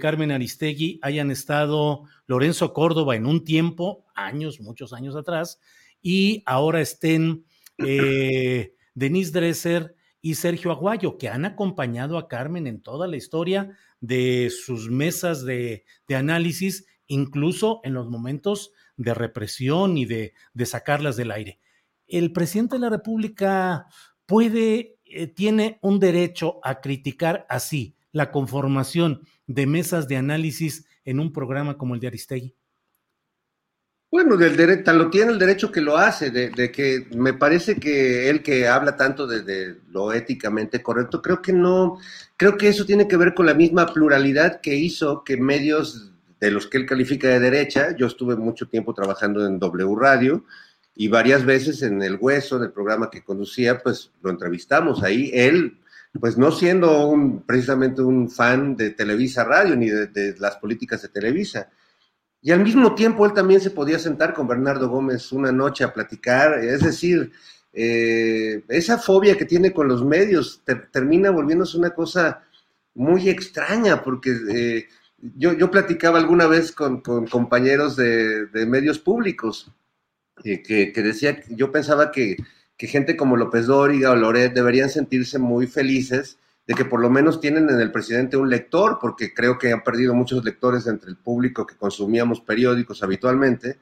Carmen 0.00 0.32
Aristegui 0.32 0.98
hayan 1.00 1.30
estado 1.30 2.02
Lorenzo 2.26 2.72
Córdoba 2.72 3.14
en 3.14 3.24
un 3.24 3.44
tiempo, 3.44 4.04
años, 4.16 4.60
muchos 4.60 4.92
años 4.92 5.14
atrás, 5.14 5.60
y 6.02 6.42
ahora 6.44 6.80
estén 6.80 7.44
Denise 8.94 9.30
Dresser 9.30 9.94
y 10.26 10.34
Sergio 10.34 10.72
Aguayo, 10.72 11.18
que 11.18 11.28
han 11.28 11.44
acompañado 11.44 12.18
a 12.18 12.26
Carmen 12.26 12.66
en 12.66 12.80
toda 12.80 13.06
la 13.06 13.16
historia 13.16 13.76
de 14.00 14.50
sus 14.50 14.90
mesas 14.90 15.44
de, 15.44 15.84
análisis, 16.08 16.86
incluso 17.06 17.80
en 17.84 17.94
los 17.94 18.08
momentos 18.08 18.72
de 18.96 19.14
represión 19.14 19.96
y 19.96 20.04
de, 20.04 20.34
sacarlas 20.64 21.16
del 21.16 21.30
aire. 21.30 21.58
El 22.06 22.32
presidente 22.32 22.76
de 22.76 22.80
la 22.80 22.90
República 22.90 23.86
puede, 24.26 24.98
eh, 25.04 25.26
tiene 25.26 25.78
un 25.82 25.98
derecho 26.00 26.60
a 26.62 26.80
criticar 26.80 27.46
así 27.48 27.96
la 28.12 28.30
conformación 28.30 29.22
de 29.46 29.66
mesas 29.66 30.08
de 30.08 30.16
análisis 30.16 30.86
en 31.04 31.20
un 31.20 31.32
programa 31.32 31.78
como 31.78 31.94
el 31.94 32.00
de 32.00 32.08
Aristegui? 32.08 32.54
Bueno, 34.10 34.36
del 34.36 34.56
derecho, 34.56 34.92
lo 34.92 35.10
tiene 35.10 35.32
el 35.32 35.38
derecho 35.38 35.70
que 35.70 35.80
lo 35.80 35.96
hace, 35.96 36.30
de, 36.30 36.72
que 36.72 37.06
me 37.14 37.34
parece 37.34 37.76
que 37.76 38.30
él 38.30 38.42
que 38.42 38.66
habla 38.68 38.96
tanto 38.96 39.26
de, 39.26 39.76
lo 39.88 40.12
éticamente 40.12 40.82
correcto, 40.82 41.20
creo 41.20 41.42
que 41.42 41.52
no, 41.52 41.98
creo 42.36 42.56
que 42.56 42.68
eso 42.68 42.86
tiene 42.86 43.08
que 43.08 43.16
ver 43.16 43.34
con 43.34 43.46
la 43.46 43.54
misma 43.54 43.86
pluralidad 43.86 44.60
que 44.60 44.74
hizo 44.76 45.24
que 45.24 45.36
medios 45.36 46.12
de 46.40 46.50
los 46.50 46.66
que 46.66 46.78
él 46.78 46.86
califica 46.86 47.28
de 47.28 47.40
derecha, 47.40 47.96
yo 47.96 48.06
estuve 48.06 48.36
mucho 48.36 48.68
tiempo 48.68 48.94
trabajando 48.94 49.46
en 49.46 49.58
W 49.58 49.94
Radio 49.98 50.44
y 50.94 51.08
varias 51.08 51.44
veces 51.44 51.82
en 51.82 52.02
El 52.02 52.18
Hueso, 52.20 52.58
del 52.58 52.72
programa 52.72 53.10
que 53.10 53.24
conducía, 53.24 53.82
pues 53.82 54.10
lo 54.22 54.30
entrevistamos 54.30 55.02
ahí, 55.02 55.30
él 55.32 55.78
pues 56.18 56.38
no 56.38 56.50
siendo 56.50 57.42
precisamente 57.46 58.02
un 58.02 58.30
fan 58.30 58.76
de 58.76 58.90
Televisa 58.90 59.44
Radio 59.44 59.76
ni 59.76 59.90
de, 59.90 60.34
las 60.38 60.56
políticas 60.56 61.02
de 61.02 61.08
Televisa. 61.08 61.68
Y 62.40 62.52
al 62.52 62.62
mismo 62.62 62.94
tiempo 62.94 63.26
él 63.26 63.32
también 63.32 63.60
se 63.60 63.70
podía 63.70 63.98
sentar 63.98 64.32
con 64.32 64.46
Bernardo 64.46 64.88
Gómez 64.88 65.32
una 65.32 65.52
noche 65.52 65.84
a 65.84 65.92
platicar, 65.92 66.58
es 66.64 66.82
decir, 66.82 67.32
eh, 67.72 68.62
esa 68.68 68.98
fobia 68.98 69.36
que 69.36 69.44
tiene 69.44 69.72
con 69.72 69.88
los 69.88 70.04
medios 70.04 70.62
termina 70.90 71.30
volviéndose 71.30 71.76
una 71.76 71.90
cosa 71.90 72.42
muy 72.94 73.28
extraña, 73.28 74.02
porque 74.02 74.30
eh, 74.48 74.86
yo, 75.34 75.52
yo, 75.54 75.70
platicaba 75.70 76.18
alguna 76.18 76.46
vez 76.46 76.72
con, 76.72 77.00
compañeros 77.00 77.96
de, 77.96 78.48
medios 78.66 78.98
públicos 78.98 79.72
eh, 80.44 80.62
que, 80.62 80.92
que 80.92 81.02
decía, 81.02 81.42
yo 81.48 81.72
pensaba 81.72 82.10
que 82.10 82.36
que 82.76 82.86
gente 82.86 83.16
como 83.16 83.36
López 83.36 83.66
Dóriga 83.66 84.10
o 84.10 84.16
Loret 84.16 84.52
deberían 84.52 84.90
sentirse 84.90 85.38
muy 85.38 85.66
felices 85.66 86.38
de 86.66 86.74
que 86.74 86.84
por 86.84 87.00
lo 87.00 87.08
menos 87.08 87.40
tienen 87.40 87.70
en 87.70 87.80
el 87.80 87.92
presidente 87.92 88.36
un 88.36 88.50
lector, 88.50 88.98
porque 89.00 89.32
creo 89.32 89.56
que 89.56 89.72
han 89.72 89.84
perdido 89.84 90.14
muchos 90.14 90.44
lectores 90.44 90.86
entre 90.86 91.10
el 91.10 91.16
público 91.16 91.66
que 91.66 91.76
consumíamos 91.76 92.40
periódicos 92.40 93.02
habitualmente, 93.02 93.78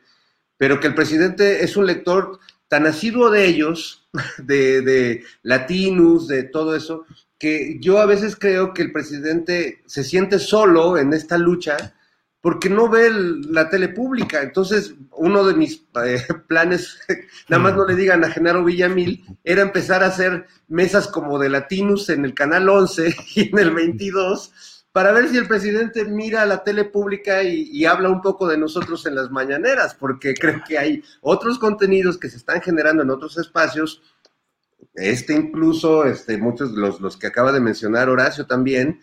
pero 0.57 0.79
que 0.79 0.89
el 0.89 0.95
presidente 0.95 1.65
es 1.65 1.77
un 1.77 1.87
lector 1.87 2.39
tan 2.69 2.87
asiduo 2.87 3.31
de 3.31 3.47
ellos, 3.47 4.09
de, 4.39 4.83
de 4.83 5.25
Latinus, 5.43 6.29
de 6.29 6.45
todo 6.45 6.77
eso, 6.77 7.07
que 7.39 7.78
yo 7.81 7.98
a 7.98 8.06
veces 8.06 8.36
creo 8.36 8.73
que 8.73 8.82
el 8.82 8.93
presidente 8.93 9.82
se 9.86 10.05
siente 10.05 10.39
solo 10.39 10.98
en 10.98 11.12
esta 11.12 11.39
lucha 11.39 11.94
porque 12.40 12.69
no 12.69 12.90
ve 12.90 13.11
la 13.11 13.70
tele 13.70 13.89
pública. 13.89 14.43
Entonces, 14.43 14.94
uno 15.12 15.44
de 15.47 15.55
mis 15.55 15.82
eh, 16.05 16.23
planes, 16.47 16.98
nada 17.48 17.62
más 17.62 17.74
no 17.74 17.86
le 17.86 17.94
digan 17.94 18.23
a 18.23 18.31
Genaro 18.31 18.65
Villamil, 18.65 19.24
era 19.44 19.62
empezar 19.62 20.05
a 20.05 20.09
hacer 20.09 20.47
mesas 20.69 21.09
como 21.09 21.39
de 21.39 21.48
Latinus 21.48 22.11
en 22.11 22.24
el 22.24 22.35
canal 22.35 22.69
11 22.69 23.16
y 23.35 23.48
en 23.48 23.59
el 23.59 23.70
22 23.70 24.52
para 24.94 25.11
ver 25.11 25.28
si 25.28 25.36
el 25.36 25.48
presidente 25.48 26.05
mira 26.05 26.47
la 26.47 26.62
tele 26.62 26.85
pública 26.85 27.43
y, 27.43 27.85
habla 27.85 28.11
un 28.11 28.23
poco 28.23 28.47
de 28.47 28.56
nosotros 28.56 29.05
en 29.06 29.16
las 29.16 29.28
mañaneras, 29.28 29.97
porque 29.97 30.35
creo 30.35 30.62
que 30.65 30.78
hay 30.78 31.02
otros 31.20 31.59
contenidos 31.59 32.16
que 32.16 32.31
se 32.31 32.36
están 32.36 32.62
generando 32.62 33.02
en 33.02 33.11
otros 33.11 33.36
espacios, 33.36 34.02
este 34.94 35.35
incluso, 35.35 36.05
este, 36.05 36.39
muchos 36.39 36.74
de 36.74 36.81
los, 36.81 37.01
los 37.01 37.16
que 37.16 37.27
acaba 37.27 37.52
de 37.52 37.61
mencionar 37.61 38.09
Horacio 38.09 38.47
también, 38.47 39.01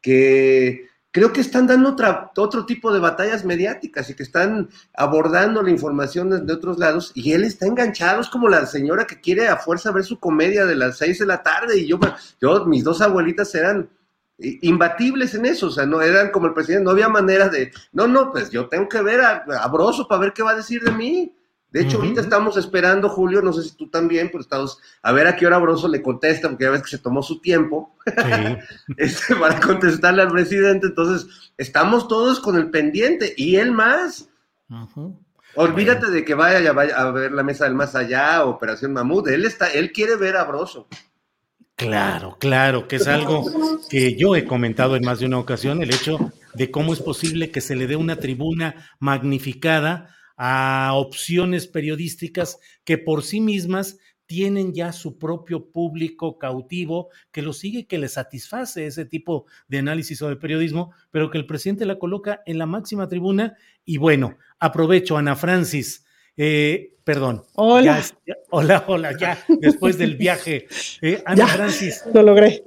que 0.00 0.88
creo 1.10 1.32
que 1.32 1.40
están 1.40 1.66
dando 1.66 1.90
otra, 1.90 2.30
otro 2.36 2.66
tipo 2.66 2.92
de 2.92 3.00
batallas 3.00 3.44
mediáticas 3.44 4.08
y 4.10 4.14
que 4.14 4.22
están 4.22 4.68
abordando 4.94 5.62
la 5.62 5.70
información 5.70 6.46
de 6.46 6.52
otros 6.52 6.78
lados 6.78 7.12
y 7.14 7.32
él 7.32 7.44
está 7.44 7.66
enganchado, 7.66 8.20
es 8.20 8.28
como 8.28 8.48
la 8.48 8.66
señora 8.66 9.06
que 9.06 9.20
quiere 9.20 9.48
a 9.48 9.56
fuerza 9.56 9.90
ver 9.90 10.04
su 10.04 10.18
comedia 10.20 10.66
de 10.66 10.76
las 10.76 10.98
seis 10.98 11.18
de 11.18 11.26
la 11.26 11.42
tarde 11.42 11.78
y 11.78 11.86
yo, 11.86 11.98
yo 12.40 12.66
mis 12.66 12.84
dos 12.84 13.00
abuelitas 13.00 13.54
eran 13.54 13.88
imbatibles 14.38 15.34
en 15.34 15.46
eso, 15.46 15.66
o 15.66 15.70
sea, 15.70 15.86
no 15.86 16.00
eran 16.00 16.30
como 16.30 16.46
el 16.46 16.54
presidente, 16.54 16.84
no 16.84 16.90
había 16.90 17.08
manera 17.08 17.48
de, 17.48 17.72
no, 17.92 18.06
no, 18.06 18.30
pues 18.30 18.50
yo 18.50 18.68
tengo 18.68 18.88
que 18.88 19.02
ver 19.02 19.20
a, 19.20 19.44
a 19.60 19.68
Broso 19.68 20.06
para 20.06 20.20
ver 20.20 20.32
qué 20.32 20.42
va 20.42 20.52
a 20.52 20.56
decir 20.56 20.82
de 20.82 20.92
mí. 20.92 21.34
De 21.70 21.82
hecho, 21.82 21.98
ahorita 21.98 22.22
estamos 22.22 22.56
esperando, 22.56 23.10
Julio, 23.10 23.42
no 23.42 23.52
sé 23.52 23.62
si 23.62 23.76
tú 23.76 23.88
también, 23.88 24.28
pero 24.32 24.40
estamos 24.40 24.80
a 25.02 25.12
ver 25.12 25.26
a 25.26 25.36
qué 25.36 25.46
hora 25.46 25.58
Broso 25.58 25.86
le 25.86 26.00
contesta, 26.00 26.48
porque 26.48 26.64
ya 26.64 26.70
ves 26.70 26.82
que 26.82 26.88
se 26.88 26.98
tomó 26.98 27.22
su 27.22 27.40
tiempo 27.40 27.94
este, 28.96 29.36
para 29.36 29.60
contestarle 29.60 30.22
al 30.22 30.32
presidente. 30.32 30.86
Entonces, 30.86 31.52
estamos 31.58 32.08
todos 32.08 32.40
con 32.40 32.56
el 32.56 32.70
pendiente 32.70 33.34
y 33.36 33.56
él 33.56 33.72
más. 33.72 34.30
Olvídate 35.56 36.10
de 36.10 36.24
que 36.24 36.34
vaya, 36.34 36.72
vaya, 36.72 36.96
a 36.96 37.10
ver 37.10 37.32
la 37.32 37.42
mesa 37.42 37.64
del 37.64 37.74
más 37.74 37.94
allá, 37.94 38.44
Operación 38.44 38.94
Mamut. 38.94 39.28
Él 39.28 39.44
está, 39.44 39.68
él 39.68 39.92
quiere 39.92 40.16
ver 40.16 40.36
a 40.36 40.44
Broso. 40.44 40.88
Claro, 41.76 42.38
claro, 42.40 42.88
que 42.88 42.96
es 42.96 43.06
algo 43.06 43.44
que 43.88 44.16
yo 44.16 44.34
he 44.34 44.44
comentado 44.46 44.96
en 44.96 45.04
más 45.04 45.20
de 45.20 45.26
una 45.26 45.38
ocasión, 45.38 45.82
el 45.82 45.94
hecho 45.94 46.32
de 46.54 46.70
cómo 46.70 46.92
es 46.92 47.00
posible 47.00 47.50
que 47.50 47.60
se 47.60 47.76
le 47.76 47.86
dé 47.86 47.94
una 47.94 48.16
tribuna 48.16 48.90
magnificada 48.98 50.16
a 50.38 50.92
opciones 50.94 51.66
periodísticas 51.66 52.58
que 52.84 52.96
por 52.96 53.22
sí 53.22 53.40
mismas 53.40 53.98
tienen 54.28 54.74
ya 54.74 54.92
su 54.92 55.18
propio 55.18 55.70
público 55.70 56.38
cautivo 56.38 57.08
que 57.32 57.42
lo 57.42 57.54
sigue, 57.54 57.86
que 57.86 57.98
le 57.98 58.08
satisface 58.08 58.86
ese 58.86 59.06
tipo 59.06 59.46
de 59.68 59.78
análisis 59.78 60.20
o 60.22 60.28
de 60.28 60.36
periodismo, 60.36 60.92
pero 61.10 61.30
que 61.30 61.38
el 61.38 61.46
presidente 61.46 61.86
la 61.86 61.98
coloca 61.98 62.42
en 62.44 62.58
la 62.58 62.66
máxima 62.66 63.08
tribuna. 63.08 63.56
Y 63.86 63.96
bueno, 63.96 64.36
aprovecho, 64.58 65.16
Ana 65.16 65.34
Francis, 65.34 66.04
eh, 66.36 66.94
perdón. 67.04 67.42
Hola. 67.54 68.04
hola, 68.50 68.84
hola, 68.86 69.16
ya, 69.18 69.42
después 69.60 69.96
del 69.96 70.16
viaje. 70.16 70.68
Eh, 71.00 71.22
Ana 71.24 71.46
Francis. 71.46 72.04
Lo 72.12 72.22
logré. 72.22 72.64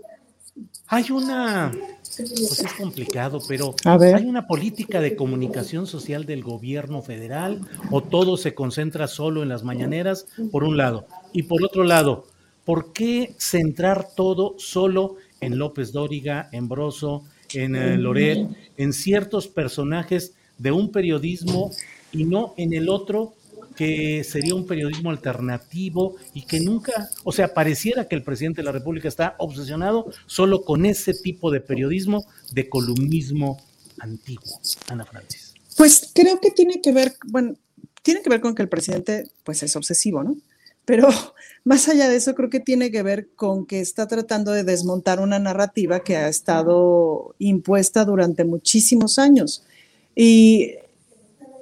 Hay 0.87 1.11
una, 1.11 1.71
pues 2.17 2.59
es 2.59 2.73
complicado, 2.73 3.39
pero 3.47 3.75
hay 3.83 4.25
una 4.25 4.47
política 4.47 4.99
de 4.99 5.15
comunicación 5.15 5.87
social 5.87 6.25
del 6.25 6.43
gobierno 6.43 7.01
federal 7.01 7.61
o 7.89 8.01
todo 8.01 8.37
se 8.37 8.53
concentra 8.53 9.07
solo 9.07 9.43
en 9.43 9.49
las 9.49 9.63
mañaneras, 9.63 10.27
por 10.51 10.63
un 10.63 10.77
lado. 10.77 11.05
Y 11.33 11.43
por 11.43 11.63
otro 11.63 11.83
lado, 11.83 12.25
¿por 12.65 12.93
qué 12.93 13.33
centrar 13.37 14.09
todo 14.15 14.55
solo 14.57 15.15
en 15.39 15.57
López 15.57 15.91
Dóriga, 15.91 16.49
en 16.51 16.69
Broso, 16.69 17.23
en 17.53 17.75
eh, 17.75 17.97
Loret, 17.97 18.47
en 18.77 18.93
ciertos 18.93 19.47
personajes 19.47 20.33
de 20.57 20.71
un 20.71 20.91
periodismo 20.91 21.71
y 22.11 22.25
no 22.25 22.53
en 22.57 22.73
el 22.73 22.89
otro 22.89 23.33
que 23.81 24.23
sería 24.23 24.53
un 24.53 24.67
periodismo 24.67 25.09
alternativo 25.09 26.15
y 26.35 26.43
que 26.43 26.59
nunca, 26.59 27.09
o 27.23 27.31
sea, 27.31 27.51
pareciera 27.51 28.07
que 28.07 28.13
el 28.13 28.21
presidente 28.21 28.61
de 28.61 28.65
la 28.65 28.71
República 28.71 29.07
está 29.07 29.33
obsesionado 29.39 30.11
solo 30.27 30.61
con 30.61 30.85
ese 30.85 31.15
tipo 31.15 31.49
de 31.49 31.61
periodismo, 31.61 32.27
de 32.51 32.69
columnismo 32.69 33.57
antiguo. 33.97 34.61
Ana 34.87 35.03
Francis. 35.03 35.55
Pues 35.77 36.11
creo 36.13 36.39
que 36.39 36.51
tiene 36.51 36.79
que 36.79 36.91
ver, 36.91 37.15
bueno, 37.25 37.55
tiene 38.03 38.21
que 38.21 38.29
ver 38.29 38.39
con 38.39 38.53
que 38.53 38.61
el 38.61 38.69
presidente, 38.69 39.31
pues 39.43 39.63
es 39.63 39.75
obsesivo, 39.75 40.23
¿no? 40.23 40.37
Pero 40.85 41.09
más 41.63 41.89
allá 41.89 42.07
de 42.07 42.17
eso, 42.17 42.35
creo 42.35 42.51
que 42.51 42.59
tiene 42.59 42.91
que 42.91 43.01
ver 43.01 43.29
con 43.35 43.65
que 43.65 43.79
está 43.79 44.07
tratando 44.07 44.51
de 44.51 44.63
desmontar 44.63 45.19
una 45.19 45.39
narrativa 45.39 46.03
que 46.03 46.17
ha 46.17 46.27
estado 46.27 47.33
impuesta 47.39 48.05
durante 48.05 48.45
muchísimos 48.45 49.17
años. 49.17 49.63
Y 50.15 50.75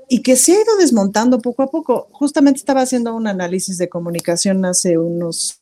y 0.10 0.24
que 0.24 0.36
se 0.36 0.54
ha 0.54 0.56
ido 0.56 0.76
desmontando 0.78 1.40
poco 1.40 1.62
a 1.62 1.68
poco. 1.68 2.08
Justamente 2.12 2.58
estaba 2.58 2.82
haciendo 2.82 3.16
un 3.16 3.28
análisis 3.28 3.78
de 3.78 3.90
comunicación 3.90 4.66
hace, 4.66 4.98
unos, 4.98 5.62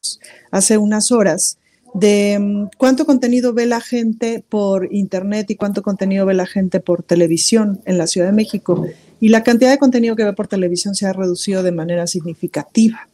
hace 0.52 0.78
unas 0.78 1.12
horas 1.12 1.58
de 1.94 2.38
mm, 2.40 2.70
cuánto 2.78 3.06
contenido 3.06 3.54
ve 3.54 3.66
la 3.66 3.82
gente 3.82 4.44
por 4.48 4.92
internet 4.94 5.52
y 5.52 5.56
cuánto 5.56 5.82
contenido 5.82 6.26
ve 6.26 6.34
la 6.34 6.46
gente 6.46 6.80
por 6.80 7.04
televisión 7.04 7.82
en 7.84 7.98
la 7.98 8.08
Ciudad 8.08 8.28
de 8.28 8.34
México. 8.34 8.86
Y 9.20 9.30
la 9.30 9.44
cantidad 9.44 9.70
de 9.70 9.80
contenido 9.80 10.16
que 10.16 10.24
ve 10.24 10.34
por 10.34 10.48
televisión 10.48 10.96
se 10.96 11.06
ha 11.06 11.14
reducido 11.14 11.62
de 11.62 11.74
manera 11.74 12.08
significativa. 12.08 13.10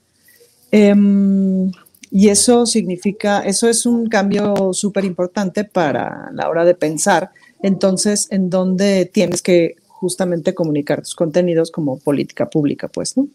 Em, 0.71 1.71
y 2.11 2.29
eso 2.29 2.67
significa, 2.67 3.39
eso 3.39 3.67
es 3.67 3.87
un 3.87 4.07
cambio 4.07 4.71
súper 4.73 5.03
importante 5.03 5.63
para 5.63 6.29
la 6.31 6.47
hora 6.47 6.63
de 6.63 6.75
pensar 6.75 7.31
entonces 7.63 8.27
en 8.29 8.49
dónde 8.51 9.09
tienes 9.11 9.41
que 9.41 9.77
justamente 10.03 10.53
comunicar 10.53 11.01
tus 11.01 11.15
contenidos 11.15 11.71
como 11.71 11.97
política 11.97 12.49
pública, 12.49 12.89
pues, 12.89 13.15
¿no? 13.15 13.29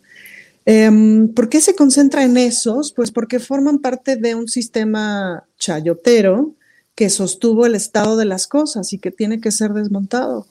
Em, 0.67 1.29
¿Por 1.29 1.49
qué 1.49 1.63
se 1.63 1.75
concentra 1.75 2.25
en 2.25 2.37
esos? 2.37 2.93
Pues 2.93 3.11
porque 3.11 3.39
forman 3.39 3.79
parte 3.79 4.17
de 4.17 4.35
un 4.35 4.49
sistema 4.49 5.45
chayotero 5.59 6.53
que 6.95 7.09
sostuvo 7.09 7.65
el 7.65 7.75
estado 7.75 8.19
de 8.19 8.27
las 8.27 8.47
cosas 8.47 8.93
y 8.93 8.99
que 8.99 9.11
tiene 9.11 9.41
que 9.41 9.51
ser 9.51 9.73
desmontado. 9.73 10.47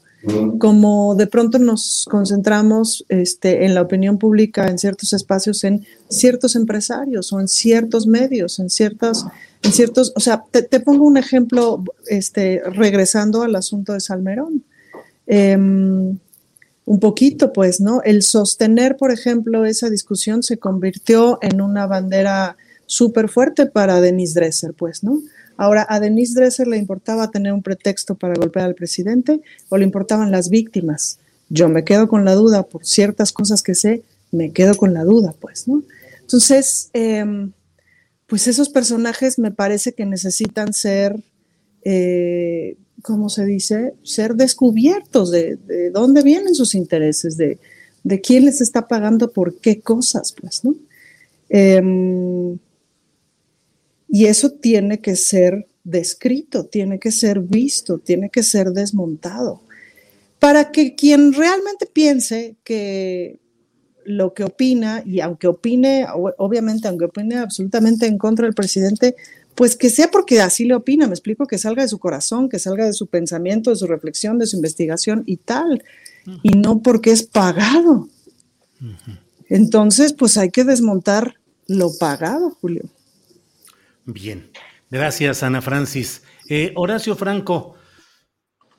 Como 0.57 1.14
de 1.14 1.27
pronto 1.27 1.60
nos 1.60 2.07
concentramos 2.10 3.06
este, 3.10 3.65
en 3.65 3.76
la 3.76 3.84
opinión 3.84 4.18
pública 4.18 4.68
en 4.68 4.80
ciertos 4.80 5.14
espacios, 5.14 5.64
en 5.64 5.85
ciertos 6.10 6.56
empresarios 6.56 7.31
o 7.31 7.39
en 7.39 7.48
ciertos 7.48 8.07
medios, 8.07 8.57
en 8.57 8.72
ciertos, 8.72 9.23
en 9.61 9.72
ciertos, 9.72 10.14
o 10.15 10.19
sea, 10.19 10.44
te, 10.49 10.64
te 10.64 10.80
pongo 10.80 11.06
un 11.06 11.18
ejemplo, 11.18 11.84
este, 12.07 12.64
regresando 12.65 13.44
al 13.44 13.56
asunto 13.56 13.94
de 13.94 13.99
Salmerón. 13.99 14.64
Em, 15.28 16.18
un 16.86 16.99
poquito, 17.02 17.52
pues, 17.52 17.82
¿no? 17.82 18.02
El 18.04 18.24
sostener, 18.24 18.95
por 18.95 19.12
ejemplo, 19.12 19.66
esa 19.66 19.90
discusión 19.90 20.41
se 20.41 20.58
convirtió 20.58 21.38
en 21.41 21.60
una 21.60 21.86
bandera 21.86 22.56
súper 22.86 23.28
fuerte 23.28 23.66
para 23.66 23.99
Denise 23.99 24.40
Dresser, 24.40 24.74
pues, 24.74 25.04
¿no? 25.04 25.22
Ahora, 25.58 25.86
¿a 25.90 25.99
Denise 25.99 26.40
Dresser 26.40 26.68
le 26.68 26.78
importaba 26.78 27.30
tener 27.30 27.52
un 27.52 27.62
pretexto 27.62 28.16
para 28.16 28.36
golpear 28.36 28.66
al 28.66 28.76
presidente 28.76 29.41
o 29.68 29.78
le 29.78 29.84
importaban 29.84 30.32
las 30.32 30.49
víctimas? 30.49 31.20
Yo 31.49 31.68
me 31.68 31.84
quedo 31.84 32.08
con 32.08 32.24
la 32.24 32.36
duda, 32.36 32.64
por 32.64 32.86
ciertas 32.86 33.34
cosas 33.34 33.62
que 33.62 33.76
sé, 33.76 34.04
me 34.32 34.52
quedo 34.52 34.76
con 34.76 34.94
la 34.94 35.04
duda, 35.04 35.34
pues, 35.40 35.68
¿no? 35.68 35.84
Entonces, 36.22 36.90
em, 36.94 37.52
pues 38.28 38.48
esos 38.48 38.70
personajes 38.70 39.40
me 39.40 39.52
parece 39.52 39.94
que 39.94 40.06
necesitan 40.06 40.74
ser 40.74 41.16
eh, 41.84 42.78
¿cómo 43.02 43.30
se 43.30 43.45
dice? 43.45 43.94
Ser 44.03 44.36
descubiertos 44.36 45.32
de, 45.32 45.57
dónde 45.91 46.22
vienen 46.24 46.56
sus 46.56 46.76
intereses, 46.76 47.38
de, 47.38 47.60
quién 48.22 48.45
les 48.45 48.61
está 48.61 48.88
pagando 48.88 49.32
por 49.32 49.60
qué 49.60 49.82
cosas, 49.82 50.34
pues, 50.40 50.64
¿no? 50.64 50.76
Em, 51.49 52.57
y 54.10 54.26
eso 54.26 54.52
tiene 54.52 54.99
que 54.99 55.15
ser 55.15 55.68
descrito, 55.84 56.65
tiene 56.65 56.99
que 56.99 57.11
ser 57.11 57.40
visto, 57.40 57.99
tiene 57.99 58.30
que 58.30 58.44
ser 58.44 58.72
desmontado, 58.72 59.61
para 60.40 60.72
que 60.72 60.95
quien 60.95 61.34
realmente 61.34 61.86
piense 61.86 62.56
que 62.64 63.40
lo 64.06 64.34
que 64.34 64.45
opina, 64.45 65.03
y 65.06 65.19
aunque 65.19 65.48
opine, 65.48 66.06
obviamente, 66.38 66.88
aunque 66.88 67.06
opine 67.06 67.36
absolutamente 67.36 68.06
en 68.06 68.18
contra 68.18 68.45
del 68.45 68.56
presidente, 68.56 69.15
pues 69.58 69.76
que 69.76 69.90
sea 69.90 70.12
porque 70.12 70.40
así 70.40 70.66
le 70.66 70.76
opina, 70.76 71.08
me 71.08 71.14
explico, 71.14 71.48
que 71.48 71.58
salga 71.58 71.82
de 71.82 71.90
su 71.90 71.98
corazón, 71.98 72.48
que 72.48 72.60
salga 72.60 72.86
de 72.86 72.94
su 72.94 73.08
pensamiento, 73.08 73.72
de 73.72 73.76
su 73.76 73.88
reflexión, 73.88 74.38
de 74.38 74.46
su 74.46 74.56
investigación 74.56 75.24
y 75.26 75.38
tal, 75.38 75.84
y 76.44 76.50
no 76.52 76.84
porque 76.84 77.10
es 77.10 77.24
pagado. 77.24 78.08
Entonces, 79.50 80.14
pues 80.14 80.38
hay 80.38 80.52
que 80.52 80.64
desmontar 80.64 81.38
lo 81.66 81.90
pagado, 81.98 82.52
Julio. 82.62 82.84
Bien, 84.06 84.52
gracias 84.92 85.42
Ana 85.42 85.64
Francis. 85.64 86.22
Eh, 86.48 86.72
Horacio 86.76 87.16
Franco, 87.16 87.74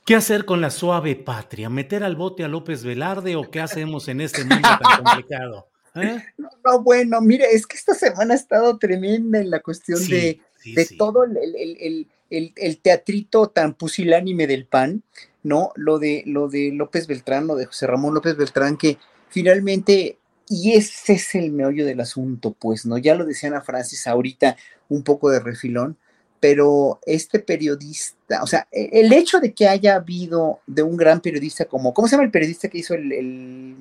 ¿qué 0.06 0.14
hacer 0.14 0.44
con 0.44 0.60
la 0.60 0.70
suave 0.70 1.16
patria? 1.16 1.68
¿Meter 1.68 2.04
al 2.04 2.14
bote 2.14 2.44
a 2.44 2.48
López 2.48 2.84
Velarde 2.84 3.34
o 3.34 3.50
qué 3.50 3.58
hacemos 3.58 4.06
en 4.06 4.20
este 4.20 4.44
mundo 4.44 4.68
tan 4.80 5.02
complicado? 5.02 5.68
¿Eh? 5.96 6.22
No, 6.36 6.82
bueno, 6.84 7.20
mire, 7.20 7.46
es 7.50 7.66
que 7.66 7.76
esta 7.76 7.94
semana 7.94 8.34
ha 8.34 8.36
estado 8.36 8.78
tremenda 8.78 9.40
en 9.40 9.50
la 9.50 9.60
cuestión 9.60 10.06
de 10.06 10.40
de 10.64 10.86
todo 10.96 11.24
el, 11.24 12.80
teatrito 12.82 13.48
tan 13.48 13.74
pusilánime 13.74 14.46
del 14.46 14.66
PAN. 14.66 15.02
¿no? 15.42 15.72
Lo 15.76 15.98
de, 15.98 16.22
lo 16.26 16.48
de 16.48 16.70
López 16.72 17.06
Beltrán, 17.06 17.46
lo 17.46 17.56
de 17.56 17.66
José 17.66 17.86
Ramón 17.86 18.14
López 18.14 18.36
Beltrán, 18.36 18.76
que 18.76 18.98
finalmente, 19.28 20.18
y 20.48 20.72
ese 20.72 21.14
es 21.14 21.34
el 21.34 21.52
meollo 21.52 21.86
del 21.86 22.00
asunto, 22.00 22.54
pues, 22.58 22.86
¿no? 22.86 22.98
Ya 22.98 23.14
lo 23.14 23.24
decían 23.24 23.54
a 23.54 23.62
Francis 23.62 24.06
ahorita, 24.06 24.56
un 24.88 25.02
poco 25.02 25.30
de 25.30 25.40
refilón, 25.40 25.96
pero 26.40 27.00
este 27.06 27.38
periodista, 27.40 28.42
o 28.42 28.46
sea, 28.46 28.68
e, 28.70 29.00
el 29.00 29.12
hecho 29.12 29.40
de 29.40 29.52
que 29.52 29.68
haya 29.68 29.96
habido 29.96 30.60
de 30.66 30.82
un 30.82 30.96
gran 30.96 31.20
periodista 31.20 31.64
como, 31.64 31.94
¿cómo 31.94 32.08
se 32.08 32.12
llama 32.12 32.24
el 32.24 32.30
periodista 32.30 32.68
que 32.68 32.78
hizo 32.78 32.94
el, 32.94 33.12
el 33.12 33.76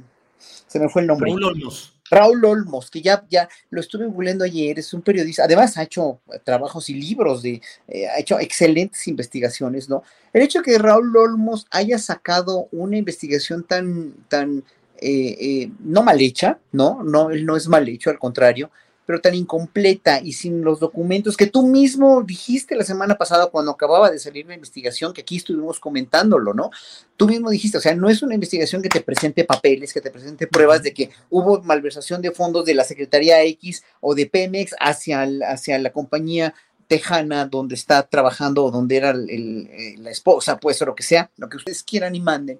se 0.68 0.80
me 0.80 0.90
fue 0.90 1.02
el 1.02 1.08
nombre? 1.08 1.30
Raúl 1.30 1.44
Olmos. 1.44 1.94
Raúl 2.10 2.44
Olmos, 2.46 2.90
que 2.90 3.02
ya, 3.02 3.26
ya 3.30 3.50
lo 3.70 3.82
estuve 3.82 4.06
googleando 4.06 4.44
ayer, 4.44 4.80
es 4.80 4.94
un 4.94 5.02
periodista, 5.02 5.44
además 5.44 5.78
ha 5.78 5.84
hecho 5.84 6.22
trabajos 6.44 6.90
y 6.90 6.94
libros, 6.94 7.42
de, 7.42 7.62
eh, 7.88 8.08
ha 8.08 8.20
hecho 8.20 8.40
excelentes 8.40 9.08
investigaciones, 9.08 9.90
¿no? 9.90 10.04
El 10.34 10.42
hecho 10.42 10.60
de 10.60 10.66
que 10.66 10.78
Raúl 10.78 11.16
Olmos 11.16 11.68
haya 11.72 11.98
sacado 11.98 12.68
una 12.72 12.98
investigación 12.98 13.64
tan, 13.64 14.14
tan, 14.30 14.64
eh, 15.00 15.38
eh, 15.40 15.72
no 15.80 16.04
mal 16.04 16.20
hecha, 16.22 16.60
¿no? 16.72 17.04
No, 17.04 17.30
él 17.30 17.46
no 17.46 17.56
es 17.56 17.68
mal 17.68 17.88
hecho, 17.88 18.10
al 18.10 18.20
contrario, 18.20 18.72
pero 19.08 19.22
tan 19.22 19.34
incompleta 19.34 20.20
y 20.22 20.34
sin 20.34 20.64
los 20.64 20.82
documentos 20.82 21.38
que 21.38 21.48
tú 21.48 21.66
mismo 21.66 22.22
dijiste 22.24 22.76
la 22.76 22.84
semana 22.84 23.16
pasada 23.16 23.48
cuando 23.48 23.72
acababa 23.72 24.12
de 24.12 24.20
salir 24.20 24.46
la 24.46 24.54
investigación, 24.54 25.14
que 25.14 25.22
aquí 25.22 25.38
estuvimos 25.38 25.80
comentándolo, 25.80 26.54
¿no? 26.54 26.72
Tú 27.16 27.26
mismo 27.26 27.50
dijiste, 27.50 27.78
o 27.78 27.82
sea, 27.82 27.96
no 27.96 28.10
es 28.10 28.22
una 28.22 28.34
investigación 28.34 28.82
que 28.82 28.90
te 28.90 29.00
presente 29.00 29.46
papeles, 29.46 29.94
que 29.94 30.02
te 30.02 30.12
presente 30.12 30.46
pruebas 30.46 30.84
de 30.84 30.94
que 30.94 31.10
hubo 31.30 31.62
malversación 31.64 32.22
de 32.22 32.32
fondos 32.32 32.66
de 32.66 32.76
la 32.76 32.84
Secretaría 32.84 33.42
X 33.44 33.82
o 34.02 34.14
de 34.14 34.26
Pemex 34.26 34.76
hacia, 34.78 35.26
hacia 35.48 35.80
la 35.80 35.94
compañía 35.94 36.54
tejana 36.90 37.46
donde 37.46 37.76
está 37.76 38.04
trabajando 38.04 38.66
o 38.66 38.72
donde 38.72 38.98
era 38.98 39.14
la 39.14 40.12
esposa, 40.12 40.60
pues, 40.60 40.82
o 40.82 40.86
lo 40.86 40.96
que 40.96 41.04
sea, 41.04 41.32
lo 41.38 41.48
que 41.48 41.56
ustedes 41.56 41.82
quieran 41.82 42.14
y 42.14 42.20
manden 42.20 42.60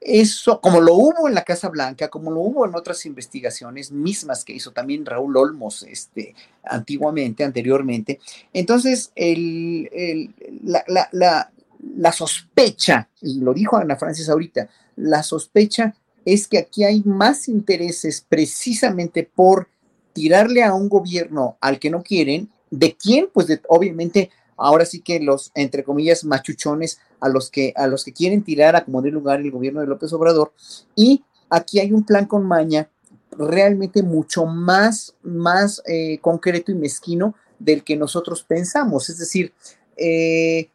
eso, 0.00 0.60
como 0.60 0.80
lo 0.80 0.94
hubo 0.94 1.28
en 1.28 1.34
la 1.34 1.44
Casa 1.44 1.68
Blanca, 1.68 2.08
como 2.08 2.30
lo 2.30 2.40
hubo 2.40 2.66
en 2.66 2.74
otras 2.74 3.04
investigaciones 3.04 3.92
mismas 3.92 4.44
que 4.44 4.54
hizo 4.54 4.72
también 4.72 5.04
Raúl 5.04 5.36
Olmos 5.36 5.82
este, 5.82 6.34
antiguamente, 6.64 7.44
anteriormente. 7.44 8.18
Entonces, 8.52 9.12
el, 9.14 10.34
la, 10.62 12.12
sospecha, 12.12 13.08
y 13.20 13.40
lo 13.40 13.52
dijo 13.52 13.76
Ana 13.76 13.96
Francis 13.96 14.30
ahorita, 14.30 14.70
la 14.96 15.22
sospecha 15.22 15.94
es 16.24 16.48
que 16.48 16.58
aquí 16.58 16.84
hay 16.84 17.02
más 17.04 17.48
intereses 17.48 18.24
precisamente 18.26 19.22
por 19.22 19.68
tirarle 20.14 20.62
a 20.62 20.72
un 20.72 20.88
gobierno 20.88 21.58
al 21.60 21.78
que 21.78 21.90
no 21.90 22.02
quieren, 22.02 22.50
¿de 22.70 22.94
quién? 22.94 23.28
Pues 23.32 23.46
obviamente 23.68 24.30
ahora 24.56 24.84
sí 24.84 25.00
que 25.00 25.20
los, 25.20 25.50
entre 25.54 25.84
comillas, 25.84 26.24
machuchones 26.24 27.00
a 27.20 27.28
los 27.28 27.50
que, 27.50 27.72
a 27.76 27.86
los 27.86 28.04
que 28.04 28.12
quieren 28.12 28.42
tirar 28.42 28.76
a 28.76 28.84
como 28.84 29.02
de 29.02 29.10
lugar 29.10 29.40
el 29.40 29.50
gobierno 29.50 29.80
de 29.80 29.86
López 29.86 30.12
Obrador. 30.12 30.52
Y 30.94 31.24
aquí 31.48 31.80
hay 31.80 31.92
un 31.92 32.04
plan 32.04 32.26
con 32.26 32.44
maña 32.46 32.88
realmente 33.32 34.02
mucho 34.02 34.46
más, 34.46 35.14
más 35.22 35.82
eh, 35.86 36.18
concreto 36.20 36.72
y 36.72 36.74
mezquino 36.74 37.34
del 37.58 37.84
que 37.84 37.96
nosotros 37.96 38.42
pensamos. 38.42 39.08
Es 39.08 39.18
decir, 39.18 39.52
eh, 39.96 40.68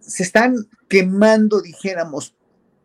se 0.00 0.22
están 0.22 0.66
quemando, 0.88 1.60
dijéramos, 1.60 2.34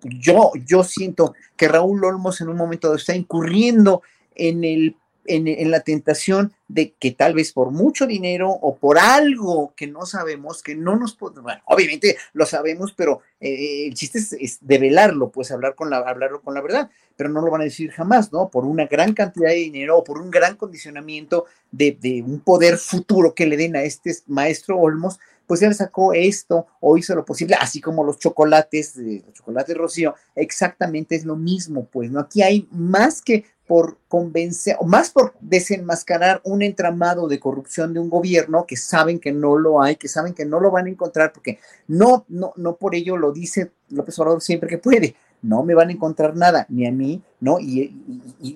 yo, 0.03 0.51
yo 0.65 0.83
siento 0.83 1.35
que 1.55 1.67
Raúl 1.67 2.03
Olmos 2.03 2.41
en 2.41 2.49
un 2.49 2.57
momento 2.57 2.93
está 2.95 3.15
incurriendo 3.15 4.01
en 4.35 4.63
el 4.63 4.95
en, 5.25 5.71
la 5.71 5.81
tentación 5.81 6.53
de 6.67 6.93
que 6.93 7.11
tal 7.11 7.33
vez 7.33 7.51
por 7.51 7.71
mucho 7.71 8.07
dinero 8.07 8.49
o 8.49 8.77
por 8.77 8.97
algo 8.97 9.73
que 9.75 9.87
no 9.87 10.05
sabemos, 10.05 10.63
que 10.63 10.75
no 10.75 10.95
nos 10.95 11.15
podemos, 11.15 11.43
bueno, 11.43 11.61
obviamente 11.65 12.17
lo 12.33 12.45
sabemos, 12.45 12.93
pero 12.93 13.21
eh, 13.39 13.87
el 13.87 13.93
chiste 13.93 14.19
es, 14.39 14.59
develarlo, 14.61 15.29
pues 15.29 15.51
hablar 15.51 15.75
con 15.75 15.89
la, 15.89 15.97
hablarlo 15.97 16.41
con 16.41 16.53
la 16.53 16.61
verdad, 16.61 16.89
pero 17.15 17.29
no 17.29 17.41
lo 17.41 17.51
van 17.51 17.61
a 17.61 17.65
decir 17.65 17.91
jamás, 17.91 18.31
¿no? 18.31 18.49
Por 18.49 18.65
una 18.65 18.87
gran 18.87 19.13
cantidad 19.13 19.49
de 19.49 19.55
dinero 19.55 19.97
o 19.97 20.03
por 20.03 20.19
un 20.19 20.31
gran 20.31 20.55
condicionamiento 20.55 21.45
de, 21.71 22.23
un 22.25 22.39
poder 22.39 22.77
futuro 22.77 23.33
que 23.35 23.45
le 23.45 23.57
den 23.57 23.75
a 23.75 23.83
este 23.83 24.15
maestro 24.27 24.77
Olmos, 24.77 25.19
pues 25.47 25.61
le 25.61 25.73
sacó 25.73 26.13
esto 26.13 26.67
o 26.79 26.97
hizo 26.97 27.13
lo 27.13 27.25
posible, 27.25 27.55
así 27.59 27.81
como 27.81 28.03
los 28.03 28.19
chocolates, 28.19 28.95
los 28.95 29.33
chocolates 29.33 29.75
Rocío, 29.75 30.15
exactamente 30.33 31.15
es 31.15 31.25
lo 31.25 31.35
mismo, 31.35 31.85
pues, 31.91 32.09
¿no? 32.09 32.21
Aquí 32.21 32.41
hay 32.41 32.67
más 32.71 33.21
que 33.21 33.45
por 33.71 33.99
convencer, 34.09 34.75
o 34.81 34.85
más 34.85 35.11
por 35.11 35.33
desenmascarar 35.39 36.41
un 36.43 36.61
entramado 36.61 37.29
de 37.29 37.39
corrupción 37.39 37.93
de 37.93 38.01
un 38.01 38.09
gobierno 38.09 38.65
que 38.67 38.75
saben 38.75 39.17
que 39.17 39.31
no 39.31 39.57
lo 39.57 39.81
hay, 39.81 39.95
que 39.95 40.09
saben 40.09 40.33
que 40.33 40.43
no 40.43 40.59
lo 40.59 40.71
van 40.71 40.87
a 40.87 40.89
encontrar, 40.89 41.31
porque 41.31 41.57
no, 41.87 42.25
no, 42.27 42.51
no 42.57 42.75
por 42.75 42.95
ello 42.95 43.15
lo 43.15 43.31
dice 43.31 43.71
López 43.87 44.19
Obrador 44.19 44.41
siempre 44.41 44.67
que 44.67 44.77
puede, 44.77 45.15
no 45.41 45.63
me 45.63 45.73
van 45.73 45.89
a 45.89 45.91
encontrar 45.91 46.35
nada, 46.35 46.65
ni 46.69 46.87
a 46.87 46.91
mí, 46.91 47.21
¿no? 47.39 47.59
Y, 47.59 47.95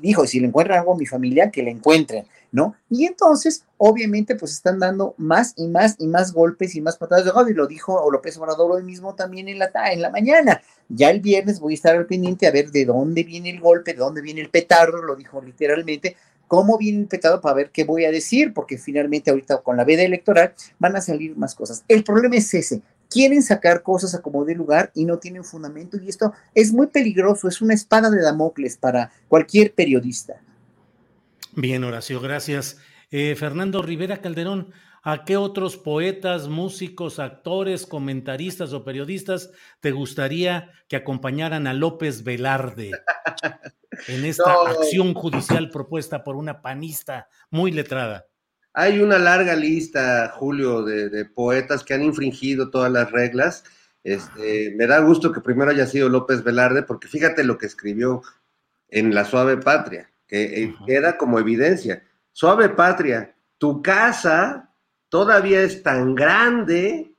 dijo, 0.02 0.26
si 0.28 0.40
le 0.40 0.48
encuentran 0.48 0.80
algo 0.80 0.94
a 0.94 0.98
mi 0.98 1.06
familia, 1.06 1.52
que 1.52 1.64
le 1.64 1.72
encuentren. 1.72 2.26
¿no? 2.52 2.74
Y 2.90 3.06
entonces, 3.06 3.66
obviamente, 3.78 4.36
pues 4.36 4.54
están 4.54 4.80
dando 4.80 5.14
más 5.18 5.54
y 5.58 5.68
más 5.68 5.96
y 6.00 6.08
más 6.08 6.32
golpes 6.32 6.74
y 6.76 6.80
más 6.80 6.96
patadas 6.96 7.26
de 7.26 7.52
y 7.52 7.54
lo 7.54 7.68
dijo 7.68 8.10
López 8.10 8.38
Obrador 8.38 8.72
hoy 8.72 8.84
mismo 8.84 9.14
también 9.14 9.50
en 9.50 9.60
la, 9.60 9.70
en 9.92 10.02
la 10.02 10.10
mañana. 10.10 10.62
Ya 10.88 11.10
el 11.10 11.20
viernes 11.20 11.60
voy 11.60 11.74
a 11.74 11.76
estar 11.76 11.98
al 11.98 12.06
pendiente 12.06 12.48
a 12.48 12.52
ver 12.52 12.72
de 12.72 12.86
dónde 12.86 13.24
viene 13.24 13.50
el 13.50 13.60
golpe, 13.60 13.92
de 13.92 14.00
dónde 14.00 14.22
viene 14.22 14.40
el 14.40 14.50
petardo, 14.50 15.02
lo 15.02 15.18
dijo 15.18 15.42
literalmente, 15.42 16.16
cómo 16.48 16.78
viene 16.78 17.02
el 17.02 17.08
petardo 17.08 17.42
para 17.42 17.56
ver 17.56 17.72
qué 17.72 17.84
voy 17.84 18.06
a 18.06 18.12
decir, 18.12 18.54
porque 18.54 18.78
finalmente 18.78 19.32
ahorita 19.32 19.58
con 19.58 19.76
la 19.76 19.84
veda 19.84 20.04
electoral 20.04 20.54
van 20.80 20.96
a 20.96 21.02
salir 21.02 21.36
más 21.36 21.56
cosas. 21.56 21.84
El 21.90 22.06
problema 22.06 22.38
es 22.38 22.54
ese, 22.54 22.82
quieren 23.10 23.44
sacar 23.44 23.82
cosas 23.82 24.16
a 24.16 24.22
como 24.22 24.46
de 24.46 24.56
lugar 24.56 24.92
y 24.94 25.06
no 25.06 25.20
tienen 25.20 25.44
fundamento 25.44 25.98
y 25.98 26.10
esto 26.10 26.34
es 26.54 26.74
muy 26.74 26.88
peligroso, 26.88 27.48
es 27.48 27.62
una 27.62 27.74
espada 27.74 28.10
de 28.10 28.22
Damocles 28.22 28.78
para 28.78 29.12
cualquier 29.28 29.74
periodista. 29.74 30.42
Bien, 31.56 31.84
Horacio, 31.84 32.20
gracias. 32.20 32.78
Eh, 33.12 33.36
Fernando 33.38 33.82
Rivera 33.82 34.18
Calderón, 34.18 34.74
¿a 35.04 35.24
qué 35.24 35.38
otros 35.38 35.78
poetas, 35.78 36.50
músicos, 36.50 37.20
actores, 37.20 37.86
comentaristas 37.86 38.74
o 38.74 38.84
periodistas 38.84 39.52
te 39.80 39.92
gustaría 39.92 40.72
que 40.90 40.98
acompañaran 40.98 41.68
a 41.68 41.74
López 41.74 42.24
Velarde 42.24 42.92
en 44.08 44.26
esta 44.26 44.54
acción 44.68 45.14
judicial 45.14 45.70
propuesta 45.70 46.24
por 46.24 46.36
una 46.36 46.62
panista 46.62 47.30
muy 47.50 47.72
letrada? 47.72 48.26
Hay 48.76 49.00
una 49.00 49.18
larga 49.18 49.56
lista, 49.56 50.32
Julio, 50.36 50.84
de, 50.84 51.26
poetas 51.26 51.84
que 51.84 51.94
han 51.94 52.04
infringido 52.04 52.70
todas 52.70 52.92
las 52.92 53.12
reglas. 53.12 53.64
Este, 54.04 54.74
me 54.76 54.86
da 54.86 55.00
gusto 55.00 55.32
que 55.32 55.42
primero 55.42 55.72
haya 55.72 55.88
sido 55.88 56.10
López 56.10 56.44
Velarde, 56.44 56.84
porque 56.84 57.08
fíjate 57.08 57.44
lo 57.44 57.58
que 57.58 57.66
escribió 57.66 58.22
en 58.90 59.16
La 59.16 59.26
Suave 59.26 59.58
Patria 59.58 60.10
que 60.28 60.64
eh, 60.64 60.76
queda 60.86 61.18
como 61.18 61.40
evidencia. 61.40 62.04
Suave 62.32 62.70
patria, 62.70 63.36
tu 63.58 63.82
casa 63.82 64.74
todavía 65.10 65.62
es 65.62 65.84
tan 65.84 66.16
grande 66.16 67.12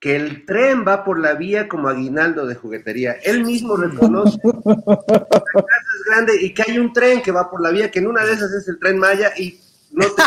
que 0.00 0.16
el 0.16 0.44
tren 0.44 0.84
va 0.86 1.04
por 1.04 1.18
la 1.18 1.34
vía 1.34 1.68
como 1.68 1.88
aguinaldo 1.88 2.46
de 2.46 2.56
juguetería. 2.56 3.12
Él 3.22 3.44
mismo 3.44 3.76
reconoce 3.76 4.38
que 4.40 4.48
la 4.64 4.86
casa 4.86 5.90
es 5.96 6.04
grande 6.06 6.32
y 6.42 6.52
que 6.52 6.62
hay 6.66 6.78
un 6.78 6.92
tren 6.92 7.22
que 7.22 7.32
va 7.32 7.50
por 7.50 7.62
la 7.62 7.70
vía, 7.70 7.90
que 7.90 8.00
en 8.00 8.08
una 8.08 8.24
de 8.24 8.32
esas 8.32 8.52
es 8.52 8.68
el 8.68 8.78
tren 8.78 8.98
Maya 8.98 9.32
y 9.36 9.60
no 9.94 10.04
te, 10.06 10.22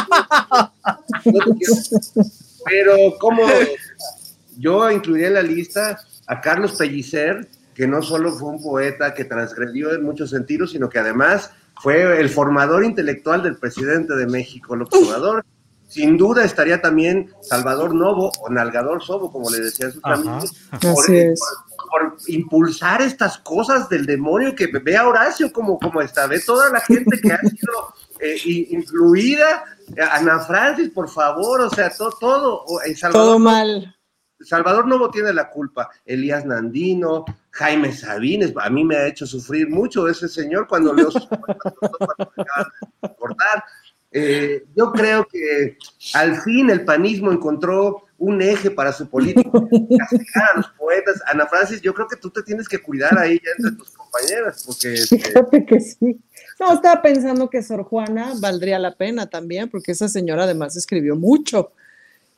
Pero 2.65 2.95
como 3.19 3.44
yo 4.57 4.89
incluiría 4.89 5.27
en 5.27 5.34
la 5.35 5.41
lista 5.41 5.99
a 6.26 6.41
Carlos 6.41 6.73
Pellicer, 6.73 7.48
que 7.73 7.88
no 7.88 8.02
solo 8.02 8.31
fue 8.34 8.49
un 8.49 8.61
poeta 8.61 9.14
que 9.14 9.26
transgredió 9.26 9.94
en 9.94 10.03
muchos 10.03 10.31
sentidos, 10.31 10.72
sino 10.72 10.89
que 10.89 10.99
además 10.99 11.52
fue 11.81 12.19
el 12.19 12.30
formador 12.30 12.84
intelectual 12.84 13.44
del 13.44 13.57
presidente 13.57 14.15
de 14.15 14.26
México, 14.26 14.76
López 14.76 14.99
Obrador. 15.03 15.45
Sin 15.88 16.18
duda 16.18 16.44
estaría 16.44 16.81
también 16.81 17.31
Salvador 17.41 17.94
Novo 17.94 18.31
o 18.41 18.49
Nalgador 18.49 19.02
Sobo, 19.03 19.31
como 19.31 19.49
le 19.49 19.60
decía 19.61 19.89
su 19.89 20.02
familia, 20.02 20.49
por, 20.81 22.18
impulsar 22.27 23.02
estas 23.02 23.38
cosas 23.38 23.88
del 23.88 24.06
demonio 24.06 24.53
que 24.53 24.68
ve 24.68 24.98
a 24.98 25.07
Horacio 25.07 25.53
como, 25.53 25.80
como 25.80 26.02
está, 26.02 26.27
ve 26.27 26.41
toda 26.41 26.69
la 26.69 26.81
gente 26.81 27.22
que 27.22 27.31
ha 27.31 27.39
sido 27.39 27.94
eh, 28.19 28.38
influida, 28.45 29.64
Ana 30.11 30.39
Francis, 30.39 30.89
por 30.89 31.10
favor, 31.10 31.61
o 31.61 31.69
sea, 31.69 31.89
todo, 31.89 32.11
todo, 32.19 32.65
todo 33.11 33.39
mal. 33.39 33.94
Salvador 34.39 34.88
Novo 34.88 35.10
tiene 35.10 35.34
la 35.34 35.49
culpa, 35.49 35.89
Elías 36.06 36.45
Nandino, 36.45 37.26
Jaime 37.52 37.91
Sabines, 37.91 38.53
a 38.56 38.69
mí 38.69 38.84
me 38.84 38.95
ha 38.95 39.07
hecho 39.07 39.26
sufrir 39.26 39.69
mucho 39.69 40.07
ese 40.07 40.27
señor 40.27 40.68
cuando 40.68 40.94
leo 40.94 41.10
sus 41.10 41.27
cortar. 43.18 43.64
Eh, 44.11 44.65
yo 44.76 44.91
creo 44.94 45.27
que 45.27 45.77
al 46.14 46.41
fin 46.41 46.69
el 46.69 46.85
panismo 46.85 47.31
encontró 47.31 48.03
un 48.18 48.41
eje 48.41 48.72
para 48.72 48.91
su 48.91 49.07
política, 49.10 49.49
castigar 49.99 50.49
a 50.53 50.57
los 50.57 50.69
poetas. 50.69 51.22
Ana 51.27 51.45
Francis, 51.45 51.81
yo 51.81 51.94
creo 51.94 52.07
que 52.07 52.15
tú 52.15 52.30
te 52.30 52.41
tienes 52.44 52.68
que 52.68 52.81
cuidar 52.81 53.18
ahí 53.18 53.39
ya 53.44 53.52
entre 53.57 53.77
tus 53.77 53.91
compañeras, 53.91 54.64
porque... 54.65 54.94
Este, 54.94 55.19
Fíjate 55.19 55.65
que 55.65 55.80
sí. 55.80 56.19
No, 56.59 56.73
estaba 56.73 57.01
pensando 57.01 57.49
que 57.49 57.61
Sor 57.61 57.84
Juana 57.84 58.34
valdría 58.39 58.79
la 58.79 58.95
pena 58.95 59.27
también, 59.27 59.69
porque 59.69 59.91
esa 59.91 60.07
señora 60.07 60.43
además 60.43 60.75
escribió 60.75 61.15
mucho. 61.15 61.71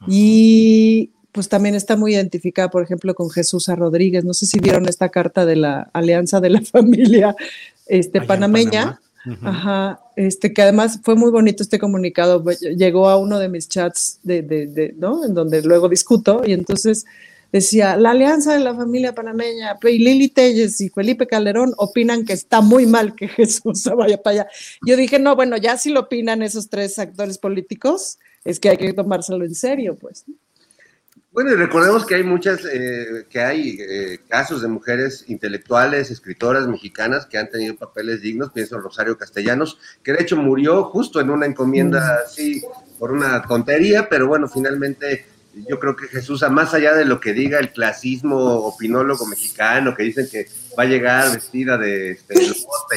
Y 0.08 1.12
pues 1.32 1.48
también 1.48 1.76
está 1.76 1.96
muy 1.96 2.16
identificada, 2.16 2.70
por 2.70 2.84
ejemplo, 2.84 3.14
con 3.16 3.30
Jesús 3.30 3.70
A. 3.70 3.76
Rodríguez. 3.76 4.26
No 4.26 4.34
sé 4.34 4.46
si 4.46 4.60
vieron 4.60 4.88
esta 4.88 5.10
carta 5.10 5.46
de 5.46 5.56
la 5.56 5.90
Alianza 5.94 6.40
de 6.40 6.50
la 6.50 6.62
Familia 6.72 7.36
este, 7.88 8.22
Panameña. 8.22 9.00
Ajá, 9.42 10.00
este, 10.16 10.54
que 10.54 10.62
además 10.62 11.02
fue 11.04 11.16
muy 11.16 11.30
bonito 11.30 11.62
este 11.62 11.78
comunicado, 11.78 12.44
llegó 12.76 13.10
a 13.10 13.18
uno 13.18 13.38
de 13.38 13.50
mis 13.50 13.68
chats 13.68 14.20
de, 14.24 14.42
de, 14.42 14.68
de, 14.68 14.96
¿no? 14.98 15.26
En 15.26 15.34
donde 15.34 15.62
luego 15.62 15.90
discuto 15.90 16.42
y 16.46 16.54
entonces 16.54 17.06
decía, 17.52 17.96
la 17.96 18.12
alianza 18.12 18.54
de 18.54 18.60
la 18.60 18.76
familia 18.76 19.14
panameña, 19.14 19.78
y 19.84 20.00
Lili 20.00 20.30
Telles 20.30 20.80
y 20.82 20.90
Felipe 20.90 21.28
Calderón 21.28 21.74
opinan 21.78 22.26
que 22.26 22.34
está 22.34 22.62
muy 22.62 22.86
mal 22.86 23.16
que 23.16 23.28
Jesús 23.30 23.84
vaya 23.96 24.22
para 24.22 24.42
allá. 24.42 24.50
Yo 24.86 24.96
dije, 24.96 25.20
no, 25.20 25.36
bueno, 25.36 25.58
ya 25.58 25.78
si 25.78 25.92
lo 25.92 26.02
opinan 26.02 26.42
esos 26.42 26.70
tres 26.70 27.00
actores 27.00 27.38
políticos, 27.38 28.20
es 28.44 28.60
que 28.60 28.70
hay 28.70 28.78
que 28.78 28.94
tomárselo 28.94 29.46
en 29.46 29.56
serio, 29.56 29.96
pues. 29.96 30.26
Bueno, 31.32 31.52
y 31.52 31.56
recordemos 31.56 32.08
que 32.08 32.16
hay 32.16 32.24
muchas, 32.24 32.66
eh, 32.66 33.26
que 33.30 33.40
hay 33.40 33.78
eh, 33.80 34.20
casos 34.28 34.64
de 34.64 34.68
mujeres 34.68 35.26
intelectuales, 35.28 36.10
escritoras 36.10 36.68
mexicanas 36.68 37.28
que 37.28 37.38
han 37.38 37.50
tenido 37.52 37.76
papeles 37.76 38.22
dignos, 38.22 38.52
pienso 38.52 38.76
en 38.76 38.82
Rosario 38.82 39.16
Castellanos, 39.16 39.78
que 40.02 40.14
de 40.14 40.24
hecho 40.24 40.38
murió 40.38 40.86
justo 40.86 41.22
en 41.22 41.30
una 41.30 41.46
encomienda 41.46 42.00
mm. 42.00 42.26
así 42.26 42.64
por 42.98 43.12
una 43.12 43.44
tontería, 43.44 44.10
pero 44.10 44.28
bueno, 44.28 44.48
finalmente 44.48 45.26
yo 45.68 45.80
creo 45.80 45.96
que 45.96 46.08
Jesús, 46.08 46.44
más 46.50 46.74
allá 46.74 46.94
de 46.94 47.06
lo 47.06 47.20
que 47.20 47.34
diga 47.34 47.60
el 47.60 47.72
clasismo 47.72 48.38
opinólogo 48.38 49.26
mexicano, 49.26 49.96
que 49.96 50.04
dicen 50.04 50.28
que 50.32 50.48
va 50.78 50.84
a 50.84 50.86
llegar 50.86 51.32
vestida 51.34 51.78
de, 51.78 52.12
este, 52.12 52.36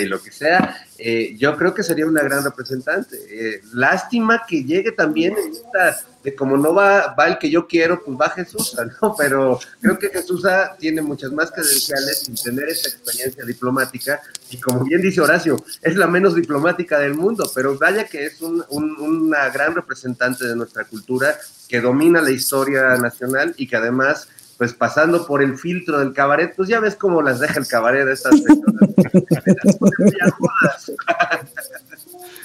y 0.01 0.05
lo 0.07 0.23
que 0.23 0.33
sea, 0.33 0.87
eh, 0.99 1.35
yo 1.39 1.57
creo 1.57 1.75
que 1.75 1.83
sería 1.83 2.07
una 2.07 2.23
gran 2.23 2.45
representante. 2.45 3.17
Eh, 3.29 3.63
lástima 3.73 4.45
que 4.47 4.65
llegue 4.65 4.93
también 4.93 5.35
esta, 5.51 6.01
de 6.23 6.35
como 6.35 6.57
no 6.57 6.75
va, 6.75 7.15
va 7.15 7.27
el 7.27 7.39
que 7.39 7.51
yo 7.51 7.67
quiero, 7.67 8.03
pues 8.03 8.17
va 8.21 8.31
Jesús, 8.31 8.77
¿no? 9.03 9.15
Pero 9.17 9.59
creo 9.81 9.99
que 9.99 10.09
Jesús 10.11 10.45
tiene 10.79 11.03
muchas 11.03 11.33
más 11.33 11.51
credenciales 11.51 12.21
sin 12.21 12.35
tener 12.35 12.69
esa 12.69 12.89
experiencia 12.89 13.45
diplomática 13.45 14.21
y 14.53 14.61
como 14.61 14.85
bien 14.85 15.01
dice 15.01 15.21
Horacio, 15.21 15.57
es 15.81 15.97
la 15.97 16.07
menos 16.07 16.35
diplomática 16.35 16.99
del 16.99 17.15
mundo, 17.15 17.51
pero 17.55 17.79
vaya 17.79 18.05
que 18.05 18.27
es 18.27 18.41
una 18.69 19.49
gran 19.49 19.75
representante 19.75 20.47
de 20.47 20.55
nuestra 20.55 20.85
cultura 20.85 21.39
que 21.69 21.81
domina 21.81 22.21
la 22.21 22.31
historia 22.31 22.97
nacional 22.99 23.55
y 23.57 23.67
que 23.67 23.77
además 23.77 24.29
pues 24.63 24.75
pasando 24.75 25.27
por 25.27 25.43
el 25.43 25.59
filtro 25.59 25.99
del 25.99 26.13
cabaret, 26.13 26.55
pues 26.55 26.69
ya 26.69 26.79
ves 26.79 26.95
cómo 26.95 27.21
las 27.21 27.41
deja 27.41 27.59
el 27.59 27.67
cabaret 27.67 28.07
de 28.07 28.13
estas 28.13 28.41
personas. 28.41 28.91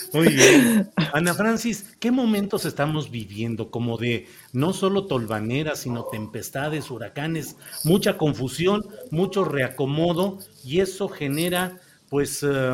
Muy 0.13 0.29
bien. 0.29 0.89
Ana 1.13 1.35
Francis, 1.35 1.85
¿qué 1.99 2.09
momentos 2.09 2.65
estamos 2.65 3.11
viviendo? 3.11 3.69
Como 3.69 3.99
de 3.99 4.27
no 4.51 4.73
solo 4.73 5.05
tolvaneras, 5.05 5.77
sino 5.81 6.05
tempestades, 6.05 6.89
huracanes, 6.89 7.55
mucha 7.83 8.17
confusión, 8.17 8.83
mucho 9.11 9.43
reacomodo, 9.43 10.39
y 10.65 10.79
eso 10.79 11.09
genera 11.09 11.79
pues 12.09 12.41
eh, 12.41 12.71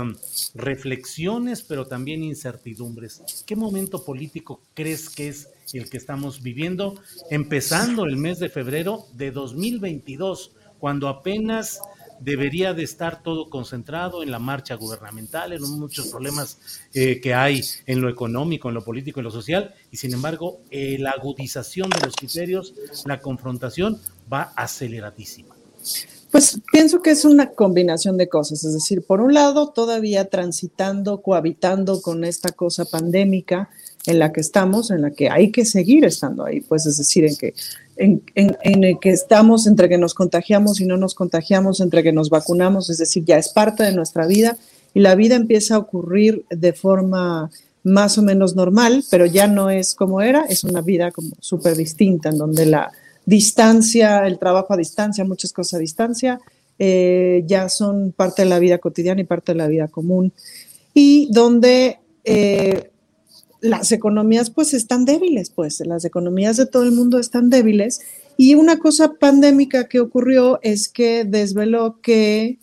reflexiones, 0.55 1.63
pero 1.63 1.85
también 1.85 2.23
incertidumbres. 2.23 3.43
¿Qué 3.45 3.57
momento 3.57 4.05
político 4.05 4.61
crees 4.73 5.09
que 5.09 5.27
es 5.27 5.49
el 5.73 5.89
que 5.89 5.97
estamos 5.97 6.41
viviendo, 6.41 6.95
empezando 7.29 8.05
el 8.05 8.17
mes 8.17 8.39
de 8.39 8.49
febrero 8.49 9.05
de 9.13 9.31
2022, 9.31 10.51
cuando 10.79 11.07
apenas 11.07 11.79
debería 12.19 12.73
de 12.73 12.83
estar 12.83 13.21
todo 13.21 13.49
concentrado 13.49 14.23
en 14.23 14.31
la 14.31 14.39
marcha 14.39 14.75
gubernamental, 14.75 15.53
en 15.53 15.61
muchos 15.61 16.07
problemas 16.07 16.57
eh, 16.93 17.19
que 17.21 17.33
hay 17.33 17.61
en 17.85 18.01
lo 18.01 18.09
económico, 18.09 18.69
en 18.69 18.75
lo 18.75 18.83
político, 18.83 19.19
en 19.19 19.25
lo 19.25 19.31
social, 19.31 19.73
y 19.91 19.97
sin 19.97 20.13
embargo, 20.13 20.59
eh, 20.71 20.97
la 20.99 21.11
agudización 21.11 21.89
de 21.89 22.05
los 22.05 22.15
criterios, 22.15 22.73
la 23.05 23.19
confrontación 23.19 23.99
va 24.31 24.53
aceleradísima. 24.55 25.55
Pues 26.31 26.59
pienso 26.71 27.01
que 27.01 27.11
es 27.11 27.25
una 27.25 27.51
combinación 27.51 28.17
de 28.17 28.27
cosas, 28.27 28.63
es 28.63 28.73
decir, 28.73 29.05
por 29.05 29.21
un 29.21 29.35
lado, 29.35 29.69
todavía 29.69 30.29
transitando, 30.29 31.21
cohabitando 31.21 32.01
con 32.01 32.23
esta 32.23 32.51
cosa 32.51 32.85
pandémica, 32.85 33.69
en 34.05 34.19
la 34.19 34.33
que 34.33 34.41
estamos, 34.41 34.91
en 34.91 35.01
la 35.01 35.11
que 35.11 35.29
hay 35.29 35.51
que 35.51 35.65
seguir 35.65 36.05
estando 36.05 36.45
ahí, 36.45 36.61
pues 36.61 36.85
es 36.85 36.97
decir, 36.97 37.25
en 37.25 37.35
que, 37.37 37.53
en, 37.95 38.21
en, 38.35 38.83
el 38.83 38.99
que 38.99 39.11
estamos 39.11 39.65
entre 39.65 39.87
que 39.87 39.97
nos 39.97 40.13
contagiamos 40.13 40.81
y 40.81 40.85
no 40.85 40.97
nos 40.97 41.15
contagiamos, 41.15 41.79
entre 41.79 42.03
que 42.03 42.11
nos 42.11 42.29
vacunamos, 42.29 42.89
es 42.89 42.97
decir, 42.97 43.23
ya 43.23 43.37
es 43.37 43.49
parte 43.49 43.83
de 43.83 43.93
nuestra 43.93 44.27
vida 44.27 44.57
y 44.93 44.99
la 44.99 45.15
vida 45.15 45.35
empieza 45.35 45.75
a 45.75 45.79
ocurrir 45.79 46.45
de 46.49 46.73
forma 46.73 47.49
más 47.83 48.17
o 48.17 48.21
menos 48.21 48.55
normal, 48.55 49.03
pero 49.09 49.25
ya 49.25 49.47
no 49.47 49.69
es 49.69 49.95
como 49.95 50.21
era, 50.21 50.45
es 50.49 50.63
una 50.63 50.81
vida 50.81 51.11
como 51.11 51.29
súper 51.39 51.75
distinta, 51.75 52.29
en 52.29 52.37
donde 52.37 52.65
la 52.65 52.91
distancia, 53.25 54.25
el 54.25 54.39
trabajo 54.39 54.73
a 54.73 54.77
distancia, 54.77 55.23
muchas 55.25 55.53
cosas 55.53 55.75
a 55.75 55.79
distancia, 55.79 56.39
eh, 56.79 57.43
ya 57.45 57.69
son 57.69 58.11
parte 58.11 58.43
de 58.43 58.49
la 58.49 58.59
vida 58.59 58.79
cotidiana 58.79 59.21
y 59.21 59.25
parte 59.25 59.53
de 59.53 59.57
la 59.57 59.67
vida 59.67 59.87
común, 59.87 60.33
y 60.93 61.29
donde 61.31 61.99
eh, 62.23 62.91
las 63.63 63.93
economías 63.93 64.49
pues 64.49 64.73
están 64.73 65.05
débiles, 65.05 65.49
pues 65.49 65.79
las 65.85 66.03
economías 66.03 66.57
de 66.57 66.65
todo 66.65 66.83
el 66.83 66.91
mundo 66.91 67.17
están 67.17 67.49
débiles. 67.49 68.01
Y 68.35 68.55
una 68.55 68.77
cosa 68.77 69.13
pandémica 69.13 69.87
que 69.87 70.01
ocurrió 70.01 70.59
es 70.61 70.89
que 70.89 71.23
desveló 71.23 72.01
que 72.01 72.59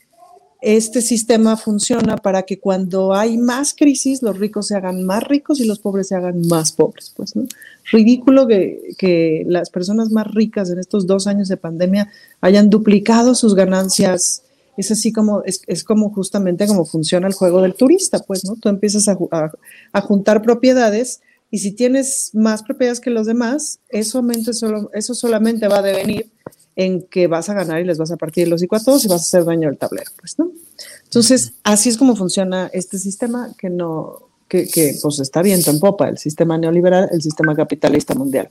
este 0.61 1.01
sistema 1.01 1.57
funciona 1.57 2.19
para 2.19 2.43
que 2.43 2.59
cuando 2.59 3.15
hay 3.15 3.39
más 3.39 3.73
crisis, 3.73 4.23
los 4.23 4.39
ricos 4.39 4.67
se 4.67 4.77
hagan 4.77 5.05
más 5.05 5.23
ricos 5.25 5.59
y 5.61 5.65
los 5.65 5.79
pobres 5.79 6.09
se 6.09 6.17
hagan 6.17 6.47
más 6.49 6.73
pobres. 6.73 7.15
Pues, 7.17 7.35
¿no? 7.35 7.47
Ridículo 7.91 8.47
que, 8.47 8.95
que 8.99 9.45
las 9.47 9.71
personas 9.71 10.11
más 10.11 10.27
ricas 10.27 10.69
en 10.69 10.79
estos 10.79 11.07
dos 11.07 11.27
años 11.27 11.49
de 11.49 11.57
pandemia 11.57 12.11
hayan 12.43 12.69
duplicado 12.69 13.35
sus 13.35 13.55
ganancias 13.55 14.43
es 14.81 14.91
así 14.91 15.13
como, 15.13 15.43
es, 15.45 15.63
es, 15.67 15.85
como 15.85 16.11
justamente 16.11 16.67
como 16.67 16.85
funciona 16.85 17.27
el 17.27 17.35
juego 17.35 17.63
del 17.63 17.75
turista, 17.75 18.19
pues, 18.19 18.45
¿no? 18.45 18.57
Tú 18.57 18.69
empiezas 18.69 19.09
a, 19.09 19.17
a, 19.93 20.01
juntar 20.01 20.43
propiedades 20.43 21.21
y 21.51 21.59
si 21.59 21.73
tienes 21.73 22.31
más 22.35 22.63
propiedades 22.63 23.01
que 23.01 23.11
los 23.11 23.27
demás, 23.27 23.79
eso, 23.89 24.23
solo, 24.53 24.91
eso 24.95 25.15
solamente 25.15 25.69
va 25.69 25.79
a 25.79 25.83
devenir 25.83 26.31
en 26.77 27.03
que 27.03 27.27
vas 27.27 27.49
a 27.49 27.55
ganar 27.55 27.81
y 27.81 27.85
les 27.85 27.99
vas 27.99 28.11
a 28.11 28.17
partir 28.17 28.49
los 28.49 28.61
hocico 28.61 28.77
a 28.77 28.83
todos 28.83 29.05
y 29.05 29.09
vas 29.09 29.21
a 29.21 29.39
hacer 29.39 29.45
daño 29.45 29.69
al 29.69 29.77
tablero, 29.77 30.11
pues, 30.19 30.39
¿no? 30.39 30.51
Entonces, 31.05 31.53
así 31.63 31.89
es 31.89 31.97
como 31.97 32.17
funciona 32.17 32.71
este 32.73 32.99
sistema 32.99 33.55
que 33.59 33.69
no, 33.69 34.31
que, 34.51 34.97
pues 35.01 35.21
está 35.21 35.43
viento 35.43 35.71
en 35.71 35.79
popa, 35.79 36.09
el 36.09 36.19
sistema 36.19 36.59
neoliberal, 36.59 37.09
el 37.13 37.23
sistema 37.23 37.55
capitalista 37.55 38.15
mundial. 38.15 38.51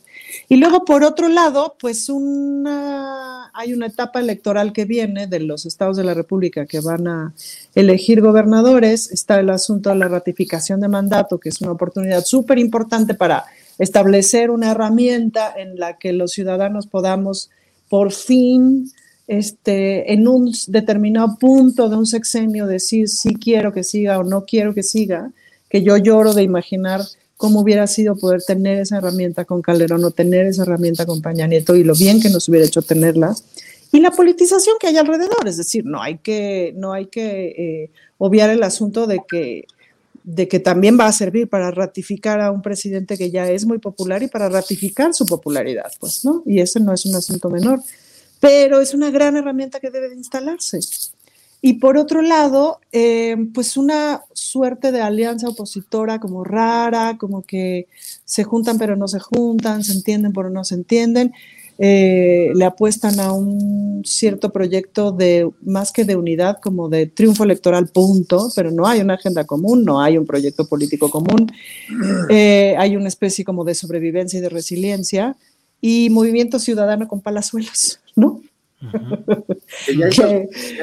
Y 0.52 0.58
luego, 0.58 0.84
por 0.84 1.04
otro 1.04 1.28
lado, 1.28 1.76
pues 1.80 2.10
una, 2.10 3.52
hay 3.54 3.72
una 3.72 3.86
etapa 3.86 4.20
electoral 4.20 4.74
que 4.74 4.86
viene 4.86 5.28
de 5.28 5.42
los 5.42 5.68
estados 5.68 5.96
de 5.96 6.04
la 6.04 6.16
República 6.16 6.66
que 6.66 6.80
van 6.80 7.08
a 7.08 7.36
elegir 7.76 8.20
gobernadores, 8.20 9.12
está 9.12 9.40
el 9.40 9.52
asunto 9.52 9.92
de 9.92 9.98
la 9.98 10.08
ratificación 10.08 10.82
de 10.82 10.88
mandato, 10.88 11.40
que 11.40 11.50
es 11.50 11.62
una 11.62 11.72
oportunidad 11.72 12.26
súper 12.26 12.58
importante 12.58 13.14
para 13.14 13.46
establecer 13.78 14.50
una 14.50 14.72
herramienta 14.72 15.54
en 15.56 15.80
la 15.80 16.00
que 16.00 16.14
los 16.14 16.32
ciudadanos 16.32 16.88
podamos 16.88 17.52
por 17.88 18.12
fin 18.12 18.92
este, 19.28 20.12
en 20.12 20.28
un 20.28 20.52
determinado 20.66 21.38
punto 21.40 21.90
de 21.90 21.96
un 21.96 22.08
sexenio 22.08 22.66
decir 22.66 23.08
si 23.08 23.36
quiero 23.36 23.72
que 23.72 23.84
siga 23.84 24.18
o 24.18 24.24
no 24.24 24.46
quiero 24.46 24.74
que 24.74 24.82
siga, 24.82 25.32
que 25.70 25.84
yo 25.84 25.96
lloro 25.98 26.34
de 26.34 26.42
imaginar 26.42 27.02
cómo 27.40 27.61
hubiera 27.61 27.88
sido 27.88 28.18
poder 28.18 28.44
tener 28.44 28.80
esa 28.80 28.98
herramienta 28.98 29.45
con 29.45 29.61
Calderón 29.61 30.03
o 30.03 30.11
tener 30.11 30.45
esa 30.45 30.64
herramienta 30.64 31.06
con 31.06 31.22
Paña 31.22 31.48
Nieto 31.48 31.74
y 31.74 31.86
lo 31.86 31.95
bien 31.95 32.22
que 32.22 32.30
nos 32.30 32.49
hubiera 32.49 32.66
hecho 32.66 32.82
tenerla. 32.82 33.34
Y 33.94 34.02
la 34.02 34.11
politización 34.11 34.76
que 34.78 34.88
hay 34.88 34.98
alrededor, 34.98 35.48
es 35.48 35.56
decir, 35.56 35.86
no 35.86 36.02
hay 36.02 36.18
que, 36.18 36.74
no 36.76 36.91
hay 36.91 37.06
que 37.06 37.48
eh, 37.48 37.91
obviar 38.18 38.49
el 38.49 38.61
asunto 38.61 39.07
de 39.07 39.22
que, 39.26 39.64
de 40.26 40.49
que 40.49 40.60
también 40.60 40.99
va 40.99 41.06
a 41.06 41.14
servir 41.14 41.48
para 41.48 41.72
ratificar 41.72 42.41
a 42.41 42.52
un 42.52 42.61
presidente 42.61 43.18
que 43.18 43.32
ya 43.32 43.49
es 43.49 43.66
muy 43.66 43.78
popular 43.78 44.22
y 44.22 44.28
para 44.28 44.49
ratificar 44.49 45.14
su 45.14 45.26
popularidad, 45.26 45.94
pues, 46.02 46.26
¿no? 46.26 46.44
Y 46.45 46.60
ese 46.60 46.82
no 46.82 46.91
es 46.94 47.06
un 47.06 47.16
asunto 47.16 47.49
menor, 47.49 47.80
pero 48.41 48.82
es 48.82 48.94
una 48.94 49.11
gran 49.11 49.38
herramienta 49.38 49.80
que 49.80 49.91
debe 49.91 50.10
de 50.10 50.16
instalarse. 50.16 50.80
Y 51.61 51.73
por 51.73 51.98
otro 51.98 52.22
lado, 52.22 52.80
eh, 52.91 53.36
pues 53.53 53.76
una 53.76 54.23
suerte 54.34 54.91
de 54.91 55.02
alianza 55.02 55.49
opositora 55.49 56.19
como 56.19 56.44
rara, 56.44 57.18
como 57.18 57.41
que 57.41 57.88
se 58.23 58.44
juntan 58.44 58.77
pero 58.77 58.95
no 58.95 59.07
se 59.07 59.19
juntan, 59.19 59.84
se 59.84 59.94
entienden 59.94 60.31
pero 60.31 60.49
no 60.49 60.64
se 60.64 60.76
entienden. 60.76 61.34
Eh, 61.81 62.52
le 62.56 62.65
apuestan 62.65 63.22
a 63.22 63.31
un 63.31 64.03
cierto 64.06 64.52
proyecto 64.52 65.14
de 65.14 65.49
más 65.61 65.94
que 65.94 66.03
de 66.03 66.18
unidad, 66.18 66.60
como 66.61 66.90
de 66.90 67.06
triunfo 67.07 67.45
electoral, 67.45 67.88
punto, 67.88 68.52
pero 68.53 68.69
no 68.69 68.86
hay 68.86 68.99
una 68.99 69.14
agenda 69.14 69.45
común, 69.45 69.86
no 69.86 70.02
hay 70.02 70.18
un 70.18 70.26
proyecto 70.26 70.68
político 70.68 71.10
común, 71.10 71.49
eh, 72.30 72.76
hay 72.77 72.98
una 72.98 73.07
especie 73.07 73.45
como 73.45 73.64
de 73.64 73.76
sobrevivencia 73.76 74.40
y 74.40 74.41
de 74.41 74.49
resiliencia 74.49 75.38
y 75.80 76.10
movimiento 76.10 76.60
ciudadano 76.60 77.07
con 77.07 77.22
palazuelos, 77.22 78.02
¿no? 78.14 78.41
Ya, 79.97 80.07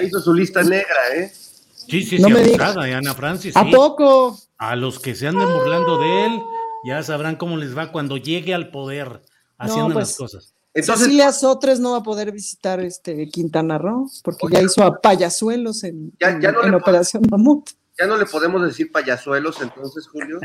hizo, 0.02 0.20
su 0.20 0.34
lista 0.34 0.62
negra, 0.62 1.14
¿eh? 1.14 1.32
Sí, 1.88 2.02
sí, 2.02 2.18
sí, 2.18 2.22
abocada, 2.24 2.82
Ana 2.96 3.14
Francis. 3.14 3.56
¿A 3.56 3.64
poco? 3.70 4.38
A 4.58 4.74
los 4.76 4.98
que 4.98 5.14
se 5.14 5.28
anden 5.28 5.46
burlando 5.46 5.98
de 5.98 6.26
él, 6.26 6.40
ya 6.84 7.02
sabrán 7.02 7.36
cómo 7.36 7.56
les 7.56 7.76
va 7.76 7.92
cuando 7.92 8.16
llegue 8.16 8.54
al 8.54 8.70
poder 8.70 9.22
haciendo 9.58 9.88
las 9.94 10.16
pues, 10.16 10.16
cosas. 10.16 10.54
Entonces, 10.74 11.04
Cecilia 11.04 11.32
Sotres 11.32 11.80
no 11.80 11.92
va 11.92 11.98
a 11.98 12.02
poder 12.02 12.32
visitar 12.32 12.80
este 12.80 13.28
Quintana 13.30 13.78
Roo 13.78 14.10
porque 14.22 14.46
ya 14.50 14.62
hizo 14.62 14.82
a 14.84 15.00
payasuelos 15.00 15.84
en, 15.84 16.12
en- 16.18 16.40
ya 16.40 16.52
no 16.52 16.64
en 16.64 16.70
le 16.72 16.76
Operación 16.76 17.22
Mamut. 17.30 17.70
ya 17.98 18.06
no 18.06 18.16
le 18.18 18.26
podemos 18.26 18.62
decir 18.62 18.92
payasuelos, 18.92 19.60
entonces, 19.62 20.06
Julio. 20.06 20.38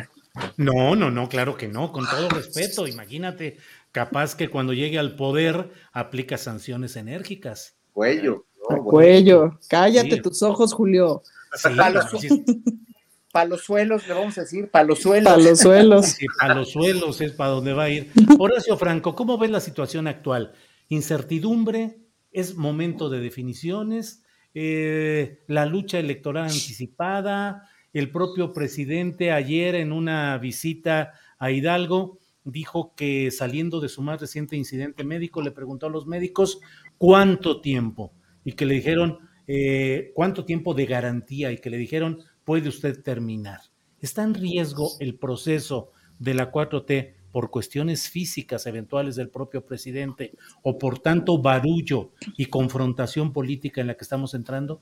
No, 0.56 0.96
no, 0.96 1.12
no, 1.12 1.28
claro 1.28 1.58
que 1.58 1.68
no, 1.68 1.92
con 1.92 2.08
todo 2.10 2.30
respeto. 2.30 2.88
Imagínate, 2.88 3.58
capaz 3.92 4.36
que 4.36 4.50
cuando 4.50 4.74
llegue 4.74 4.98
al 5.00 5.16
poder 5.16 5.72
aplica 5.92 6.38
sanciones 6.38 6.96
enérgicas. 6.96 7.76
Cuello. 7.94 8.46
Cuello. 8.86 9.60
Cállate 9.68 10.16
Sí. 10.16 10.22
tus 10.22 10.42
ojos, 10.44 10.74
Julio. 10.74 11.24
Sí, 11.56 11.70
Palos- 11.76 12.06
sí, 12.20 12.30
Palosuelos, 13.32 14.06
le 14.10 14.14
vamos 14.14 14.38
a 14.38 14.42
decir, 14.42 14.70
palosuelos. 14.70 15.32
Palosuelos. 15.34 16.06
Sí, 16.08 16.26
a 16.40 16.54
los 16.54 16.72
suelos 16.72 17.22
es 17.22 17.32
para 17.32 17.52
donde 17.52 17.72
va 17.74 17.84
a 17.84 17.90
ir. 17.90 18.12
Horacio 18.40 18.78
Franco, 18.78 19.16
¿cómo 19.16 19.38
ves 19.38 19.52
la 19.52 19.62
situación 19.62 20.08
actual? 20.08 20.52
Incertidumbre, 20.90 21.98
es 22.32 22.56
momento 22.56 23.10
de 23.10 23.20
definiciones, 23.20 24.24
Eh, 24.54 25.40
la 25.48 25.66
lucha 25.66 25.98
electoral 25.98 26.44
anticipada, 26.44 27.70
el 27.94 28.12
propio 28.12 28.52
presidente 28.52 29.32
ayer 29.32 29.76
en 29.76 29.94
una 29.94 30.38
visita 30.40 31.14
a 31.40 31.52
Hidalgo 31.52 32.20
dijo 32.44 32.94
que 32.96 33.32
saliendo 33.32 33.80
de 33.80 33.90
su 33.90 34.02
más 34.02 34.20
reciente 34.20 34.56
incidente 34.56 35.04
médico 35.04 35.42
le 35.42 35.52
preguntó 35.52 35.88
a 35.88 35.90
los 35.90 36.08
médicos 36.08 36.60
cuánto 36.98 37.62
tiempo 37.62 38.14
y 38.44 38.54
que 38.54 38.66
le 38.66 38.76
dijeron 38.76 39.20
eh, 39.48 40.12
cuánto 40.14 40.46
tiempo 40.46 40.74
de 40.74 40.86
garantía 40.86 41.52
y 41.52 41.58
que 41.58 41.70
le 41.70 41.78
dijeron 41.78 42.20
puede 42.44 42.70
usted 42.70 43.02
terminar. 43.04 43.60
¿Está 44.00 44.24
en 44.24 44.34
riesgo 44.34 44.90
el 45.00 45.16
proceso 45.16 45.92
de 46.18 46.34
la 46.34 46.52
4T 46.52 47.14
por 47.32 47.50
cuestiones 47.50 48.10
físicas 48.10 48.66
eventuales 48.66 49.16
del 49.16 49.30
propio 49.30 49.66
presidente 49.66 50.34
o 50.64 50.78
por 50.78 51.00
tanto 51.00 51.42
barullo 51.42 52.12
y 52.38 52.48
confrontación 52.48 53.32
política 53.32 53.82
en 53.82 53.88
la 53.88 53.96
que 53.96 54.04
estamos 54.04 54.34
entrando? 54.34 54.82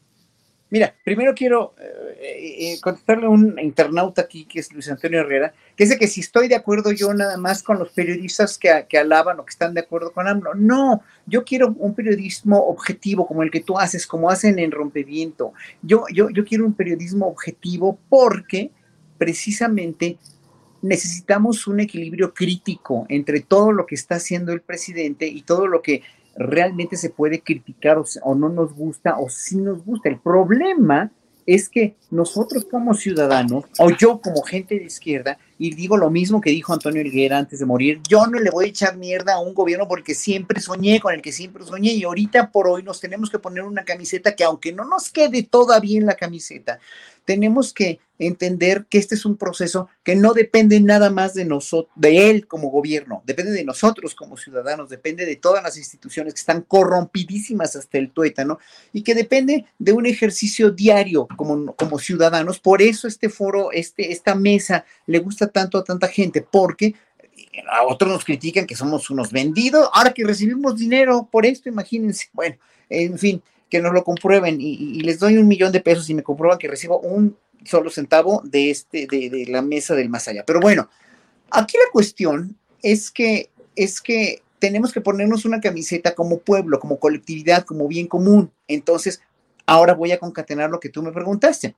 Mira, 0.71 0.93
primero 1.03 1.33
quiero 1.33 1.73
eh, 1.79 2.73
eh, 2.73 2.81
contestarle 2.81 3.25
a 3.25 3.29
un 3.29 3.59
internauta 3.59 4.21
aquí, 4.21 4.45
que 4.45 4.59
es 4.59 4.71
Luis 4.71 4.89
Antonio 4.89 5.21
Herrera, 5.21 5.51
que 5.75 5.85
dice 5.85 5.97
que 5.97 6.07
si 6.07 6.19
estoy 6.19 6.47
de 6.47 6.55
acuerdo 6.55 6.91
yo 6.91 7.11
nada 7.13 7.37
más 7.37 7.63
con 7.63 7.79
los 7.79 7.89
periodistas 7.89 8.57
que, 8.57 8.97
alaban 8.97 9.39
o 9.39 9.45
que 9.45 9.49
están 9.49 9.73
de 9.73 9.81
acuerdo 9.81 10.11
con 10.11 10.27
AMLO. 10.27 10.53
No, 10.53 11.01
yo 11.25 11.43
quiero 11.43 11.73
un 11.77 11.95
periodismo 11.95 12.59
objetivo 12.67 13.25
como 13.27 13.41
el 13.41 13.49
que 13.49 13.61
tú 13.61 13.79
haces, 13.79 14.05
como 14.05 14.29
hacen 14.29 14.59
en 14.59 14.71
Rompeviento. 14.71 15.53
Yo, 15.81 16.05
yo, 16.13 16.29
yo 16.29 16.45
quiero 16.45 16.65
un 16.65 16.73
periodismo 16.73 17.27
objetivo 17.27 17.97
porque 18.07 18.71
precisamente 19.17 20.19
necesitamos 20.81 21.67
un 21.67 21.79
equilibrio 21.79 22.33
crítico 22.33 23.05
entre 23.09 23.41
todo 23.41 23.71
lo 23.71 23.85
que 23.85 23.95
está 23.95 24.15
haciendo 24.15 24.53
el 24.53 24.61
presidente 24.61 25.27
y 25.27 25.41
todo 25.41 25.67
lo 25.67 25.81
que 25.81 26.03
realmente 26.40 26.95
se 26.95 27.10
puede 27.10 27.41
criticar 27.41 28.02
o, 28.24 28.36
no 28.36 28.49
nos 28.49 28.74
gusta 28.74 29.18
o 29.20 29.30
sí 29.30 29.57
nos 29.57 29.84
gusta. 29.84 30.10
El 30.10 30.20
problema 30.20 31.11
es 31.45 31.68
que 31.68 31.95
nosotros 32.11 32.66
como 32.66 32.94
ciudadanos, 32.94 33.66
o 33.80 33.90
yo 33.90 34.22
como 34.22 34.44
gente 34.44 34.76
de 34.76 34.86
izquierda, 34.86 35.40
y 35.57 35.74
digo 35.74 35.98
lo 35.98 36.11
mismo 36.11 36.40
que 36.41 36.52
dijo 36.52 36.74
Antonio 36.74 37.02
Higuera 37.02 37.40
antes 37.40 37.60
de 37.60 37.66
morir, 37.66 38.02
yo 38.07 38.28
no 38.28 38.40
le 38.40 38.52
voy 38.52 38.66
a 38.66 38.70
echar 38.70 38.98
mierda 38.98 39.34
a 39.34 39.40
un 39.40 39.56
gobierno 39.56 39.88
porque 39.88 40.14
siempre 40.14 40.61
soñé, 40.61 40.99
con 40.99 41.14
el 41.14 41.24
que 41.24 41.32
siempre 41.32 41.66
soñé, 41.66 41.94
y 41.94 42.03
ahorita 42.03 42.52
por 42.52 42.68
hoy 42.68 42.84
nos 42.84 43.02
tenemos 43.02 43.32
que 43.32 43.40
poner 43.40 43.64
una 43.64 43.84
camiseta 43.84 44.36
que 44.36 44.44
aunque 44.44 44.72
no 44.72 44.86
nos 44.86 45.10
quede 45.10 45.41
toda 45.44 45.80
bien 45.80 46.06
la 46.06 46.16
camiseta, 46.16 46.80
tenemos 47.30 47.76
que 47.76 47.99
entender 48.18 48.88
que 48.89 48.97
este 48.97 49.14
es 49.14 49.23
un 49.23 49.38
proceso 49.38 49.88
que 50.03 50.15
no 50.15 50.34
depende 50.34 50.80
nada 50.80 51.11
más 51.11 51.35
de 51.35 51.45
nosotros, 51.45 51.93
de 51.95 52.31
él 52.31 52.47
como 52.47 52.72
gobierno, 52.72 53.22
depende 53.23 53.51
de 53.51 53.64
nosotros 53.64 54.15
como 54.15 54.35
ciudadanos, 54.35 54.89
depende 54.89 55.27
de 55.27 55.35
todas 55.35 55.61
las 55.61 55.77
instituciones 55.77 56.34
que 56.34 56.39
están 56.39 56.64
corrompidísimas 56.64 57.76
hasta 57.76 57.99
el 57.99 58.10
tuétano 58.10 58.57
y 58.93 59.03
que 59.03 59.14
depende 59.14 59.68
de 59.77 59.91
un 59.91 60.07
ejercicio 60.07 60.72
diario 60.72 61.27
como, 61.38 61.76
como 61.76 61.99
ciudadanos. 61.99 62.60
Por 62.60 62.81
eso 62.81 63.07
este 63.07 63.30
foro, 63.30 63.72
este, 63.72 64.11
esta 64.11 64.34
mesa 64.34 64.85
le 65.06 65.19
gusta 65.19 65.45
tanto 65.45 65.77
a 65.77 65.84
tanta 65.84 66.07
gente, 66.07 66.41
porque 66.41 66.95
a 67.72 67.84
otros 67.84 68.11
nos 68.11 68.26
critican 68.26 68.65
que 68.65 68.76
somos 68.76 69.11
unos 69.11 69.31
vendidos, 69.31 69.88
ahora 69.93 70.14
que 70.14 70.26
recibimos 70.26 70.77
dinero 70.77 71.30
por 71.31 71.45
esto, 71.45 71.69
imagínense, 71.69 72.30
bueno, 72.34 72.56
en 72.89 73.19
fin, 73.19 73.43
que 73.69 73.81
nos 73.81 73.93
lo 73.93 74.03
comprueben 74.03 74.59
y, 74.59 75.01
les 75.01 75.19
doy 75.19 75.37
un 75.37 75.47
millón 75.47 75.71
de 75.71 75.81
pesos 75.81 76.09
y 76.09 76.13
me 76.13 76.23
comprueban 76.23 76.57
que 76.57 76.67
recibo 76.67 76.99
un 76.99 77.37
solo 77.65 77.89
centavo 77.89 78.41
de, 78.43 78.71
este, 78.71 79.07
de, 79.07 79.29
de 79.29 79.45
la 79.47 79.61
mesa 79.61 79.95
del 79.95 80.09
más 80.09 80.27
allá. 80.27 80.43
Pero 80.45 80.59
bueno, 80.59 80.89
aquí 81.51 81.77
la 81.77 81.91
cuestión 81.91 82.57
es 82.81 83.11
que, 83.11 83.49
es 83.75 84.01
que 84.01 84.41
tenemos 84.59 84.91
que 84.91 85.01
ponernos 85.01 85.45
una 85.45 85.61
camiseta 85.61 86.15
como 86.15 86.39
pueblo, 86.39 86.79
como 86.79 86.99
colectividad, 86.99 87.65
como 87.65 87.87
bien 87.87 88.07
común. 88.07 88.51
Entonces, 88.67 89.21
ahora 89.65 89.93
voy 89.93 90.11
a 90.11 90.19
concatenar 90.19 90.69
lo 90.69 90.79
que 90.79 90.89
tú 90.89 91.01
me 91.01 91.11
preguntaste. 91.11 91.75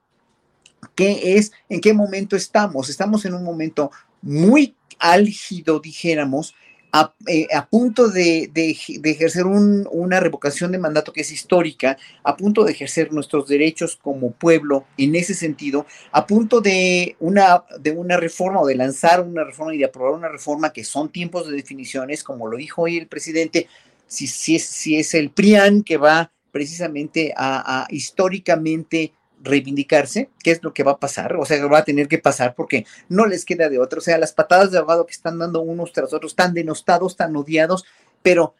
¿Qué 0.95 1.35
es? 1.37 1.51
¿En 1.69 1.79
qué 1.79 1.93
momento 1.93 2.35
estamos? 2.35 2.89
Estamos 2.89 3.25
en 3.25 3.35
un 3.35 3.43
momento 3.43 3.91
muy 4.21 4.75
álgido, 4.99 5.79
dijéramos, 5.79 6.55
a, 6.91 7.13
eh, 7.27 7.47
a 7.53 7.65
punto 7.65 8.09
de, 8.09 8.51
ejercer 8.55 9.45
un, 9.45 9.87
una 9.91 10.19
revocación 10.19 10.71
de 10.71 10.79
mandato 10.79 11.13
que 11.13 11.21
es 11.21 11.31
histórica, 11.31 11.97
a 12.23 12.35
punto 12.35 12.63
de 12.63 12.73
ejercer 12.73 13.13
nuestros 13.13 13.47
derechos 13.47 13.95
como 13.95 14.31
pueblo 14.31 14.85
en 14.97 15.15
ese 15.15 15.33
sentido, 15.33 15.85
a 16.11 16.27
punto 16.27 16.61
de 16.61 17.15
una, 17.19 17.63
de 17.79 17.91
una 17.91 18.17
reforma 18.17 18.61
o 18.61 18.67
de 18.67 18.75
lanzar 18.75 19.21
una 19.21 19.43
reforma 19.43 19.73
y 19.73 19.77
de 19.77 19.85
aprobar 19.85 20.13
una 20.13 20.29
reforma 20.29 20.73
que 20.73 20.83
son 20.83 21.09
tiempos 21.09 21.47
de 21.47 21.55
definiciones, 21.55 22.23
como 22.23 22.47
lo 22.47 22.57
dijo 22.57 22.83
hoy 22.83 22.97
el 22.97 23.07
presidente, 23.07 23.67
si, 24.07 24.25
es, 24.55 24.65
si 24.65 24.97
es 24.97 25.13
el 25.13 25.29
PRIAN 25.29 25.83
que 25.83 25.97
va 25.97 26.31
precisamente 26.51 27.33
a 27.37 27.87
históricamente 27.89 29.13
reivindicarse, 29.43 30.29
qué 30.43 30.51
es 30.51 30.63
lo 30.63 30.73
que 30.73 30.83
va 30.83 30.93
a 30.93 30.99
pasar, 30.99 31.35
o 31.35 31.45
sea, 31.45 31.65
va 31.65 31.79
a 31.79 31.83
tener 31.83 32.07
que 32.07 32.17
pasar 32.17 32.55
porque 32.55 32.85
no 33.09 33.25
les 33.25 33.45
queda 33.45 33.69
de 33.69 33.79
otra, 33.79 33.99
o 33.99 34.01
sea, 34.01 34.17
las 34.17 34.33
patadas 34.33 34.71
de 34.71 34.77
ahogado 34.77 35.05
que 35.05 35.13
están 35.13 35.39
dando 35.39 35.61
unos 35.61 35.91
tras 35.93 36.13
otros, 36.13 36.35
tan 36.35 36.53
denostados, 36.53 37.15
tan 37.15 37.35
odiados, 37.35 37.85
pero 38.21 38.55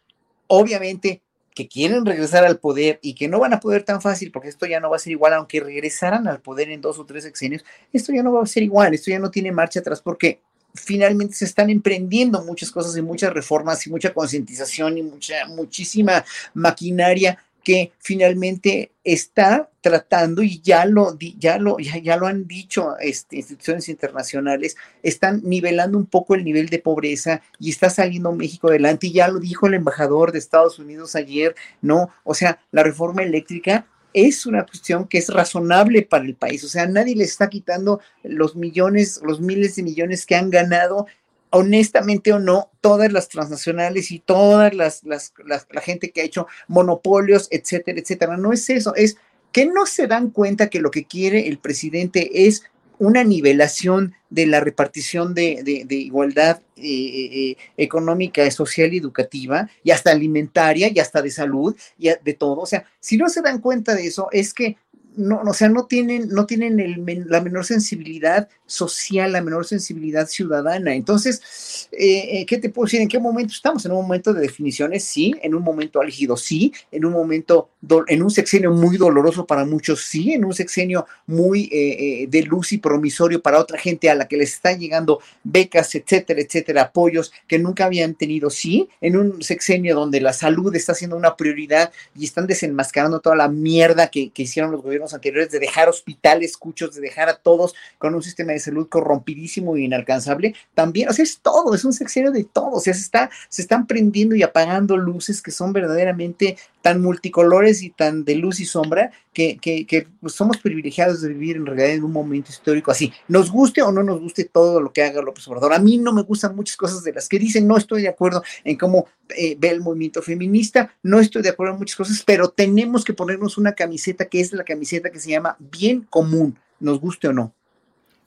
obviamente 0.48 1.22
que 1.54 1.68
quieren 1.68 2.06
regresar 2.06 2.46
al 2.46 2.60
poder 2.60 3.00
y 3.02 3.14
que 3.14 3.28
no 3.28 3.40
van 3.40 3.54
a 3.54 3.60
poder 3.60 3.84
tan 3.84 4.02
fácil, 4.02 4.32
porque 4.32 4.50
esto 4.50 4.66
ya 4.66 4.80
no 4.80 4.90
va 4.90 4.96
a 4.96 5.00
ser 5.00 5.12
igual, 5.12 5.34
aunque 5.34 5.60
regresaran 5.60 6.28
al 6.28 6.42
poder 6.42 6.70
en 6.70 6.82
dos 6.82 6.98
o 6.98 7.06
tres 7.06 7.24
sexenios, 7.24 7.64
esto 7.92 8.14
ya 8.14 8.24
no 8.24 8.32
va 8.32 8.42
a 8.42 8.46
ser 8.46 8.64
igual, 8.64 8.94
esto 8.94 9.12
ya 9.12 9.20
no 9.20 9.30
tiene 9.30 9.52
marcha 9.52 9.82
atrás, 9.82 10.02
porque 10.02 10.40
finalmente 10.74 11.36
se 11.36 11.46
están 11.46 11.70
emprendiendo 11.70 12.42
muchas 12.44 12.72
cosas 12.72 12.96
y 12.96 13.02
muchas 13.02 13.34
reformas 13.34 13.86
y 13.86 13.90
mucha 13.90 14.14
concientización 14.14 14.98
y 14.98 15.04
mucha, 15.04 15.46
muchísima 15.48 16.24
maquinaria 16.54 17.38
que 17.64 17.92
finalmente 18.00 18.92
está 19.04 19.70
tratando 19.82 20.44
y 20.44 20.62
ya 20.62 20.86
lo 20.86 21.18
ya 21.18 21.58
lo 21.58 21.80
ya, 21.80 21.98
ya 21.98 22.18
lo 22.18 22.28
han 22.28 22.48
dicho 22.48 22.98
este, 23.00 23.38
instituciones 23.38 23.90
internacionales 23.90 24.76
están 25.02 25.42
nivelando 25.44 25.98
un 25.98 26.06
poco 26.06 26.36
el 26.36 26.44
nivel 26.44 26.70
de 26.70 26.80
pobreza 26.80 27.42
y 27.60 27.72
está 27.72 27.90
saliendo 27.90 28.32
México 28.32 28.68
adelante 28.70 29.08
y 29.08 29.14
ya 29.14 29.28
lo 29.28 29.40
dijo 29.40 29.68
el 29.68 29.74
embajador 29.74 30.32
de 30.32 30.40
Estados 30.40 30.78
Unidos 30.78 31.16
ayer 31.16 31.56
no 31.82 32.10
o 32.24 32.36
sea 32.36 32.60
la 32.72 32.84
reforma 32.84 33.24
eléctrica 33.24 33.88
es 34.14 34.46
una 34.46 34.66
cuestión 34.66 35.08
que 35.08 35.18
es 35.18 35.30
razonable 35.30 36.04
para 36.04 36.26
el 36.26 36.36
país 36.36 36.64
o 36.64 36.68
sea 36.68 36.86
nadie 36.86 37.16
le 37.16 37.24
está 37.24 37.50
quitando 37.50 38.02
los 38.24 38.56
millones 38.56 39.20
los 39.24 39.42
miles 39.42 39.76
de 39.76 39.84
millones 39.84 40.28
que 40.28 40.36
han 40.36 40.52
ganado 40.52 41.08
honestamente 41.52 42.34
o 42.34 42.40
no, 42.40 42.72
todas 42.82 43.12
las 43.12 43.30
transnacionales 43.30 44.12
y 44.12 44.20
todas 44.20 44.74
las, 44.74 45.04
las, 45.04 45.34
la 45.46 45.82
gente 45.82 46.12
que 46.12 46.22
ha 46.22 46.26
hecho 46.26 46.48
monopolios, 46.68 47.48
etcétera, 47.52 48.00
etcétera. 48.00 48.38
No 48.38 48.52
es 48.54 48.70
eso, 48.70 48.96
es 48.96 49.18
que 49.52 49.66
no 49.66 49.86
se 49.86 50.08
dan 50.08 50.30
cuenta 50.30 50.70
que 50.70 50.80
lo 50.80 50.92
que 50.92 51.06
quiere 51.06 51.48
el 51.48 51.60
presidente 51.60 52.48
es 52.48 52.64
una 53.00 53.24
nivelación 53.24 54.14
de 54.30 54.46
la 54.46 54.60
repartición 54.60 55.34
de, 55.34 55.86
igualdad 55.90 56.62
eh, 56.78 56.84
eh, 56.84 57.58
económica, 57.76 58.50
social 58.52 58.94
y 58.94 58.98
educativa, 58.98 59.68
y 59.84 59.90
hasta 59.90 60.12
alimentaria, 60.12 60.88
y 60.94 61.00
hasta 61.00 61.22
de 61.24 61.32
salud, 61.32 61.76
y 61.98 62.10
de 62.10 62.34
todo. 62.34 62.62
O 62.62 62.68
sea, 62.68 62.86
si 63.00 63.18
no 63.18 63.28
se 63.28 63.42
dan 63.42 63.60
cuenta 63.60 63.96
de 63.96 64.06
eso, 64.06 64.28
es 64.32 64.54
que 64.54 64.78
no, 65.16 65.42
o 65.42 65.54
sea, 65.54 65.68
no 65.68 65.88
tienen, 65.88 66.30
no 66.30 66.46
tienen 66.46 66.80
el, 66.80 67.26
la 67.28 67.42
menor 67.42 67.66
sensibilidad 67.66 68.48
social, 68.72 69.34
la 69.34 69.42
menor 69.42 69.66
sensibilidad 69.66 70.28
ciudadana. 70.28 70.96
Entonces, 70.96 71.90
eh, 71.92 72.46
¿qué 72.46 72.58
te 72.58 72.70
puedo 72.70 72.86
decir? 72.86 73.02
¿En 73.02 73.08
qué 73.08 73.20
momento 73.20 73.54
estamos? 73.54 73.86
En 73.86 73.92
un 73.92 74.04
momento 74.04 74.34
de 74.34 74.42
definiciones, 74.42 75.04
sí, 75.04 75.36
en 75.42 75.54
un 75.54 75.64
momento 75.64 76.00
álgido, 76.00 76.38
sí, 76.38 76.74
en 76.92 77.06
un 77.06 77.14
momento, 77.14 77.70
en 78.08 78.24
un 78.24 78.32
sexenio 78.32 78.72
muy 78.72 78.98
doloroso 78.98 79.46
para 79.46 79.66
muchos, 79.66 80.06
sí, 80.06 80.34
en 80.34 80.46
un 80.46 80.54
sexenio 80.54 81.06
muy 81.28 81.70
eh, 81.72 82.28
de 82.30 82.44
luz 82.44 82.72
y 82.72 82.78
promisorio 82.78 83.42
para 83.42 83.60
otra 83.60 83.78
gente 83.78 84.10
a 84.10 84.16
la 84.16 84.28
que 84.28 84.38
les 84.38 84.54
están 84.54 84.80
llegando 84.80 85.20
becas, 85.44 85.94
etcétera, 85.96 86.40
etcétera, 86.42 86.84
apoyos 86.84 87.32
que 87.48 87.60
nunca 87.60 87.86
habían 87.86 88.16
tenido, 88.16 88.50
sí, 88.50 88.88
en 89.02 89.18
un 89.18 89.42
sexenio 89.44 89.96
donde 89.96 90.22
la 90.22 90.34
salud 90.34 90.74
está 90.76 90.94
siendo 90.94 91.18
una 91.18 91.36
prioridad 91.36 91.92
y 92.16 92.26
están 92.26 92.48
desenmascarando 92.48 93.20
toda 93.20 93.36
la 93.36 93.50
mierda 93.50 94.10
que, 94.10 94.30
que 94.30 94.44
hicieron 94.44 94.72
los 94.72 94.82
gobiernos 94.82 95.14
anteriores 95.14 95.52
de 95.52 95.60
dejar 95.60 95.90
hospitales 95.90 96.58
cuchos, 96.58 96.96
de 96.96 97.02
dejar 97.02 97.30
a 97.30 97.36
todos 97.36 97.76
con 97.98 98.16
un 98.16 98.24
sistema 98.24 98.54
de 98.54 98.60
salud 98.62 98.88
corrompidísimo 98.88 99.76
y 99.76 99.86
inalcanzable, 99.86 100.56
también, 100.74 101.10
o 101.10 101.14
sea, 101.14 101.24
es 101.24 101.40
todo, 101.40 101.76
es 101.76 101.84
un 101.84 101.94
sexenio 101.94 102.32
de 102.32 102.46
todo, 102.46 102.72
o 102.72 102.80
sea, 102.80 102.94
se, 102.94 103.02
está, 103.02 103.30
se 103.50 103.62
están 103.62 103.88
prendiendo 103.88 104.36
y 104.36 104.44
apagando 104.44 104.98
luces 104.98 105.42
que 105.42 105.52
son 105.52 105.74
verdaderamente 105.74 106.58
tan 106.82 107.02
multicolores 107.02 107.84
y 107.84 107.90
tan 107.90 108.26
de 108.26 108.36
luz 108.36 108.60
y 108.60 108.66
sombra 108.66 109.12
que, 109.34 109.58
que, 109.58 109.86
que 109.86 110.08
pues, 110.20 110.34
somos 110.34 110.58
privilegiados 110.58 111.22
de 111.22 111.30
vivir 111.30 111.58
en 111.58 111.66
realidad 111.66 111.92
en 111.92 112.04
un 112.04 112.12
momento 112.12 112.50
histórico 112.50 112.92
así. 112.92 113.14
Nos 113.28 113.52
guste 113.52 113.82
o 113.82 113.92
no 113.92 114.04
nos 114.04 114.20
guste 114.20 114.46
todo 114.46 114.82
lo 114.82 114.92
que 114.92 115.04
haga 115.04 115.22
López 115.22 115.48
Obrador. 115.48 115.74
A 115.74 115.80
mí 115.80 115.98
no 115.98 116.12
me 116.12 116.24
gustan 116.24 116.56
muchas 116.56 116.78
cosas 116.78 117.04
de 117.04 117.14
las 117.14 117.30
que 117.30 117.40
dicen, 117.40 117.68
no 117.68 117.78
estoy 117.78 118.02
de 118.02 118.10
acuerdo 118.10 118.44
en 118.64 118.78
cómo 118.78 119.08
eh, 119.30 119.56
ve 119.58 119.70
el 119.70 119.82
movimiento 119.82 120.22
feminista, 120.22 120.94
no 121.04 121.20
estoy 121.20 121.42
de 121.42 121.50
acuerdo 121.50 121.74
en 121.74 121.80
muchas 121.80 121.96
cosas, 121.96 122.24
pero 122.26 122.50
tenemos 122.50 123.06
que 123.06 123.14
ponernos 123.14 123.58
una 123.58 123.74
camiseta 123.74 124.26
que 124.26 124.42
es 124.42 124.52
la 124.54 124.64
camiseta 124.64 125.12
que 125.12 125.20
se 125.20 125.30
llama 125.30 125.56
bien 125.60 126.06
común, 126.10 126.58
nos 126.80 127.00
guste 127.00 127.28
o 127.28 127.34
no. 127.34 127.54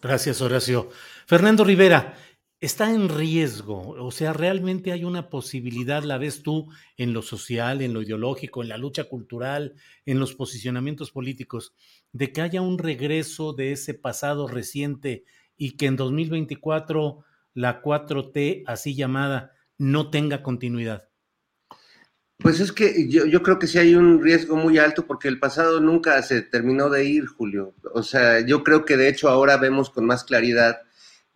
Gracias, 0.05 0.43
Horacio. 0.43 0.90
Fernando 1.26 1.64
Rivera, 1.64 2.18
está 2.60 2.90
en 2.90 3.09
riesgo, 3.09 3.89
o 3.98 4.10
sea, 4.10 4.35
realmente 4.35 4.93
hay 4.93 5.02
una 5.02 5.31
posibilidad, 5.31 6.02
la 6.02 6.18
ves 6.18 6.43
tú, 6.43 6.68
en 6.98 7.14
lo 7.14 7.22
social, 7.22 7.81
en 7.81 7.94
lo 7.94 8.02
ideológico, 8.02 8.62
en 8.62 8.68
la 8.68 8.76
lucha 8.76 9.05
cultural, 9.05 9.76
en 10.05 10.20
los 10.20 10.35
posicionamientos 10.35 11.10
políticos, 11.10 11.72
de 12.12 12.32
que 12.32 12.43
haya 12.43 12.60
un 12.60 12.76
regreso 12.76 13.55
de 13.55 13.72
ese 13.72 13.94
pasado 13.94 14.47
reciente 14.47 15.24
y 15.56 15.78
que 15.78 15.86
en 15.86 15.97
2024 15.97 17.24
la 17.55 17.81
4T, 17.81 18.64
así 18.66 18.94
llamada, 18.94 19.52
no 19.78 20.10
tenga 20.10 20.43
continuidad. 20.43 21.09
Pues 22.45 22.61
es 22.61 22.73
que 22.73 23.09
yo, 23.09 23.25
yo, 23.25 23.43
creo 23.43 23.59
que 23.59 23.66
sí 23.66 23.79
hay 23.79 23.95
un 23.95 24.23
riesgo 24.23 24.55
muy 24.55 24.77
alto 24.77 25.07
porque 25.07 25.29
el 25.29 25.39
pasado 25.39 25.81
nunca 25.81 26.21
se 26.21 26.43
terminó 26.43 26.91
de 26.91 27.07
ir, 27.07 27.25
Julio. 27.25 27.73
O 27.95 28.03
sea, 28.03 28.41
yo 28.41 28.62
creo 28.62 28.85
que 28.85 28.99
de 28.99 29.09
hecho 29.09 29.31
ahora 29.31 29.57
vemos 29.57 29.89
con 29.89 30.05
más 30.05 30.25
claridad 30.25 30.77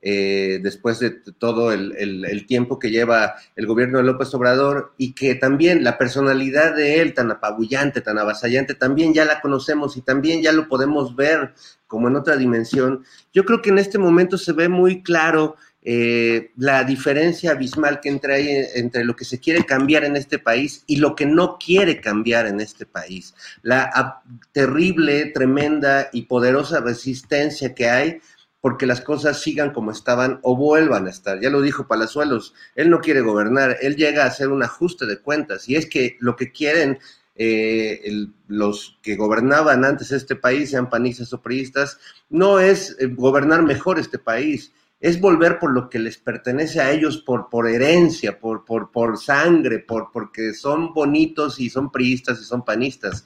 eh, 0.02 0.60
después 0.62 0.98
de 0.98 1.10
todo 1.10 1.72
el, 1.72 2.44
tiempo 2.46 2.78
que 2.78 2.90
lleva 2.90 3.36
el 3.56 3.66
gobierno 3.66 3.96
de 3.96 4.04
López 4.04 4.34
Obrador 4.34 4.92
y 4.98 5.14
que 5.14 5.34
también 5.34 5.82
la 5.82 5.96
personalidad 5.96 6.76
de 6.76 7.00
él 7.00 7.14
tan 7.14 7.30
apabullante, 7.30 8.02
tan 8.02 8.18
avasallante, 8.18 8.74
también 8.74 9.14
ya 9.14 9.24
la 9.24 9.40
conocemos 9.40 9.96
y 9.96 10.02
también 10.02 10.42
ya 10.42 10.52
lo 10.52 10.68
podemos 10.68 11.16
ver 11.16 11.54
como 11.86 12.08
en 12.08 12.16
otra 12.16 12.36
dimensión. 12.36 13.02
Yo 13.32 13.46
creo 13.46 13.62
que 13.62 13.70
en 13.70 13.78
este 13.78 13.98
momento 13.98 14.36
se 14.36 14.52
ve 14.52 14.68
muy 14.68 15.02
claro 15.02 15.56
eh, 15.90 16.50
la 16.58 16.84
diferencia 16.84 17.52
abismal 17.52 18.00
que 18.00 18.10
ahí 18.30 18.66
entre 18.74 19.04
lo 19.04 19.16
que 19.16 19.24
se 19.24 19.40
quiere 19.40 19.64
cambiar 19.64 20.04
en 20.04 20.16
este 20.16 20.38
país 20.38 20.84
y 20.86 20.96
lo 20.96 21.16
que 21.16 21.24
no 21.24 21.56
quiere 21.56 21.98
cambiar 21.98 22.46
en 22.46 22.60
este 22.60 22.84
país. 22.84 23.34
La 23.62 24.20
terrible, 24.52 25.30
tremenda 25.32 26.10
y 26.12 26.26
poderosa 26.26 26.80
resistencia 26.80 27.74
que 27.74 27.88
hay 27.88 28.20
porque 28.60 28.84
las 28.84 29.00
cosas 29.00 29.40
sigan 29.40 29.72
como 29.72 29.90
estaban 29.90 30.40
o 30.42 30.56
vuelvan 30.56 31.06
a 31.06 31.10
estar. 31.10 31.40
Ya 31.40 31.48
lo 31.48 31.62
dijo 31.62 31.88
Palazuelos, 31.88 32.52
él 32.74 32.90
no 32.90 33.00
quiere 33.00 33.22
gobernar, 33.22 33.78
él 33.80 33.96
llega 33.96 34.24
a 34.24 34.26
hacer 34.26 34.48
un 34.48 34.62
ajuste 34.62 35.06
de 35.06 35.20
cuentas 35.20 35.70
y 35.70 35.76
es 35.76 35.86
que 35.86 36.18
lo 36.20 36.36
que 36.36 36.52
quieren 36.52 36.98
eh, 37.34 38.26
los 38.46 38.98
que 39.00 39.16
gobernaban 39.16 39.86
antes 39.86 40.12
este 40.12 40.36
país, 40.36 40.68
sean 40.68 40.90
panistas 40.90 41.32
o 41.32 41.40
priistas, 41.40 41.98
no 42.28 42.58
es 42.58 42.94
eh, 42.98 43.06
gobernar 43.06 43.62
mejor 43.62 43.98
este 43.98 44.18
país, 44.18 44.72
es 45.00 45.20
volver 45.20 45.58
por 45.58 45.72
lo 45.72 45.88
que 45.88 45.98
les 45.98 46.18
pertenece 46.18 46.80
a 46.80 46.90
ellos 46.90 47.18
por, 47.18 47.48
por 47.48 47.68
herencia, 47.68 48.38
por, 48.38 48.64
por, 48.64 48.90
por 48.90 49.18
sangre, 49.18 49.78
por, 49.78 50.10
porque 50.12 50.52
son 50.54 50.92
bonitos 50.92 51.60
y 51.60 51.70
son 51.70 51.92
priistas 51.92 52.40
y 52.40 52.44
son 52.44 52.64
panistas. 52.64 53.24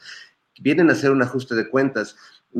Vienen 0.61 0.91
a 0.91 0.93
hacer 0.93 1.11
un 1.11 1.23
ajuste 1.23 1.55
de 1.55 1.69
cuentas. 1.69 2.17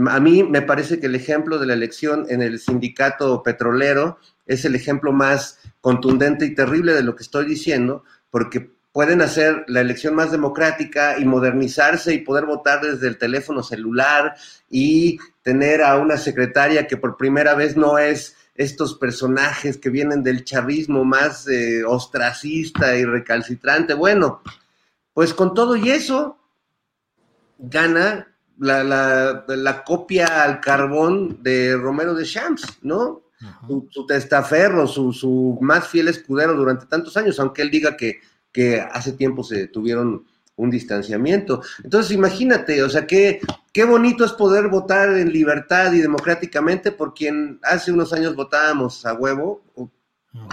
A 0.07 0.19
mí 0.19 0.43
me 0.43 0.63
parece 0.63 0.99
que 0.99 1.07
el 1.07 1.15
ejemplo 1.15 1.59
de 1.59 1.67
la 1.67 1.75
elección 1.75 2.25
en 2.31 2.41
el 2.41 2.59
sindicato 2.59 3.43
petrolero 3.43 4.19
es 4.47 4.65
el 4.65 4.75
ejemplo 4.75 5.13
más 5.13 5.59
contundente 5.81 6.47
y 6.47 6.55
terrible 6.55 6.95
de 6.95 7.03
lo 7.03 7.15
que 7.15 7.23
estoy 7.23 7.45
diciendo, 7.45 8.05
porque 8.31 8.71
pueden 8.93 9.21
hacer 9.21 9.65
la 9.69 9.81
elección 9.81 10.15
más 10.15 10.31
democrática 10.31 11.19
y 11.19 11.25
modernizarse 11.25 12.15
y 12.15 12.19
poder 12.19 12.47
votar 12.47 12.81
desde 12.81 13.09
el 13.09 13.19
teléfono 13.19 13.63
celular 13.63 14.35
y 14.71 15.19
tener 15.43 15.83
a 15.83 15.97
una 15.97 16.17
secretaria 16.17 16.87
que 16.87 16.97
por 16.97 17.17
primera 17.17 17.55
vez 17.55 17.77
no 17.77 17.99
es 17.99 18.37
estos 18.55 18.95
personajes 18.95 19.79
que 19.79 19.91
vienen 19.91 20.23
del 20.23 20.45
chavismo 20.45 21.05
más 21.05 21.49
eh, 21.49 21.85
ostracista 21.85 22.97
y 22.97 23.05
recalcitrante. 23.05 23.95
Bueno, 23.95 24.43
pues 25.15 25.33
con 25.35 25.55
todo 25.55 25.77
y 25.77 25.91
eso, 25.91 26.39
gana 27.59 28.29
la, 28.59 28.85
la, 28.85 29.45
la, 29.47 29.85
copia 29.85 30.43
al 30.43 30.61
carbón 30.61 31.43
de 31.43 31.77
Romero 31.77 32.15
de 32.15 32.25
Champs, 32.25 32.79
¿no? 32.83 33.23
su, 33.91 34.07
testaferro, 34.07 34.87
su, 34.87 35.13
su, 35.13 35.59
más 35.61 35.89
fiel 35.89 36.09
escudero 36.09 36.55
durante 36.55 36.87
tantos 36.87 37.17
años, 37.17 37.39
aunque 37.41 37.63
él 37.63 37.71
diga 37.71 37.97
que, 37.97 38.21
que 38.53 38.81
hace 38.81 39.13
tiempo 39.13 39.43
se 39.43 39.69
tuvieron 39.69 40.25
un 40.57 40.71
distanciamiento. 40.71 41.63
Entonces, 41.83 42.13
imagínate, 42.13 42.83
o 42.83 42.89
sea, 42.89 43.07
qué, 43.07 43.41
qué 43.73 43.85
bonito 43.85 44.25
es 44.25 44.33
poder 44.33 44.69
votar 44.69 45.17
en 45.17 45.33
libertad 45.33 45.93
y 45.93 46.01
democráticamente 46.01 46.93
por 46.93 47.15
quien 47.15 47.59
hace 47.63 47.93
unos 47.93 48.13
años 48.13 48.37
votábamos 48.37 49.05
a 49.07 49.15
huevo. 49.15 49.63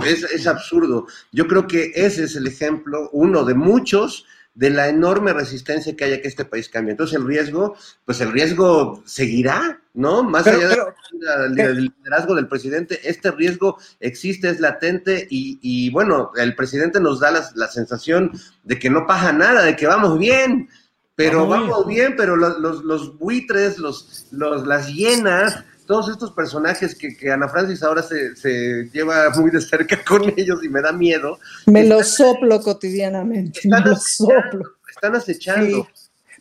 Es, 0.05 0.23
es 0.23 0.45
absurdo. 0.47 1.07
Yo 1.31 1.47
creo 1.47 1.65
que 1.67 1.91
ese 1.95 2.25
es 2.25 2.35
el 2.35 2.47
ejemplo, 2.47 3.09
uno 3.13 3.45
de 3.45 3.53
muchos, 3.53 4.25
de 4.59 4.69
la 4.69 4.89
enorme 4.89 5.31
resistencia 5.31 5.95
que 5.95 6.03
haya 6.03 6.21
que 6.21 6.27
este 6.27 6.43
país 6.43 6.67
cambie. 6.67 6.91
Entonces 6.91 7.17
el 7.17 7.25
riesgo, 7.25 7.77
pues 8.03 8.19
el 8.19 8.29
riesgo 8.33 9.01
seguirá, 9.05 9.79
¿no? 9.93 10.21
Más 10.21 10.47
allá 10.47 10.67
del 11.51 11.93
liderazgo 11.97 12.35
del 12.35 12.49
presidente, 12.49 12.99
este 13.05 13.31
riesgo 13.31 13.77
existe, 14.01 14.49
es 14.49 14.59
latente 14.59 15.25
y, 15.29 15.89
bueno, 15.91 16.31
el 16.35 16.57
presidente 16.57 16.99
nos 16.99 17.21
da 17.21 17.31
la, 17.31 17.67
sensación 17.69 18.33
de 18.65 18.77
que 18.77 18.89
no 18.89 19.07
pasa 19.07 19.31
nada, 19.31 19.63
de 19.63 19.77
que 19.77 19.87
vamos 19.87 20.19
bien, 20.19 20.67
pero 21.15 21.47
vamos 21.47 21.87
bien, 21.87 22.15
pero 22.17 22.35
los, 22.35 22.59
los, 22.59 22.83
los 22.83 23.17
buitres, 23.17 23.77
los, 23.77 24.27
los, 24.31 24.67
las 24.67 24.93
hienas, 24.93 25.63
todos 25.89 26.07
estos 26.07 26.31
personajes 26.33 26.93
que, 26.93 27.17
que 27.17 27.31
Ana 27.31 27.49
Francis 27.49 27.81
ahora 27.81 28.03
se, 28.03 28.35
se, 28.35 28.87
lleva 28.93 29.31
muy 29.31 29.49
de 29.49 29.59
cerca 29.59 29.99
con 30.07 30.31
ellos 30.37 30.63
y 30.63 30.69
me 30.69 30.83
da 30.83 30.91
miedo. 30.91 31.39
Me 31.65 31.83
lo 31.83 32.03
soplo 32.03 32.61
cotidianamente, 32.61 33.61
me 33.63 33.79
lo 33.79 33.95
soplo. 33.95 34.75
Están 34.87 35.15
acechando. 35.15 35.87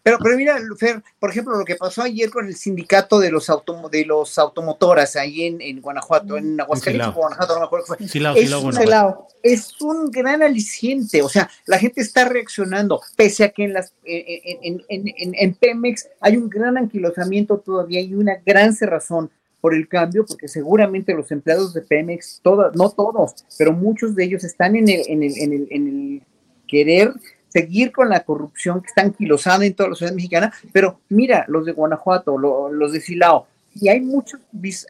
Pero, 0.03 0.19
pero 0.23 0.37
mira, 0.37 0.59
Fer, 0.79 1.03
por 1.19 1.31
ejemplo, 1.31 1.57
lo 1.57 1.65
que 1.65 1.77
pasó 1.77 2.03
ayer 2.03 2.29
con 2.29 2.47
el 2.47 2.57
sindicato 2.57 3.19
de 3.19 3.31
los, 3.31 3.49
autom 3.49 3.91
de 3.91 4.05
los 4.05 4.39
automotoras 4.39 5.17
ahí 5.17 5.47
en, 5.47 5.63
en 5.63 5.81
Guanajuato, 5.81 6.37
en 6.37 6.61
Aguascalientes, 6.61 7.15
Guanajuato, 7.15 7.55
no 7.55 7.61
me 7.61 7.67
acuerdo 7.67 7.87
qué 7.87 7.97
fue. 7.97 8.09
Silao, 8.09 8.37
es, 8.37 8.51
Silao, 8.77 9.09
un, 9.09 9.27
es 9.43 9.81
un 9.81 10.11
gran 10.11 10.43
aliciente, 10.43 11.23
o 11.23 11.29
sea, 11.29 11.51
la 11.65 11.79
gente 11.79 12.03
está 12.03 12.27
reaccionando, 12.27 13.01
pese 13.17 13.45
a 13.45 13.49
que 13.49 13.65
en, 13.65 13.73
las, 13.73 13.95
en, 14.05 14.83
en, 14.89 15.09
en, 15.17 15.35
en 15.35 15.55
Pemex 15.55 16.07
hay 16.21 16.37
un 16.37 16.51
gran 16.51 16.77
anquilosamiento 16.77 17.59
todavía 17.59 18.01
y 18.01 18.15
una 18.15 18.37
gran 18.45 18.75
cerrazón 18.75 19.31
por 19.61 19.75
el 19.75 19.89
cambio, 19.89 20.25
porque 20.27 20.49
seguramente 20.49 21.15
los 21.15 21.31
empleados 21.31 21.75
de 21.75 21.83
Pemex, 21.83 22.41
todos, 22.43 22.75
no 22.77 22.91
todos, 22.91 23.45
pero 23.57 23.73
muchos 23.73 24.15
de 24.15 24.25
ellos 24.25 24.45
están 24.45 24.77
en 24.77 24.89
el, 24.89 25.03
en 25.09 25.23
el, 25.23 25.39
en 25.39 25.53
el, 25.53 25.69
en 25.71 25.87
el 25.89 26.23
querer 26.67 27.13
seguir 27.49 27.93
con 27.93 28.09
la 28.09 28.25
corrupción 28.25 28.81
que 28.81 28.89
está 28.89 29.03
anquilosada 29.03 29.65
en 29.65 29.75
toda 29.75 29.91
la 29.91 29.95
ciudad 29.95 30.13
mexicana, 30.13 30.53
pero 30.73 31.01
mira, 31.09 31.45
los 31.49 31.65
de 31.65 31.73
Guanajuato, 31.73 32.37
los 32.39 32.93
de 32.93 33.01
Silao, 33.01 33.47
y 33.75 33.89
hay 33.89 34.01
muchos, 34.01 34.41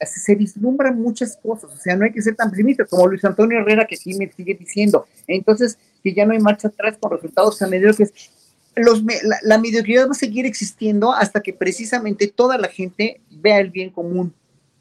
se 0.03 0.35
vislumbran 0.35 1.01
muchas 1.01 1.37
cosas, 1.37 1.71
o 1.73 1.77
sea, 1.77 1.97
no 1.97 2.05
hay 2.05 2.13
que 2.13 2.23
ser 2.23 2.37
tan 2.37 2.51
pesimista 2.51 2.85
como 2.85 3.07
Luis 3.07 3.25
Antonio 3.25 3.61
Herrera, 3.61 3.87
que 3.87 3.97
aquí 3.97 4.15
me 4.15 4.31
sigue 4.33 4.55
diciendo, 4.55 5.07
entonces, 5.27 5.79
que 6.03 6.15
ya 6.15 6.25
no 6.25 6.33
hay 6.33 6.41
marcha 6.41 6.69
atrás 6.69 6.97
con 7.01 7.11
resultados 7.11 7.59
tan 7.59 7.71
mediocres. 7.71 8.13
Los, 8.77 9.03
la, 9.03 9.39
la 9.43 9.59
mediocridad 9.59 10.07
va 10.07 10.13
a 10.13 10.15
seguir 10.15 10.47
existiendo 10.47 11.13
hasta 11.13 11.41
que 11.41 11.53
precisamente 11.53 12.29
toda 12.29 12.57
la 12.57 12.69
gente 12.69 13.21
vea 13.31 13.59
el 13.59 13.71
bien 13.71 13.91
común, 13.91 14.33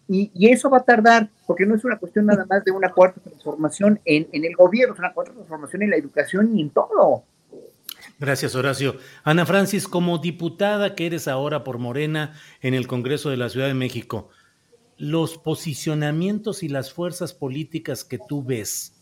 y, 0.07 0.31
eso 0.47 0.69
va 0.69 0.77
a 0.77 0.83
tardar, 0.83 1.29
porque 1.45 1.65
no 1.65 1.75
es 1.75 1.83
una 1.83 1.97
cuestión 1.97 2.25
nada 2.25 2.45
más 2.49 2.63
de 2.63 2.71
una 2.71 2.91
cuarta 2.93 3.19
transformación 3.21 3.99
en, 4.05 4.27
en, 4.31 4.45
el 4.45 4.55
gobierno, 4.55 4.93
es 4.93 4.99
una 4.99 5.13
cuarta 5.13 5.33
transformación 5.33 5.83
en 5.83 5.89
la 5.89 5.97
educación 5.97 6.57
y 6.57 6.61
en 6.61 6.69
todo. 6.69 7.23
Gracias, 8.19 8.55
Horacio. 8.55 8.97
Ana 9.23 9.45
Francis, 9.45 9.87
como 9.87 10.17
diputada 10.17 10.95
que 10.95 11.05
eres 11.05 11.27
ahora 11.27 11.63
por 11.63 11.77
Morena 11.77 12.33
en 12.61 12.73
el 12.73 12.87
Congreso 12.87 13.29
de 13.29 13.37
la 13.37 13.49
Ciudad 13.49 13.67
de 13.67 13.73
México, 13.73 14.29
los 14.97 15.37
posicionamientos 15.37 16.63
y 16.63 16.69
las 16.69 16.91
fuerzas 16.91 17.33
políticas 17.33 18.03
que 18.03 18.17
tú 18.17 18.43
ves, 18.43 18.95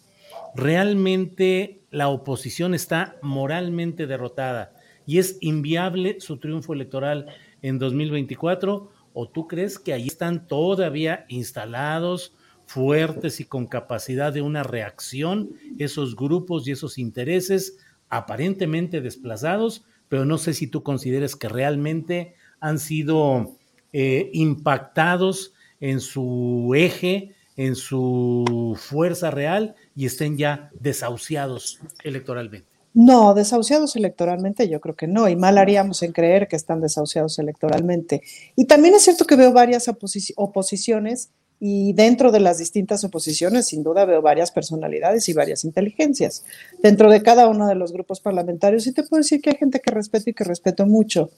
¿realmente 0.56 1.82
la 1.92 2.10
oposición 2.10 2.74
está 2.74 3.16
moralmente 3.22 4.06
derrotada 4.06 4.74
y 5.06 5.20
es 5.20 5.38
inviable 5.40 6.20
su 6.20 6.38
triunfo 6.38 6.74
electoral 6.74 7.28
en 7.62 7.80
2024? 7.80 8.92
¿O 9.18 9.30
tú 9.30 9.48
crees 9.48 9.80
que 9.80 9.94
ahí 9.94 10.08
están 10.08 10.46
todavía 10.46 11.26
instalados, 11.30 12.34
fuertes 12.66 13.40
y 13.40 13.46
con 13.46 13.66
capacidad 13.66 14.34
de 14.34 14.42
una 14.42 14.62
reacción 14.62 15.52
esos 15.80 16.18
grupos 16.18 16.68
y 16.68 16.72
esos 16.72 16.98
intereses 16.98 17.78
aparentemente 18.10 19.00
desplazados? 19.00 19.86
Pero 20.10 20.26
no 20.26 20.38
sé 20.38 20.54
si 20.54 20.68
tú 20.68 20.84
consideres 20.84 21.38
que 21.38 21.48
realmente 21.48 22.36
han 22.60 22.78
sido 22.78 23.58
eh, 23.94 24.30
impactados 24.34 25.54
en 25.80 26.02
su 26.02 26.74
eje, 26.76 27.36
en 27.56 27.78
su 27.78 28.78
fuerza 28.78 29.32
real 29.32 29.76
y 29.96 30.08
estén 30.08 30.38
ya 30.38 30.72
desahuciados 30.78 31.80
electoralmente. 32.04 32.75
No, 32.96 33.34
desahuciados 33.34 33.98
electoralmente 33.98 34.70
yo 34.70 34.80
creo 34.80 34.96
que 34.96 35.06
no, 35.06 35.28
y 35.28 35.36
mal 35.36 35.58
haríamos 35.58 36.02
en 36.02 36.14
creer 36.14 36.48
que 36.48 36.56
están 36.56 36.80
desahuciados 36.80 37.38
electoralmente. 37.40 38.22
Y 38.56 38.66
también 38.66 38.96
es 38.96 39.04
cierto 39.04 39.26
que 39.28 39.36
veo 39.36 39.52
varias 39.52 39.90
oposiciones 40.38 41.30
y 41.60 41.92
dentro 41.92 42.32
de 42.32 42.40
las 42.40 42.58
distintas 42.58 43.04
oposiciones, 43.04 43.68
sin 43.68 43.84
duda, 43.84 44.06
veo 44.06 44.22
varias 44.22 44.52
personalidades 44.52 45.28
y 45.28 45.34
varias 45.34 45.66
inteligencias. 45.66 46.46
Dentro 46.82 47.10
de 47.10 47.22
cada 47.22 47.50
uno 47.50 47.68
de 47.68 47.76
los 47.76 47.92
grupos 47.92 48.22
parlamentarios, 48.22 48.88
y 48.88 48.94
te 48.94 49.04
puedo 49.04 49.22
decir 49.22 49.42
que 49.42 49.50
hay 49.50 49.58
gente 49.58 49.82
que 49.82 49.92
respeto 49.92 50.30
y 50.30 50.34
que 50.34 50.46
respeto 50.46 50.86
mucho. 50.86 51.32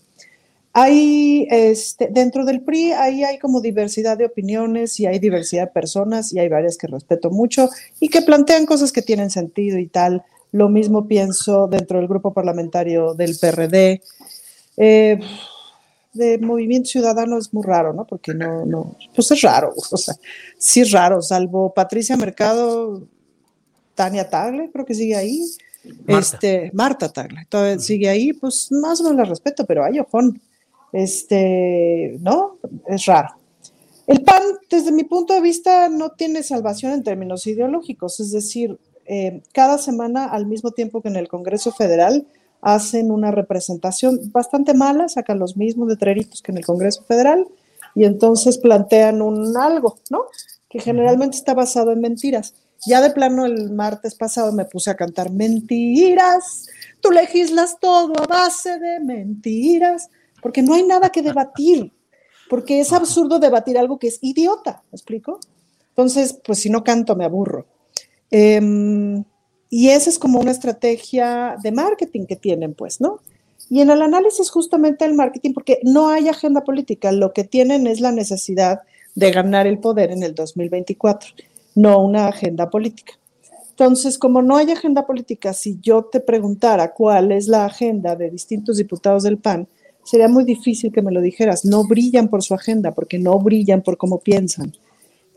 Hay, 0.73 1.47
este, 1.49 2.09
dentro 2.11 2.45
del 2.45 2.61
PRI, 2.61 2.91
ahí 2.91 3.23
hay 3.23 3.39
como 3.39 3.61
diversidad 3.61 4.15
de 4.15 4.25
opiniones 4.25 4.99
y 4.99 5.07
hay 5.07 5.17
diversidad 5.17 5.63
de 5.63 5.71
personas 5.71 6.31
y 6.33 6.37
hay 6.37 6.49
varias 6.49 6.77
que 6.77 6.85
respeto 6.85 7.31
mucho 7.31 7.71
y 7.99 8.09
que 8.09 8.21
plantean 8.21 8.67
cosas 8.67 8.91
que 8.91 9.01
tienen 9.01 9.31
sentido 9.31 9.79
y 9.79 9.87
tal. 9.87 10.23
Lo 10.57 10.69
mismo 10.69 11.07
pienso 11.07 11.67
dentro 11.67 11.99
del 11.99 12.07
grupo 12.07 12.33
parlamentario 12.33 13.13
del 13.13 13.37
PRD. 13.37 14.01
Eh, 14.75 15.19
de 16.13 16.39
Movimiento 16.39 16.89
Ciudadano 16.89 17.37
es 17.37 17.53
muy 17.53 17.63
raro, 17.63 17.93
¿no? 17.93 18.07
Porque 18.07 18.33
no, 18.33 18.65
no, 18.65 18.95
pues 19.13 19.29
es 19.29 19.39
raro, 19.41 19.71
o 19.75 19.97
sea, 19.97 20.15
sí 20.57 20.81
es 20.81 20.91
raro, 20.91 21.21
salvo 21.21 21.71
Patricia 21.75 22.17
Mercado, 22.17 23.03
Tania 23.93 24.27
Tagle, 24.27 24.71
creo 24.71 24.83
que 24.83 24.95
sigue 24.95 25.15
ahí. 25.15 25.43
Marta, 26.07 26.17
este, 26.17 26.71
Marta 26.73 27.09
Tagle, 27.09 27.45
todavía 27.47 27.77
sigue 27.77 28.09
ahí, 28.09 28.33
pues 28.33 28.71
más 28.71 28.99
o 28.99 29.03
menos 29.03 29.17
la 29.17 29.25
respeto, 29.25 29.63
pero 29.63 29.85
hay 29.85 29.99
ojón. 29.99 30.41
Este, 30.91 32.17
no, 32.19 32.57
es 32.87 33.05
raro. 33.05 33.35
El 34.07 34.23
PAN, 34.23 34.41
desde 34.71 34.91
mi 34.91 35.03
punto 35.03 35.35
de 35.35 35.41
vista, 35.41 35.87
no 35.87 36.09
tiene 36.09 36.41
salvación 36.41 36.93
en 36.93 37.03
términos 37.03 37.45
ideológicos, 37.45 38.19
es 38.19 38.31
decir, 38.31 38.79
eh, 39.07 39.41
cada 39.53 39.77
semana, 39.77 40.25
al 40.25 40.45
mismo 40.45 40.71
tiempo 40.71 41.01
que 41.01 41.07
en 41.07 41.15
el 41.15 41.27
Congreso 41.27 41.71
Federal, 41.71 42.27
hacen 42.61 43.11
una 43.11 43.31
representación 43.31 44.19
bastante 44.31 44.73
mala, 44.73 45.07
sacan 45.09 45.39
los 45.39 45.57
mismos 45.57 45.87
letreritos 45.87 46.41
que 46.41 46.51
en 46.51 46.57
el 46.57 46.65
Congreso 46.65 47.03
Federal 47.03 47.47
y 47.95 48.05
entonces 48.05 48.57
plantean 48.57 49.21
un 49.21 49.55
algo, 49.57 49.99
¿no? 50.09 50.25
Que 50.69 50.79
generalmente 50.79 51.37
está 51.37 51.53
basado 51.53 51.91
en 51.91 52.01
mentiras. 52.01 52.53
Ya 52.85 53.01
de 53.01 53.11
plano 53.11 53.45
el 53.45 53.71
martes 53.71 54.15
pasado 54.15 54.51
me 54.51 54.65
puse 54.65 54.91
a 54.91 54.95
cantar 54.95 55.31
mentiras, 55.31 56.67
tú 57.01 57.11
legislas 57.11 57.79
todo 57.79 58.13
a 58.21 58.27
base 58.27 58.77
de 58.77 58.99
mentiras, 58.99 60.09
porque 60.41 60.61
no 60.61 60.75
hay 60.75 60.83
nada 60.83 61.09
que 61.09 61.21
debatir, 61.21 61.91
porque 62.49 62.79
es 62.79 62.93
absurdo 62.93 63.39
debatir 63.39 63.77
algo 63.77 63.97
que 63.97 64.07
es 64.07 64.19
idiota, 64.21 64.83
¿me 64.91 64.95
explico? 64.95 65.39
Entonces, 65.89 66.39
pues 66.45 66.59
si 66.59 66.69
no 66.69 66.83
canto 66.83 67.15
me 67.15 67.25
aburro. 67.25 67.65
Em, 68.31 69.23
y 69.69 69.89
esa 69.89 70.09
es 70.09 70.19
como 70.19 70.39
una 70.39 70.51
estrategia 70.51 71.57
de 71.61 71.71
marketing 71.71 72.25
que 72.25 72.35
tienen, 72.35 72.73
pues, 72.73 73.01
¿no? 73.01 73.19
Y 73.69 73.81
en 73.81 73.89
el 73.89 74.01
análisis 74.01 74.49
justamente 74.49 75.05
del 75.05 75.13
marketing, 75.13 75.53
porque 75.53 75.79
no 75.83 76.09
hay 76.09 76.29
agenda 76.29 76.63
política, 76.63 77.11
lo 77.11 77.33
que 77.33 77.43
tienen 77.43 77.85
es 77.87 77.99
la 77.99 78.11
necesidad 78.11 78.81
de 79.15 79.31
ganar 79.31 79.67
el 79.67 79.79
poder 79.79 80.11
en 80.11 80.23
el 80.23 80.35
2024, 80.35 81.31
no 81.75 81.99
una 81.99 82.27
agenda 82.27 82.69
política. 82.69 83.13
Entonces, 83.71 84.17
como 84.17 84.41
no 84.41 84.57
hay 84.57 84.71
agenda 84.71 85.05
política, 85.05 85.53
si 85.53 85.79
yo 85.81 86.05
te 86.05 86.19
preguntara 86.19 86.93
cuál 86.93 87.31
es 87.31 87.47
la 87.47 87.65
agenda 87.65 88.15
de 88.15 88.29
distintos 88.29 88.77
diputados 88.77 89.23
del 89.23 89.37
PAN, 89.37 89.67
sería 90.03 90.27
muy 90.27 90.45
difícil 90.45 90.91
que 90.91 91.01
me 91.01 91.11
lo 91.11 91.21
dijeras. 91.21 91.65
No 91.65 91.83
brillan 91.85 92.29
por 92.29 92.41
su 92.41 92.53
agenda, 92.53 92.95
porque 92.95 93.19
no 93.19 93.37
brillan 93.37 93.81
por 93.81 93.97
cómo 93.97 94.19
piensan. 94.19 94.73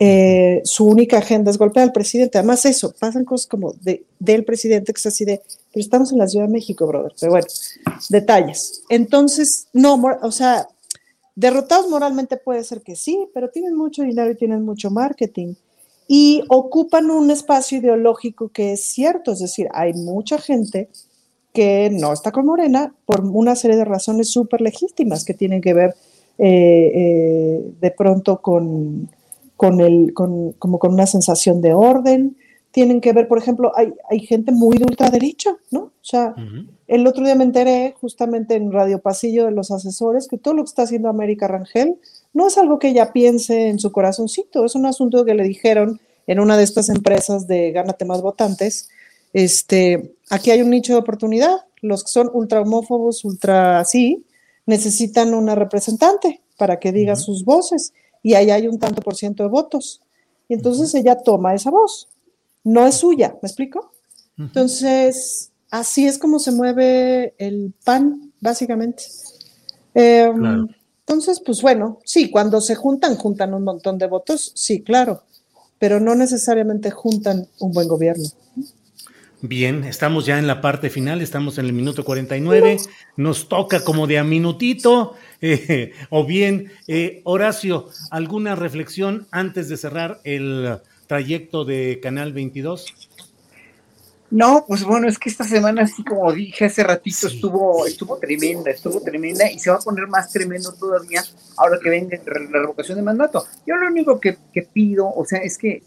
Eh, 0.03 0.63
su 0.65 0.87
única 0.87 1.19
agenda 1.19 1.51
es 1.51 1.59
golpear 1.59 1.85
al 1.85 1.93
presidente. 1.93 2.39
Además, 2.39 2.65
eso, 2.65 2.95
pasan 2.99 3.27
cosas 3.27 3.47
como 3.47 3.75
de, 3.83 4.07
del 4.19 4.47
presidente 4.47 4.95
que 4.95 4.99
es 4.99 5.07
así 5.07 5.27
de, 5.27 5.43
pero 5.73 5.83
estamos 5.85 6.11
en 6.11 6.19
la 6.19 6.27
Ciudad 6.27 6.47
de 6.47 6.53
México, 6.53 6.87
brother. 6.87 7.13
Pero 7.21 7.33
bueno, 7.33 7.47
detalles. 8.09 8.83
Entonces, 8.89 9.69
no, 9.75 10.01
o 10.23 10.33
sea, 10.33 10.67
derrotados 11.37 11.91
moralmente 11.91 12.39
puede 12.39 12.65
ser 12.65 12.81
que 12.81 12.97
sí, 12.97 13.29
pero 13.35 13.51
tienen 13.51 13.77
mucho 13.77 14.03
dinero 14.03 14.31
y 14.31 14.37
tienen 14.37 14.65
mucho 14.65 14.91
marketing. 14.91 15.53
Y 16.09 16.45
ocupan 16.49 17.11
un 17.11 17.31
espacio 17.31 17.77
ideológico 17.79 18.49
que 18.49 18.73
es 18.73 18.83
cierto, 18.83 19.33
es 19.33 19.41
decir, 19.41 19.69
hay 19.75 19.93
mucha 19.93 20.39
gente 20.39 20.89
que 21.53 21.91
no 21.93 22.15
está 22.15 22.33
con 22.33 22.47
Morena 22.47 22.95
por 23.05 23.21
una 23.21 23.55
serie 23.55 23.77
de 23.77 23.85
razones 23.85 24.31
súper 24.31 24.63
legítimas 24.63 25.27
que 25.27 25.35
tienen 25.35 25.61
que 25.61 25.75
ver 25.75 25.95
eh, 26.39 26.93
eh, 26.95 27.73
de 27.81 27.91
pronto 27.91 28.41
con 28.41 29.11
con 29.61 29.83
el, 29.83 30.15
con, 30.15 30.53
como 30.53 30.79
con 30.79 30.95
una 30.95 31.07
sensación 31.07 31.61
de 31.61 31.75
orden, 31.75 32.39
tienen 32.71 33.03
que 33.03 33.13
ver, 33.13 33.29
por 33.29 33.37
ejemplo, 33.37 33.73
hay, 33.77 33.93
hay 34.09 34.21
gente 34.21 34.53
muy 34.53 34.79
de 34.79 34.85
ultraderecha, 34.85 35.55
¿no? 35.71 35.81
O 35.81 35.93
sea, 36.01 36.35
el 36.89 37.07
otro 37.07 37.23
día 37.23 37.35
me 37.35 37.45
enteré 37.45 37.95
justamente 38.01 38.55
en 38.55 38.73
Radio 38.73 39.03
Pasillo 39.03 39.45
de 39.45 39.51
los 39.51 39.71
asesores 39.71 40.29
que 40.29 40.39
todo 40.39 40.55
lo 40.55 40.63
que 40.63 40.71
está 40.71 40.85
haciendo 40.85 41.11
América 41.11 41.47
Rangel 41.47 41.97
no 42.33 42.47
es 42.47 42.57
algo 42.57 42.79
que 42.79 42.89
ella 42.89 43.13
piense 43.13 43.69
en 43.69 43.79
su 43.79 43.93
corazoncito, 43.93 44.65
es 44.65 44.75
un 44.75 44.87
asunto 44.87 45.27
que 45.27 45.35
le 45.35 45.45
dijeron 45.45 46.01
en 46.27 46.41
una 46.41 46.57
de 46.57 46.63
estas 46.63 46.89
empresas 46.89 47.47
de 47.47 47.71
gánate 47.73 48.07
más 48.07 48.23
votantes, 48.23 48.89
este, 49.35 50.15
aquí 50.31 50.51
hay 50.51 50.63
un 50.63 50.71
nicho 50.71 50.95
de 50.95 51.01
oportunidad, 51.01 51.67
los 51.83 52.03
que 52.03 52.13
son 52.13 52.31
ultra 52.33 52.63
homófobos, 52.63 53.27
ultra 53.27 53.79
así, 53.79 54.25
necesitan 54.65 55.35
una 55.35 55.55
representante 55.55 56.41
para 56.57 56.79
que 56.79 56.93
diga 56.93 57.15
sus 57.15 57.45
voces 57.45 57.93
y 58.23 58.35
ahí 58.35 58.51
hay 58.51 58.69
un 58.69 58.79
tanto 58.79 59.01
por 59.03 59.15
ciento 59.15 59.43
de 59.43 59.49
votos. 59.49 60.03
Y 60.49 60.55
entonces 60.55 60.95
ella 60.95 61.23
toma 61.23 61.55
esa 61.55 61.71
voz. 61.71 62.09
No 62.65 62.87
es 62.87 62.97
suya, 62.97 63.37
¿me 63.43 63.47
explico? 63.47 63.93
Entonces, 64.37 65.51
así 65.71 66.07
es 66.07 66.19
como 66.19 66.39
se 66.39 66.53
mueve 66.53 67.35
el 67.39 67.75
PAN, 67.85 68.33
básicamente. 68.41 69.05
Em, 69.95 70.69
entonces, 71.01 71.43
pues 71.45 71.61
bueno, 71.61 71.99
sí, 72.05 72.31
cuando 72.31 72.61
se 72.61 72.75
juntan, 72.75 73.17
juntan 73.17 73.53
un 73.53 73.65
montón 73.65 73.99
de 73.99 74.07
votos, 74.07 74.53
sí, 74.55 74.83
claro, 74.83 75.25
pero 75.79 76.01
no 76.01 76.15
necesariamente 76.15 76.91
juntan 76.91 77.49
un 77.59 77.73
buen 77.73 77.89
gobierno. 77.89 78.29
Bien, 79.43 79.85
estamos 79.85 80.27
ya 80.27 80.39
en 80.39 80.47
la 80.47 80.61
parte 80.61 80.91
final, 80.91 81.23
estamos 81.23 81.57
en 81.57 81.65
el 81.65 81.73
minuto 81.73 82.05
49, 82.05 82.77
nos 83.17 83.49
toca 83.49 83.83
como 83.83 84.07
de 84.07 84.19
a 84.19 84.25
minutito, 84.25 85.15
eh, 85.41 85.93
o 86.11 86.27
bien, 86.27 86.71
eh, 86.87 87.23
Horacio, 87.25 87.89
¿alguna 88.11 88.55
reflexión 88.55 89.27
antes 89.31 89.71
de 89.71 89.79
cerrar 89.79 90.21
el 90.25 90.81
trayecto 91.07 91.65
de 91.65 92.01
Canal 92.03 92.35
22? 92.35 92.85
No, 94.31 94.67
pues 94.69 94.85
bueno, 94.85 95.09
es 95.09 95.19
que 95.19 95.31
esta 95.31 95.45
semana, 95.45 95.83
así 95.85 96.05
como 96.05 96.31
dije 96.33 96.67
hace 96.67 96.85
ratito, 96.85 97.27
estuvo, 97.27 97.87
estuvo 97.87 98.19
tremenda, 98.19 98.71
estuvo 98.71 99.01
tremenda 99.01 99.51
y 99.51 99.59
se 99.59 99.71
va 99.71 99.77
a 99.77 99.81
poner 99.81 100.07
más 100.07 100.31
tremendo 100.31 100.73
todavía 100.75 101.25
ahora 101.57 101.79
que 101.83 101.89
venga 101.89 102.17
la 102.27 102.61
revocación 102.61 102.99
de 102.99 103.03
mandato. 103.03 103.47
Yo 103.67 103.75
lo 103.77 103.89
único 103.89 104.21
que, 104.21 104.37
pido, 104.73 105.11
o 105.13 105.25
sea, 105.25 105.41
es 105.41 105.57
que 105.57 105.83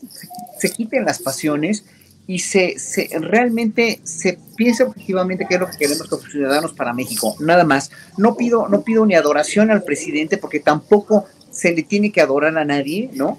se 0.57 0.71
quiten 0.71 1.05
las 1.05 1.21
pasiones 1.21 1.85
y 2.25 2.39
se, 2.39 2.79
se, 2.79 3.09
realmente 3.19 3.99
se 4.03 4.39
piensa 4.55 4.85
objetivamente 4.85 5.45
qué 5.47 5.55
es 5.55 5.59
lo 5.59 5.69
que 5.69 5.77
queremos 5.77 6.07
como 6.07 6.21
ciudadanos 6.23 6.73
para 6.73 6.93
México, 6.93 7.35
nada 7.39 7.63
más. 7.63 7.91
No 8.17 8.35
pido, 8.35 8.67
no 8.69 8.83
pido 8.83 9.05
ni 9.05 9.15
adoración 9.15 9.71
al 9.71 9.83
presidente 9.83 10.37
porque 10.37 10.59
tampoco 10.59 11.25
se 11.51 11.73
le 11.73 11.83
tiene 11.83 12.11
que 12.11 12.21
adorar 12.21 12.57
a 12.57 12.65
nadie, 12.65 13.09
¿no? 13.13 13.37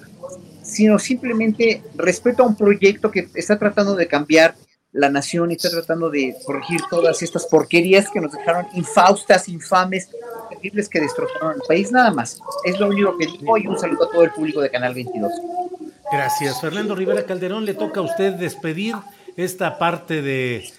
Sino 0.62 0.98
simplemente 0.98 1.82
respeto 1.96 2.42
a 2.42 2.46
un 2.46 2.56
proyecto 2.56 3.10
que 3.10 3.28
está 3.34 3.58
tratando 3.58 3.94
de 3.94 4.06
cambiar 4.06 4.54
la 4.92 5.10
nación 5.10 5.50
y 5.50 5.54
está 5.54 5.70
tratando 5.70 6.08
de 6.08 6.36
corregir 6.46 6.80
todas 6.88 7.20
estas 7.22 7.46
porquerías 7.46 8.08
que 8.08 8.20
nos 8.20 8.32
dejaron 8.32 8.66
infaustas, 8.74 9.48
infames, 9.48 10.08
terribles 10.50 10.88
que 10.88 11.00
destrozaron 11.00 11.54
el 11.56 11.62
país, 11.66 11.90
nada 11.90 12.12
más. 12.12 12.38
Es 12.64 12.78
lo 12.78 12.88
único 12.88 13.18
que 13.18 13.26
digo 13.26 13.58
y 13.58 13.66
un 13.66 13.78
saludo 13.78 14.04
a 14.04 14.10
todo 14.10 14.22
el 14.22 14.30
público 14.30 14.60
de 14.60 14.70
Canal 14.70 14.94
22. 14.94 15.32
Gracias. 16.12 16.60
Fernando 16.60 16.94
Rivera 16.94 17.24
Calderón, 17.24 17.64
le 17.64 17.74
toca 17.74 18.00
a 18.00 18.02
usted 18.02 18.34
despedir 18.34 18.94
esta 19.36 19.78
parte 19.78 20.22
de, 20.22 20.70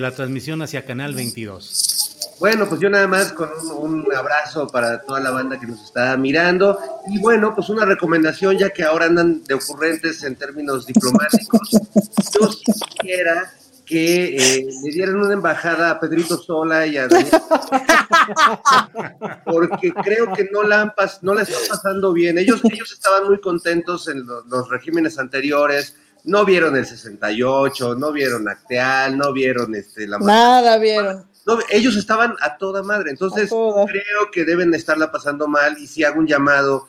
la 0.00 0.10
transmisión 0.10 0.62
hacia 0.62 0.84
Canal 0.84 1.14
22. 1.14 2.36
Bueno, 2.40 2.68
pues 2.68 2.80
yo 2.80 2.90
nada 2.90 3.06
más 3.06 3.32
con 3.32 3.48
un, 3.78 4.12
abrazo 4.14 4.66
para 4.66 5.00
toda 5.02 5.20
la 5.20 5.30
banda 5.30 5.58
que 5.60 5.66
nos 5.66 5.84
está 5.84 6.16
mirando. 6.16 6.78
Y 7.08 7.18
bueno, 7.20 7.54
pues 7.54 7.68
una 7.68 7.84
recomendación, 7.84 8.58
ya 8.58 8.70
que 8.70 8.82
ahora 8.82 9.06
andan 9.06 9.44
de 9.44 9.54
ocurrentes 9.54 10.22
en 10.24 10.34
términos 10.36 10.86
diplomáticos. 10.86 11.70
yo 11.70 12.50
quisiera 12.64 13.52
que 13.92 14.36
eh, 14.36 14.66
le 14.84 14.90
dieran 14.90 15.16
una 15.16 15.34
embajada 15.34 15.90
a 15.90 16.00
Pedrito 16.00 16.38
Sola 16.38 16.86
y 16.86 16.96
a 16.96 17.08
Daniel, 17.08 17.30
porque 19.44 19.92
creo 19.92 20.32
que 20.32 20.48
no 20.50 20.62
la, 20.62 20.80
han 20.80 20.94
no 21.20 21.34
la 21.34 21.42
están 21.42 21.60
pasando 21.68 22.14
bien. 22.14 22.38
Ellos, 22.38 22.62
ellos 22.64 22.90
estaban 22.90 23.26
muy 23.26 23.38
contentos 23.38 24.08
en 24.08 24.26
los, 24.26 24.70
regímenes 24.70 25.18
anteriores, 25.18 25.94
no 26.24 26.46
vieron 26.46 26.74
el 26.74 26.86
68, 26.86 27.96
no 27.96 28.12
vieron 28.12 28.48
Acteal, 28.48 29.18
no 29.18 29.30
vieron 29.30 29.74
este, 29.74 30.08
la... 30.08 30.18
Nada 30.18 30.78
vieron. 30.78 31.26
No, 31.44 31.58
ellos 31.68 31.94
estaban 31.96 32.34
a 32.40 32.56
toda 32.56 32.82
madre, 32.82 33.10
entonces 33.10 33.50
creo 33.50 34.30
que 34.32 34.46
deben 34.46 34.72
estarla 34.72 35.12
pasando 35.12 35.48
mal 35.48 35.76
y 35.76 35.86
si 35.86 36.02
hago 36.02 36.18
un 36.18 36.26
llamado 36.26 36.88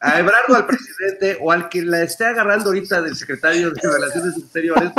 a 0.00 0.18
Ebrardo, 0.20 0.54
al 0.54 0.66
presidente, 0.66 1.38
o 1.40 1.50
al 1.52 1.68
que 1.68 1.82
la 1.82 2.02
esté 2.02 2.24
agarrando 2.24 2.66
ahorita 2.70 3.02
del 3.02 3.16
secretario 3.16 3.70
de 3.70 3.80
Relaciones 3.82 4.36
Exteriores, 4.38 4.90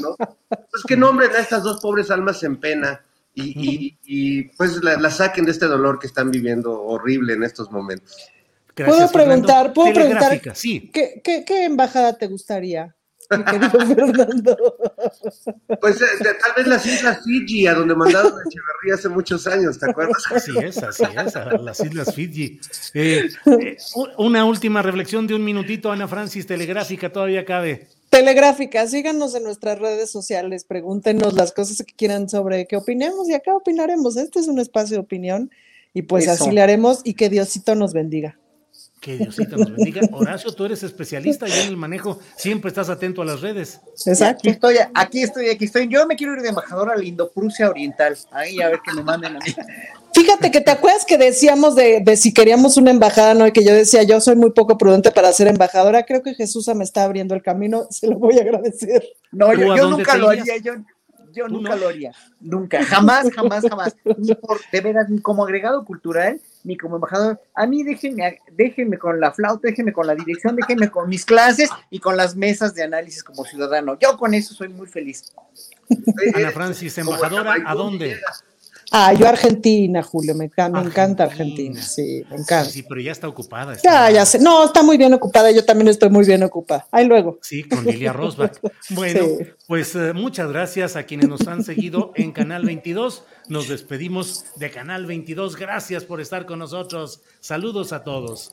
¿no? 0.00 0.16
pues 0.16 0.82
que 0.86 0.96
nombren 0.96 1.30
a 1.32 1.38
estas 1.38 1.62
dos 1.62 1.80
pobres 1.80 2.10
almas 2.10 2.42
en 2.42 2.56
pena 2.56 3.00
y, 3.34 3.42
y- 3.42 3.98
y, 4.04 4.42
pues 4.56 4.82
la, 4.82 4.96
la 4.98 5.10
saquen 5.10 5.44
de 5.44 5.52
este 5.52 5.66
dolor 5.66 5.98
que 5.98 6.06
están 6.06 6.30
viviendo 6.30 6.82
horrible 6.82 7.34
en 7.34 7.42
estos 7.44 7.70
momentos. 7.70 8.16
¿Puedo 8.74 9.10
preguntar, 9.10 9.72
puedo 9.72 9.92
preguntar, 9.92 10.40
sí. 10.54 10.90
¿qué, 10.92 11.20
qué, 11.22 11.44
qué 11.46 11.64
embajada 11.64 12.16
te 12.16 12.26
gustaría? 12.26 12.94
Fernando? 13.94 14.56
Pues 15.80 16.00
eh, 16.00 16.04
de- 16.18 16.34
tal 16.34 16.52
vez 16.56 16.66
las 16.66 16.84
islas 16.84 17.20
Fiji, 17.24 17.66
a 17.66 17.74
donde 17.74 17.94
mandaron 17.94 18.32
a 18.32 18.42
Echeverría 18.44 18.94
hace 18.94 19.08
muchos 19.08 19.46
años, 19.46 19.78
¿te 19.78 19.88
acuerdas? 19.88 20.22
Así 20.34 20.52
es, 20.58 20.82
así 20.82 21.04
es, 21.04 21.36
a 21.36 21.44
las 21.58 21.80
Islas 21.80 22.14
Fiji. 22.14 22.58
Eh, 22.94 23.28
eh, 23.46 23.76
una 24.18 24.44
última 24.44 24.82
reflexión 24.82 25.26
de 25.26 25.34
un 25.34 25.44
minutito, 25.44 25.92
Ana 25.92 26.08
Francis, 26.08 26.46
telegráfica, 26.46 27.12
todavía 27.12 27.44
cabe. 27.44 27.86
Telegráfica, 28.08 28.86
síganos 28.88 29.34
en 29.36 29.44
nuestras 29.44 29.78
redes 29.78 30.10
sociales, 30.10 30.64
pregúntenos 30.64 31.34
las 31.34 31.52
cosas 31.52 31.78
que 31.86 31.94
quieran 31.94 32.28
sobre 32.28 32.66
qué 32.66 32.76
opinemos 32.76 33.28
y 33.28 33.34
acá 33.34 33.54
opinaremos. 33.54 34.16
Este 34.16 34.40
es 34.40 34.48
un 34.48 34.58
espacio 34.58 34.96
de 34.96 35.00
opinión 35.02 35.50
y 35.94 36.02
pues 36.02 36.24
Eso. 36.24 36.32
así 36.32 36.50
le 36.50 36.60
haremos 36.62 37.00
y 37.04 37.14
que 37.14 37.28
Diosito 37.28 37.76
nos 37.76 37.92
bendiga. 37.92 38.36
Que 39.00 39.16
Diosito 39.16 39.56
nos 39.56 39.74
bendiga. 39.74 40.02
Horacio, 40.12 40.52
tú 40.52 40.66
eres 40.66 40.82
especialista 40.82 41.48
y 41.48 41.52
en 41.52 41.68
el 41.68 41.76
manejo 41.78 42.20
siempre 42.36 42.68
estás 42.68 42.90
atento 42.90 43.22
a 43.22 43.24
las 43.24 43.40
redes. 43.40 43.80
Aquí 44.22 44.50
estoy, 44.50 44.76
aquí 44.92 45.22
estoy, 45.22 45.48
aquí 45.48 45.64
estoy. 45.64 45.88
Yo 45.88 46.06
me 46.06 46.16
quiero 46.16 46.34
ir 46.34 46.42
de 46.42 46.50
embajador 46.50 46.90
a 46.90 46.96
la 46.96 47.04
Indoprusia 47.04 47.70
Oriental. 47.70 48.18
Ahí 48.30 48.60
a 48.60 48.68
ver 48.68 48.80
que 48.84 48.92
me 48.92 49.02
manden 49.02 49.36
a 49.36 49.38
mí. 49.38 49.54
Fíjate 50.12 50.50
que 50.50 50.60
te 50.60 50.70
acuerdas 50.70 51.06
que 51.06 51.16
decíamos 51.16 51.76
de, 51.76 52.00
de 52.04 52.16
si 52.18 52.34
queríamos 52.34 52.76
una 52.76 52.90
embajada, 52.90 53.32
¿no? 53.32 53.46
Y 53.46 53.52
que 53.52 53.64
yo 53.64 53.72
decía, 53.72 54.02
yo 54.02 54.20
soy 54.20 54.36
muy 54.36 54.50
poco 54.50 54.76
prudente 54.76 55.10
para 55.10 55.32
ser 55.32 55.48
embajadora. 55.48 56.04
Creo 56.04 56.22
que 56.22 56.34
Jesús 56.34 56.68
me 56.74 56.84
está 56.84 57.04
abriendo 57.04 57.34
el 57.34 57.42
camino, 57.42 57.86
se 57.88 58.06
lo 58.06 58.18
voy 58.18 58.38
a 58.38 58.42
agradecer. 58.42 59.02
No, 59.32 59.50
¿Tú 59.52 59.60
yo, 59.60 59.76
yo 59.76 59.88
nunca 59.88 60.16
lo 60.18 60.28
haría, 60.28 60.58
yo, 60.58 60.74
yo 61.32 61.48
nunca 61.48 61.76
lo 61.76 61.88
haría. 61.88 62.12
Nunca, 62.40 62.84
jamás, 62.84 63.30
jamás, 63.32 63.64
jamás. 63.68 63.96
Ni 64.18 64.34
por, 64.34 64.60
de 64.70 64.80
veras, 64.80 65.08
ni 65.08 65.20
como 65.20 65.44
agregado 65.44 65.84
cultural, 65.84 66.40
ni 66.64 66.76
como 66.76 66.96
embajador. 66.96 67.40
A 67.54 67.66
mí 67.66 67.82
déjenme, 67.82 68.38
déjenme 68.52 68.98
con 68.98 69.20
la 69.20 69.32
flauta, 69.32 69.68
déjenme 69.68 69.92
con 69.92 70.06
la 70.06 70.14
dirección, 70.14 70.56
déjenme 70.56 70.90
con 70.90 71.08
mis 71.08 71.24
clases 71.24 71.70
y 71.90 71.98
con 71.98 72.16
las 72.16 72.36
mesas 72.36 72.74
de 72.74 72.82
análisis 72.82 73.22
como 73.22 73.44
ciudadano. 73.44 73.98
Yo 73.98 74.16
con 74.16 74.34
eso 74.34 74.54
soy 74.54 74.68
muy 74.68 74.86
feliz. 74.86 75.32
Ana 76.34 76.50
Francis, 76.50 76.96
embajadora, 76.98 77.56
¿a 77.64 77.74
dónde? 77.74 78.20
Ah, 78.92 79.12
yo 79.12 79.28
Argentina, 79.28 80.02
Julio, 80.02 80.34
me, 80.34 80.50
enca- 80.50 80.68
me 80.70 80.80
encanta 80.80 81.24
Argentina, 81.24 81.80
sí, 81.80 82.24
me 82.28 82.36
encanta. 82.36 82.64
Sí, 82.64 82.82
pero 82.82 83.00
ya 83.00 83.12
está 83.12 83.28
ocupada. 83.28 83.74
está- 83.74 84.08
Ya, 84.08 84.14
ya 84.16 84.26
sé. 84.26 84.38
No, 84.40 84.64
está 84.64 84.82
muy 84.82 84.96
bien 84.98 85.14
ocupada, 85.14 85.50
yo 85.52 85.64
también 85.64 85.88
estoy 85.88 86.10
muy 86.10 86.24
bien 86.26 86.42
ocupada. 86.42 86.88
Ahí 86.90 87.06
luego. 87.06 87.38
Sí, 87.42 87.62
con 87.64 87.84
Lilia 87.84 88.12
Rosbach. 88.12 88.58
Bueno, 88.90 89.20
Sí. 89.38 89.44
pues 89.68 89.94
eh, 89.94 90.12
muchas 90.12 90.48
gracias 90.50 90.96
a 90.96 91.04
quienes 91.04 91.28
nos 91.28 91.46
han 91.46 91.62
seguido 91.62 92.12
en 92.16 92.32
Canal 92.32 92.64
22. 92.64 93.22
Nos 93.48 93.68
despedimos 93.68 94.44
de 94.56 94.70
Canal 94.70 95.06
22. 95.06 95.54
Gracias 95.56 96.04
por 96.04 96.20
estar 96.20 96.44
con 96.46 96.58
nosotros. 96.58 97.20
Saludos 97.40 97.92
a 97.92 98.02
todos. 98.02 98.52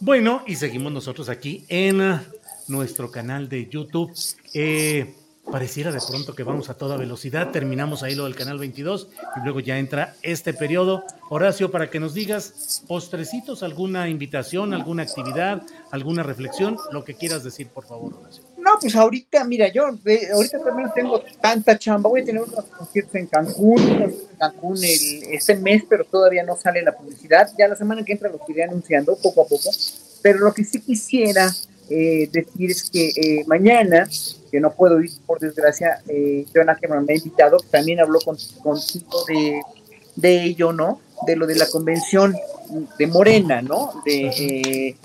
Bueno, 0.00 0.42
y 0.46 0.56
seguimos 0.56 0.92
nosotros 0.92 1.28
aquí 1.28 1.64
en 1.68 2.00
eh, 2.00 2.20
nuestro 2.68 3.10
canal 3.10 3.48
de 3.48 3.68
YouTube. 3.68 4.10
Eh, 4.54 5.14
pareciera 5.50 5.90
de 5.90 6.00
pronto 6.06 6.34
que 6.34 6.42
vamos 6.42 6.70
a 6.70 6.74
toda 6.74 6.96
velocidad. 6.96 7.50
Terminamos 7.50 8.02
ahí 8.02 8.14
lo 8.14 8.24
del 8.24 8.34
canal 8.34 8.58
22 8.58 9.08
y 9.36 9.44
luego 9.44 9.60
ya 9.60 9.78
entra 9.78 10.16
este 10.22 10.54
periodo. 10.54 11.04
Horacio, 11.28 11.70
para 11.70 11.90
que 11.90 12.00
nos 12.00 12.14
digas 12.14 12.82
postrecitos, 12.86 13.62
alguna 13.62 14.08
invitación, 14.08 14.74
alguna 14.74 15.02
actividad, 15.02 15.62
alguna 15.90 16.22
reflexión, 16.22 16.76
lo 16.92 17.04
que 17.04 17.14
quieras 17.14 17.44
decir, 17.44 17.68
por 17.68 17.84
favor, 17.84 18.14
Horacio. 18.14 18.44
No, 18.58 18.78
pues 18.80 18.94
ahorita, 18.94 19.44
mira, 19.44 19.68
yo 19.72 19.84
eh, 20.04 20.28
ahorita 20.32 20.62
también 20.62 20.90
tengo 20.94 21.22
tanta 21.40 21.78
chamba. 21.78 22.10
Voy 22.10 22.20
a 22.20 22.24
tener 22.24 22.42
unos 22.42 22.64
conciertos 22.66 23.14
en 23.14 23.26
Cancún, 23.26 23.80
en 23.80 24.14
Cancún 24.38 24.76
el, 24.76 25.24
este 25.32 25.56
mes, 25.56 25.84
pero 25.88 26.04
todavía 26.04 26.44
no 26.44 26.56
sale 26.56 26.82
la 26.82 26.96
publicidad. 26.96 27.50
Ya 27.58 27.68
la 27.68 27.76
semana 27.76 28.04
que 28.04 28.12
entra 28.12 28.28
los 28.28 28.40
iré 28.48 28.64
anunciando 28.64 29.16
poco 29.16 29.42
a 29.42 29.46
poco. 29.46 29.70
Pero 30.22 30.40
lo 30.40 30.52
que 30.52 30.64
sí 30.64 30.80
quisiera 30.80 31.50
eh, 31.90 32.28
decir 32.32 32.70
es 32.70 32.88
que 32.90 33.08
eh, 33.08 33.44
mañana, 33.46 34.08
que 34.50 34.60
no 34.60 34.72
puedo 34.72 35.00
ir 35.00 35.10
por 35.26 35.38
desgracia, 35.40 36.02
eh, 36.08 36.46
John 36.54 36.70
Ackerman 36.70 37.04
me 37.04 37.14
ha 37.14 37.16
invitado, 37.16 37.58
que 37.58 37.68
también 37.68 38.00
habló 38.00 38.20
con- 38.20 38.38
contigo 38.62 39.24
de, 39.28 39.60
de 40.16 40.44
ello, 40.44 40.72
¿no? 40.72 41.00
De 41.26 41.36
lo 41.36 41.46
de 41.46 41.56
la 41.56 41.66
convención 41.66 42.34
de 42.98 43.06
Morena, 43.06 43.60
¿no? 43.60 43.92
De, 44.06 44.26
eh, 44.28 44.96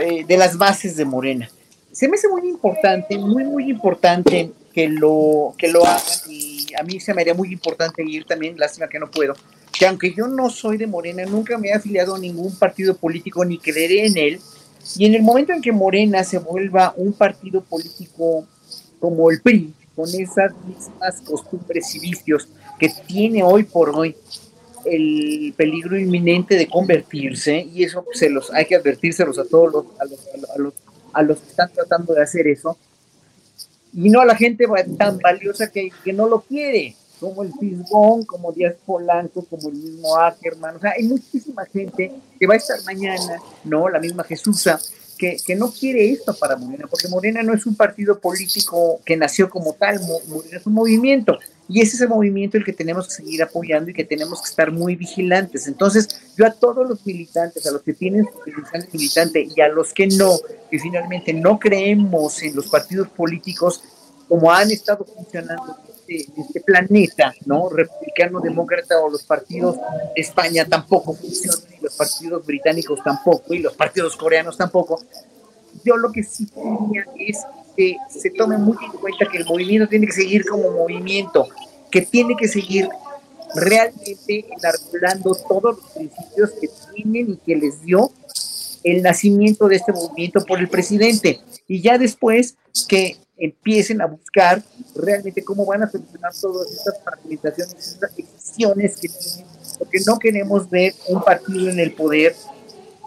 eh, 0.00 0.24
de 0.26 0.36
las 0.36 0.56
bases 0.58 0.96
de 0.96 1.04
Morena 1.04 1.48
se 1.92 2.08
me 2.08 2.16
hace 2.16 2.26
muy 2.26 2.48
importante, 2.48 3.18
muy, 3.18 3.44
muy 3.44 3.68
importante 3.70 4.50
que 4.72 4.88
lo, 4.88 5.54
que 5.58 5.68
lo 5.68 5.84
hagan 5.84 6.00
y 6.26 6.66
a 6.80 6.82
mí 6.84 6.98
se 6.98 7.12
me 7.12 7.20
haría 7.20 7.34
muy 7.34 7.52
importante 7.52 8.02
ir 8.02 8.24
también, 8.24 8.56
lástima 8.58 8.88
que 8.88 8.98
no 8.98 9.10
puedo, 9.10 9.34
que 9.70 9.86
aunque 9.86 10.14
yo 10.14 10.26
no 10.26 10.48
soy 10.48 10.78
de 10.78 10.86
Morena, 10.86 11.26
nunca 11.26 11.58
me 11.58 11.68
he 11.68 11.74
afiliado 11.74 12.14
a 12.14 12.18
ningún 12.18 12.56
partido 12.56 12.96
político 12.96 13.44
ni 13.44 13.58
creeré 13.58 14.06
en 14.06 14.16
él, 14.16 14.40
y 14.96 15.06
en 15.06 15.14
el 15.14 15.22
momento 15.22 15.52
en 15.52 15.62
que 15.62 15.72
Morena 15.72 16.24
se 16.24 16.38
vuelva 16.38 16.94
un 16.96 17.12
partido 17.12 17.62
político 17.62 18.46
como 18.98 19.30
el 19.30 19.40
PRI, 19.40 19.74
con 19.94 20.08
esas 20.08 20.52
mismas 20.66 21.20
costumbres 21.22 21.94
y 21.94 22.00
vicios 22.00 22.48
que 22.78 22.88
tiene 23.06 23.42
hoy 23.42 23.64
por 23.64 23.90
hoy 23.90 24.16
el 24.84 25.54
peligro 25.56 25.98
inminente 25.98 26.56
de 26.56 26.66
convertirse, 26.66 27.68
y 27.72 27.84
eso 27.84 28.04
se 28.12 28.28
los 28.28 28.52
hay 28.52 28.66
que 28.66 28.74
advertírselos 28.74 29.38
a 29.38 29.44
todos 29.44 29.72
los, 29.72 29.84
a 30.00 30.04
los, 30.04 30.20
a 30.28 30.58
los, 30.58 30.74
a 31.12 31.22
los, 31.22 31.38
que 31.38 31.50
están 31.50 31.72
tratando 31.72 32.14
de 32.14 32.22
hacer 32.22 32.48
eso, 32.48 32.76
y 33.92 34.10
no 34.10 34.20
a 34.20 34.24
la 34.24 34.34
gente 34.34 34.66
tan 34.98 35.18
valiosa 35.18 35.70
que, 35.70 35.90
que 36.02 36.12
no 36.12 36.28
lo 36.28 36.40
quiere, 36.40 36.96
como 37.22 37.44
el 37.44 37.52
Fisgón, 37.54 38.24
como 38.24 38.50
Díaz 38.50 38.74
Polanco, 38.84 39.44
como 39.48 39.68
el 39.68 39.76
mismo 39.76 40.16
Ackerman, 40.16 40.74
o 40.74 40.80
sea, 40.80 40.94
hay 40.96 41.04
muchísima 41.04 41.64
gente 41.66 42.12
que 42.36 42.46
va 42.48 42.54
a 42.54 42.56
estar 42.56 42.82
mañana, 42.82 43.40
¿no? 43.62 43.88
La 43.88 44.00
misma 44.00 44.24
Jesusa, 44.24 44.80
que, 45.16 45.54
no 45.54 45.70
quiere 45.70 46.10
esto 46.10 46.34
para 46.34 46.56
Morena, 46.56 46.88
porque 46.90 47.06
Morena 47.06 47.44
no 47.44 47.54
es 47.54 47.64
un 47.64 47.76
partido 47.76 48.18
político 48.18 49.00
que 49.04 49.16
nació 49.16 49.48
como 49.48 49.72
tal, 49.74 50.00
Mo- 50.00 50.18
Morena 50.26 50.56
es 50.58 50.66
un 50.66 50.72
movimiento, 50.72 51.38
y 51.68 51.80
ese 51.80 51.94
es 51.94 52.02
el 52.02 52.08
movimiento 52.08 52.56
el 52.56 52.64
que 52.64 52.72
tenemos 52.72 53.06
que 53.06 53.14
seguir 53.14 53.40
apoyando 53.40 53.90
y 53.90 53.94
que 53.94 54.04
tenemos 54.04 54.42
que 54.42 54.48
estar 54.50 54.72
muy 54.72 54.96
vigilantes. 54.96 55.68
Entonces, 55.68 56.08
yo 56.36 56.44
a 56.44 56.50
todos 56.50 56.88
los 56.88 57.06
militantes, 57.06 57.64
a 57.68 57.70
los 57.70 57.82
que 57.82 57.94
tienen 57.94 58.24
de 58.24 58.88
militante 58.92 59.46
y 59.54 59.60
a 59.60 59.68
los 59.68 59.92
que 59.92 60.08
no, 60.08 60.40
que 60.68 60.80
finalmente 60.80 61.32
no 61.32 61.60
creemos 61.60 62.42
en 62.42 62.56
los 62.56 62.66
partidos 62.66 63.08
políticos 63.10 63.80
como 64.28 64.50
han 64.50 64.72
estado 64.72 65.04
funcionando 65.04 65.76
en 66.08 66.20
este, 66.20 66.40
este 66.40 66.60
planeta, 66.60 67.34
¿no? 67.46 67.68
Republicano, 67.68 68.40
demócrata 68.40 69.00
o 69.00 69.10
los 69.10 69.22
partidos 69.24 69.76
de 69.76 70.20
España 70.20 70.64
tampoco 70.64 71.14
funcionan, 71.14 71.60
y 71.78 71.82
los 71.82 71.94
partidos 71.94 72.46
británicos 72.46 73.00
tampoco, 73.04 73.54
y 73.54 73.58
los 73.58 73.74
partidos 73.74 74.16
coreanos 74.16 74.56
tampoco. 74.56 75.02
Yo 75.84 75.96
lo 75.96 76.12
que 76.12 76.22
sí 76.22 76.46
diría 76.46 77.06
es 77.18 77.38
que 77.76 77.96
se 78.08 78.30
tome 78.30 78.58
muy 78.58 78.76
en 78.84 78.92
cuenta 78.92 79.26
que 79.30 79.38
el 79.38 79.46
movimiento 79.46 79.88
tiene 79.88 80.06
que 80.06 80.12
seguir 80.12 80.44
como 80.46 80.70
movimiento, 80.70 81.48
que 81.90 82.02
tiene 82.02 82.36
que 82.36 82.48
seguir 82.48 82.88
realmente 83.54 84.46
enarbolando 84.50 85.34
todos 85.34 85.76
los 85.76 85.90
principios 85.90 86.50
que 86.60 86.68
tienen 86.94 87.32
y 87.32 87.36
que 87.36 87.56
les 87.56 87.82
dio 87.82 88.10
el 88.84 89.02
nacimiento 89.02 89.68
de 89.68 89.76
este 89.76 89.92
movimiento 89.92 90.44
por 90.44 90.58
el 90.58 90.68
presidente. 90.68 91.40
Y 91.68 91.80
ya 91.80 91.98
después 91.98 92.56
que 92.88 93.16
empiecen 93.36 94.00
a 94.00 94.06
buscar 94.06 94.62
realmente 94.94 95.42
cómo 95.42 95.64
van 95.66 95.82
a 95.82 95.90
solucionar 95.90 96.32
todas 96.40 96.70
estas 96.72 97.02
fragmentaciones, 97.02 97.74
estas 97.78 98.14
decisiones 98.16 98.96
que 98.96 99.08
tienen, 99.08 99.46
porque 99.78 99.98
no 100.06 100.18
queremos 100.18 100.68
ver 100.70 100.94
un 101.08 101.22
partido 101.22 101.68
en 101.70 101.78
el 101.80 101.92
poder 101.94 102.34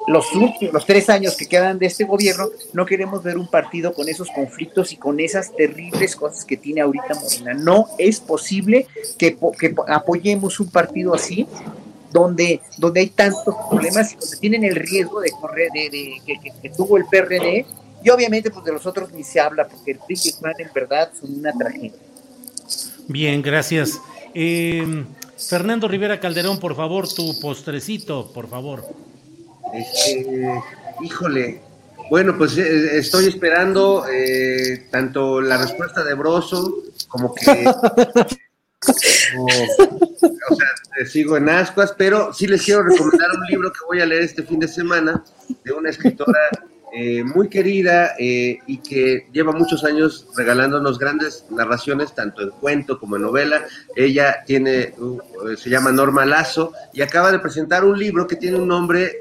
los 0.08 0.32
últimos, 0.36 0.72
los 0.72 0.86
tres 0.86 1.10
años 1.10 1.36
que 1.36 1.48
quedan 1.48 1.80
de 1.80 1.88
este 1.88 2.04
gobierno, 2.04 2.50
no 2.74 2.86
queremos 2.86 3.24
ver 3.24 3.40
un 3.40 3.50
partido 3.50 3.92
con 3.92 4.08
esos 4.08 4.30
conflictos 4.30 4.94
y 4.94 4.98
con 4.98 5.20
esas 5.20 5.56
terribles 5.56 6.16
cosas 6.16 6.46
que 6.46 6.58
tiene 6.58 6.82
ahorita 6.82 7.16
Morena. 7.16 7.54
No 7.56 7.88
es 7.98 8.20
posible 8.20 8.86
que, 9.18 9.36
que 9.60 9.70
po- 9.72 9.86
apoyemos 9.88 10.60
un 10.60 10.70
partido 10.70 11.16
así, 11.16 11.48
donde, 12.12 12.62
donde 12.78 13.00
hay 13.00 13.10
tantos 13.10 13.56
problemas 13.68 14.14
y 14.14 14.18
donde 14.18 14.38
tienen 14.38 14.64
el 14.64 14.76
riesgo 14.76 15.22
de 15.22 15.32
correr, 15.32 15.72
de, 15.74 15.90
de- 15.90 16.22
que, 16.24 16.40
que- 16.40 16.54
que 16.62 16.70
tuvo 16.70 16.98
el 16.98 17.06
PRD, 17.06 17.66
y 18.06 18.10
obviamente 18.11 18.52
pues 18.52 18.64
de 18.64 18.72
los 18.72 18.86
otros 18.86 19.11
ni 19.11 19.23
se 19.23 19.40
habla, 19.40 19.68
porque 19.68 19.94
el 19.94 19.98
PRI 19.98 20.15
y 20.15 20.61
en 20.61 20.69
verdad 20.73 21.11
son 21.19 21.40
una 21.40 21.52
tragedia. 21.52 21.91
Bien, 23.07 23.41
gracias. 23.41 23.99
Eh, 24.36 25.06
Fernando 25.38 25.88
Rivera 25.88 26.19
Calderón, 26.19 26.60
por 26.60 26.76
favor, 26.76 27.11
tu 27.11 27.40
postrecito, 27.40 28.32
por 28.32 28.48
favor. 28.48 28.86
Este, 29.73 30.48
híjole, 31.02 31.61
bueno, 32.11 32.38
pues 32.38 32.56
eh, 32.60 32.99
estoy 32.99 33.26
esperando 33.26 34.06
eh, 34.07 34.86
tanto 34.91 35.41
la 35.41 35.57
respuesta 35.57 36.03
de 36.03 36.14
Broso 36.14 36.84
como 37.07 37.34
que 37.34 37.65
o, 39.38 39.45
o 39.45 40.56
sea, 40.56 41.07
sigo 41.07 41.38
en 41.38 41.49
ascuas, 41.49 41.95
pero 41.98 42.32
sí 42.36 42.45
les 42.45 42.64
quiero 42.64 42.84
recomendar 42.84 43.32
un 43.32 43.48
libro 43.48 43.73
que 43.73 43.80
voy 43.88 43.99
a 43.99 44.06
leer 44.06 44.22
este 44.22 44.44
fin 44.44 44.60
de 44.60 44.68
semana 44.68 45.23
de 45.64 45.73
una 45.73 45.90
escritora 45.90 46.40
eh, 46.94 47.24
muy 47.24 47.49
querida 47.49 48.12
eh, 48.18 48.60
y 48.68 48.78
que 48.78 49.28
lleva 49.32 49.52
muchos 49.52 49.84
años 49.84 50.28
regalándonos 50.36 50.98
grandes 50.99 51.45
narraciones, 51.49 52.14
tanto 52.14 52.41
en 52.41 52.49
cuento 52.52 52.99
como 52.99 53.16
en 53.18 53.24
novela. 53.24 53.62
Ella 53.95 54.44
tiene, 54.45 54.94
uh, 54.98 55.20
se 55.57 55.70
llama 55.70 55.91
Norma 55.91 56.26
Lazo 56.26 56.72
y 56.94 57.02
acaba 57.02 57.32
de 57.32 57.40
presentar 57.40 57.84
un 57.84 57.98
libro 57.99 58.28
que 58.28 58.36
tiene 58.38 58.57
un 58.57 58.68
nombre 58.68 59.12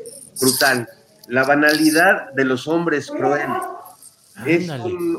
brutal, 0.40 0.88
La 1.28 1.44
banalidad 1.44 2.32
de 2.34 2.44
los 2.44 2.68
hombres 2.68 3.10
crueles. 3.10 3.48
Es 4.44 4.66
un- 4.84 5.16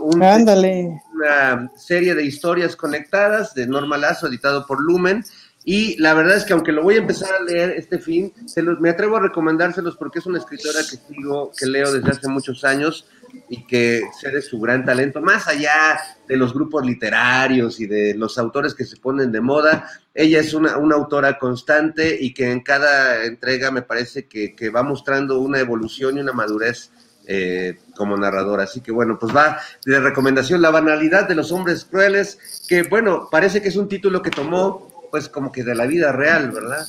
una 1.16 1.72
serie 1.78 2.14
de 2.14 2.24
historias 2.26 2.76
conectadas 2.76 3.54
de 3.56 3.66
Norma 3.66 3.98
Lazo, 3.98 4.28
editado 4.28 4.66
por 4.68 4.82
Lumen. 4.84 5.24
Y 5.68 5.98
la 6.00 6.14
verdad 6.14 6.38
es 6.38 6.46
que 6.46 6.54
aunque 6.54 6.72
lo 6.72 6.84
voy 6.84 6.94
a 6.94 7.00
empezar 7.00 7.34
a 7.34 7.44
leer 7.44 7.72
este 7.72 7.98
fin, 7.98 8.32
me 8.80 8.92
atrevo 8.92 9.18
a 9.18 9.22
recomendárselos 9.22 9.98
porque 9.98 10.20
es 10.20 10.26
una 10.28 10.38
escritora 10.38 10.80
que 10.80 10.98
sigo, 10.98 11.52
que 11.58 11.66
leo 11.66 11.92
desde 11.92 12.12
hace 12.12 12.28
muchos 12.28 12.64
años 12.64 13.08
y 13.50 13.66
que 13.66 14.04
sé 14.22 14.30
de 14.30 14.44
su 14.44 14.60
gran 14.60 14.86
talento, 14.86 15.22
más 15.22 15.48
allá 15.48 16.00
de 16.28 16.38
los 16.38 16.54
grupos 16.54 16.86
literarios 16.86 17.80
y 17.80 17.88
de 17.88 18.14
los 18.14 18.38
autores 18.38 18.76
que 18.76 18.86
se 18.86 18.98
ponen 18.98 19.32
de 19.32 19.42
moda, 19.42 19.90
ella 20.14 20.40
es 20.40 20.54
una, 20.54 20.78
una 20.78 20.96
autora 20.96 21.40
constante 21.40 22.16
y 22.20 22.32
que 22.32 22.52
en 22.52 22.62
cada 22.62 23.26
entrega 23.26 23.72
me 23.72 23.82
parece 23.82 24.28
que, 24.28 24.56
que 24.56 24.70
va 24.70 24.84
mostrando 24.84 25.40
una 25.40 25.60
evolución 25.60 26.18
y 26.18 26.22
una 26.22 26.32
madurez 26.32 26.92
eh, 27.28 27.80
como 27.96 28.16
narradora. 28.16 28.66
Así 28.66 28.82
que 28.82 28.92
bueno, 28.92 29.18
pues 29.20 29.36
va 29.36 29.60
de 29.84 30.00
recomendación 30.00 30.62
La 30.62 30.70
banalidad 30.70 31.28
de 31.28 31.34
los 31.34 31.52
hombres 31.52 31.86
crueles, 31.86 32.66
que 32.70 32.84
bueno, 32.84 33.30
parece 33.32 33.64
que 33.64 33.70
es 33.70 33.76
un 33.76 33.90
título 33.90 34.22
que 34.22 34.30
tomó 34.30 34.95
pues 35.16 35.30
como 35.30 35.50
que 35.50 35.64
de 35.64 35.76
la 35.76 35.86
vida 35.86 36.12
real, 36.12 36.52
¿verdad? 36.52 36.86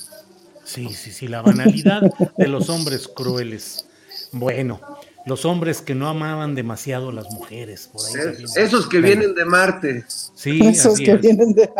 Sí, 0.65 0.89
sí, 0.95 1.13
sí, 1.13 1.29
la 1.29 1.43
banalidad 1.43 2.03
de 2.37 2.49
los 2.49 2.69
hombres 2.71 3.07
crueles. 3.07 3.87
Bueno, 4.33 4.81
los 5.27 5.45
hombres 5.45 5.81
que 5.81 5.95
no 5.95 6.09
amaban 6.09 6.57
demasiado 6.57 7.11
a 7.11 7.13
las 7.13 7.31
mujeres. 7.31 7.89
Por 7.93 8.05
ahí 8.05 8.35
Es- 8.43 8.57
esos 8.57 8.89
que 8.89 8.99
Bueno, 9.01 9.15
vienen 9.21 9.35
de 9.37 9.45
Marte. 9.45 10.05
Sí, 10.35 10.59
Esos 10.67 10.95
así 10.95 11.05
que 11.05 11.13
es. 11.13 11.21
vienen 11.21 11.55
de... 11.55 11.71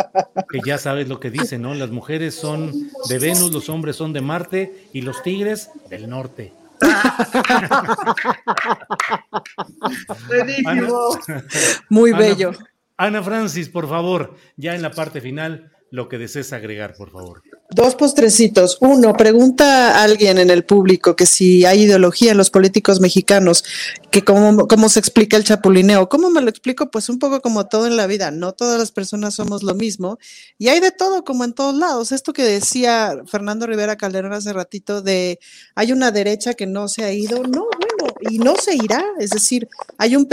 Que 0.49 0.61
ya 0.65 0.79
sabes 0.79 1.09
lo 1.09 1.19
que 1.19 1.33
dice, 1.33 1.59
¿no? 1.59 1.75
Las 1.75 1.91
mujeres 1.91 2.37
son 2.37 2.71
de 3.09 3.19
Venus, 3.19 3.51
los 3.51 3.69
hombres 3.69 3.97
son 3.97 4.13
de 4.13 4.21
Marte 4.21 4.87
y 4.93 5.01
los 5.01 5.21
tigres 5.25 5.71
del 5.91 6.09
norte. 6.09 6.53
Buenísimo. 10.29 11.19
Muy 11.89 12.11
Ana- 12.11 12.19
bello. 12.21 12.53
Ana 12.99 13.21
Francis, 13.23 13.69
por 13.69 13.89
favor, 13.89 14.37
ya 14.57 14.75
en 14.77 14.83
la 14.83 14.91
parte 14.93 15.21
final, 15.21 15.73
lo 15.91 16.09
que 16.09 16.19
desees 16.19 16.53
agregar, 16.53 16.95
por 16.95 17.11
favor. 17.11 17.43
Dos 17.71 17.95
postrecitos. 17.95 18.79
Uno, 18.81 19.13
pregunta 19.15 19.99
a 19.99 20.03
alguien 20.03 20.39
en 20.39 20.51
el 20.51 20.65
público 20.65 21.17
que 21.17 21.27
si 21.27 21.65
hay 21.65 21.83
ideología 21.83 22.33
en 22.33 22.39
los 22.39 22.51
políticos 22.51 23.01
mexicanos, 23.01 23.65
que 24.11 24.23
cómo, 24.23 24.67
cómo 24.67 24.89
se 24.89 24.99
explica 24.99 25.37
el 25.37 25.45
chapulineo. 25.45 26.09
¿Cómo 26.09 26.31
me 26.31 26.41
lo 26.41 26.49
explico? 26.49 26.91
Pues 26.91 27.09
un 27.09 27.19
poco 27.19 27.41
como 27.41 27.67
todo 27.67 27.87
en 27.87 27.97
la 27.97 28.07
vida. 28.07 28.31
No 28.31 28.53
todas 28.53 28.79
las 28.79 28.93
personas 28.93 29.35
somos 29.35 29.63
lo 29.63 29.75
mismo 29.75 30.19
y 30.59 30.69
hay 30.69 30.81
de 30.81 30.91
todo 30.91 31.25
como 31.25 31.45
en 31.45 31.53
todos 31.53 31.75
lados. 31.75 32.13
Esto 32.13 32.33
que 32.33 32.43
decía 32.43 33.23
Fernando 33.27 33.67
Rivera 33.67 33.97
Calderón 33.97 34.33
hace 34.33 34.53
ratito 34.53 35.03
de 35.03 35.39
hay 35.75 35.93
una 35.93 36.11
derecha 36.11 36.55
que 36.55 36.67
no 36.67 36.89
se 36.89 37.05
ha 37.05 37.13
ido. 37.13 37.43
No, 37.43 37.67
y 38.21 38.39
no 38.39 38.57
se 38.57 38.75
irá. 38.75 39.05
Es 39.19 39.31
decir, 39.31 39.69
hay 39.99 40.17
un, 40.17 40.29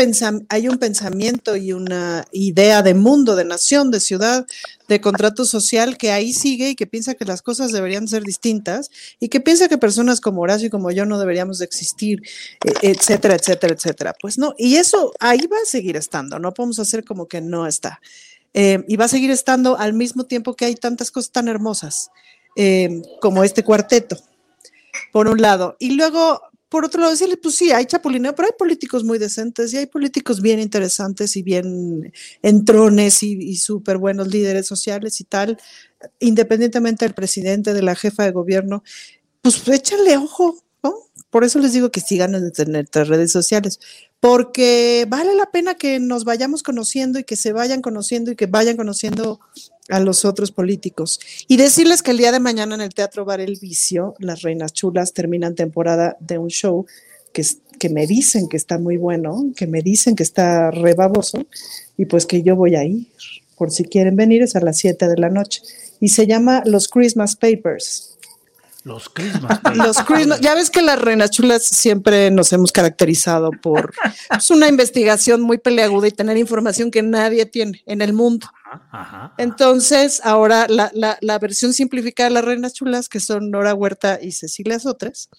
hay 0.50 0.68
un 0.68 0.78
pensamiento 0.78 1.56
y 1.56 1.74
una 1.74 2.26
idea 2.32 2.82
de 2.82 2.94
mundo, 2.94 3.36
de 3.36 3.46
nación, 3.46 3.92
de 3.92 4.00
ciudad, 4.00 4.46
de 4.88 5.02
contrato 5.02 5.46
social 5.46 5.98
que 5.98 6.12
ahí 6.12 6.34
sigue 6.34 6.70
y 6.70 6.76
que 6.76 6.88
piensa 6.88 7.16
que 7.16 7.26
las 7.26 7.42
cosas 7.42 7.72
deberían 7.72 8.08
ser 8.08 8.24
distintas 8.24 8.92
y 9.20 9.30
que 9.30 9.40
piensa 9.40 9.68
que 9.68 9.78
personas 9.78 10.22
como 10.22 10.42
Horacio 10.42 10.68
y 10.68 10.72
como 10.72 10.92
yo 10.92 11.06
no 11.06 11.20
deberíamos 11.20 11.60
de 11.60 11.66
existir, 11.66 12.22
eh, 12.66 12.74
etcétera, 12.82 13.36
etcétera, 13.36 13.74
etcétera. 13.74 14.16
Pues 14.22 14.38
no, 14.38 14.54
y 14.58 14.76
eso 14.76 15.14
ahí 15.20 15.48
va 15.48 15.58
a 15.58 15.66
seguir 15.66 15.98
estando, 15.98 16.40
no 16.40 16.54
podemos 16.54 16.80
hacer 16.80 17.04
como 17.04 17.28
que 17.28 17.42
no 17.42 17.68
está. 17.68 18.00
Eh, 18.54 18.84
y 18.88 18.98
va 18.98 19.06
a 19.06 19.10
seguir 19.10 19.32
estando 19.32 19.78
al 19.78 19.94
mismo 19.94 20.26
tiempo 20.26 20.56
que 20.56 20.66
hay 20.66 20.76
tantas 20.76 21.10
cosas 21.10 21.32
tan 21.32 21.48
hermosas 21.48 22.12
eh, 22.56 23.02
como 23.20 23.44
este 23.44 23.64
cuarteto, 23.64 24.18
por 25.12 25.28
un 25.28 25.42
lado. 25.42 25.76
Y 25.80 25.92
luego, 25.92 26.42
por 26.74 26.86
otro 26.86 27.02
lado, 27.02 27.12
decirle, 27.12 27.38
pues 27.38 27.54
sí, 27.54 27.72
hay 27.72 27.86
chapulineo, 27.86 28.34
pero 28.34 28.48
hay 28.48 28.54
políticos 28.58 29.04
muy 29.04 29.20
decentes 29.20 29.72
y 29.72 29.78
hay 29.78 29.86
políticos 29.86 30.42
bien 30.42 30.60
interesantes 30.60 31.36
y 31.36 31.44
bien 31.44 32.12
entrones 32.42 33.22
y, 33.22 33.56
súper 33.58 34.00
buenos 34.00 34.30
líderes 34.30 34.66
sociales 34.66 35.22
y 35.22 35.24
tal, 35.24 35.60
independientemente 36.20 37.06
del 37.06 37.14
presidente, 37.14 37.76
de 37.76 37.84
la 37.84 37.94
jefa 37.94 38.24
de 38.24 38.32
gobierno, 38.32 38.84
pues 39.44 39.68
échale 39.68 40.18
ojo, 40.18 40.64
¿no? 40.82 40.96
Por 41.30 41.44
eso 41.44 41.60
les 41.60 41.74
digo 41.74 41.92
que 41.92 42.02
sigan 42.02 42.34
en 42.34 42.52
nuestras 42.72 43.08
redes 43.08 43.32
sociales, 43.32 43.80
porque 44.20 45.06
vale 45.08 45.36
la 45.36 45.52
pena 45.52 45.76
que 45.76 46.00
nos 46.00 46.24
vayamos 46.26 46.64
conociendo 46.64 47.20
y 47.20 47.24
que 47.24 47.36
se 47.36 47.54
vayan 47.54 47.84
conociendo 47.84 48.32
y 48.32 48.36
que 48.36 48.48
vayan 48.48 48.78
conociendo 48.78 49.40
a 49.90 50.00
los 50.00 50.26
otros 50.26 50.52
políticos. 50.52 51.20
Y 51.48 51.58
decirles 51.58 52.02
que 52.02 52.12
el 52.12 52.18
día 52.18 52.32
de 52.32 52.40
mañana 52.40 52.76
en 52.76 52.82
el 52.82 52.94
Teatro 52.94 53.26
Bar 53.26 53.42
El 53.42 53.58
Vicio, 53.62 54.16
las 54.20 54.42
Reinas 54.42 54.74
Chulas 54.74 55.14
terminan 55.14 55.56
temporada 55.56 56.18
de 56.20 56.38
un 56.38 56.50
show 56.50 56.86
que, 57.34 57.46
que 57.80 57.90
me 57.90 58.08
dicen 58.08 58.48
que 58.48 58.58
está 58.58 58.78
muy 58.78 58.98
bueno, 58.98 59.52
que 59.56 59.68
me 59.68 59.82
dicen 59.82 60.16
que 60.16 60.24
está 60.24 60.72
rebaboso, 60.72 61.46
y 61.98 62.06
pues 62.06 62.26
que 62.26 62.44
yo 62.44 62.56
voy 62.56 62.76
a 62.76 62.84
ir. 62.84 63.08
Por 63.58 63.72
si 63.72 63.84
quieren 63.84 64.16
venir, 64.16 64.42
es 64.42 64.56
a 64.56 64.62
las 64.62 64.78
7 64.78 65.08
de 65.08 65.18
la 65.18 65.30
noche. 65.30 65.62
Y 66.00 66.10
se 66.10 66.28
llama 66.28 66.64
Los 66.66 66.88
Christmas 66.88 67.36
Papers. 67.36 68.13
Los 68.84 69.10
Christmas. 69.10 69.60
Los 69.76 69.98
Christmas, 70.04 70.42
ya 70.42 70.56
ves 70.56 70.70
que 70.70 70.82
las 70.82 71.00
reinas 71.00 71.32
chulas 71.32 71.64
siempre 71.64 72.30
nos 72.32 72.52
hemos 72.52 72.72
caracterizado 72.72 73.52
por 73.52 73.94
pues, 74.30 74.50
una 74.52 74.68
investigación 74.68 75.42
muy 75.42 75.58
peleaguda 75.58 76.08
y 76.08 76.12
tener 76.12 76.38
información 76.38 76.92
que 76.92 77.02
nadie 77.02 77.46
tiene 77.46 77.82
en 77.86 78.02
el 78.02 78.12
mundo. 78.14 78.48
Ajá. 78.92 79.34
Entonces, 79.38 80.20
ahora 80.24 80.68
la, 80.68 80.92
la- 80.94 81.18
la 81.22 81.40
versión 81.40 81.74
simplificada 81.74 82.30
de 82.30 82.34
las 82.34 82.46
reinas 82.46 82.74
chulas, 82.74 83.08
que 83.08 83.20
son 83.20 83.52
Nora 83.52 83.74
Huerta 83.74 84.20
y 84.22 84.32
Cecilia 84.34 84.80
Sotres, 84.80 85.30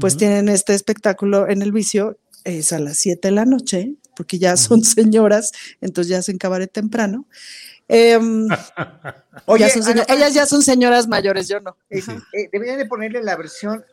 pues 0.00 0.16
tienen 0.16 0.48
este 0.48 0.74
espectáculo 0.74 1.48
en 1.48 1.60
el 1.62 1.72
vicio, 1.72 2.18
es 2.44 2.72
a 2.72 2.78
las 2.78 2.98
7 2.98 3.28
de 3.28 3.32
la 3.32 3.44
noche, 3.44 3.94
porque 4.16 4.38
ya 4.38 4.56
son 4.56 4.82
señoras, 4.84 5.50
entonces 5.80 6.08
ya 6.10 6.18
hacen 6.18 6.38
cabaret 6.38 6.70
temprano. 6.72 7.26
Em, 7.88 8.48
Oye, 9.46 9.68
ya 9.68 9.90
Ana 9.90 10.04
ellas 10.08 10.34
ya 10.34 10.46
son 10.46 10.62
señoras 10.62 11.08
mayores, 11.08 11.48
yo 11.48 11.60
no. 11.60 11.76
Eh, 11.90 12.02
eh, 12.32 12.48
deberían 12.52 12.78
de 12.78 12.86
ponerle 12.86 13.22
la 13.22 13.36
versión 13.36 13.84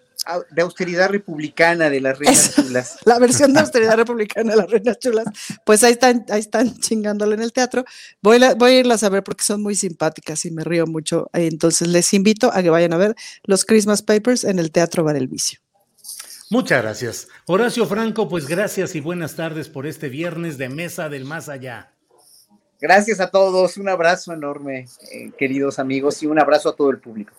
de 0.51 0.61
austeridad 0.61 1.09
republicana 1.09 1.89
de 1.89 2.01
las 2.01 2.17
reinas 2.17 2.55
chulas. 2.55 2.97
la 3.05 3.19
versión 3.19 3.53
de 3.53 3.59
austeridad 3.59 3.95
republicana 3.95 4.51
de 4.51 4.57
las 4.57 4.69
reinas 4.69 4.97
chulas, 4.97 5.25
pues 5.65 5.83
ahí 5.83 5.93
están, 5.93 6.25
ahí 6.29 6.39
están 6.39 6.77
chingándole 6.79 7.35
en 7.35 7.41
el 7.41 7.53
teatro. 7.53 7.85
Voy, 8.21 8.43
a- 8.43 8.55
voy 8.55 8.71
a 8.71 8.79
irlas 8.79 9.03
a 9.03 9.09
ver 9.09 9.23
porque 9.23 9.43
son 9.43 9.61
muy 9.61 9.75
simpáticas 9.75 10.45
y 10.45 10.51
me 10.51 10.63
río 10.63 10.87
mucho. 10.87 11.29
Entonces 11.33 11.87
les 11.87 12.13
invito 12.13 12.51
a 12.53 12.63
que 12.63 12.69
vayan 12.69 12.93
a 12.93 12.97
ver 12.97 13.15
los 13.43 13.65
Christmas 13.65 14.01
Papers 14.01 14.43
en 14.43 14.59
el 14.59 14.71
Teatro 14.71 15.03
Bar 15.03 15.15
El 15.15 15.27
Vicio. 15.27 15.59
Muchas 16.49 16.81
gracias. 16.81 17.27
Horacio 17.45 17.85
Franco, 17.85 18.29
pues 18.29 18.47
gracias 18.47 18.95
y 18.95 18.99
buenas 19.01 19.35
tardes 19.35 19.67
por 19.67 19.85
este 19.87 20.09
viernes 20.09 20.57
de 20.57 20.69
Mesa 20.69 21.09
del 21.09 21.25
Más 21.25 21.49
Allá. 21.49 21.91
Gracias 22.79 23.19
a 23.19 23.29
todos, 23.29 23.77
un 23.77 23.89
abrazo 23.89 24.33
enorme, 24.33 24.87
eh, 25.11 25.31
queridos 25.37 25.79
amigos, 25.79 26.21
y 26.23 26.27
un 26.27 26.39
abrazo 26.39 26.69
a 26.69 26.75
todo 26.75 26.89
el 26.89 26.99
público. 26.99 27.33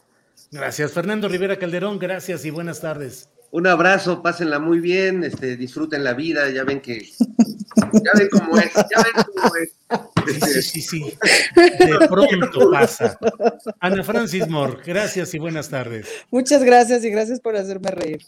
Gracias. 0.51 0.93
Fernando 0.93 1.29
Rivera 1.29 1.59
Calderón, 1.59 1.99
gracias 1.99 2.45
y 2.45 2.51
buenas 2.51 2.81
tardes. 2.81 3.29
Un 3.51 3.67
abrazo, 3.67 4.23
pásenla 4.23 4.59
muy 4.59 4.81
bien, 4.81 5.25
este, 5.25 5.57
disfruten 5.57 6.05
la 6.05 6.15
vida, 6.15 6.51
ya 6.51 6.65
ven 6.65 6.81
que, 6.81 7.01
ya 7.01 8.11
ven 8.15 8.29
cómo 8.31 8.59
es, 8.59 8.73
ya 8.75 9.03
ven 9.03 9.25
cómo 9.25 9.55
es. 9.57 9.73
Sí, 10.27 10.41
sí, 10.41 10.63
sí, 10.63 10.83
sí. 10.83 11.19
De 11.55 12.09
pronto 12.09 12.71
pasa. 12.71 13.19
Ana 13.81 14.03
Francis 14.03 14.49
Moore, 14.49 14.83
gracias 14.85 15.33
y 15.35 15.39
buenas 15.39 15.69
tardes. 15.69 16.09
Muchas 16.31 16.65
gracias 16.65 17.05
y 17.05 17.11
gracias 17.11 17.41
por 17.41 17.57
hacerme 17.57 17.91
reír. 17.93 18.23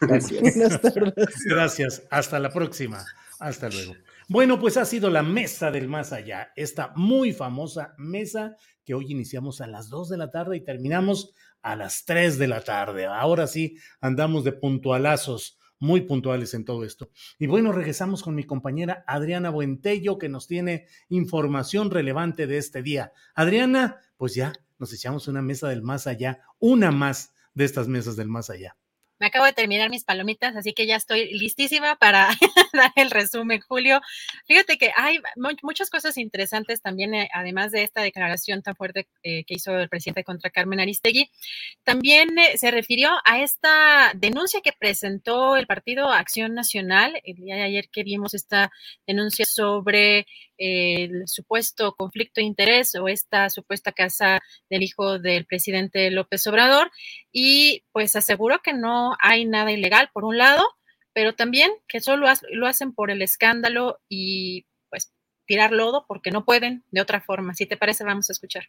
Buenas 0.00 0.80
tardes. 0.80 1.14
Gracias. 1.46 2.02
Hasta 2.10 2.38
la 2.38 2.50
próxima. 2.50 3.04
Hasta 3.38 3.68
luego. 3.70 3.94
Bueno, 4.30 4.60
pues 4.60 4.76
ha 4.76 4.84
sido 4.84 5.10
la 5.10 5.24
mesa 5.24 5.72
del 5.72 5.88
más 5.88 6.12
allá, 6.12 6.52
esta 6.54 6.92
muy 6.94 7.32
famosa 7.32 7.96
mesa 7.98 8.54
que 8.84 8.94
hoy 8.94 9.10
iniciamos 9.10 9.60
a 9.60 9.66
las 9.66 9.88
2 9.88 10.08
de 10.08 10.18
la 10.18 10.30
tarde 10.30 10.56
y 10.56 10.60
terminamos 10.60 11.34
a 11.62 11.74
las 11.74 12.04
3 12.04 12.38
de 12.38 12.46
la 12.46 12.60
tarde. 12.60 13.06
Ahora 13.06 13.48
sí, 13.48 13.76
andamos 14.00 14.44
de 14.44 14.52
puntualazos, 14.52 15.58
muy 15.80 16.02
puntuales 16.02 16.54
en 16.54 16.64
todo 16.64 16.84
esto. 16.84 17.10
Y 17.40 17.48
bueno, 17.48 17.72
regresamos 17.72 18.22
con 18.22 18.36
mi 18.36 18.44
compañera 18.44 19.02
Adriana 19.08 19.50
Buentello, 19.50 20.16
que 20.16 20.28
nos 20.28 20.46
tiene 20.46 20.86
información 21.08 21.90
relevante 21.90 22.46
de 22.46 22.58
este 22.58 22.84
día. 22.84 23.10
Adriana, 23.34 23.98
pues 24.16 24.36
ya 24.36 24.52
nos 24.78 24.92
echamos 24.92 25.26
una 25.26 25.42
mesa 25.42 25.68
del 25.68 25.82
más 25.82 26.06
allá, 26.06 26.38
una 26.60 26.92
más 26.92 27.34
de 27.54 27.64
estas 27.64 27.88
mesas 27.88 28.14
del 28.14 28.28
más 28.28 28.48
allá. 28.48 28.76
Me 29.20 29.26
acabo 29.26 29.44
de 29.44 29.52
terminar 29.52 29.90
mis 29.90 30.04
palomitas, 30.04 30.56
así 30.56 30.72
que 30.72 30.86
ya 30.86 30.96
estoy 30.96 31.32
listísima 31.38 31.96
para 31.96 32.28
dar 32.72 32.90
el 32.96 33.10
resumen, 33.10 33.60
Julio. 33.60 34.00
Fíjate 34.46 34.78
que 34.78 34.90
hay 34.96 35.20
muchas 35.62 35.90
cosas 35.90 36.16
interesantes 36.16 36.80
también, 36.80 37.14
eh, 37.14 37.28
además 37.34 37.70
de 37.70 37.82
esta 37.82 38.00
declaración 38.00 38.62
tan 38.62 38.74
fuerte 38.74 39.06
eh, 39.22 39.44
que 39.44 39.54
hizo 39.54 39.78
el 39.78 39.90
presidente 39.90 40.24
contra 40.24 40.50
Carmen 40.50 40.80
Aristegui. 40.80 41.30
También 41.84 42.38
eh, 42.38 42.56
se 42.56 42.70
refirió 42.70 43.10
a 43.26 43.42
esta 43.42 44.12
denuncia 44.14 44.62
que 44.62 44.72
presentó 44.72 45.56
el 45.56 45.66
Partido 45.66 46.08
Acción 46.08 46.54
Nacional 46.54 47.20
el 47.22 47.36
día 47.36 47.56
de 47.56 47.62
ayer 47.62 47.90
que 47.90 48.02
vimos 48.02 48.32
esta 48.32 48.72
denuncia 49.06 49.44
sobre 49.46 50.26
el 50.60 51.26
supuesto 51.26 51.94
conflicto 51.96 52.40
de 52.40 52.46
interés 52.46 52.94
o 52.94 53.08
esta 53.08 53.48
supuesta 53.48 53.92
casa 53.92 54.40
del 54.68 54.82
hijo 54.82 55.18
del 55.18 55.46
presidente 55.46 56.10
López 56.10 56.46
Obrador 56.46 56.90
y 57.32 57.82
pues 57.92 58.14
aseguró 58.14 58.60
que 58.62 58.74
no 58.74 59.16
hay 59.20 59.46
nada 59.46 59.72
ilegal 59.72 60.10
por 60.12 60.24
un 60.24 60.36
lado, 60.36 60.62
pero 61.14 61.34
también 61.34 61.70
que 61.88 62.00
solo 62.00 62.26
lo 62.52 62.66
hacen 62.66 62.92
por 62.92 63.10
el 63.10 63.22
escándalo 63.22 64.00
y 64.08 64.66
pues 64.90 65.12
tirar 65.46 65.72
lodo 65.72 66.04
porque 66.06 66.30
no 66.30 66.44
pueden 66.44 66.84
de 66.90 67.00
otra 67.00 67.22
forma. 67.22 67.54
Si 67.54 67.64
te 67.64 67.78
parece, 67.78 68.04
vamos 68.04 68.28
a 68.28 68.34
escuchar. 68.34 68.64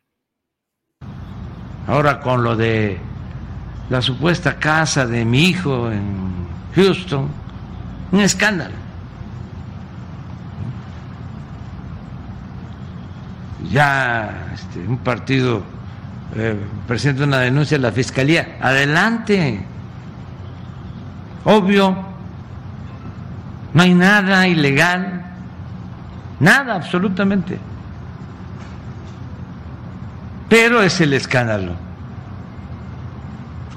Ahora 1.88 2.22
con 2.22 2.42
lo 2.42 2.56
de 2.56 2.98
la 3.90 4.02
supuesta 4.02 4.58
casa 4.58 5.06
de 5.06 5.26
mi 5.26 5.50
hijo 5.50 5.92
en 5.92 6.48
Houston, 6.74 7.30
un 8.14 8.22
escándalo. 8.22 8.91
Ya 13.70 14.52
este, 14.54 14.80
un 14.80 14.98
partido 14.98 15.64
eh, 16.36 16.56
presenta 16.88 17.26
una 17.26 17.40
denuncia 17.40 17.78
a 17.78 17.82
la 17.82 17.92
fiscalía, 17.92 18.58
adelante. 18.62 19.66
Obvio, 21.44 21.96
no 23.74 23.82
hay 23.82 23.94
nada 23.94 24.48
ilegal, 24.48 25.26
nada 26.40 26.76
absolutamente. 26.76 27.60
Pero 30.48 30.82
es 30.82 31.00
el 31.02 31.14
escándalo, 31.14 31.74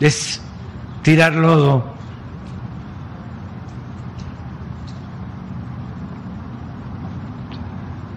es 0.00 0.40
tirar 1.02 1.34
lodo. 1.34 1.92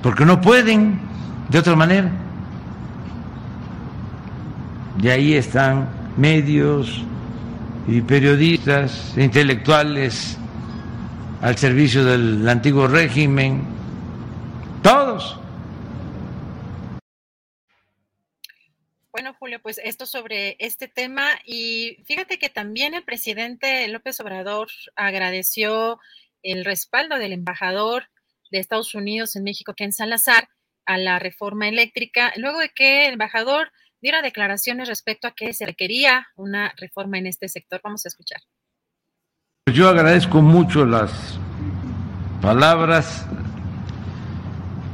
Porque 0.02 0.26
no 0.26 0.40
pueden 0.40 1.07
de 1.50 1.60
otra 1.60 1.76
manera. 1.76 2.12
Y 5.02 5.10
ahí 5.10 5.34
están 5.34 5.90
medios 6.18 7.04
y 7.88 8.02
periodistas, 8.02 9.18
intelectuales 9.18 10.38
al 11.42 11.58
servicio 11.58 12.04
del 12.04 12.48
antiguo 12.50 12.88
régimen, 12.88 13.64
todos. 14.82 15.40
Bueno, 19.12 19.36
Julio, 19.40 19.60
pues 19.62 19.80
esto 19.84 20.06
sobre 20.06 20.58
este 20.60 20.88
tema 20.88 21.30
y 21.46 21.98
fíjate 22.06 22.38
que 22.38 22.50
también 22.50 22.94
el 22.94 23.04
presidente 23.04 23.88
López 23.88 24.20
Obrador 24.20 24.68
agradeció 24.96 26.00
el 26.44 26.66
respaldo 26.66 27.18
del 27.18 27.34
embajador 27.34 28.10
de 28.52 28.60
Estados 28.60 28.94
Unidos 28.94 29.36
en 29.36 29.44
México, 29.44 29.74
Ken 29.74 29.92
Salazar, 29.92 30.50
a 30.88 30.98
la 30.98 31.20
reforma 31.20 31.68
eléctrica, 31.68 32.34
luego 32.38 32.60
de 32.60 32.70
que 32.70 33.06
el 33.08 33.14
embajador 33.14 33.72
diera 34.02 34.22
declaraciones 34.22 34.88
respecto 34.88 35.28
a 35.28 35.36
que 35.36 35.54
se 35.54 35.66
requería 35.66 36.28
una 36.36 36.74
reforma 36.78 37.18
en 37.18 37.28
este 37.28 37.50
sector. 37.50 37.82
Vamos 37.84 38.06
a 38.06 38.10
escuchar. 38.10 38.42
Yo 39.72 39.90
agradezco 39.90 40.42
mucho 40.42 40.86
las 40.86 41.38
palabras 42.42 43.28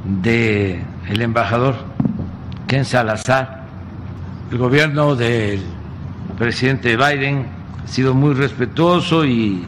de 0.05 0.81
embajador 1.07 1.75
Ken 2.67 2.83
Salazar. 2.83 3.63
El 4.51 4.57
gobierno 4.57 5.15
del 5.15 5.63
presidente 6.37 6.97
Biden 6.97 7.47
ha 7.83 7.87
sido 7.87 8.15
muy 8.15 8.33
respetuoso 8.33 9.25
y 9.25 9.65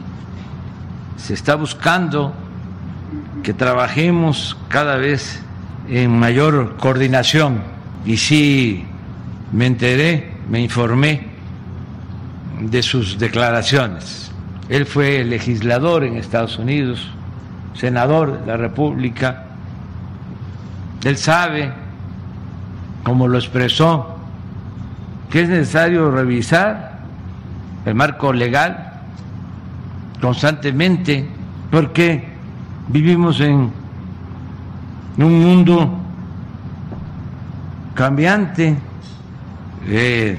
se 1.16 1.34
está 1.34 1.54
buscando 1.54 2.34
que 3.44 3.54
trabajemos 3.54 4.56
cada 4.68 4.96
vez 4.96 5.45
en 5.88 6.18
mayor 6.18 6.76
coordinación 6.76 7.60
y 8.04 8.16
sí 8.16 8.84
me 9.52 9.66
enteré, 9.66 10.32
me 10.48 10.60
informé 10.60 11.26
de 12.60 12.82
sus 12.82 13.18
declaraciones. 13.18 14.32
Él 14.68 14.86
fue 14.86 15.24
legislador 15.24 16.04
en 16.04 16.16
Estados 16.16 16.58
Unidos, 16.58 17.08
senador 17.74 18.40
de 18.40 18.46
la 18.46 18.56
República. 18.56 19.44
Él 21.04 21.16
sabe, 21.16 21.72
como 23.04 23.28
lo 23.28 23.38
expresó, 23.38 24.16
que 25.30 25.42
es 25.42 25.48
necesario 25.48 26.10
revisar 26.10 26.98
el 27.84 27.94
marco 27.94 28.32
legal 28.32 29.00
constantemente 30.20 31.28
porque 31.70 32.24
vivimos 32.88 33.40
en 33.40 33.70
un 35.24 35.40
mundo 35.42 35.90
cambiante. 37.94 38.76
Eh, 39.86 40.38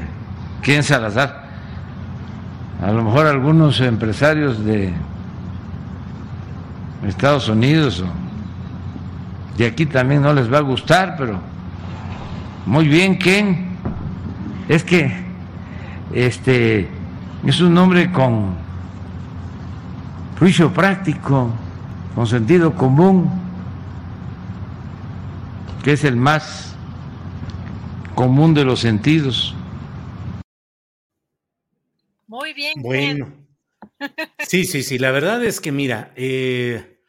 ¿Quién 0.62 0.84
Salazar? 0.84 1.48
A 2.82 2.92
lo 2.92 3.04
mejor 3.04 3.26
algunos 3.26 3.80
empresarios 3.82 4.64
de 4.64 4.94
Estados 7.08 7.50
Unidos 7.50 8.02
o 8.02 8.08
de 9.58 9.66
aquí 9.66 9.88
también 9.88 10.22
no 10.22 10.34
les 10.34 10.52
va 10.52 10.60
a 10.60 10.62
gustar, 10.62 11.16
pero 11.18 11.40
muy 12.66 12.88
bien, 12.88 13.16
¿quién? 13.16 13.78
Es 14.70 14.84
que 14.84 15.12
este 16.14 16.88
es 17.46 17.62
un 17.62 17.76
hombre 17.78 18.12
con 18.12 18.56
juicio 20.38 20.72
práctico, 20.72 21.50
con 22.14 22.28
sentido 22.28 22.76
común 22.76 23.47
que 25.84 25.94
es 25.94 26.04
el 26.04 26.16
más 26.16 26.76
común 28.16 28.54
de 28.54 28.66
los 28.66 28.80
sentidos. 28.80 29.56
Muy 32.28 32.54
bien. 32.54 32.74
Bueno. 32.82 33.34
Sí, 34.40 34.66
sí, 34.66 34.84
sí. 34.84 34.98
La 34.98 35.12
verdad 35.12 35.44
es 35.44 35.62
que, 35.62 35.72
mira, 35.72 36.14
eh, 36.16 37.02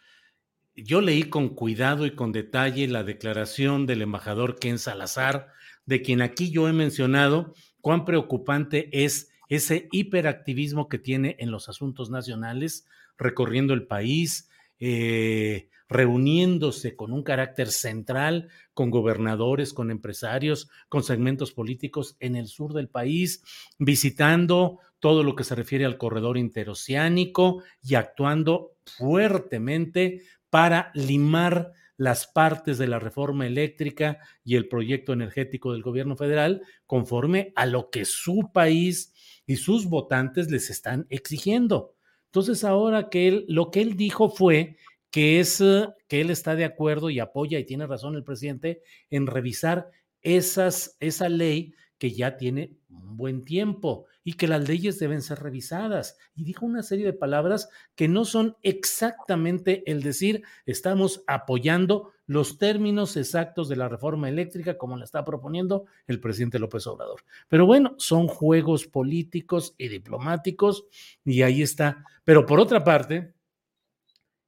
yo 0.74 1.00
leí 1.00 1.24
con 1.24 1.50
cuidado 1.50 2.06
y 2.06 2.14
con 2.14 2.32
detalle 2.32 2.86
la 2.88 3.04
declaración 3.04 3.86
del 3.86 4.02
embajador 4.02 4.58
Ken 4.58 4.78
Salazar, 4.78 5.48
de 5.86 6.02
quien 6.02 6.22
aquí 6.22 6.50
yo 6.50 6.68
he 6.68 6.72
mencionado 6.72 7.54
cuán 7.80 8.04
preocupante 8.04 8.88
es 8.92 9.30
ese 9.48 9.88
hiperactivismo 9.92 10.88
que 10.88 10.98
tiene 10.98 11.36
en 11.38 11.50
los 11.50 11.68
asuntos 11.68 12.10
nacionales, 12.10 12.86
recorriendo 13.16 13.74
el 13.74 13.86
país, 13.86 14.50
eh, 14.78 15.70
reuniéndose 15.88 16.96
con 16.96 17.12
un 17.12 17.22
carácter 17.22 17.68
central, 17.70 18.48
con 18.74 18.90
gobernadores, 18.90 19.72
con 19.72 19.90
empresarios, 19.90 20.68
con 20.88 21.02
segmentos 21.02 21.52
políticos 21.52 22.16
en 22.20 22.36
el 22.36 22.46
sur 22.46 22.74
del 22.74 22.88
país, 22.88 23.42
visitando 23.78 24.80
todo 25.00 25.22
lo 25.22 25.34
que 25.34 25.44
se 25.44 25.54
refiere 25.54 25.84
al 25.84 25.96
corredor 25.96 26.36
interoceánico 26.36 27.62
y 27.82 27.94
actuando 27.94 28.72
fuertemente 28.84 30.22
para 30.50 30.90
limar 30.94 31.72
las 31.96 32.26
partes 32.26 32.78
de 32.78 32.86
la 32.86 32.98
reforma 32.98 33.46
eléctrica 33.46 34.20
y 34.44 34.54
el 34.54 34.68
proyecto 34.68 35.12
energético 35.12 35.72
del 35.72 35.82
gobierno 35.82 36.16
federal 36.16 36.62
conforme 36.86 37.52
a 37.56 37.66
lo 37.66 37.90
que 37.90 38.04
su 38.04 38.50
país 38.52 39.12
y 39.46 39.56
sus 39.56 39.86
votantes 39.86 40.50
les 40.50 40.70
están 40.70 41.06
exigiendo. 41.10 41.94
Entonces 42.26 42.62
ahora 42.62 43.08
que 43.08 43.26
él, 43.28 43.44
lo 43.48 43.70
que 43.70 43.80
él 43.80 43.96
dijo 43.96 44.28
fue 44.28 44.76
que 45.10 45.40
es 45.40 45.60
eh, 45.60 45.88
que 46.08 46.20
él 46.20 46.30
está 46.30 46.54
de 46.54 46.64
acuerdo 46.64 47.10
y 47.10 47.20
apoya, 47.20 47.58
y 47.58 47.64
tiene 47.64 47.86
razón 47.86 48.14
el 48.14 48.24
presidente, 48.24 48.82
en 49.10 49.26
revisar 49.26 49.90
esas, 50.22 50.96
esa 51.00 51.28
ley 51.28 51.74
que 51.98 52.12
ya 52.12 52.36
tiene 52.36 52.76
un 52.90 53.16
buen 53.16 53.44
tiempo 53.44 54.06
y 54.22 54.34
que 54.34 54.46
las 54.46 54.68
leyes 54.68 54.98
deben 54.98 55.22
ser 55.22 55.40
revisadas. 55.40 56.16
Y 56.34 56.44
dijo 56.44 56.64
una 56.64 56.82
serie 56.82 57.04
de 57.06 57.12
palabras 57.12 57.68
que 57.94 58.08
no 58.08 58.24
son 58.24 58.56
exactamente 58.62 59.82
el 59.90 60.02
decir 60.02 60.42
estamos 60.66 61.24
apoyando 61.26 62.12
los 62.26 62.58
términos 62.58 63.16
exactos 63.16 63.68
de 63.68 63.76
la 63.76 63.88
reforma 63.88 64.28
eléctrica 64.28 64.76
como 64.76 64.96
la 64.96 65.04
está 65.04 65.24
proponiendo 65.24 65.86
el 66.06 66.20
presidente 66.20 66.58
López 66.58 66.86
Obrador. 66.86 67.22
Pero 67.48 67.66
bueno, 67.66 67.94
son 67.96 68.28
juegos 68.28 68.86
políticos 68.86 69.74
y 69.78 69.88
diplomáticos 69.88 70.84
y 71.24 71.42
ahí 71.42 71.62
está. 71.62 72.04
Pero 72.24 72.44
por 72.44 72.60
otra 72.60 72.84
parte, 72.84 73.32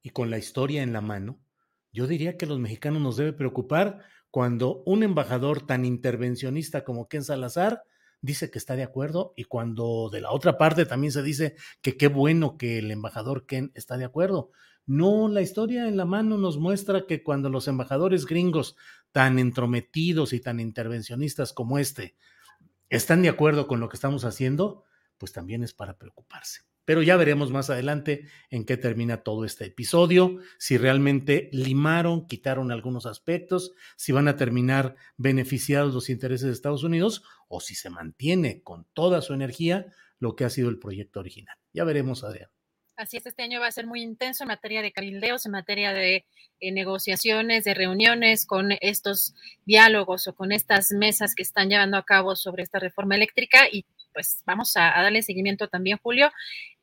y 0.01 0.09
con 0.09 0.29
la 0.29 0.37
historia 0.37 0.83
en 0.83 0.93
la 0.93 1.01
mano, 1.01 1.39
yo 1.91 2.07
diría 2.07 2.37
que 2.37 2.45
los 2.45 2.59
mexicanos 2.59 3.01
nos 3.01 3.17
debe 3.17 3.33
preocupar 3.33 3.99
cuando 4.29 4.81
un 4.85 5.03
embajador 5.03 5.65
tan 5.65 5.83
intervencionista 5.85 6.83
como 6.83 7.07
Ken 7.07 7.23
Salazar 7.23 7.83
dice 8.21 8.49
que 8.49 8.59
está 8.59 8.75
de 8.75 8.83
acuerdo 8.83 9.33
y 9.35 9.43
cuando 9.43 10.09
de 10.09 10.21
la 10.21 10.31
otra 10.31 10.57
parte 10.57 10.85
también 10.85 11.11
se 11.11 11.23
dice 11.23 11.55
que 11.81 11.97
qué 11.97 12.07
bueno 12.07 12.57
que 12.57 12.79
el 12.79 12.91
embajador 12.91 13.45
Ken 13.45 13.71
está 13.75 13.97
de 13.97 14.05
acuerdo. 14.05 14.51
No, 14.85 15.27
la 15.27 15.41
historia 15.41 15.87
en 15.87 15.97
la 15.97 16.05
mano 16.05 16.37
nos 16.37 16.57
muestra 16.57 17.05
que 17.07 17.23
cuando 17.23 17.49
los 17.49 17.67
embajadores 17.67 18.25
gringos 18.25 18.75
tan 19.11 19.37
entrometidos 19.37 20.33
y 20.33 20.39
tan 20.39 20.59
intervencionistas 20.59 21.53
como 21.53 21.77
este 21.77 22.15
están 22.89 23.21
de 23.21 23.29
acuerdo 23.29 23.67
con 23.67 23.79
lo 23.79 23.89
que 23.89 23.95
estamos 23.95 24.25
haciendo, 24.25 24.83
pues 25.17 25.31
también 25.31 25.63
es 25.63 25.73
para 25.73 25.97
preocuparse. 25.97 26.61
Pero 26.91 27.03
ya 27.03 27.15
veremos 27.15 27.51
más 27.51 27.69
adelante 27.69 28.27
en 28.49 28.65
qué 28.65 28.75
termina 28.75 29.23
todo 29.23 29.45
este 29.45 29.63
episodio, 29.63 30.39
si 30.59 30.77
realmente 30.77 31.47
limaron, 31.53 32.27
quitaron 32.27 32.69
algunos 32.69 33.05
aspectos, 33.05 33.71
si 33.95 34.11
van 34.11 34.27
a 34.27 34.35
terminar 34.35 34.97
beneficiados 35.15 35.93
los 35.93 36.09
intereses 36.09 36.47
de 36.47 36.51
Estados 36.51 36.83
Unidos 36.83 37.23
o 37.47 37.61
si 37.61 37.75
se 37.75 37.89
mantiene 37.89 38.61
con 38.61 38.85
toda 38.93 39.21
su 39.21 39.33
energía 39.33 39.85
lo 40.19 40.35
que 40.35 40.43
ha 40.43 40.49
sido 40.49 40.67
el 40.67 40.79
proyecto 40.79 41.21
original. 41.21 41.55
Ya 41.71 41.85
veremos, 41.85 42.25
Adrián. 42.25 42.49
Así 42.97 43.15
es, 43.15 43.25
este 43.25 43.41
año 43.41 43.61
va 43.61 43.67
a 43.67 43.71
ser 43.71 43.87
muy 43.87 44.01
intenso 44.01 44.43
en 44.43 44.49
materia 44.49 44.81
de 44.81 44.91
cabildeos, 44.91 45.45
en 45.45 45.53
materia 45.53 45.93
de 45.93 46.25
eh, 46.59 46.71
negociaciones, 46.73 47.63
de 47.63 47.73
reuniones 47.73 48.45
con 48.45 48.73
estos 48.81 49.33
diálogos 49.65 50.27
o 50.27 50.35
con 50.35 50.51
estas 50.51 50.91
mesas 50.91 51.35
que 51.35 51.43
están 51.43 51.69
llevando 51.69 51.95
a 51.95 52.03
cabo 52.03 52.35
sobre 52.35 52.63
esta 52.63 52.79
reforma 52.79 53.15
eléctrica 53.15 53.69
y 53.71 53.85
pues 54.13 54.41
vamos 54.45 54.75
a, 54.77 54.91
darle 55.01 55.21
seguimiento 55.21 55.67
también, 55.67 55.99
Julio. 56.01 56.31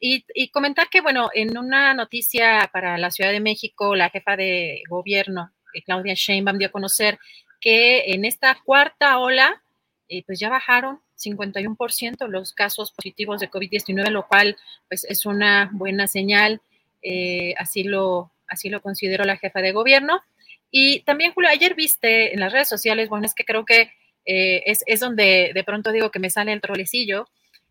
Y, 0.01 0.49
comentar 0.51 0.89
que, 0.89 1.01
bueno, 1.01 1.29
en 1.35 1.57
una 1.59 1.95
noticia 1.95 2.71
para 2.73 2.99
la 2.99 3.11
Ciudad 3.11 3.33
de 3.33 3.41
México, 3.41 3.95
la 3.97 4.11
jefa 4.11 4.37
de 4.37 4.83
gobierno, 4.89 5.53
eh, 5.75 5.83
Claudia 5.83 6.15
Sheinbaum, 6.15 6.59
dio 6.59 6.69
a 6.69 6.73
conocer 6.73 7.19
que 7.61 8.13
en 8.13 8.25
esta 8.25 8.57
cuarta 8.65 9.19
ola, 9.19 9.63
eh, 10.09 10.23
pues 10.25 10.39
ya 10.39 10.49
bajaron 10.49 11.01
51% 11.19 12.29
los 12.29 12.53
casos 12.53 12.93
positivos 12.93 13.41
de 13.41 13.51
COVID-19, 13.51 14.11
lo 14.11 14.27
cual 14.27 14.57
pues 14.89 15.05
es 15.05 15.27
una 15.27 15.69
buena 15.73 16.07
señal, 16.07 16.61
eh, 17.03 17.55
así, 17.59 17.83
lo, 17.83 18.31
así 18.47 18.69
lo 18.69 18.81
consideró 18.81 19.25
la 19.25 19.37
jefa 19.37 19.61
de 19.61 19.73
gobierno. 19.73 20.23
Y 20.71 21.01
también, 21.01 21.33
Julio, 21.33 21.51
ayer 21.51 21.75
viste 21.75 22.33
en 22.35 22.41
las 22.41 22.53
redes 22.53 22.69
sociales, 22.69 23.09
bueno, 23.09 23.27
es 23.27 23.35
que 23.35 23.45
creo 23.45 23.65
que 23.65 23.91
eh, 24.31 24.63
es, 24.67 25.01
donde 25.01 25.53
de 25.55 25.65
pronto 25.65 25.91
digo 25.91 26.11
que 26.11 26.19
me 26.19 26.29
sale 26.29 26.53
el 26.53 26.61
trolecillo, 26.61 27.27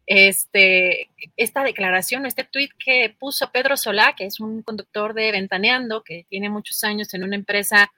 este, 0.07 1.11
esta 1.35 1.63
declaración, 1.63 2.25
este 2.25 2.45
tweet 2.45 2.69
que 2.83 3.15
puso 3.19 3.51
Pedro 3.51 3.77
Solá, 3.77 4.15
que 4.17 4.25
es 4.25 4.39
un 4.39 4.63
conductor 4.63 5.13
de 5.13 5.31
Ventaneando, 5.31 6.03
que 6.03 6.25
tiene 6.29 6.49
muchos 6.49 6.83
años 6.83 7.13
en 7.13 7.23
una 7.23 7.35
empresa 7.35 7.91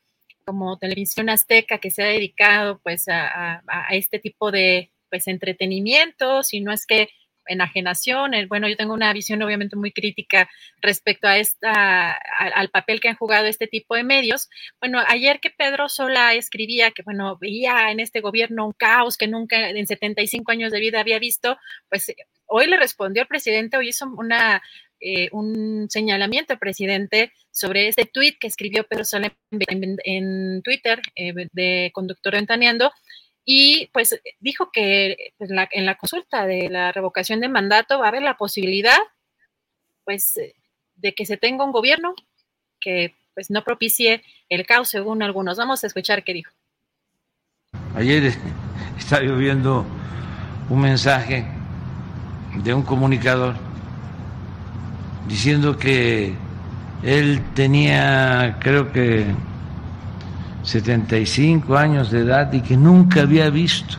como 0.44 0.78
Televisión 0.78 1.30
Azteca, 1.30 1.78
que 1.78 1.90
se 1.90 2.04
ha 2.04 2.08
dedicado 2.08 2.82
pues 2.84 3.06
a, 3.08 3.64
este 3.92 4.20
tipo 4.20 4.52
de 4.52 4.92
pues 5.10 5.28
entretenimiento, 5.28 6.44
si 6.44 6.60
no 6.60 6.74
es 6.74 6.86
que 6.86 7.10
enajenación. 7.50 8.32
Bueno, 8.48 8.68
yo 8.70 8.78
tengo 8.78 8.94
una 8.94 9.12
visión 9.14 9.42
obviamente 9.42 9.76
muy 9.76 9.92
crítica 9.92 10.50
respecto 10.82 11.28
a 11.28 11.38
esta, 11.38 12.14
al 12.14 12.70
papel 12.70 13.02
que 13.02 13.10
han 13.10 13.18
jugado 13.18 13.48
este 13.48 13.68
tipo 13.68 13.96
de 13.96 14.04
medios. 14.04 14.50
Bueno, 14.80 15.02
ayer 15.08 15.40
que 15.40 15.50
Pedro 15.50 15.90
Sola 15.90 16.34
escribía 16.36 16.92
que, 16.92 17.04
bueno, 17.04 17.38
veía 17.40 17.92
en 17.92 18.00
este 18.00 18.22
gobierno 18.22 18.68
un 18.68 18.74
caos 18.74 19.18
que 19.18 19.28
nunca 19.28 19.70
en 19.70 19.88
75 19.88 20.52
años 20.52 20.72
de 20.72 20.80
vida 20.80 21.00
había 21.00 21.20
visto, 21.20 21.58
pues 21.90 22.14
hoy 22.46 22.68
le 22.68 22.78
respondió 22.78 23.22
el 23.24 23.28
presidente, 23.28 23.78
hoy 23.78 23.90
hizo 23.90 24.08
una, 24.08 24.62
eh, 25.00 25.30
un 25.32 25.88
señalamiento 25.90 26.54
al 26.54 26.60
presidente 26.60 27.32
sobre 27.52 27.88
este 27.88 28.06
tuit 28.06 28.38
que 28.40 28.48
escribió 28.48 28.84
Pedro 28.84 29.06
Sola 29.06 29.34
en, 29.52 30.62
Twitter 30.62 31.02
eh, 31.16 31.34
de 31.54 31.92
Conductor 31.94 32.34
Ventaneando, 32.34 32.92
y 33.52 33.88
pues 33.94 34.22
dijo 34.40 34.70
que 34.72 35.34
pues, 35.40 35.50
en 35.50 35.86
la 35.88 35.96
consulta 35.96 36.46
de 36.46 36.70
la 36.70 36.92
revocación 36.92 37.40
de 37.40 37.50
mandato 37.50 37.98
va 37.98 38.06
a 38.06 38.10
haber 38.10 38.22
la 38.22 38.38
posibilidad 38.38 39.00
pues 40.06 40.40
de 40.96 41.16
que 41.16 41.26
se 41.26 41.36
tenga 41.36 41.66
un 41.66 41.72
gobierno 41.72 42.14
que 42.80 43.16
pues 43.34 43.50
no 43.50 43.64
propicie 43.64 44.22
el 44.50 44.68
caos 44.68 44.90
según 44.90 45.24
algunos. 45.24 45.58
Vamos 45.58 45.84
a 45.84 45.88
escuchar 45.88 46.24
qué 46.24 46.36
dijo. 46.36 46.52
Ayer 47.96 48.34
estaba 49.00 49.24
viendo 49.24 49.84
un 50.70 50.82
mensaje 50.82 51.44
de 52.64 52.72
un 52.72 52.84
comunicador 52.84 53.56
diciendo 55.28 55.76
que 55.76 56.36
él 57.02 57.42
tenía, 57.56 58.60
creo 58.60 58.92
que 58.92 59.26
75 60.70 61.76
años 61.76 62.12
de 62.12 62.20
edad 62.20 62.54
y 62.54 62.62
que 62.62 62.78
nunca 62.78 63.22
había 63.22 63.50
visto 63.50 63.98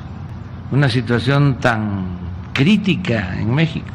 una 0.71 0.89
situación 0.89 1.57
tan 1.57 2.05
crítica 2.53 3.37
en 3.41 3.53
México, 3.53 3.89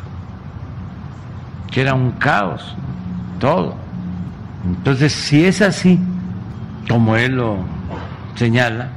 que 1.72 1.80
era 1.80 1.94
un 1.94 2.12
caos, 2.12 2.76
todo. 3.40 3.76
Entonces, 4.66 5.14
si 5.14 5.46
es 5.46 5.62
así, 5.62 5.98
como 6.90 7.16
él 7.16 7.38
lo 7.38 7.60
señala, 8.36 8.90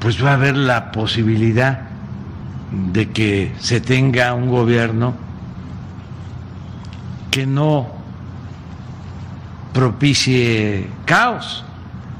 pues 0.00 0.22
va 0.22 0.30
a 0.30 0.34
haber 0.34 0.56
la 0.56 0.90
posibilidad 0.90 1.82
de 2.92 3.10
que 3.10 3.52
se 3.60 3.80
tenga 3.80 4.34
un 4.34 4.50
gobierno 4.50 5.14
que 7.30 7.46
no 7.46 7.86
propicie 9.72 10.88
caos 11.04 11.64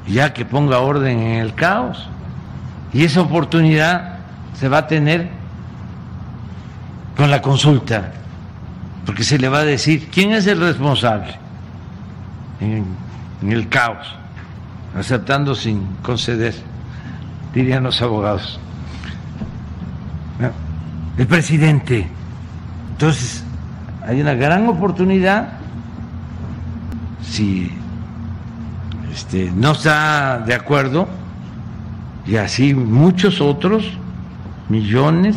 ya 0.07 0.33
que 0.33 0.45
ponga 0.45 0.81
orden 0.81 1.19
en 1.19 1.41
el 1.41 1.55
caos. 1.55 2.09
Y 2.93 3.05
esa 3.05 3.23
oportunidad 3.23 4.19
se 4.55 4.69
va 4.69 4.79
a 4.79 4.87
tener 4.87 5.29
con 7.17 7.31
la 7.31 7.41
consulta, 7.43 8.13
porque 9.07 9.25
se 9.25 9.39
le 9.39 9.49
va 9.49 9.59
a 9.59 9.65
decir 9.65 10.09
quién 10.11 10.33
es 10.33 10.47
el 10.47 10.61
responsable 10.61 11.37
en, 12.61 12.85
el 13.51 13.69
caos, 13.69 14.07
aceptando 14.97 15.55
sin 15.55 15.87
conceder, 16.03 16.55
dirían 17.53 17.85
los 17.85 18.01
abogados. 18.01 18.59
El 21.17 21.27
presidente. 21.29 22.09
Entonces, 22.93 23.45
hay 24.05 24.21
una 24.21 24.35
gran 24.35 24.67
oportunidad 24.69 25.49
si 27.23 27.71
este, 29.15 29.53
no 29.55 29.73
está 29.73 30.41
de 30.41 30.55
acuerdo, 30.55 31.09
y 32.27 32.37
así 32.37 32.75
muchos 32.75 33.41
otros, 33.41 33.85
millones, 34.69 35.37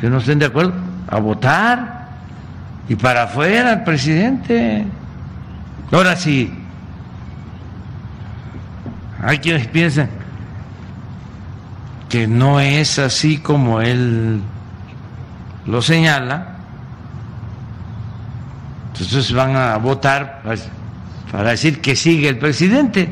que 0.00 0.08
no 0.08 0.18
estén 0.18 0.38
de 0.38 0.46
acuerdo, 0.46 0.72
a 1.08 1.18
votar 1.18 2.08
y 2.88 2.96
para 2.96 3.24
afuera 3.24 3.72
el 3.74 3.84
presidente. 3.84 4.86
Ahora 5.92 6.16
sí, 6.16 6.52
hay 9.22 9.38
quienes 9.38 9.66
piensan 9.68 10.08
que 12.08 12.26
no 12.26 12.60
es 12.60 12.98
así 12.98 13.38
como 13.38 13.80
él 13.80 14.40
lo 15.66 15.82
señala, 15.82 16.56
entonces 18.92 19.32
van 19.32 19.56
a 19.56 19.76
votar 19.76 20.40
pues, 20.44 20.68
para 21.34 21.50
decir 21.50 21.80
que 21.80 21.96
sigue 21.96 22.28
el 22.28 22.38
presidente. 22.38 23.08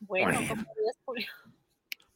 Bueno, 0.00 0.40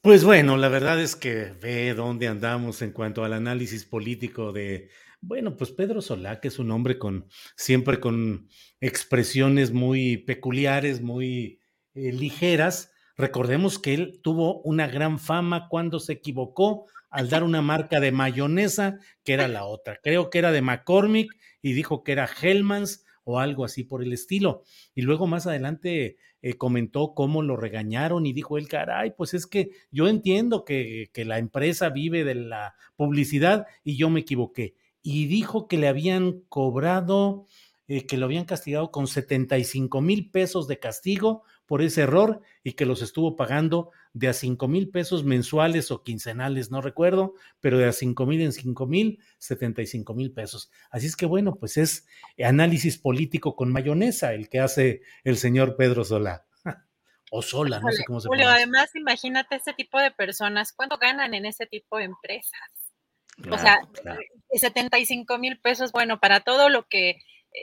pues 0.01 0.25
bueno, 0.25 0.57
la 0.57 0.69
verdad 0.69 1.01
es 1.01 1.15
que 1.15 1.53
ve 1.63 1.95
dónde 1.95 2.27
andamos 2.27 2.83
en 2.83 2.91
cuanto 2.91 3.25
al 3.25 3.35
análisis 3.35 3.85
político 3.85 4.51
de, 4.51 4.89
bueno, 5.21 5.57
pues 5.57 5.71
Pedro 5.71 6.03
Solá, 6.03 6.41
que 6.41 6.49
es 6.49 6.59
un 6.59 6.73
hombre 6.73 6.99
con 6.99 7.29
siempre 7.57 8.01
con 8.01 8.49
expresiones 8.81 9.71
muy 9.71 10.17
peculiares, 10.17 11.01
muy 11.01 11.61
eh, 11.95 12.11
ligeras. 12.11 12.91
Recordemos 13.17 13.79
que 13.79 13.95
él 13.95 14.21
tuvo 14.25 14.61
una 14.63 14.89
gran 14.89 15.21
fama 15.21 15.69
cuando 15.69 16.01
se 16.01 16.15
equivocó 16.15 16.87
al 17.11 17.29
dar 17.29 17.45
una 17.45 17.63
marca 17.63 18.01
de 18.01 18.11
mayonesa 18.11 18.99
que 19.23 19.35
era 19.35 19.47
la 19.47 19.67
otra. 19.67 20.01
Creo 20.03 20.31
que 20.31 20.41
era 20.41 20.51
de 20.51 20.63
McCormick 20.63 21.33
y 21.63 21.75
dijo 21.75 22.03
que 22.03 22.11
era 22.11 22.29
Hellmans 22.29 23.04
o 23.25 23.39
algo 23.41 23.65
así 23.65 23.85
por 23.85 24.03
el 24.03 24.13
estilo. 24.13 24.63
Y 24.95 25.03
luego 25.03 25.27
más 25.27 25.47
adelante 25.47 26.17
eh, 26.43 26.55
comentó 26.55 27.15
cómo 27.15 27.43
lo 27.43 27.57
regañaron 27.57 28.27
y 28.27 28.33
dijo 28.33 28.59
él, 28.59 28.69
caray, 28.69 29.13
pues 29.17 29.35
es 29.35 29.47
que 29.47 29.71
yo 29.91 30.09
entiendo 30.09 30.65
que, 30.65 31.11
que 31.13 31.25
la 31.25 31.39
empresa 31.39 31.89
vive 31.89 32.25
de 32.25 32.35
la 32.35 32.75
publicidad 32.97 33.67
y 33.83 33.97
yo 33.97 34.11
me 34.11 34.21
equivoqué. 34.21 34.75
Y 35.03 35.27
dijo 35.27 35.69
que 35.69 35.79
le 35.79 35.89
habían 35.89 36.41
cobrado, 36.49 37.47
eh, 37.89 38.07
que 38.07 38.17
lo 38.17 38.27
habían 38.27 38.45
castigado 38.45 38.91
con 38.91 39.07
75 39.07 40.01
mil 40.01 40.31
pesos 40.31 40.69
de 40.69 40.79
castigo 40.79 41.43
por 41.67 41.83
ese 41.83 42.03
error 42.03 42.43
y 42.63 42.73
que 42.73 42.87
los 42.87 43.03
estuvo 43.03 43.37
pagando 43.37 43.91
de 44.13 44.29
a 44.29 44.33
5 44.33 44.69
mil 44.69 44.91
pesos 44.91 45.25
mensuales 45.25 45.91
o 45.91 46.03
quincenales, 46.03 46.71
no 46.71 46.81
recuerdo, 46.81 47.35
pero 47.61 47.79
de 47.79 47.87
a 47.87 47.93
5 47.93 48.27
mil 48.27 48.41
en 48.43 48.53
5 48.53 48.87
mil, 48.87 49.19
75 49.39 50.15
mil 50.15 50.33
pesos. 50.33 50.71
Así 50.91 51.07
es 51.07 51.17
que 51.17 51.27
bueno, 51.27 51.57
pues 51.57 51.77
es 51.77 52.07
análisis 52.45 52.99
político 52.99 53.57
con 53.57 53.73
mayonesa 53.73 54.35
el 54.35 54.49
que 54.49 54.61
hace 54.61 55.03
el 55.25 55.37
señor 55.37 55.77
Pedro 55.77 56.05
Solá. 56.05 56.47
o 57.31 57.43
sola, 57.43 57.81
no 57.81 57.91
sé 57.91 58.05
cómo 58.05 58.21
se 58.21 58.29
Julio, 58.29 58.49
además, 58.49 58.95
imagínate 58.95 59.57
ese 59.57 59.73
tipo 59.73 59.99
de 59.99 60.11
personas, 60.11 60.73
¿cuánto 60.73 60.99
ganan 60.99 61.35
en 61.35 61.47
ese 61.47 61.67
tipo 61.67 61.99
de 61.99 62.05
empresas? 62.05 62.71
o 63.51 63.59
sea, 63.59 63.81
75 64.53 65.39
mil 65.39 65.59
pesos, 65.59 65.91
bueno, 65.91 66.21
para 66.21 66.41
todo 66.41 66.69
lo 66.69 66.87
que 66.87 67.19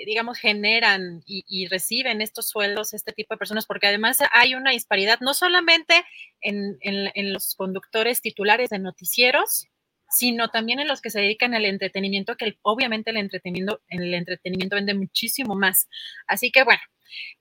digamos, 0.06 0.38
generan 0.38 1.22
y, 1.26 1.68
reciben 1.68 2.22
estos 2.22 2.48
sueldos 2.48 2.94
este 2.94 3.12
tipo 3.12 3.34
de 3.34 3.38
personas, 3.38 3.66
porque 3.66 3.88
además 3.88 4.20
hay 4.32 4.56
una 4.56 4.72
disparidad 4.72 5.20
no 5.20 5.34
solamente 5.34 6.04
en, 6.42 7.34
los 7.34 7.56
conductores 7.56 8.22
titulares 8.22 8.70
de 8.70 8.80
noticieros, 8.80 9.68
sino 10.12 10.50
también 10.50 10.80
en 10.80 10.88
los 10.88 11.02
que 11.02 11.10
se 11.10 11.22
dedican 11.22 11.54
al 11.54 11.66
entretenimiento, 11.66 12.36
que 12.36 12.58
obviamente 12.62 13.12
el 13.12 13.18
entretenimiento, 13.18 13.82
el 13.88 14.14
entretenimiento 14.14 14.76
vende 14.76 14.94
muchísimo 14.94 15.56
más. 15.56 15.88
Así 16.28 16.52
que 16.52 16.64
bueno, 16.64 16.82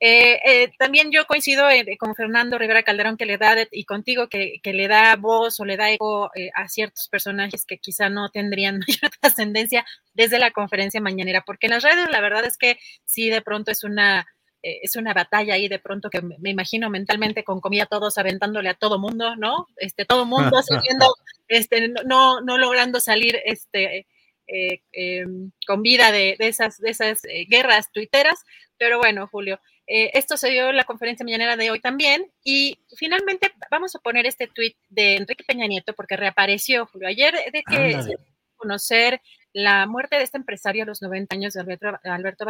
eh, 0.01 0.41
eh, 0.45 0.73
también 0.79 1.11
yo 1.11 1.27
coincido 1.27 1.69
eh, 1.69 1.97
con 1.99 2.15
Fernando 2.15 2.59
Rivera 2.59 2.83
Calderón 2.83 3.17
que 3.17 3.27
le 3.27 3.39
da, 3.39 3.57
y 3.71 3.85
contigo, 3.85 4.29
que, 4.29 4.61
le 4.65 4.89
da 4.89 5.17
voz 5.17 5.61
o 5.61 5.65
le 5.65 5.77
da 5.77 5.91
eco 5.91 6.31
a 6.55 6.69
ciertos 6.69 7.09
personajes 7.09 7.65
que 7.67 7.79
quizá 7.79 8.09
no 8.09 8.31
tendrían 8.31 8.79
mayor 8.89 9.11
trascendencia 9.21 9.85
desde 10.15 10.39
la 10.39 10.51
conferencia 10.51 11.01
mañanera, 11.01 11.43
porque 11.47 11.67
en 11.67 11.73
las 11.73 11.83
redes 11.83 12.09
la 12.11 12.21
verdad 12.21 12.45
es 12.45 12.57
que 12.57 12.79
sí, 13.05 13.31
de 13.31 13.43
pronto 13.43 13.71
es 13.71 13.85
una 13.85 14.27
es 14.63 14.97
una 14.97 15.15
batalla 15.15 15.55
ahí 15.55 15.69
de 15.69 15.79
pronto 15.79 16.11
que 16.11 16.21
me 16.23 16.51
imagino 16.51 16.91
mentalmente 16.91 17.45
con 17.45 17.61
comida 17.61 17.87
todos 17.87 18.19
aventándole 18.19 18.69
a 18.69 18.75
todo 18.75 18.99
mundo, 18.99 19.37
¿no? 19.37 19.67
Este, 19.77 20.05
todo 20.05 20.27
mundo 20.27 20.63
saliendo, 20.63 21.15
este, 21.49 21.89
no, 22.05 22.41
no 22.41 22.59
logrando 22.59 23.01
salir, 23.01 23.41
este, 23.45 24.07
em, 24.47 25.53
con 25.67 25.83
vida 25.83 26.13
de, 26.13 26.37
esas, 26.41 26.79
de 26.79 26.91
esas 26.91 27.23
guerras 27.49 27.93
tuiteras, 27.93 28.45
pero 28.77 28.99
bueno, 28.99 29.29
Julio, 29.29 29.61
eh, 29.93 30.17
esto 30.17 30.37
se 30.37 30.51
dio 30.51 30.71
en 30.71 30.77
la 30.77 30.85
conferencia 30.85 31.25
mañanera 31.25 31.57
de 31.57 31.69
hoy 31.73 31.81
también. 31.81 32.31
Y 32.45 32.79
finalmente 32.97 33.53
vamos 33.73 33.97
a 33.97 33.99
poner 33.99 34.25
este 34.25 34.47
tuit 34.47 34.77
de 34.89 35.17
Enrique 35.17 35.43
Peña 35.43 35.67
Nieto 35.67 35.95
porque 35.95 36.17
reapareció, 36.17 36.87
Julio, 36.87 37.09
ayer 37.09 37.35
de 37.53 37.63
que 37.65 38.17
conocer 38.55 39.21
la 39.53 39.87
muerte 39.87 40.17
de 40.17 40.23
este 40.23 40.39
empresario 40.39 40.85
a 40.85 40.87
los 40.87 41.03
90 41.03 41.35
años 41.35 41.55
de 41.55 41.61
Alberto, 41.61 41.99
Alberto 42.05 42.45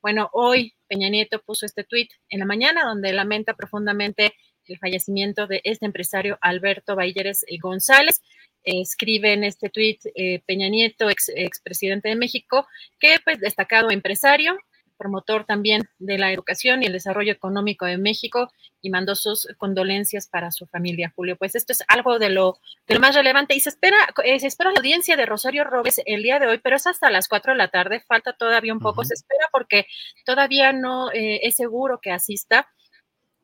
Bueno, 0.00 0.30
hoy 0.32 0.74
Peña 0.88 1.08
Nieto 1.08 1.40
puso 1.40 1.66
este 1.66 1.84
tuit 1.84 2.10
en 2.28 2.40
la 2.40 2.46
mañana 2.46 2.84
donde 2.84 3.12
lamenta 3.12 3.54
profundamente 3.54 4.34
el 4.66 4.78
fallecimiento 4.78 5.46
de 5.46 5.60
este 5.64 5.86
empresario 5.86 6.38
Alberto 6.40 6.96
Balleres 6.96 7.44
eh, 7.48 7.58
González. 7.60 8.22
escribe 8.62 9.34
en 9.34 9.44
este 9.44 9.68
tuit 9.68 10.00
eh, 10.14 10.42
Peña 10.46 10.68
Nieto, 10.68 11.10
ex, 11.10 11.30
expresidente 11.34 12.08
de 12.08 12.16
México, 12.16 12.66
que 12.98 13.16
pues 13.24 13.38
destacado 13.40 13.90
empresario, 13.90 14.56
promotor 14.96 15.44
también 15.44 15.82
de 15.98 16.18
la 16.18 16.32
educación 16.32 16.82
y 16.82 16.86
el 16.86 16.92
desarrollo 16.92 17.32
económico 17.32 17.86
de 17.86 17.98
México 17.98 18.50
y 18.80 18.90
mandó 18.90 19.14
sus 19.14 19.48
condolencias 19.58 20.28
para 20.28 20.50
su 20.50 20.66
familia, 20.66 21.12
Julio. 21.14 21.36
Pues 21.36 21.54
esto 21.54 21.72
es 21.72 21.84
algo 21.88 22.18
de 22.18 22.30
lo, 22.30 22.58
más 23.00 23.14
relevante 23.14 23.54
y 23.54 23.60
se 23.60 23.70
espera, 23.70 23.96
eh, 24.24 24.38
se 24.40 24.46
espera 24.46 24.70
la 24.70 24.78
audiencia 24.78 25.16
de 25.16 25.26
Rosario 25.26 25.64
Robes 25.64 26.00
el 26.06 26.22
día 26.22 26.38
de 26.38 26.46
hoy, 26.46 26.58
pero 26.58 26.76
es 26.76 26.86
hasta 26.86 27.10
las 27.10 27.28
4 27.28 27.52
de 27.52 27.58
la 27.58 27.68
tarde, 27.68 28.00
falta 28.00 28.32
todavía 28.32 28.72
un 28.72 28.80
poco, 28.80 29.04
se 29.04 29.14
espera 29.14 29.48
porque 29.52 29.86
todavía 30.24 30.72
no 30.72 31.10
eh, 31.12 31.40
es 31.42 31.56
seguro 31.56 32.00
que 32.00 32.10
asista. 32.10 32.68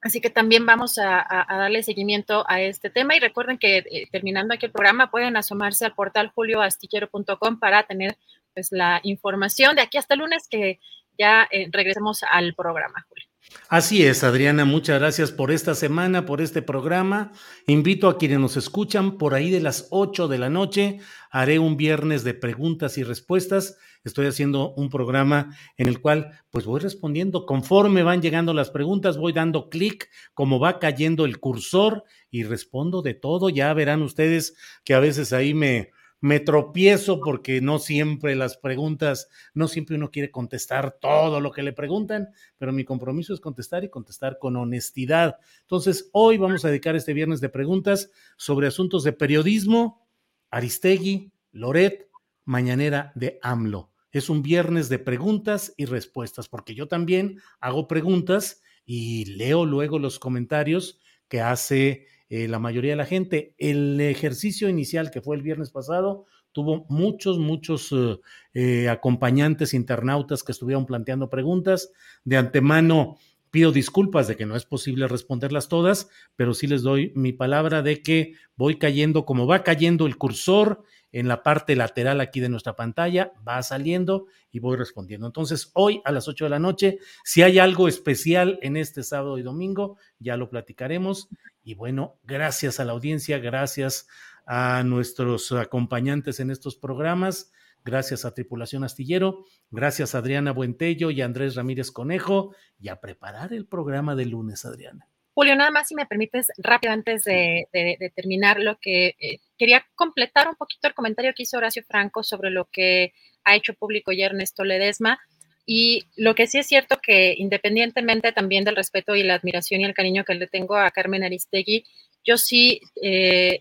Así 0.03 0.23
que 0.23 0.31
también 0.31 0.65
vamos 0.65 0.99
a, 0.99 1.47
darle 1.49 1.83
seguimiento 1.83 2.45
a 2.49 2.63
este 2.63 2.89
tema 2.89 3.17
y 3.17 3.21
recuerden 3.21 3.59
que 3.59 3.79
eh, 3.79 4.09
terminando 4.11 4.55
aquí 4.55 4.65
el 4.65 4.73
programa 4.73 5.11
pueden 5.11 5.37
asomarse 5.37 5.85
al 5.85 5.95
portal 5.95 6.33
julioastillero.com 6.35 7.59
para 7.59 7.83
tener 7.83 8.17
pues 8.55 8.73
la 8.73 9.01
información 9.03 9.77
de 9.77 9.83
aquí 9.83 9.99
hasta 9.99 10.15
el 10.15 10.21
lunes 10.21 10.49
que 10.49 10.81
ya 11.19 11.49
eh, 11.51 11.69
regresemos 11.73 12.23
al 12.23 12.55
programa, 12.55 13.05
Julio. 13.09 13.31
Así 13.69 14.05
es, 14.05 14.25
Adriana, 14.25 14.65
muchas 14.65 15.01
gracias 15.01 15.33
por 15.33 15.51
esta 15.51 15.75
semana, 15.75 16.27
por 16.27 16.41
este 16.41 16.63
programa. 16.63 17.33
Invito 17.67 18.09
a 18.09 18.19
quienes 18.19 18.39
nos 18.39 18.57
escuchan 18.57 19.19
por 19.19 19.35
ahí 19.35 19.51
de 19.51 19.61
las 19.61 19.89
8 19.91 20.29
de 20.29 20.39
la 20.39 20.51
noche. 20.51 20.99
Haré 21.31 21.59
un 21.59 21.77
viernes 21.77 22.25
de 22.25 22.35
preguntas 22.35 22.99
y 22.99 23.03
respuestas. 23.03 23.77
Estoy 24.03 24.27
haciendo 24.27 24.73
un 24.75 24.89
programa 24.89 25.57
en 25.77 25.89
el 25.89 26.01
cual 26.01 26.41
pues 26.51 26.65
voy 26.65 26.81
respondiendo 26.81 27.45
conforme 27.45 28.03
van 28.03 28.23
llegando 28.23 28.55
las 28.55 28.71
preguntas, 28.71 29.19
voy 29.19 29.33
dando 29.33 29.69
clic 29.69 30.09
como 30.33 30.59
va 30.59 30.79
cayendo 30.79 31.25
el 31.25 31.39
cursor 31.39 32.05
y 32.31 32.45
respondo 32.45 33.03
de 33.03 33.15
todo. 33.15 33.51
Ya 33.51 33.73
verán 33.75 34.03
ustedes 34.03 34.57
que 34.85 34.95
a 34.95 35.01
veces 35.01 35.33
ahí 35.33 35.55
me, 35.55 35.91
me 36.21 36.41
tropiezo 36.41 37.21
porque 37.21 37.61
no 37.61 37.79
siempre 37.79 38.37
las 38.37 38.57
preguntas, 38.57 39.29
no 39.55 39.69
siempre 39.69 39.97
uno 39.97 40.11
quiere 40.11 40.31
contestar 40.31 40.99
todo 41.01 41.41
lo 41.41 41.51
que 41.51 41.63
le 41.63 41.73
preguntan, 41.73 42.29
pero 42.59 42.73
mi 42.73 42.85
compromiso 42.85 43.33
es 43.33 43.41
contestar 43.41 43.85
y 43.85 43.91
contestar 43.91 44.39
con 44.39 44.57
honestidad. 44.57 45.39
Entonces, 45.63 46.11
hoy 46.13 46.37
vamos 46.37 46.65
a 46.65 46.69
dedicar 46.69 46.95
este 46.95 47.15
viernes 47.15 47.41
de 47.41 47.49
preguntas 47.49 48.11
sobre 48.37 48.67
asuntos 48.67 49.03
de 49.03 49.13
periodismo, 49.13 50.07
Aristegui, 50.51 51.33
Loret, 51.53 52.09
Mañanera 52.45 53.13
de 53.15 53.39
AMLO. 53.43 53.91
Es 54.13 54.29
un 54.29 54.43
viernes 54.43 54.89
de 54.89 54.99
preguntas 54.99 55.73
y 55.77 55.85
respuestas, 55.85 56.49
porque 56.49 56.75
yo 56.75 56.89
también 56.89 57.41
hago 57.61 57.87
preguntas 57.87 58.61
y 58.85 59.25
leo 59.37 59.65
luego 59.65 59.99
los 59.99 60.19
comentarios 60.19 61.01
que 61.29 61.41
hace 61.41 62.09
eh, 62.31 62.47
la 62.49 62.61
mayoría 62.61 62.93
de 62.93 62.97
la 62.97 63.07
gente. 63.07 63.55
El 63.59 64.01
ejercicio 64.01 64.69
inicial 64.69 65.11
que 65.11 65.21
fue 65.21 65.37
el 65.37 65.43
viernes 65.43 65.71
pasado 65.71 66.27
tuvo 66.53 66.87
muchos, 66.89 67.39
muchos 67.39 67.93
eh, 67.93 68.19
eh, 68.55 68.89
acompañantes 68.89 69.75
internautas 69.75 70.43
que 70.43 70.53
estuvieron 70.53 70.87
planteando 70.87 71.29
preguntas. 71.29 71.93
De 72.25 72.37
antemano 72.37 73.17
pido 73.51 73.73
disculpas 73.73 74.29
de 74.29 74.37
que 74.37 74.47
no 74.47 74.57
es 74.57 74.65
posible 74.65 75.09
responderlas 75.09 75.69
todas, 75.69 76.09
pero 76.37 76.55
sí 76.55 76.67
les 76.67 76.83
doy 76.83 77.13
mi 77.15 77.33
palabra 77.33 77.83
de 77.83 78.03
que 78.03 78.35
voy 78.57 78.79
cayendo 78.79 79.25
como 79.25 79.47
va 79.47 79.63
cayendo 79.63 80.07
el 80.07 80.17
cursor 80.17 80.85
en 81.13 81.27
la 81.27 81.43
parte 81.43 81.75
lateral 81.75 82.21
aquí 82.21 82.41
de 82.41 82.49
nuestra 82.49 82.77
pantalla, 82.77 83.33
va 83.47 83.63
saliendo 83.63 84.27
y 84.53 84.61
voy 84.61 84.77
respondiendo. 84.77 85.27
Entonces, 85.27 85.71
hoy 85.75 86.01
a 86.05 86.13
las 86.13 86.29
8 86.29 86.45
de 86.45 86.51
la 86.51 86.59
noche, 86.61 86.99
si 87.25 87.43
hay 87.43 87.59
algo 87.59 87.89
especial 87.89 88.59
en 88.63 88.77
este 88.77 89.03
sábado 89.03 89.39
y 89.39 89.43
domingo, 89.43 89.97
ya 90.19 90.37
lo 90.37 90.49
platicaremos 90.49 91.29
y 91.65 91.75
bueno, 91.75 92.19
gracias 92.25 92.81
a 92.81 92.85
la 92.85 92.93
audiencia, 92.93 93.39
gracias 93.39 94.07
a 94.47 94.83
nuestros 94.85 95.51
acompañantes 95.53 96.41
en 96.41 96.51
estos 96.51 96.77
programas, 96.77 97.53
gracias 97.85 98.25
a 98.25 98.35
Tripulación 98.35 98.85
Astillero, 98.85 99.45
gracias 99.71 100.15
a 100.15 100.19
Adriana 100.19 100.53
Buentello 100.53 101.11
y 101.11 101.21
Andrés 101.23 101.55
Ramírez 101.55 101.91
Conejo, 101.91 102.55
y 102.79 102.89
a 102.89 103.01
preparar 103.01 103.53
el 103.53 103.67
programa 103.67 104.15
de 104.15 104.27
lunes, 104.27 104.65
Adriana. 104.65 105.09
Julio, 105.33 105.57
nada 105.57 105.71
más 105.71 105.89
si 105.89 105.95
me 105.95 106.07
permites 106.07 106.49
rápido 106.59 106.93
antes 106.93 107.25
de, 107.25 107.67
terminar 108.15 108.61
lo 108.61 108.79
que 108.79 109.15
eh, 109.21 109.39
quería 109.57 109.87
completar 109.95 110.49
un 110.49 110.57
poquito 110.57 110.89
el 110.89 110.95
comentario 110.95 111.33
que 111.35 111.45
hizo 111.45 111.57
Horacio 111.57 111.83
Franco 111.83 112.23
sobre 112.23 112.51
lo 112.51 112.67
que 112.67 113.15
ha 113.45 113.57
hecho 113.57 113.75
público 113.75 114.13
ya 114.13 114.27
Ernesto 114.27 114.65
Ledesma. 114.65 115.19
Y 115.65 116.05
lo 116.17 116.35
que 116.35 116.47
sí 116.47 116.59
es 116.59 116.67
cierto 116.67 116.99
que 117.01 117.35
independientemente 117.39 118.33
también 118.33 118.65
del 118.65 118.77
respeto 118.77 119.15
y 119.15 119.23
la 119.23 119.35
admiración 119.35 119.81
y 119.81 119.85
el 119.85 119.95
cariño 119.95 120.25
que 120.25 120.35
le 120.35 120.47
tengo 120.49 120.77
a 120.77 120.91
Carmen 120.91 121.23
Aristegui, 121.23 121.85
yo 122.25 122.37
sí 122.37 122.81
eh, 123.01 123.59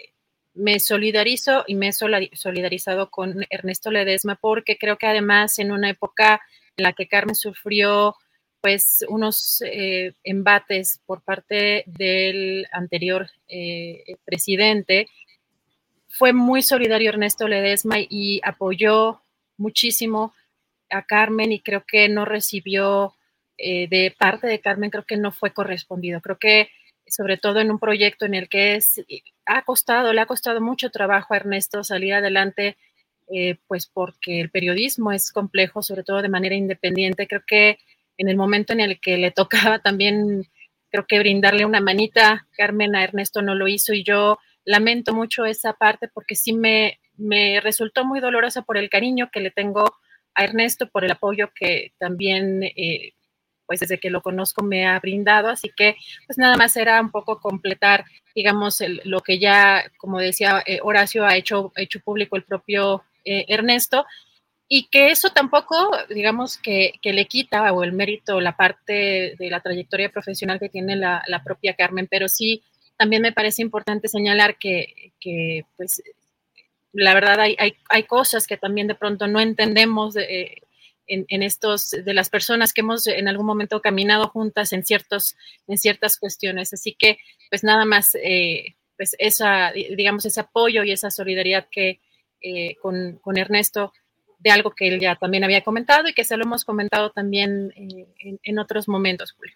me 0.60 0.80
solidarizo 0.80 1.64
y 1.68 1.76
me 1.76 1.88
he 1.88 1.94
solidarizado 1.94 3.10
con 3.10 3.46
Ernesto 3.50 3.92
Ledesma 3.92 4.36
porque 4.36 4.78
creo 4.78 4.98
que 4.98 5.08
además 5.08 5.58
en 5.60 5.72
una 5.72 5.90
época 5.90 6.42
en 6.76 6.84
la 6.84 6.94
que 6.94 7.08
Carmen 7.08 7.36
sufrió 7.36 8.16
pues 8.62 9.06
unos 9.08 9.64
eh, 9.66 10.14
embates 10.24 11.00
por 11.06 11.22
parte 11.22 11.86
del 11.88 12.68
anterior 12.74 13.30
eh, 13.48 14.04
presidente, 14.26 15.08
fue 16.10 16.34
muy 16.34 16.62
solidario 16.62 17.10
Ernesto 17.10 17.48
Ledesma 17.48 17.96
y 18.00 18.42
apoyó 18.44 19.22
muchísimo 19.56 20.34
a 20.90 21.04
Carmen 21.04 21.54
y 21.54 21.62
creo 21.62 21.86
que 21.88 22.10
no 22.10 22.26
recibió 22.26 23.16
eh, 23.58 23.88
de 23.88 24.14
parte 24.18 24.48
de 24.48 24.60
Carmen, 24.60 24.90
creo 24.90 25.06
que 25.06 25.16
no 25.16 25.32
fue 25.32 25.54
correspondido. 25.54 26.20
Creo 26.20 26.38
que 26.38 26.70
sobre 27.10 27.38
todo 27.38 27.60
en 27.60 27.72
un 27.72 27.80
proyecto 27.80 28.26
en 28.26 28.36
el 28.36 28.50
que 28.50 28.76
es, 28.76 29.04
ha 29.46 29.64
costado, 29.64 30.14
le 30.14 30.22
ha 30.22 30.26
costado 30.26 30.62
mucho 30.62 30.90
trabajo 30.90 31.34
a 31.34 31.38
Ernesto 31.38 31.84
salir 31.84 32.14
adelante, 32.14 32.78
eh, 33.32 33.58
pues 33.68 33.88
porque 33.88 34.42
el 34.42 34.50
periodismo 34.50 35.12
es 35.12 35.32
complejo, 35.32 35.82
sobre 35.82 36.04
todo 36.04 36.22
de 36.22 36.30
manera 36.30 36.56
independiente. 36.56 37.28
Creo 37.28 37.44
que 37.46 37.78
en 38.18 38.30
el 38.30 38.36
momento 38.36 38.74
en 38.74 38.80
el 38.80 39.00
que 39.00 39.18
le 39.18 39.32
tocaba 39.32 39.80
también, 39.80 40.46
creo 40.90 41.06
que 41.08 41.20
brindarle 41.20 41.66
una 41.66 41.82
manita, 41.82 42.48
Carmen 42.58 42.96
a 42.96 43.04
Ernesto 43.04 43.42
no 43.42 43.56
lo 43.56 43.68
hizo 43.68 43.94
y 43.94 44.04
yo 44.04 44.40
lamento 44.66 45.14
mucho 45.14 45.46
esa 45.46 45.74
parte 45.74 46.08
porque 46.08 46.36
sí 46.36 46.54
me, 46.54 47.00
me 47.18 47.60
resultó 47.62 48.06
muy 48.06 48.20
dolorosa 48.20 48.62
por 48.62 48.78
el 48.78 48.90
cariño 48.90 49.30
que 49.32 49.42
le 49.42 49.52
tengo 49.52 49.86
a 50.34 50.44
Ernesto 50.44 50.90
por 50.90 51.04
el 51.04 51.12
apoyo 51.12 51.52
que 51.54 51.94
también, 51.98 52.64
eh, 52.64 53.14
pues 53.70 53.82
desde 53.82 54.00
que 54.00 54.10
lo 54.10 54.24
conozco 54.24 54.64
me 54.64 54.88
ha 54.88 55.00
brindado. 55.00 55.50
Así 55.50 55.70
que, 55.70 55.96
pues 56.26 56.40
nada 56.40 56.58
más 56.58 56.76
era 56.76 57.00
un 57.00 57.12
poco 57.12 57.40
completar, 57.40 58.04
digamos, 58.34 58.84
lo 59.04 59.22
que 59.22 59.38
ya, 59.38 59.84
como 60.00 60.18
decía 60.18 60.64
eh, 60.66 60.80
Horacio, 60.82 61.24
ha 61.24 61.38
hecho, 61.38 61.72
hecho 61.76 62.00
público 62.00 62.36
el 62.36 62.44
propio 62.44 63.04
eh, 63.24 63.46
Ernesto. 63.48 64.08
y 64.68 64.88
que 64.90 65.12
eso 65.12 65.30
tampoco, 65.30 65.92
digamos, 66.10 66.58
que, 66.58 66.94
que, 67.04 67.14
le 67.14 67.26
quita 67.26 67.72
o 67.72 67.84
el 67.84 67.94
mérito, 67.94 68.42
la 68.42 68.58
parte 68.58 69.36
de 69.38 69.50
la 69.52 69.62
trayectoria 69.62 70.10
profesional 70.10 70.60
que 70.60 70.70
tiene 70.70 70.96
la, 70.96 71.24
la 71.28 71.44
propia 71.44 71.76
Carmen, 71.76 72.08
pero 72.10 72.28
sí, 72.28 72.64
también 72.98 73.22
me 73.22 73.34
parece 73.34 73.62
importante 73.62 74.08
señalar 74.08 74.58
que, 74.58 75.14
que 75.20 75.66
pues, 75.78 76.02
la 76.92 77.14
verdad 77.14 77.40
hay, 77.40 77.56
hay, 77.60 78.04
cosas 78.04 78.48
que 78.48 78.58
también 78.58 78.88
de 78.88 78.96
pronto 78.96 79.28
no 79.28 79.40
entendemos 79.40 80.16
de, 80.16 80.24
eh, 80.24 80.62
en, 81.10 81.44
estos, 81.44 81.90
de 81.92 82.14
las 82.14 82.30
personas 82.30 82.72
que 82.72 82.82
hemos 82.82 83.08
en 83.08 83.28
algún 83.28 83.46
momento 83.46 83.82
caminado 83.82 84.30
juntas 84.30 84.72
en, 84.74 84.86
ciertos, 84.86 85.36
en 85.68 85.78
ciertas 85.78 86.18
cuestiones. 86.18 86.72
Así 86.74 86.96
que, 86.98 87.18
pues 87.50 87.64
nada 87.64 87.86
más, 87.86 88.16
eh, 88.16 88.76
pues 88.96 89.16
esa, 89.18 89.72
digamos, 89.72 90.26
ese 90.26 90.40
apoyo 90.40 90.84
y 90.84 90.92
esa 90.92 91.10
solidaridad 91.10 91.68
que 91.72 92.00
eh, 92.42 92.76
con, 92.82 93.18
con, 93.22 93.38
Ernesto 93.38 93.92
de 94.38 94.52
algo 94.52 94.72
que 94.72 94.88
él 94.88 95.00
ya 95.00 95.16
también 95.16 95.44
había 95.44 95.64
comentado 95.64 96.08
y 96.08 96.14
que 96.14 96.24
se 96.24 96.38
lo 96.38 96.46
hemos 96.46 96.64
comentado 96.64 97.10
también 97.12 97.74
eh, 97.76 98.08
en, 98.20 98.40
en, 98.42 98.60
otros 98.60 98.88
momentos, 98.88 99.34
Julio. 99.34 99.56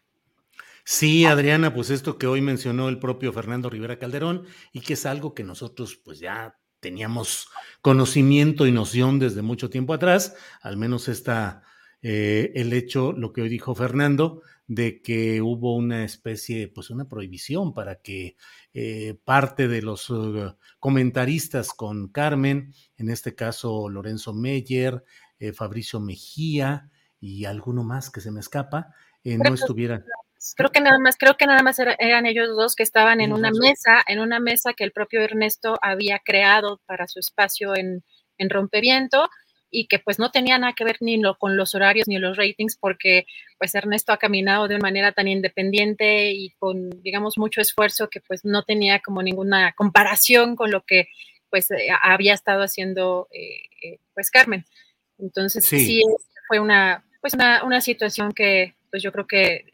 Sí, 0.84 1.26
Adriana, 1.26 1.74
pues 1.74 1.90
esto 1.92 2.18
que 2.18 2.28
hoy 2.28 2.42
mencionó 2.42 2.90
el 2.90 3.00
propio 3.00 3.32
Fernando 3.32 3.70
Rivera 3.70 3.98
Calderón 3.98 4.46
y 4.74 4.82
que 4.82 4.94
es 4.94 5.06
algo 5.06 5.34
que 5.34 5.44
nosotros 5.44 5.96
pues 5.96 6.20
ya 6.20 6.58
teníamos 6.84 7.48
conocimiento 7.82 8.68
y 8.68 8.72
noción 8.72 9.18
desde 9.18 9.42
mucho 9.42 9.72
tiempo 9.72 9.96
atrás, 9.96 10.36
al 10.62 10.78
menos 10.78 11.08
está 11.08 11.64
eh, 12.04 12.52
el 12.54 12.74
hecho, 12.74 13.14
lo 13.14 13.34
que 13.34 13.42
hoy 13.42 13.50
dijo 13.50 13.74
Fernando, 13.74 14.44
de 14.68 15.02
que 15.02 15.42
hubo 15.42 15.76
una 15.76 16.04
especie, 16.04 16.68
pues 16.68 16.90
una 16.90 17.08
prohibición 17.08 17.74
para 17.74 17.96
que 17.96 18.36
eh, 18.74 19.16
parte 19.26 19.68
de 19.68 19.82
los 19.82 20.10
uh, 20.10 20.56
comentaristas 20.80 21.70
con 21.70 22.10
Carmen, 22.10 22.74
en 22.98 23.10
este 23.10 23.36
caso 23.36 23.90
Lorenzo 23.90 24.34
Meyer, 24.34 25.04
eh, 25.40 25.54
Fabricio 25.54 26.00
Mejía 26.00 26.90
y 27.20 27.46
alguno 27.46 27.84
más 27.84 28.10
que 28.10 28.22
se 28.22 28.32
me 28.32 28.40
escapa, 28.40 28.94
eh, 29.24 29.38
no 29.38 29.54
estuvieran 29.54 30.04
creo 30.56 30.72
que 30.72 30.82
nada 30.82 31.00
más, 31.00 31.18
creo 31.18 31.38
que 31.38 31.46
nada 31.46 31.62
más 31.62 31.80
era, 31.80 31.96
eran 32.00 32.26
ellos 32.26 32.50
dos 32.50 32.76
que 32.76 32.84
estaban 32.84 33.22
en 33.22 33.34
una 33.34 33.52
mesa, 33.52 34.04
en 34.08 34.20
una 34.20 34.40
mesa 34.40 34.74
que 34.74 34.84
el 34.84 34.92
propio 34.92 35.22
Ernesto 35.22 35.78
había 35.82 36.20
creado 36.20 36.82
para 36.86 37.08
su 37.08 37.20
espacio 37.20 37.76
en, 37.76 38.04
en 38.38 38.50
Rompeviento 38.50 39.30
y 39.74 39.88
que 39.88 40.00
pues 40.00 40.20
no 40.20 40.30
tenía 40.30 40.58
nada 40.60 40.74
que 40.74 40.84
ver 40.84 40.98
ni 41.02 41.18
lo, 41.18 41.36
con 41.38 41.58
los 41.58 41.74
horarios 41.74 42.08
ni 42.08 42.20
los 42.20 42.38
ratings 42.38 42.78
porque 42.78 43.26
pues 43.58 43.74
Ernesto 43.74 44.14
ha 44.14 44.18
caminado 44.18 44.68
de 44.68 44.76
una 44.76 44.84
manera 44.84 45.12
tan 45.14 45.28
independiente 45.28 46.32
y 46.32 46.52
con 46.60 46.92
digamos 47.02 47.38
mucho 47.38 47.60
esfuerzo 47.60 48.08
que 48.08 48.22
pues 48.22 48.46
no 48.46 48.64
tenía 48.64 49.00
como 49.00 49.24
ninguna 49.24 49.74
comparación 49.74 50.56
con 50.56 50.70
lo 50.70 50.86
que 50.86 51.08
pues 51.50 51.72
eh, 51.72 51.88
había 52.02 52.34
estado 52.34 52.62
haciendo 52.62 53.28
eh, 53.32 53.64
eh, 53.82 54.00
pues 54.14 54.30
Carmen. 54.30 54.64
Entonces 55.18 55.66
sí, 55.66 55.80
sí 55.80 56.04
fue 56.48 56.60
una 56.60 57.04
pues 57.20 57.34
una, 57.34 57.64
una 57.64 57.82
situación 57.82 58.32
que 58.32 58.76
pues 58.92 59.02
yo 59.02 59.12
creo 59.12 59.26
que 59.26 59.66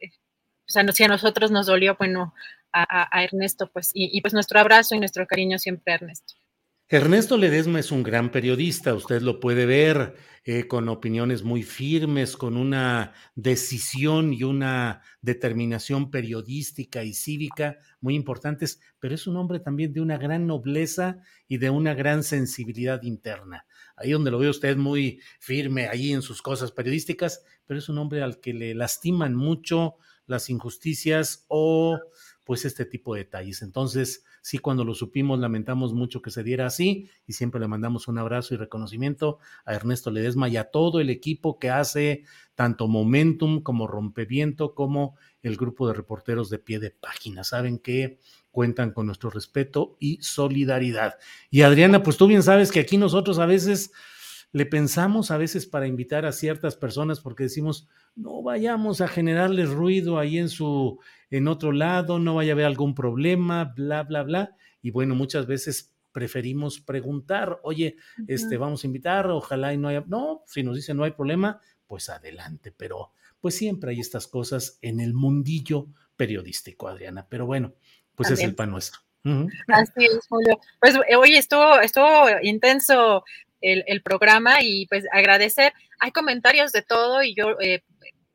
o 0.69 0.72
sea, 0.72 0.85
si 0.91 1.03
a 1.03 1.07
nosotros 1.07 1.51
nos 1.51 1.65
dolió, 1.65 1.95
bueno, 1.98 2.33
a, 2.72 3.23
Ernesto, 3.23 3.72
pues, 3.73 3.89
y, 3.93 4.15
y, 4.15 4.22
pues 4.22 4.33
nuestro 4.33 4.59
abrazo 4.59 4.93
y 4.93 4.99
nuestro 4.99 5.25
cariño 5.25 5.57
siempre 5.57 5.91
a 5.91 5.95
Ernesto. 5.95 6.35
Ernesto 6.88 7.38
Ledesma 7.38 7.80
es 7.80 7.91
un 7.91 8.01
gran 8.01 8.31
periodista, 8.31 8.95
usted 8.95 9.22
lo 9.22 9.39
puede 9.39 9.67
ver 9.67 10.15
eh, 10.43 10.67
con 10.67 10.89
opiniones 10.89 11.43
muy 11.43 11.61
firmes, 11.61 12.35
con 12.35 12.57
una 12.57 13.14
decisión 13.35 14.33
y 14.33 14.41
una 14.41 15.03
determinación 15.22 16.09
periodística 16.09 17.03
y 17.03 17.14
cívica 17.14 17.77
muy 18.01 18.15
importantes, 18.15 18.81
pero 18.99 19.14
es 19.14 19.27
un 19.27 19.38
hombre 19.38 19.59
también 19.59 19.93
de 19.93 20.01
una 20.01 20.17
gran 20.17 20.48
nobleza 20.48 21.19
y 21.48 21.59
de 21.59 21.69
una 21.69 21.93
gran 21.93 22.23
sensibilidad 22.23 23.03
interna. 23.03 23.67
Ahí 23.95 24.09
donde 24.09 24.31
lo 24.31 24.39
ve 24.39 24.49
usted 24.49 24.75
muy 24.75 25.22
firme, 25.39 25.89
ahí 25.89 26.11
en 26.11 26.23
sus 26.23 26.41
cosas 26.41 26.72
periodísticas, 26.72 27.43
pero 27.67 27.77
es 27.77 27.88
un 27.88 27.99
hombre 27.99 28.23
al 28.23 28.39
que 28.39 28.53
le 28.56 28.73
lastiman 28.73 29.35
mucho 29.35 29.98
las 30.30 30.49
injusticias 30.49 31.45
o 31.48 31.99
pues 32.49 32.66
este 32.66 32.85
tipo 32.85 33.14
de 33.14 33.25
detalles. 33.25 33.61
Entonces, 33.61 34.24
sí, 34.41 34.58
cuando 34.58 34.83
lo 34.83 34.95
supimos, 34.95 35.40
lamentamos 35.40 35.93
mucho 35.93 36.22
que 36.22 36.32
se 36.32 36.43
diera 36.43 36.66
así 36.66 37.09
y 37.27 37.33
siempre 37.33 37.59
le 37.61 37.67
mandamos 37.67 38.08
un 38.08 38.17
abrazo 38.17 38.53
y 38.53 38.58
reconocimiento 38.58 39.38
a 39.66 39.75
Ernesto 39.75 40.09
Ledesma 40.09 40.49
y 40.49 40.58
a 40.58 40.72
todo 40.72 40.99
el 40.99 41.11
equipo 41.11 41.59
que 41.59 41.69
hace 41.69 42.24
tanto 42.56 42.88
Momentum 42.88 43.61
como 43.61 43.85
Rompeviento 43.85 44.74
como 44.74 45.16
el 45.43 45.58
grupo 45.58 45.88
de 45.88 45.93
reporteros 45.93 46.49
de 46.49 46.58
pie 46.58 46.80
de 46.80 46.91
página. 46.91 47.43
Saben 47.43 47.77
que 47.77 48.17
cuentan 48.51 48.93
con 48.93 49.06
nuestro 49.06 49.30
respeto 49.30 49.95
y 49.99 50.22
solidaridad. 50.22 51.19
Y 51.51 51.61
Adriana, 51.61 52.01
pues 52.01 52.17
tú 52.17 52.25
bien 52.25 52.41
sabes 52.41 52.72
que 52.72 52.80
aquí 52.80 52.98
nosotros 52.98 53.38
a 53.40 53.45
veces 53.45 53.91
le 54.51 54.66
pensamos 54.66 55.30
a 55.32 55.38
veces 55.38 55.67
para 55.67 55.88
invitar 55.88 56.25
a 56.25 56.32
ciertas 56.32 56.75
personas 56.75 57.19
porque 57.19 57.43
decimos, 57.43 57.88
no 58.15 58.41
vayamos 58.41 59.01
a 59.01 59.07
generarles 59.07 59.69
ruido 59.69 60.19
ahí 60.19 60.38
en 60.38 60.49
su, 60.49 60.99
en 61.29 61.47
otro 61.47 61.71
lado, 61.71 62.19
no 62.19 62.35
vaya 62.35 62.51
a 62.51 62.53
haber 62.53 62.65
algún 62.65 62.95
problema, 62.95 63.73
bla, 63.75 64.03
bla, 64.03 64.23
bla. 64.23 64.55
Y 64.81 64.91
bueno, 64.91 65.15
muchas 65.15 65.45
veces 65.45 65.95
preferimos 66.11 66.79
preguntar, 66.79 67.59
oye, 67.63 67.95
uh 68.17 68.21
-huh. 68.21 68.25
este, 68.27 68.57
vamos 68.57 68.83
a 68.83 68.88
invitar, 68.88 69.27
ojalá 69.27 69.73
y 69.73 69.77
no 69.77 69.88
haya, 69.88 70.03
no, 70.07 70.43
si 70.45 70.63
nos 70.63 70.75
dicen 70.75 70.97
no 70.97 71.03
hay 71.03 71.11
problema, 71.11 71.61
pues 71.88 72.09
adelante, 72.09 72.71
pero 72.71 73.13
pues 73.39 73.55
siempre 73.55 73.91
hay 73.91 73.99
estas 73.99 74.27
cosas 74.27 74.77
en 74.81 74.99
el 74.99 75.13
mundillo 75.13 75.88
periodístico, 76.15 76.88
Adriana, 76.88 77.27
pero 77.29 77.45
bueno, 77.45 77.73
pues 78.15 78.27
También. 78.29 78.45
es 78.45 78.49
el 78.49 78.55
pan 78.55 78.71
nuestro. 78.71 78.99
Uh 79.23 79.29
-huh. 79.29 79.49
Así 79.67 80.05
es, 80.05 80.19
Julio. 80.27 80.59
Pues 80.79 80.95
hoy 81.17 81.35
estuvo, 81.35 81.79
estuvo 81.79 82.27
intenso 82.41 83.23
el, 83.61 84.01
programa 84.01 84.61
y 84.61 84.85
pues 84.88 85.05
agradecer. 85.11 85.73
Hay 85.99 86.11
comentarios 86.11 86.71
de 86.71 86.81
todo 86.81 87.23
y 87.23 87.35
yo 87.35 87.59
eh, 87.59 87.83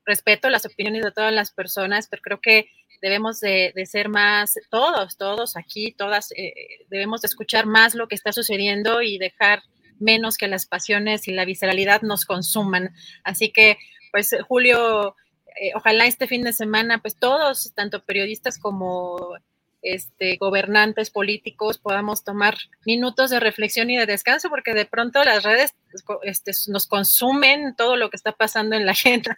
respeto 0.05 0.51
las 0.51 0.67
opiniones 0.67 1.03
de 1.05 1.13
todas 1.13 1.33
las 1.33 1.53
personas, 1.53 2.09
pero 2.09 2.23
creo 2.23 2.41
que 2.41 2.69
debemos 3.01 3.41
de, 3.41 3.73
de 3.75 3.87
ser 3.87 4.09
más, 4.09 4.55
todos, 4.71 5.17
todos 5.17 5.57
aquí, 5.57 5.93
todas, 5.93 6.33
eh, 6.37 6.53
debemos 6.89 7.21
de 7.21 7.27
escuchar 7.27 7.67
más 7.67 7.95
lo 7.95 8.09
que 8.09 8.15
está 8.15 8.33
sucediendo 8.33 9.03
y 9.03 9.19
dejar 9.19 9.63
menos 9.99 10.37
que 10.37 10.49
las 10.49 10.67
pasiones 10.67 11.29
y 11.29 11.33
la 11.33 11.45
visceralidad 11.45 12.03
nos 12.03 12.25
consuman. 12.25 12.95
Así 13.23 13.53
que, 13.53 13.79
pues, 14.11 14.35
Julio, 14.49 15.17
eh, 15.61 15.73
ojalá 15.75 16.07
este 16.07 16.27
fin 16.27 16.43
de 16.43 16.53
semana, 16.53 16.99
pues 17.01 17.17
todos, 17.17 17.73
tanto 17.75 18.05
periodistas 18.05 18.59
como 18.59 19.37
este, 19.85 20.37
gobernantes 20.39 21.11
políticos 21.11 21.79
podamos 21.79 22.25
tomar 22.25 22.57
minutos 22.85 23.31
de 23.31 23.39
reflexión 23.39 23.91
y 23.91 23.97
de 23.97 24.07
descanso, 24.07 24.49
porque 24.49 24.75
de 24.75 24.87
pronto 24.87 25.23
las 25.23 25.45
redes 25.45 25.75
este, 26.23 26.53
nos 26.69 26.87
consumen 26.87 27.77
todo 27.77 27.97
lo 27.97 28.11
que 28.11 28.17
está 28.17 28.33
pasando 28.33 28.75
en 28.77 28.87
la 28.87 28.93
agenda. 28.93 29.37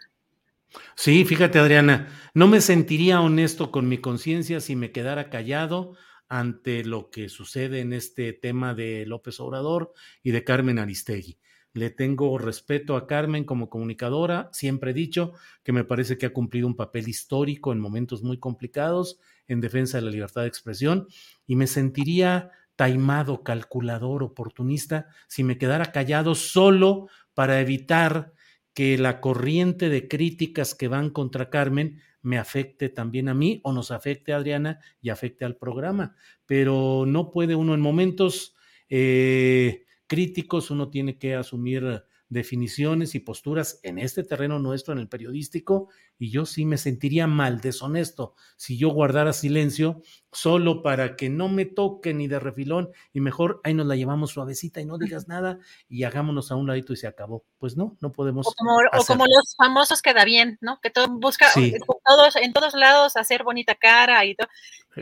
Sí, 0.94 1.25
fíjate 1.25 1.58
Adriana, 1.58 2.08
no 2.34 2.49
me 2.49 2.60
sentiría 2.60 3.20
honesto 3.20 3.70
con 3.70 3.89
mi 3.89 3.99
conciencia 3.99 4.60
si 4.60 4.76
me 4.76 4.92
quedara 4.92 5.31
callado 5.31 5.97
ante 6.28 6.84
lo 6.84 7.10
que 7.10 7.28
sucede 7.28 7.81
en 7.81 7.92
este 7.92 8.33
tema 8.33 8.75
de 8.75 9.05
López 9.07 9.41
Obrador 9.41 9.92
y 10.23 10.33
de 10.33 10.44
Carmen 10.44 10.78
Aristegui. 10.78 11.39
Le 11.73 11.91
tengo 11.91 12.39
respeto 12.39 12.97
a 12.97 13.07
Carmen 13.07 13.44
como 13.44 13.68
comunicadora, 13.68 14.49
siempre 14.52 14.92
he 14.92 14.94
dicho 14.94 15.34
que 15.62 15.73
me 15.73 15.84
parece 15.84 16.16
que 16.16 16.26
ha 16.26 16.33
cumplido 16.33 16.66
un 16.66 16.76
papel 16.76 17.08
histórico 17.08 17.73
en 17.73 17.81
momentos 17.81 18.23
muy 18.23 18.39
complicados 18.39 19.18
en 19.49 19.60
defensa 19.60 19.99
de 19.99 20.05
la 20.05 20.10
libertad 20.10 20.42
de 20.42 20.49
expresión 20.49 21.07
y 21.47 21.57
me 21.57 21.66
sentiría 21.66 22.50
taimado, 22.76 23.42
calculador, 23.42 24.23
oportunista 24.23 25.08
si 25.28 25.44
me 25.44 25.58
quedara 25.58 25.92
callado 25.92 26.34
solo 26.34 27.08
para 27.34 27.60
evitar 27.60 28.33
que 28.75 28.99
la 28.99 29.20
corriente 29.20 29.89
de 29.89 30.07
críticas 30.07 30.75
que 30.75 30.89
van 30.89 31.10
contra 31.10 31.49
Carmen 31.49 32.02
me 32.20 32.39
afecte 32.39 32.89
también 32.89 33.28
a 33.28 33.34
mí 33.34 33.60
o 33.62 33.73
nos 33.73 33.91
afecte 33.91 34.33
a 34.33 34.36
Adriana 34.36 34.81
y 35.00 35.10
afecte 35.10 35.44
al 35.44 35.57
programa. 35.57 36.15
Pero 36.44 37.05
no 37.07 37.31
puede 37.31 37.55
uno 37.55 37.73
en 37.73 37.81
momentos 37.81 38.55
eh, 38.89 39.86
críticos, 40.07 40.70
uno 40.70 40.91
tiene 40.91 41.18
que 41.18 41.34
asumir 41.34 42.05
definiciones 42.28 43.15
y 43.15 43.20
posturas 43.20 43.81
en 43.83 43.99
este 43.99 44.25
terreno 44.25 44.58
nuestro, 44.58 44.92
en 44.92 44.99
el 44.99 45.08
periodístico, 45.08 45.89
y 46.19 46.31
yo 46.31 46.47
sí 46.47 46.65
me 46.65 46.78
sentiría 46.78 47.27
mal, 47.27 47.61
deshonesto, 47.61 48.35
si 48.57 48.78
yo 48.78 48.91
guardara 48.91 49.33
silencio 49.33 50.03
solo 50.33 50.83
para 50.83 51.17
que 51.17 51.31
no 51.31 51.49
me 51.49 51.65
toque 51.65 52.12
ni 52.12 52.28
de 52.28 52.39
refilón 52.39 52.91
y 53.15 53.20
mejor 53.20 53.61
ahí 53.65 53.73
nos 53.73 53.86
la 53.86 53.97
llevamos 53.97 54.33
suavecita 54.33 54.81
y 54.81 54.85
no 54.85 54.99
digas 54.99 55.28
nada 55.28 55.59
y 55.89 56.05
hagámonos 56.05 56.51
a 56.51 56.57
un 56.57 56.67
ladito 56.67 56.93
y 56.93 56.97
se 56.97 57.07
acabó. 57.07 57.45
Pues 57.59 57.77
no, 57.77 57.97
no 58.01 58.12
podemos. 58.12 58.47
O 58.47 58.53
como, 58.53 58.77
o 58.77 59.05
como 59.07 59.25
los 59.25 59.55
famosos 59.57 60.03
queda 60.03 60.25
bien, 60.25 60.59
¿no? 60.61 60.78
Que 60.83 60.91
todo 60.91 61.09
busca 61.09 61.49
sí. 61.49 61.75
todos, 62.05 62.36
en 62.36 62.53
todos 62.53 62.75
lados 62.75 63.17
hacer 63.17 63.45
bonita 63.45 63.75
cara 63.75 64.25
y 64.25 64.35
todo. 64.35 64.49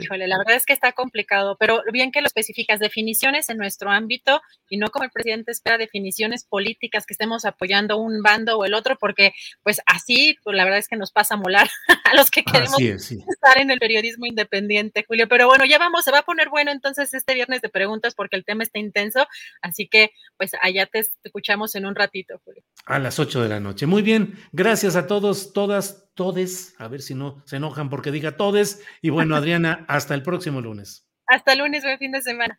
Híjole, 0.00 0.26
la 0.26 0.38
verdad 0.38 0.56
es 0.56 0.66
que 0.66 0.72
está 0.72 0.92
complicado, 0.92 1.56
pero 1.58 1.82
bien 1.92 2.10
que 2.10 2.20
lo 2.20 2.26
especificas, 2.26 2.80
definiciones 2.80 3.48
en 3.48 3.58
nuestro 3.58 3.90
ámbito 3.90 4.40
y 4.68 4.76
no 4.76 4.88
como 4.88 5.04
el 5.04 5.10
presidente 5.10 5.52
espera 5.52 5.78
definiciones 5.78 6.44
políticas 6.44 7.06
que 7.06 7.14
estemos 7.14 7.44
apoyando 7.44 7.96
un 7.96 8.20
bando 8.22 8.58
o 8.58 8.64
el 8.64 8.74
otro, 8.74 8.96
porque 8.98 9.32
pues 9.62 9.80
así, 9.86 10.36
pues 10.42 10.56
la 10.56 10.64
verdad 10.64 10.80
es 10.80 10.88
que 10.88 10.96
nos 10.96 11.03
nos 11.04 11.12
pasa 11.12 11.34
a 11.34 11.36
molar 11.36 11.68
a 12.04 12.16
los 12.16 12.30
que 12.30 12.42
queremos 12.42 12.80
estar 12.80 13.58
en 13.58 13.70
el 13.70 13.78
periodismo 13.78 14.24
independiente, 14.24 15.04
Julio. 15.06 15.28
Pero 15.28 15.46
bueno, 15.46 15.66
ya 15.66 15.78
vamos, 15.78 16.02
se 16.02 16.10
va 16.10 16.20
a 16.20 16.22
poner 16.22 16.48
bueno 16.48 16.72
entonces 16.72 17.12
este 17.12 17.34
viernes 17.34 17.60
de 17.60 17.68
preguntas 17.68 18.14
porque 18.14 18.36
el 18.36 18.44
tema 18.44 18.62
está 18.62 18.78
intenso, 18.78 19.26
así 19.60 19.86
que 19.86 20.12
pues 20.38 20.52
allá 20.62 20.86
te 20.86 21.06
escuchamos 21.22 21.74
en 21.74 21.84
un 21.84 21.94
ratito, 21.94 22.40
Julio. 22.42 22.62
A 22.86 22.98
las 22.98 23.18
8 23.18 23.42
de 23.42 23.48
la 23.50 23.60
noche. 23.60 23.84
Muy 23.84 24.00
bien, 24.00 24.34
gracias 24.52 24.96
a 24.96 25.06
todos, 25.06 25.52
todas, 25.52 26.08
todes, 26.14 26.74
a 26.78 26.88
ver 26.88 27.02
si 27.02 27.14
no 27.14 27.42
se 27.44 27.56
enojan 27.56 27.90
porque 27.90 28.10
diga 28.10 28.38
todes. 28.38 28.82
Y 29.02 29.10
bueno, 29.10 29.36
Adriana, 29.36 29.84
hasta 29.88 30.14
el 30.14 30.22
próximo 30.22 30.62
lunes. 30.62 31.06
Hasta 31.26 31.52
el 31.52 31.58
lunes, 31.58 31.82
buen 31.82 31.98
fin 31.98 32.12
de 32.12 32.22
semana. 32.22 32.58